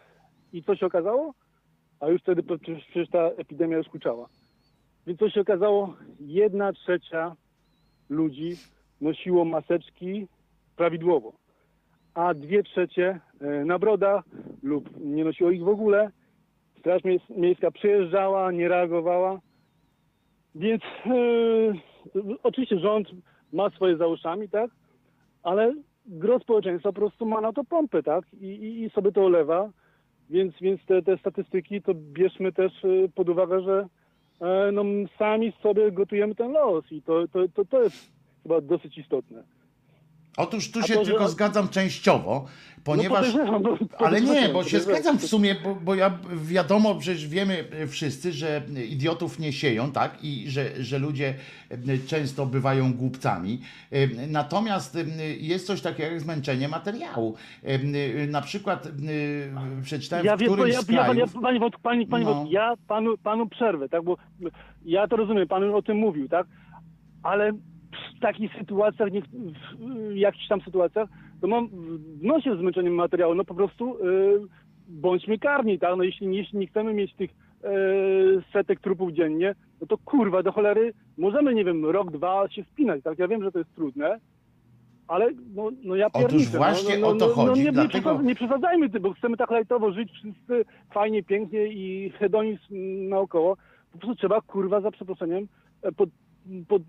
[0.53, 1.33] i co się okazało?
[1.99, 4.27] A już wtedy przecież, ta epidemia już huczała.
[5.07, 5.93] Więc co się okazało?
[6.19, 7.35] Jedna trzecia
[8.13, 8.57] ludzi
[9.01, 10.27] nosiło maseczki
[10.75, 11.33] prawidłowo,
[12.13, 14.23] a dwie trzecie e, na brodach
[14.63, 16.11] lub nie nosiło ich w ogóle.
[16.79, 19.39] Straż Miejska przyjeżdżała, nie reagowała.
[20.55, 21.13] Więc e,
[22.43, 23.07] oczywiście rząd
[23.53, 24.71] ma swoje za uszami, tak?
[25.43, 25.73] Ale
[26.05, 28.25] gro społeczeństwa po prostu ma na to pompę, tak?
[28.41, 29.69] I, i, i sobie to olewa.
[30.29, 33.87] Więc, więc te, te statystyki to bierzmy też e, pod uwagę, że
[34.71, 34.83] no,
[35.17, 38.11] sami sobie gotujemy ten los i to, to, to, to jest
[38.43, 39.43] chyba dosyć istotne.
[40.37, 42.45] Otóż tu się to, że- tylko zgadzam częściowo,
[42.83, 43.17] ponieważ.
[43.27, 47.65] podejrzewam, bo- Ale nie, bo się zgadzam w sumie, bo, bo ja wiadomo, przecież wiemy
[47.87, 50.23] wszyscy, że idiotów nie sieją, tak?
[50.23, 51.33] I że, że ludzie
[52.07, 53.59] często bywają głupcami.
[54.27, 54.97] Natomiast
[55.39, 57.35] jest coś takiego jak zmęczenie materiału.
[58.27, 58.87] Na przykład
[59.83, 62.45] przeczytałem Ja w którymś ja, z ja, ja, panie Wojtku, panie, panie No.
[62.49, 64.17] Ja panu, panu przerwę, tak, bo
[64.85, 66.47] ja to rozumiem, pan o tym mówił, tak,
[67.23, 67.51] ale
[68.23, 71.09] takich sytuacjach, nie, w jakichś tam sytuacjach,
[71.41, 71.67] to mam
[72.19, 74.39] w nosie zmęczeniem materiału, no po prostu y,
[74.87, 77.31] bądźmy karni, tak, no jeśli, jeśli nie chcemy mieć tych
[78.53, 83.03] setek trupów dziennie, no to kurwa, do cholery możemy, nie wiem, rok, dwa się spinać,
[83.03, 83.19] tak?
[83.19, 84.19] Ja wiem, że to jest trudne,
[85.07, 87.71] ale no, no ja Otóż pierniczę, właśnie no, no, o to no, chodzi, No, nie,
[87.71, 92.09] dlatego- nie, przesadzaj, nie przesadzajmy tym, bo chcemy tak lajtowo żyć wszyscy fajnie, pięknie i
[92.09, 92.63] hedonizm
[93.09, 93.57] naokoło.
[93.91, 95.47] Po prostu trzeba, kurwa, za przeproszeniem,
[95.81, 96.09] e, pod,
[96.67, 96.81] pod,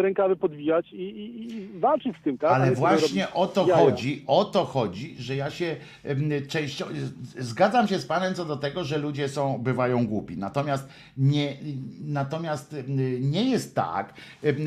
[0.00, 2.50] rękawy podwijać i, i, i walczyć z tym, tak?
[2.50, 3.76] Ale właśnie o to jaja.
[3.76, 5.76] chodzi, o to chodzi, że ja się
[6.48, 6.90] częściowo
[7.38, 10.36] zgadzam się z panem co do tego, że ludzie są bywają głupi.
[10.36, 11.56] Natomiast nie,
[12.00, 12.76] natomiast
[13.20, 14.14] nie jest tak,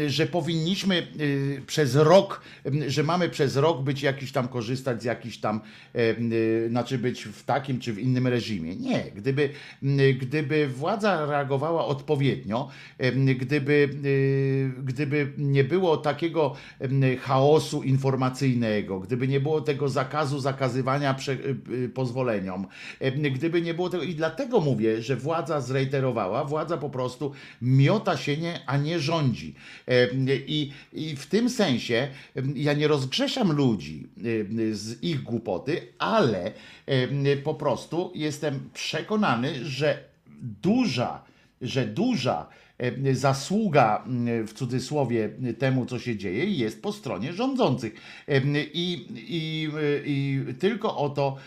[0.07, 2.41] że powinniśmy y, przez rok,
[2.87, 5.61] że mamy przez rok być jakiś tam korzystać z jakiś tam,
[5.95, 8.75] y, znaczy być w takim czy w innym reżimie.
[8.75, 9.49] Nie, gdyby,
[10.19, 12.69] gdyby władza reagowała odpowiednio,
[13.39, 14.30] gdyby, y,
[14.83, 16.55] gdyby nie było takiego
[17.21, 22.67] chaosu informacyjnego, gdyby nie było tego zakazu zakazywania prze, y, y, pozwoleniom,
[23.31, 28.37] gdyby nie było tego, i dlatego mówię, że władza zrejterowała, władza po prostu miota się
[28.37, 29.55] nie, a nie rządzi.
[30.47, 32.07] I, I w tym sensie
[32.55, 34.07] ja nie rozgrzeszam ludzi
[34.71, 36.51] z ich głupoty, ale
[37.43, 40.03] po prostu jestem przekonany, że
[40.41, 41.23] duża,
[41.61, 42.47] że duża
[43.13, 45.29] zasługa m, w cudzysłowie
[45.59, 47.93] temu, co się dzieje, jest po stronie rządzących.
[48.27, 49.69] Em, I, i,
[50.05, 51.37] i tylko, o to,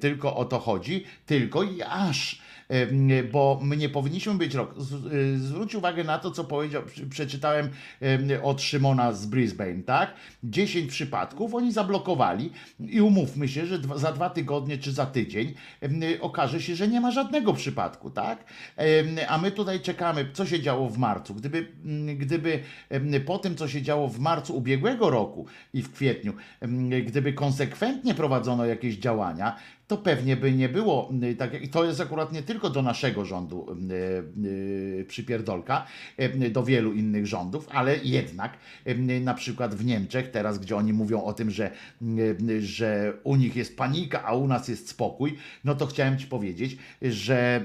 [0.00, 2.49] tylko o to chodzi, tylko i aż.
[2.70, 4.74] Em, Bo my nie powinniśmy być rok.
[5.12, 7.68] Y, Zwróć uwagę na to, co powiedział, przeczytałem
[8.00, 10.14] em, od Szymona z Brisbane, tak?
[10.44, 12.50] 10 przypadków oni zablokowali
[12.80, 17.00] i umówmy się, że za dwa tygodnie czy za tydzień em, okaże się, że nie
[17.00, 18.44] ma żadnego przypadku, tak?
[19.28, 21.34] A my tutaj czekamy, co się działo w marcu.
[21.34, 21.66] Gdyby,
[22.16, 22.62] gdyby
[23.26, 26.32] po tym, co się działo w marcu ubiegłego roku i w kwietniu,
[27.06, 29.56] gdyby konsekwentnie prowadzono jakieś działania,
[29.90, 31.62] to pewnie by nie było y, tak.
[31.62, 35.86] I to jest akurat nie tylko do naszego rządu y, y, przypierdolka,
[36.50, 38.58] do wielu innych rządów, ale jednak
[39.20, 41.70] na przykład w Niemczech, teraz gdzie oni mówią o tym, że,
[42.60, 46.76] że u nich jest panika, a u nas jest spokój, no to chciałem Ci powiedzieć,
[47.02, 47.62] że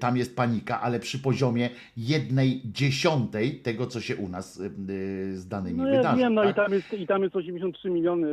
[0.00, 4.62] tam jest panika, ale przy poziomie jednej dziesiątej tego, co się u nas
[5.32, 6.18] z danymi No ja wydarzy.
[6.18, 6.50] wiem, no tak?
[6.50, 8.28] i tam jest, i tam jest 83 miliony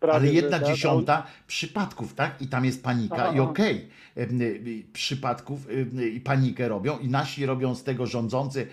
[0.00, 0.16] prawie.
[0.16, 2.42] Ale jedna dziesiąta przypadków, tak?
[2.46, 3.50] I tam jest panika Aha, i aha.
[3.50, 3.88] okej, em, y,
[4.92, 6.98] przypadków y, i panikę robią.
[6.98, 8.66] I nasi robią z tego rządzący,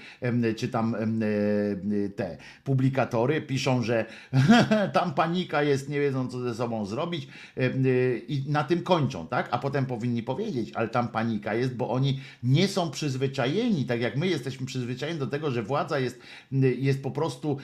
[0.57, 3.41] czy tam y, te publikatory.
[3.41, 4.05] Piszą, że
[4.93, 7.27] tam panika jest, nie wiedzą co ze sobą zrobić.
[7.57, 9.47] Y, i na tym kończą, tak?
[9.51, 14.17] A potem powinni powiedzieć, ale tam panika jest, bo oni nie są przyzwyczajeni, tak jak
[14.17, 16.19] my jesteśmy przyzwyczajeni do tego, że władza jest,
[16.77, 17.57] jest po prostu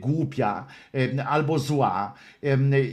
[0.00, 0.66] głupia
[1.26, 2.14] albo zła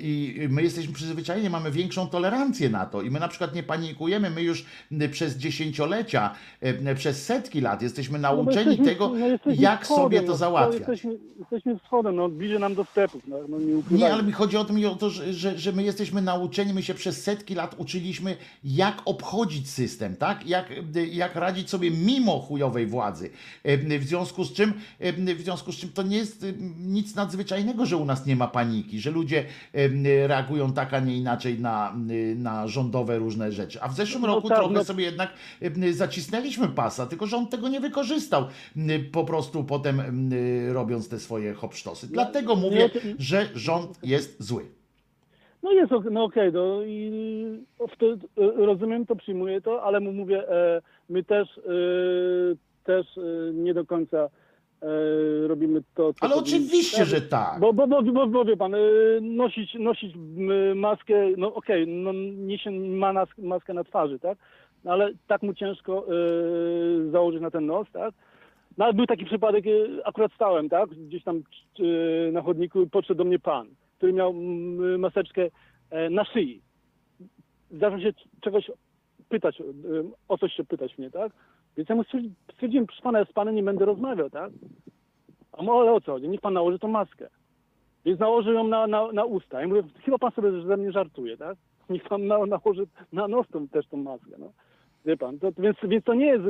[0.01, 3.01] i my jesteśmy przyzwyczajeni, mamy większą tolerancję na to.
[3.01, 4.65] I my na przykład nie panikujemy, my już
[5.11, 10.21] przez dziesięciolecia, em, przez setki lat jesteśmy No nauczeni jesteśmy- tego, no jak wschodem, sobie
[10.21, 10.79] no, to załatwiać.
[10.79, 13.97] Jesteśmy, jesteśmy wschodem, no bliżej nam do stepów, no, no nie.
[13.97, 16.83] Nie, ale mi chodzi o to, mi o to że, że, my jesteśmy nauczeni, my
[16.83, 20.47] się przez setki lat uczyliśmy, jak obchodzić system, tak?
[20.47, 20.65] Jak,
[21.11, 23.29] jak radzić sobie mimo chujowej władzy.
[23.99, 24.73] W związku z czym,
[25.37, 26.45] w związku z czym to nie jest
[26.79, 29.45] nic nadzwyczajnego, że u nas nie ma paniki, że ludzie
[30.27, 31.95] reagują tak, a nie inaczej na,
[32.35, 33.81] na rządowe różne rzeczy.
[33.81, 37.37] A w zeszłym No roku tak, trochę no- sobie jednak e, zacisnęliśmy pasa, tylko że
[37.37, 38.43] on tego nie wykorzystał,
[38.77, 40.01] m, po prostu potem
[40.73, 42.07] robiąc te swoje hopsztosy.
[42.07, 44.65] Dlatego nie, mówię, to- że rząd jest zły.
[45.63, 47.11] No jest, no okej, no i
[47.93, 48.17] w to, e,
[48.65, 51.59] rozumiem to, przyjmuję to, ale mu mówię, e, my też,
[52.83, 53.05] też
[53.53, 54.29] nie do końca
[54.81, 56.57] e, robimy to, co Ale powinniśmy.
[56.57, 57.59] oczywiście, że tak.
[57.59, 58.77] Bo, bo, bo, bo, bo wie pan, e,
[59.21, 64.37] nosić, nosić m, maskę, no okej, no niesie ma nas, maskę na twarzy, tak?
[64.83, 68.13] No, ale tak mu ciężko e, założyć na ten nos, tak?
[68.77, 70.89] No ale był taki przypadek, e, akurat stałem, tak?
[70.89, 71.41] Gdzieś tam
[71.79, 73.67] e, na chodniku podszedł do mnie pan,
[73.97, 74.33] który miał
[74.97, 75.47] maseczkę
[75.89, 76.61] e, na szyi.
[77.71, 78.71] Zaczął się czegoś
[79.29, 79.63] pytać, e,
[80.27, 81.31] o coś się pytać mnie, tak?
[81.79, 84.51] Więc ja mu stwierdzi- stwierdziłem, proszę pana, ja z panem nie będę rozmawiał, tak?
[85.51, 86.29] A mu, ale o co chodzi?
[86.29, 87.29] Niech pan nałoży tą maskę.
[88.05, 89.63] Więc nałożył ją na, na, na usta.
[89.63, 91.57] I mówię, chyba pan sobie ze mnie żartuje, tak?
[91.89, 94.51] Niech pan na, nałoży na nos tą, też tą maskę, no.
[95.05, 96.43] Wie pan, to, więc, więc to nie jest,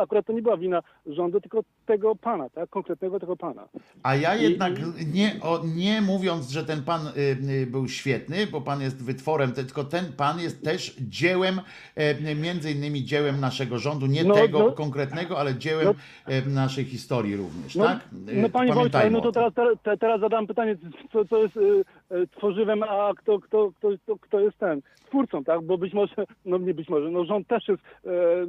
[0.00, 2.70] akurat to nie była wina rządu, tylko tego pana, tak?
[2.70, 3.68] Konkretnego tego pana.
[4.02, 4.72] A ja jednak
[5.14, 9.52] nie, o, nie mówiąc, że ten pan y, y, był świetny, bo pan jest wytworem,
[9.52, 11.60] tylko ten pan jest też dziełem,
[11.94, 14.72] e, między innymi dziełem naszego rządu, nie No, tego no.
[14.72, 15.94] konkretnego, ale dziełem
[16.26, 17.98] e, naszej historii również, No, tak?
[18.28, 20.76] Y, no panie Wojtku, ale pamiętajmy no to teraz, teraz, teraz zadam pytanie,
[21.12, 22.05] co, co jest y, e,
[22.36, 25.62] tworzywem, a kto, kto, kto, kto, kto jest ten twórcą, tak?
[25.62, 28.44] Bo być może, no nie być może, no rząd też jest e, e,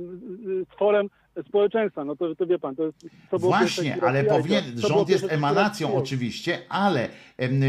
[0.76, 1.10] tworem
[1.48, 3.06] społeczeństwa, no to, to wie pan, to jest...
[3.30, 7.10] To Właśnie, ale powinien, To rząd jest emanacją oczywiście, ale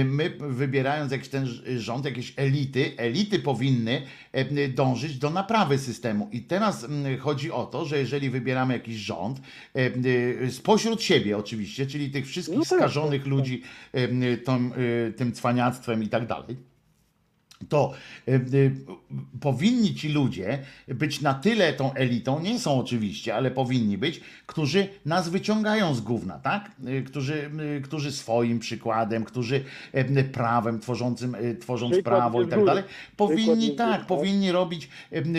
[0.05, 4.03] my wybierając jakiś ten rząd, jakieś elity, elity powinny
[4.75, 6.29] dążyć do naprawy systemu.
[6.33, 6.87] I teraz
[7.19, 9.41] chodzi o to, że jeżeli wybieramy jakiś rząd,
[9.77, 14.71] y, spośród siebie oczywiście, czyli tych wszystkich No tak, skażonych tak, ludzi em, tą,
[15.09, 16.57] y, tym cwaniactwem i tak dalej,
[17.69, 17.93] to
[18.29, 18.75] y, y,
[19.41, 24.89] powinni ci ludzie być na tyle tą elitą, nie są oczywiście, ale powinni być, którzy
[25.07, 26.71] nas wyciągają z gówna, tak?
[26.89, 27.51] Y, Którzy,
[27.85, 29.65] którzy swoim przykładem, którzy
[30.33, 32.85] prawem tworzącym, tworząc Przykład prawo i tak dalej,
[33.17, 34.07] powinni tak, tak?
[34.07, 34.89] powinni robić,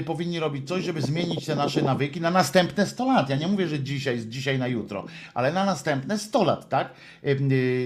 [0.06, 3.30] powinni robić coś, żeby zmienić te nasze nawyki na następne 100 lat.
[3.30, 6.93] Ja nie mówię, że dzisiaj, z dzisiaj na jutro, ale na następne 100 lat, tak?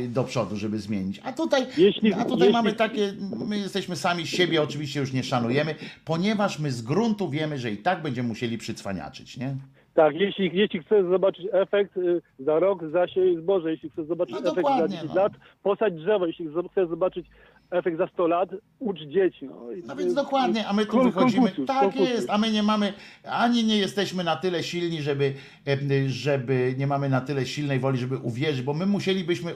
[0.10, 1.22] Do przodu, żeby zmienić.
[1.24, 3.14] A tutaj, Jeśli- a tutaj jeśli- mamy takie,
[3.46, 7.78] my jesteśmy sami siebie oczywiście już nie szanujemy, ponieważ my z gruntu wiemy, że i
[7.78, 9.56] tak będziemy musieli przycwaniaczyć, nie?
[9.94, 14.40] Tak, jeśli, jeśli chcesz zobaczyć efekt y, za rok, zasiej zboże, jeśli chcesz zobaczyć No
[14.40, 15.22] efekt za dokładnie, 10 no.
[15.22, 17.26] lat, posadź drzewo, jeśli chcesz zobaczyć
[17.72, 19.46] efekt za 100 lat, ucz dzieci.
[19.46, 21.52] No, No więc dokładnie, a my tu wychodzimy.
[21.68, 22.94] Tak jest, a my nie mamy,
[23.24, 25.34] ani nie jesteśmy na tyle silni, żeby,
[25.66, 29.52] em, żeby nie mamy na tyle silnej woli, żeby uwierzyć, bo my musielibyśmy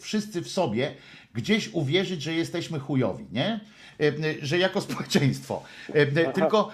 [0.00, 0.90] wszyscy w sobie
[1.34, 3.60] gdzieś uwierzyć, że jesteśmy chujowi, nie?
[4.02, 5.62] Em, Że jako społeczeństwo.
[5.88, 6.72] Aha, Tylko,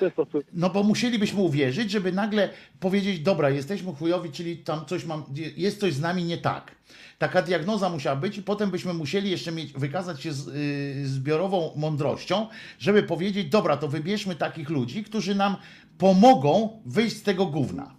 [0.52, 2.48] no bo musielibyśmy uwierzyć, żeby nagle
[2.80, 5.24] powiedzieć, dobra, jesteśmy chujowi, czyli tam coś mam,
[5.56, 6.74] jest coś z nami nie tak.
[7.18, 11.72] Taka diagnoza musiała być i potem byśmy musieli jeszcze mieć, wykazać się z, y, zbiorową
[11.76, 12.46] mądrością,
[12.78, 15.56] żeby powiedzieć, dobra, to wybierzmy takich ludzi, którzy nam
[15.98, 17.94] pomogą wyjść z tego gówna.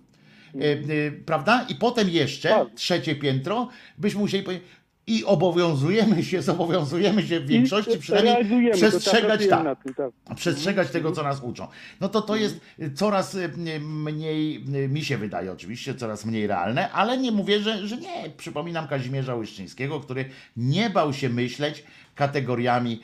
[0.55, 0.59] Y,
[0.89, 1.65] y, prawda?
[1.69, 2.67] I potem jeszcze Tak.
[2.75, 4.67] trzecie piętro, byśmy musieli powiedzieć,
[5.09, 10.35] i obowiązujemy się, zobowiązujemy się w większości przynajmniej tak, przestrzegać tak nad tym, tak.
[10.35, 11.67] przestrzegać tego, co nas uczą.
[12.01, 16.47] No to to jest y, coraz y, mniej, y, mi się wydaje oczywiście, coraz mniej
[16.47, 18.29] realne, ale nie mówię, że, że nie.
[18.37, 20.25] Przypominam Kazimierza Łyszczyńskiego, który
[20.57, 21.83] nie bał się myśleć
[22.15, 23.01] kategoriami,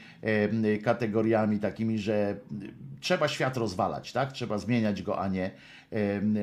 [0.66, 2.38] y, kategoriami takimi, że
[3.00, 4.32] trzeba świat rozwalać, tak?
[4.32, 5.52] Trzeba zmieniać go, a nie,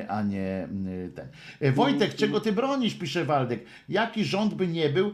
[0.08, 0.68] a nie
[1.14, 1.26] ten.
[1.68, 3.64] Y, Wojtek, czego ty bronisz, pisze Waldek.
[3.88, 5.12] Jaki rząd by nie był,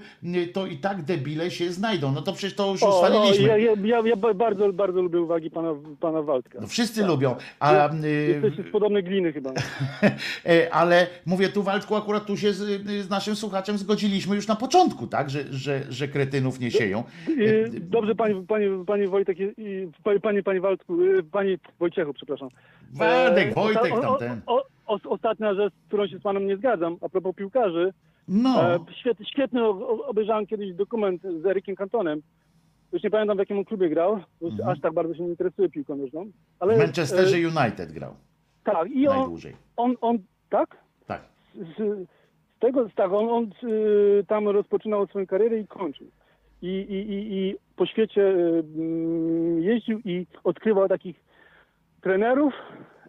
[0.53, 2.13] to i tak debile się znajdą.
[2.13, 3.49] No to przecież to już O, o, ustaliliśmy.
[3.49, 6.59] ja, ja, ja, ja ba- bardzo, bardzo lubię uwagi pana, pana Waldka.
[6.61, 9.51] No wszyscy lubią, a, y, Jesteście z podobnej gliny chyba.
[10.47, 14.57] e, ale mówię tu Waldku, akurat tu się z, z naszym słuchaczem zgodziliśmy już na
[14.57, 17.05] początku, tak, że, że, że kretynów nie sieją.
[17.29, 19.39] Y, Dobrze, panie, panie, panie Wojtek,
[20.05, 20.99] panie, panie, panie Waldku,
[21.33, 22.49] panie Wojciechu, przepraszam.
[22.93, 24.43] Waldek, E, Wojtek osta- tamten.
[24.47, 27.93] O, o, ostatnia rzecz, z którą się z panem nie zgadzam, a propos piłkarzy.
[28.29, 28.75] No.
[28.75, 28.79] E,
[29.33, 29.65] świetny,
[30.07, 32.21] obejrzałem kiedyś dokument z Erikiem Cantonem.
[32.93, 34.69] Już nie pamiętam w jakim klubie grał, bo Mhm.
[34.69, 36.27] aż tak bardzo się nie interesuje piłką nożną.
[36.61, 38.15] Ale, W Manchesterze e, United grał
[38.65, 39.57] tak, i on, najdłużej.
[39.77, 40.19] on, on,
[40.51, 40.77] tak?
[41.07, 41.23] Tak.
[41.55, 46.07] z, z tego, tak, on, on y, tam rozpoczynał swoją karierę i kończył.
[46.63, 51.17] I, i, i, i po świecie y, mm, jeździł i odkrywał takich
[52.01, 52.55] trenerów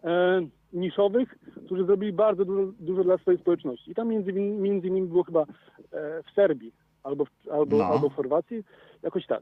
[0.03, 0.41] e,
[0.73, 3.91] niszowych, którzy zrobili bardzo dużo, dużo dla swojej społeczności.
[3.91, 5.45] I tam między, między innymi było chyba e,
[6.23, 6.71] w Serbii
[7.03, 7.83] albo, w- albo, No.
[7.85, 8.63] albo w Chorwacji,
[9.03, 9.41] jakoś tak.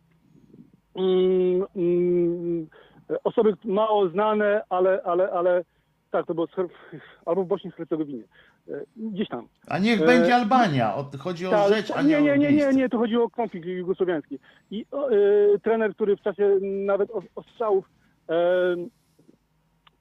[0.95, 2.67] Mm, mm,
[3.23, 5.63] osoby mało znane, ale, ale, ale
[6.11, 6.47] tak, to było
[7.25, 8.23] albo w Bośni i Hercegowinie.
[8.69, 9.47] E, Gdzieś tam.
[9.67, 12.69] A niech E, będzie Albania, o, chodzi o tak, rzecz, a nie, nie, nie, nie,
[12.73, 14.39] nie, to chodziło o konflikt jugosłowiański.
[14.71, 15.15] I o, e,
[15.63, 17.89] trener, który w czasie nawet os- ostrzałów
[18.29, 18.33] e,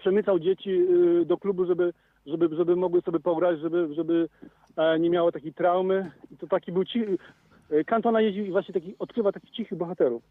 [0.06, 1.92] przemycał dzieci e, do klubu, żeby,
[2.26, 4.28] żeby, żeby mogły sobie pograć, żeby, żeby
[4.76, 6.10] e, nie miało takiej traumy.
[6.30, 7.18] I to taki był cichy.
[7.70, 10.22] e, Cantona jeździł i właśnie taki, odkrywa takich cichych bohaterów.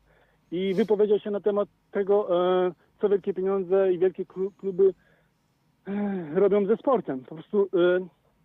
[0.51, 2.27] I wypowiedział się na temat tego,
[2.67, 2.71] e,
[3.01, 4.93] co wielkie pieniądze i wielkie klu- kluby
[6.35, 7.19] robią ze sportem.
[7.19, 7.69] Po prostu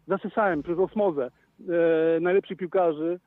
[0.08, 1.30] zasysałem przez osmozę
[2.20, 3.20] najlepszych piłkarzy,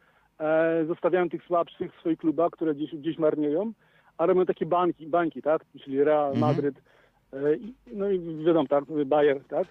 [0.88, 3.72] zostawiają tych słabszych w swoich klubach, które gdzieś, gdzieś marnieją,
[4.18, 5.66] a robią takie bańki, bańki tak?
[5.84, 6.40] Czyli Real, Mhm.
[6.42, 6.76] Madryt,
[7.94, 9.68] no i wiadomo, tak, Bayer, tak?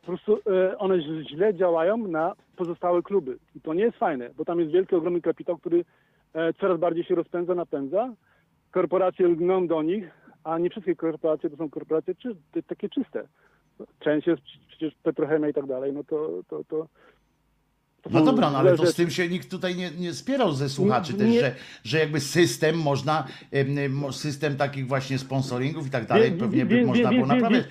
[0.00, 3.38] Po prostu e, one źle- działają na pozostałe kluby.
[3.56, 5.84] I to nie jest fajne, bo tam jest wielki, ogromny kapitał, który
[6.34, 8.14] e, coraz bardziej się rozpędza, napędza.
[8.70, 10.10] Korporacje lgną do nich,
[10.44, 13.26] a nie wszystkie korporacje to są korporacje czy, takie czyste.
[14.00, 16.86] Część jest przecież petrochemia i tak dalej, no to, to, to
[18.10, 21.12] No dobra, no ale to z tym się nikt tutaj nie, nie spierał ze słuchaczy
[21.12, 21.54] Nie- też, nie- że,
[21.84, 26.86] że jakby system można, em, em, system takich właśnie sponsoringów i tak dalej, pewnie by
[26.86, 27.64] można było naprawiać.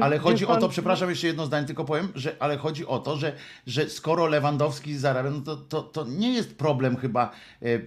[0.00, 3.16] Ale chodzi o to, przepraszam, jeszcze jedno zdanie tylko powiem, że ale chodzi o to,
[3.16, 3.32] że,
[3.66, 7.30] że skoro Lewandowski zarabia, no to, to, to nie jest problem chyba
[7.62, 7.80] e, e, e,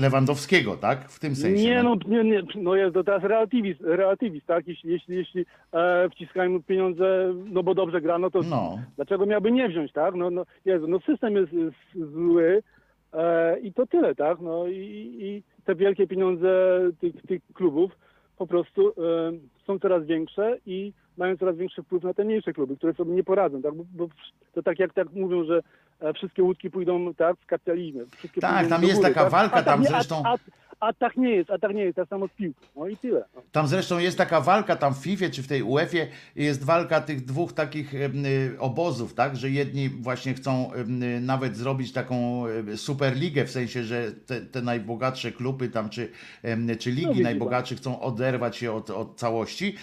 [0.00, 1.08] Lewandowskiego, tak?
[1.08, 1.62] W tym sensie.
[1.62, 4.68] Nie, no, nie, nie, no jest to teraz relatywizm, relatywizm tak?
[4.68, 8.78] Jeśli, jeśli, jeśli e, wciskają mu pieniądze, no bo dobrze gra, no to No.
[8.96, 10.14] dlaczego miałby nie wziąć, tak?
[10.14, 12.62] No, no, Jezu, no system jest, jest zły
[13.12, 14.40] e, i to tyle, tak?
[14.40, 17.92] No i, i te wielkie pieniądze tych, tych klubów
[18.38, 18.92] po prostu e,
[19.66, 23.24] są coraz większe i mają coraz większy wpływ na te mniejsze kluby, które sobie nie
[23.24, 23.74] poradzą, tak?
[23.74, 24.08] Bo, bo
[24.52, 25.60] to tak jak tak mówią, że
[26.00, 28.02] e, wszystkie łódki pójdą tak w kapitalizmie.
[28.16, 29.32] Wszystkie Tak, tam jest góry, taka tak?
[29.32, 30.36] walka, a tam nie, zresztą- A, a,
[30.84, 32.60] a tak nie jest, a tak nie jest, tak samo z piłką.
[32.76, 33.24] No i tyle.
[33.36, 33.42] No.
[33.52, 35.98] Tam zresztą jest taka walka, tam w FIFA czy w tej UEFA
[36.36, 41.92] jest walka tych dwóch takich y, obozów, tak, że jedni właśnie chcą y, nawet zrobić
[41.92, 42.44] taką
[42.76, 46.10] superligę, w sensie, że te, te najbogatsze kluby tam, czy,
[46.78, 49.74] czy ligi najbogatsze chcą oderwać się od, od całości,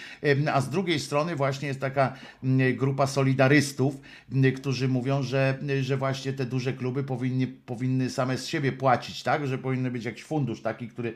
[0.52, 2.12] a z drugiej strony właśnie jest taka
[2.44, 4.00] mm, grupa solidarystów,
[4.32, 9.22] m, którzy mówią, że, że właśnie te duże kluby powinny, powinny same z siebie płacić,
[9.22, 11.12] tak, że powinny być jakiś fundusz taki, który,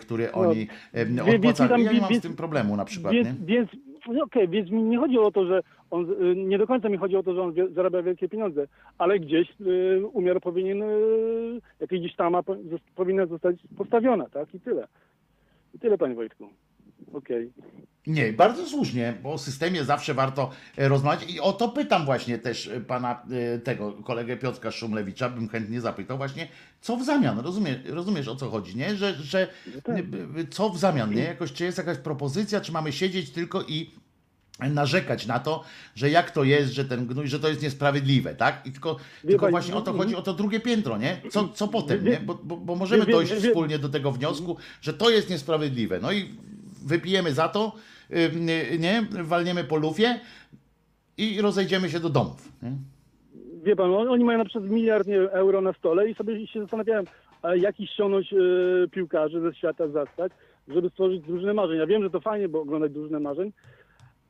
[0.00, 0.66] który oni
[1.10, 1.76] No, wie- wie- odpłacają.
[1.84, 3.46] Ja nie mam z tym problemu na przykład, Więc, nie?
[3.46, 3.70] więc
[4.08, 6.96] no okej, więc mi nie chodzi o to, że on, y, nie do końca mi
[6.96, 8.66] chodzi o to, że on zarabia wielkie pieniądze,
[8.98, 12.42] ale gdzieś y, umiar powinien, y, jakaś gdzieś tama
[12.96, 14.54] powinna zostać postawiona, tak?
[14.54, 14.88] I tyle.
[15.74, 16.48] I tyle, panie Wojtku.
[17.12, 17.52] Okej.
[18.06, 22.38] Nie, bardzo słusznie, bo o systemie zawsze warto e, rozmawiać i o to pytam właśnie
[22.38, 23.22] też e, pana
[23.54, 26.48] e, tego kolegę Piotrka Szumlewicza, bym chętnie zapytał właśnie,
[26.80, 28.96] co w zamian, rozumiesz, rozumiesz o co chodzi, nie?
[28.96, 29.48] Że, że
[29.84, 29.96] tak.
[29.96, 30.04] e, e,
[30.50, 31.22] co w zamian, nie?
[31.22, 33.90] Jakoś, czy jest jakaś propozycja, czy mamy siedzieć tylko i
[34.68, 35.64] narzekać na to,
[35.94, 38.66] że jak to jest, że ten gnój, że to jest niesprawiedliwe, tak?
[38.66, 38.96] I tylko,
[39.26, 41.22] tylko pani, właśnie o to no, chodzi, o to drugie piętro, nie?
[41.30, 42.20] Co, co potem, wie- nie?
[42.20, 45.98] Bo, bo, bo możemy wie- dojść wspólnie do tego wniosku, że to jest niesprawiedliwe.
[46.02, 46.34] No i
[46.86, 47.72] wypijemy za to,
[48.10, 49.02] y, nie?
[49.22, 50.20] Walniemy po lufie
[51.18, 52.48] i rozejdziemy się do domów.
[52.62, 52.72] Nie?
[53.64, 57.04] Wie pan, on- oni mają na przykład miliard euro na stole i sobie się zastanawiałem,
[57.56, 60.32] jak ich ściągnąć y, piłkarzy ze świata zastać,
[60.68, 61.78] żeby stworzyć drużynę marzeń.
[61.78, 63.52] Ja wiem, że to fajnie, bo oglądać drużynę marzeń,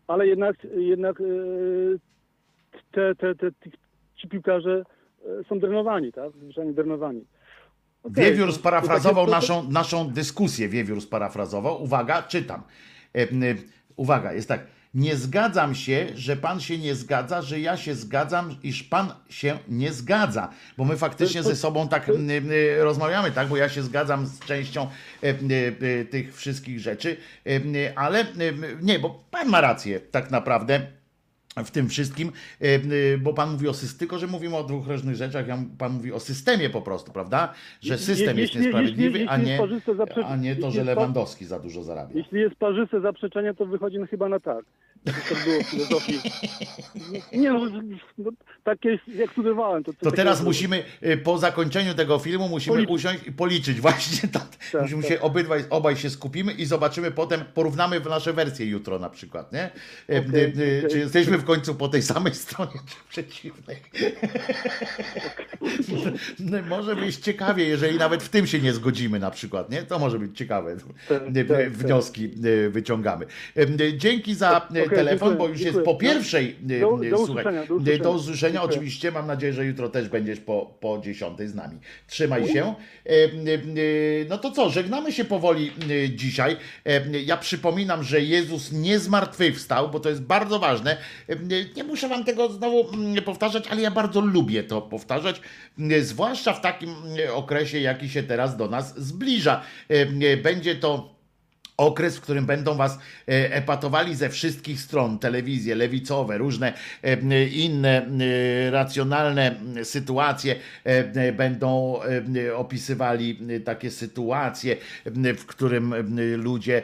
[0.06, 1.98] ale jednak, jednak y,
[2.92, 3.50] te, te, te,
[4.16, 4.82] ci piłkarze
[5.40, 6.32] y, są drenowani, tak?
[6.42, 7.24] Zwyczajnie drenowani.
[8.02, 10.68] Okej, Wiewiór sparafrazował naszą, naszą dyskusję.
[10.68, 11.82] Wiewiór sparafrazował.
[11.82, 12.62] Uwaga, czytam.
[13.14, 13.56] E, y,
[13.96, 14.66] uwaga, jest tak.
[14.94, 19.58] Nie zgadzam się, że pan się nie zgadza, że ja się zgadzam, iż pan się
[19.68, 20.50] nie zgadza.
[20.76, 23.48] Bo my faktycznie ze sobą tak m, y, rozmawiamy, tak?
[23.48, 24.88] Bo ja się zgadzam z częścią
[25.22, 28.26] e, y, y, tych wszystkich rzeczy, e, y, ale
[28.82, 30.99] nie, bo pan ma rację tak naprawdę
[31.56, 34.88] w tym wszystkim, e, e, bo pan mówi o systemie, tylko że mówimy o dwóch
[34.88, 35.46] różnych rzeczach,
[35.78, 37.52] pan mówi o systemie po prostu, prawda?
[37.80, 41.58] Że system jest niesprawiedliwy, jeśli- a, jeśli nie, zaprze- a nie to, że Lewandowski za
[41.58, 42.18] dużo zarabia.
[42.18, 44.64] Jeśli jest parzyste zaprzeczenie, to wychodzi no chyba na tak.
[45.04, 46.18] To było filozofii.
[47.32, 47.60] Nie no,
[48.18, 48.30] no
[48.64, 49.84] tak jest, jak studiowałem.
[49.84, 52.94] To, To teraz musimy, e, po zakończeniu tego filmu, musimy Policzyć.
[52.96, 54.28] usiąść i policzyć właśnie.
[54.28, 55.10] Tak, Tak, musimy tak.
[55.12, 59.52] się obydwaj, obaj się skupimy i zobaczymy potem, porównamy w nasze wersje jutro na przykład,
[59.52, 59.70] nie?
[60.08, 60.52] Okej.
[60.90, 63.76] Czy jesteśmy w końcu po tej samej stronie, czy przeciwnej?
[66.38, 69.82] No, może być ciekawie, jeżeli nawet w tym się nie zgodzimy na przykład, nie?
[69.82, 70.76] To może być ciekawe.
[71.08, 72.30] Tak, E, tak, Wnioski
[72.70, 73.26] wyciągamy.
[73.96, 76.56] Dzięki za Okej, telefon, bo już jest po pierwszej.
[76.60, 78.02] Do- do słuchaj, usłyszenia, do usłyszenia.
[78.04, 79.10] Do usłyszenia oczywiście.
[79.10, 81.78] Mam nadzieję, że jutro też będziesz po, po 10 z nami.
[82.06, 82.74] Trzymaj się.
[83.06, 83.28] E, e,
[84.28, 85.72] No to co, żegnamy się powoli
[86.14, 86.56] dzisiaj.
[87.24, 90.96] Ja przypominam, że Jezus nie zmartwychwstał, bo to jest bardzo ważne.
[91.76, 95.40] Nie muszę wam tego znowu mm, powtarzać, ale ja bardzo lubię to powtarzać,
[95.90, 96.94] e, zwłaszcza w takim
[97.26, 99.62] e, okresie, jaki się teraz do nas zbliża.
[100.42, 101.19] Będzie to
[101.80, 108.06] okres, w którym będą was e, epatowali ze wszystkich stron, telewizje lewicowe, różne e, inne
[108.70, 112.00] racjonalne sytuacje e, będą
[112.56, 114.76] opisywali takie sytuacje,
[115.36, 115.94] w którym
[116.36, 116.82] ludzie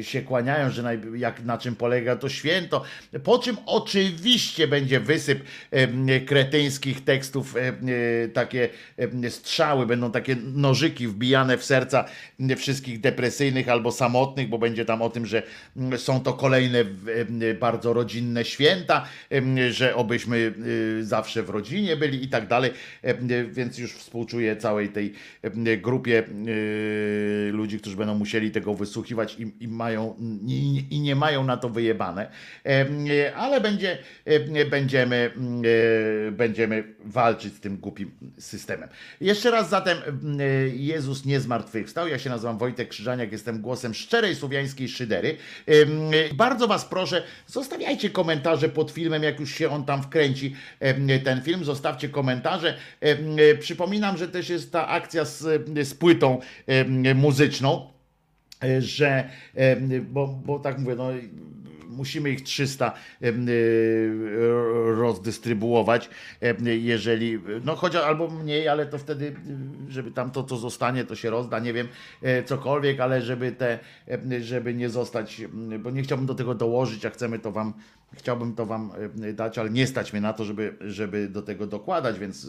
[0.00, 2.84] się kłaniają, że jak, na czym polega to święto,
[3.24, 5.44] po czym oczywiście będzie wysyp
[6.26, 7.54] kretyńskich tekstów,
[8.32, 8.68] takie
[9.28, 12.04] strzały, będą takie nożyki wbijane w serca
[12.56, 15.42] wszystkich depresyjnych kolejnych albo samotnych, bo będzie tam o tym, że
[15.76, 16.84] mm, są to kolejne
[17.60, 19.04] bardzo rodzinne święta,
[19.70, 20.36] że obyśmy
[20.98, 22.70] y, zawsze w rodzinie byli i tak dalej,
[23.50, 25.14] więc już współczuję całej tej
[25.78, 30.14] grupie y, ludzi, którzy będą musieli tego wysłuchiwać i, i mają
[30.46, 32.30] i, i nie mają na to wyjebane,
[33.36, 35.30] ale będzie, em, będziemy,
[36.28, 38.88] e, będziemy walczyć z tym głupim systemem.
[39.20, 40.38] Jeszcze raz zatem em,
[40.74, 42.08] Jezus nie zmartwychwstał.
[42.08, 45.36] Ja się nazywam Wojtek Krzyżaniak, jestem głosem szczerej słowiańskiej szydery.
[45.66, 45.90] Em,
[46.34, 50.54] Bardzo was proszę, zostawiajcie komentarze pod filmem, jak już się on tam wkręci,
[51.24, 52.74] ten film, zostawcie komentarze.
[53.00, 53.18] Em,
[53.60, 56.40] Przypominam, że też jest ta akcja z, z płytą
[57.14, 57.90] muzyczną
[58.64, 59.30] e, że,
[60.02, 61.10] bo, bo tak mówię, no,
[61.96, 64.10] musimy ich 300 em, y,
[64.96, 66.10] rozdystrybuować,
[66.64, 69.24] jeżeli, no chociaż albo mniej, ale to wtedy,
[69.88, 71.88] y, żeby tam to, co zostanie, to się rozda, nie wiem,
[72.22, 73.78] e, cokolwiek, ale żeby te,
[74.40, 75.42] żeby nie zostać,
[75.78, 77.72] bo nie chciałbym do tego dołożyć, a chcemy to wam,
[78.12, 78.90] chciałbym to wam
[79.34, 82.46] dać, ale nie stać mnie na to, żeby, żeby do tego dokładać, więc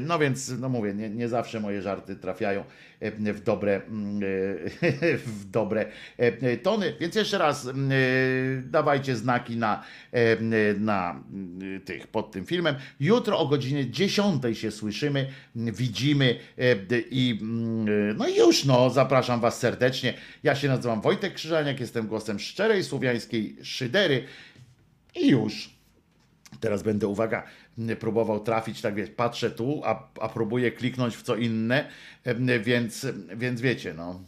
[0.00, 2.64] No więc, no mówię, nie, nie zawsze moje żarty trafiają e,
[3.10, 6.94] w dobre, mm, e, w dobre e, tony.
[7.00, 7.94] Więc jeszcze raz mm, e,
[8.62, 12.74] dawajcie znaki na, e, na mm, tych pod tym filmem.
[13.00, 15.26] Jutro o godzinie 10 się słyszymy,
[15.56, 16.76] widzimy e,
[17.10, 17.38] i
[18.16, 20.14] no już no, zapraszam was serdecznie.
[20.42, 24.24] Ja się nazywam Wojtek Krzyżaniak, jestem głosem szczerej słowiańskiej szydery
[25.14, 25.74] i już.
[26.60, 27.42] Teraz będę, uwaga,
[27.98, 31.88] próbował trafić, tak wiesz, patrzę tu, a, a próbuję kliknąć w co inne,
[32.24, 34.20] em, więc, więc wiecie, no.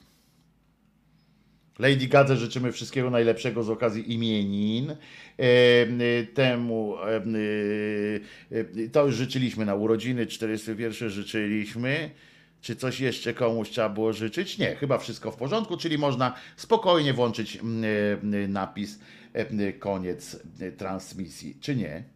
[1.78, 4.90] Lady Gadze życzymy wszystkiego najlepszego z okazji imienin.
[4.90, 7.34] Y, Temu em,
[8.92, 12.10] to już życzyliśmy na urodziny, 41 życzyliśmy.
[12.60, 14.58] Czy coś jeszcze komuś trzeba było życzyć?
[14.58, 17.58] Nie, chyba wszystko w porządku, czyli można spokojnie włączyć
[18.48, 18.98] napis
[19.78, 20.38] koniec
[20.76, 22.15] transmisji, czy nie?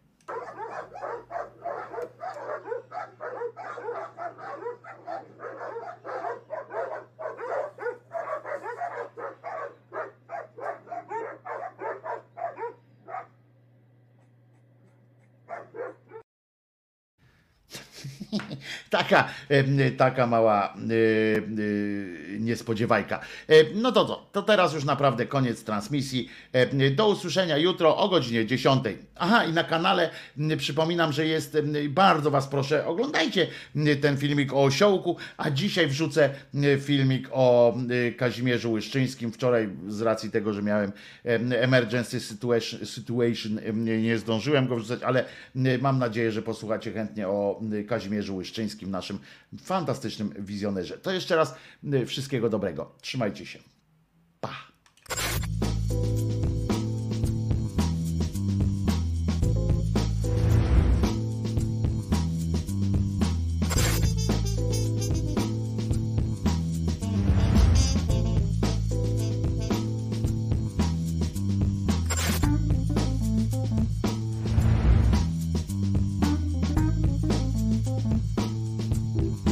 [18.91, 19.29] Taka,
[19.97, 20.73] taka mała
[22.39, 23.19] niespodziewajka.
[23.75, 26.29] No to co, to teraz już naprawdę koniec transmisji.
[26.95, 28.83] Do usłyszenia jutro o godzinie 10.
[29.15, 30.09] Aha, i na kanale
[30.57, 31.57] przypominam, że jest,
[31.89, 33.47] bardzo Was proszę, oglądajcie
[34.01, 36.29] ten filmik o osiołku, a dzisiaj wrzucę
[36.79, 37.77] filmik o
[38.17, 39.31] Kazimierzu Łyszczyńskim.
[39.31, 40.91] Wczoraj z racji tego, że miałem
[41.23, 42.19] em, emergency
[42.85, 45.25] situation, nie zdążyłem go wrzucać, ale
[45.81, 49.19] mam nadzieję, że posłuchacie chętnie o Kazimierzu Łyszczyńskim, Naszym
[49.63, 50.97] fantastycznym wizjonerze.
[50.97, 51.55] To jeszcze raz
[51.93, 52.95] y, wszystkiego dobrego.
[53.01, 53.59] Trzymajcie się.
[54.41, 54.71] Pa!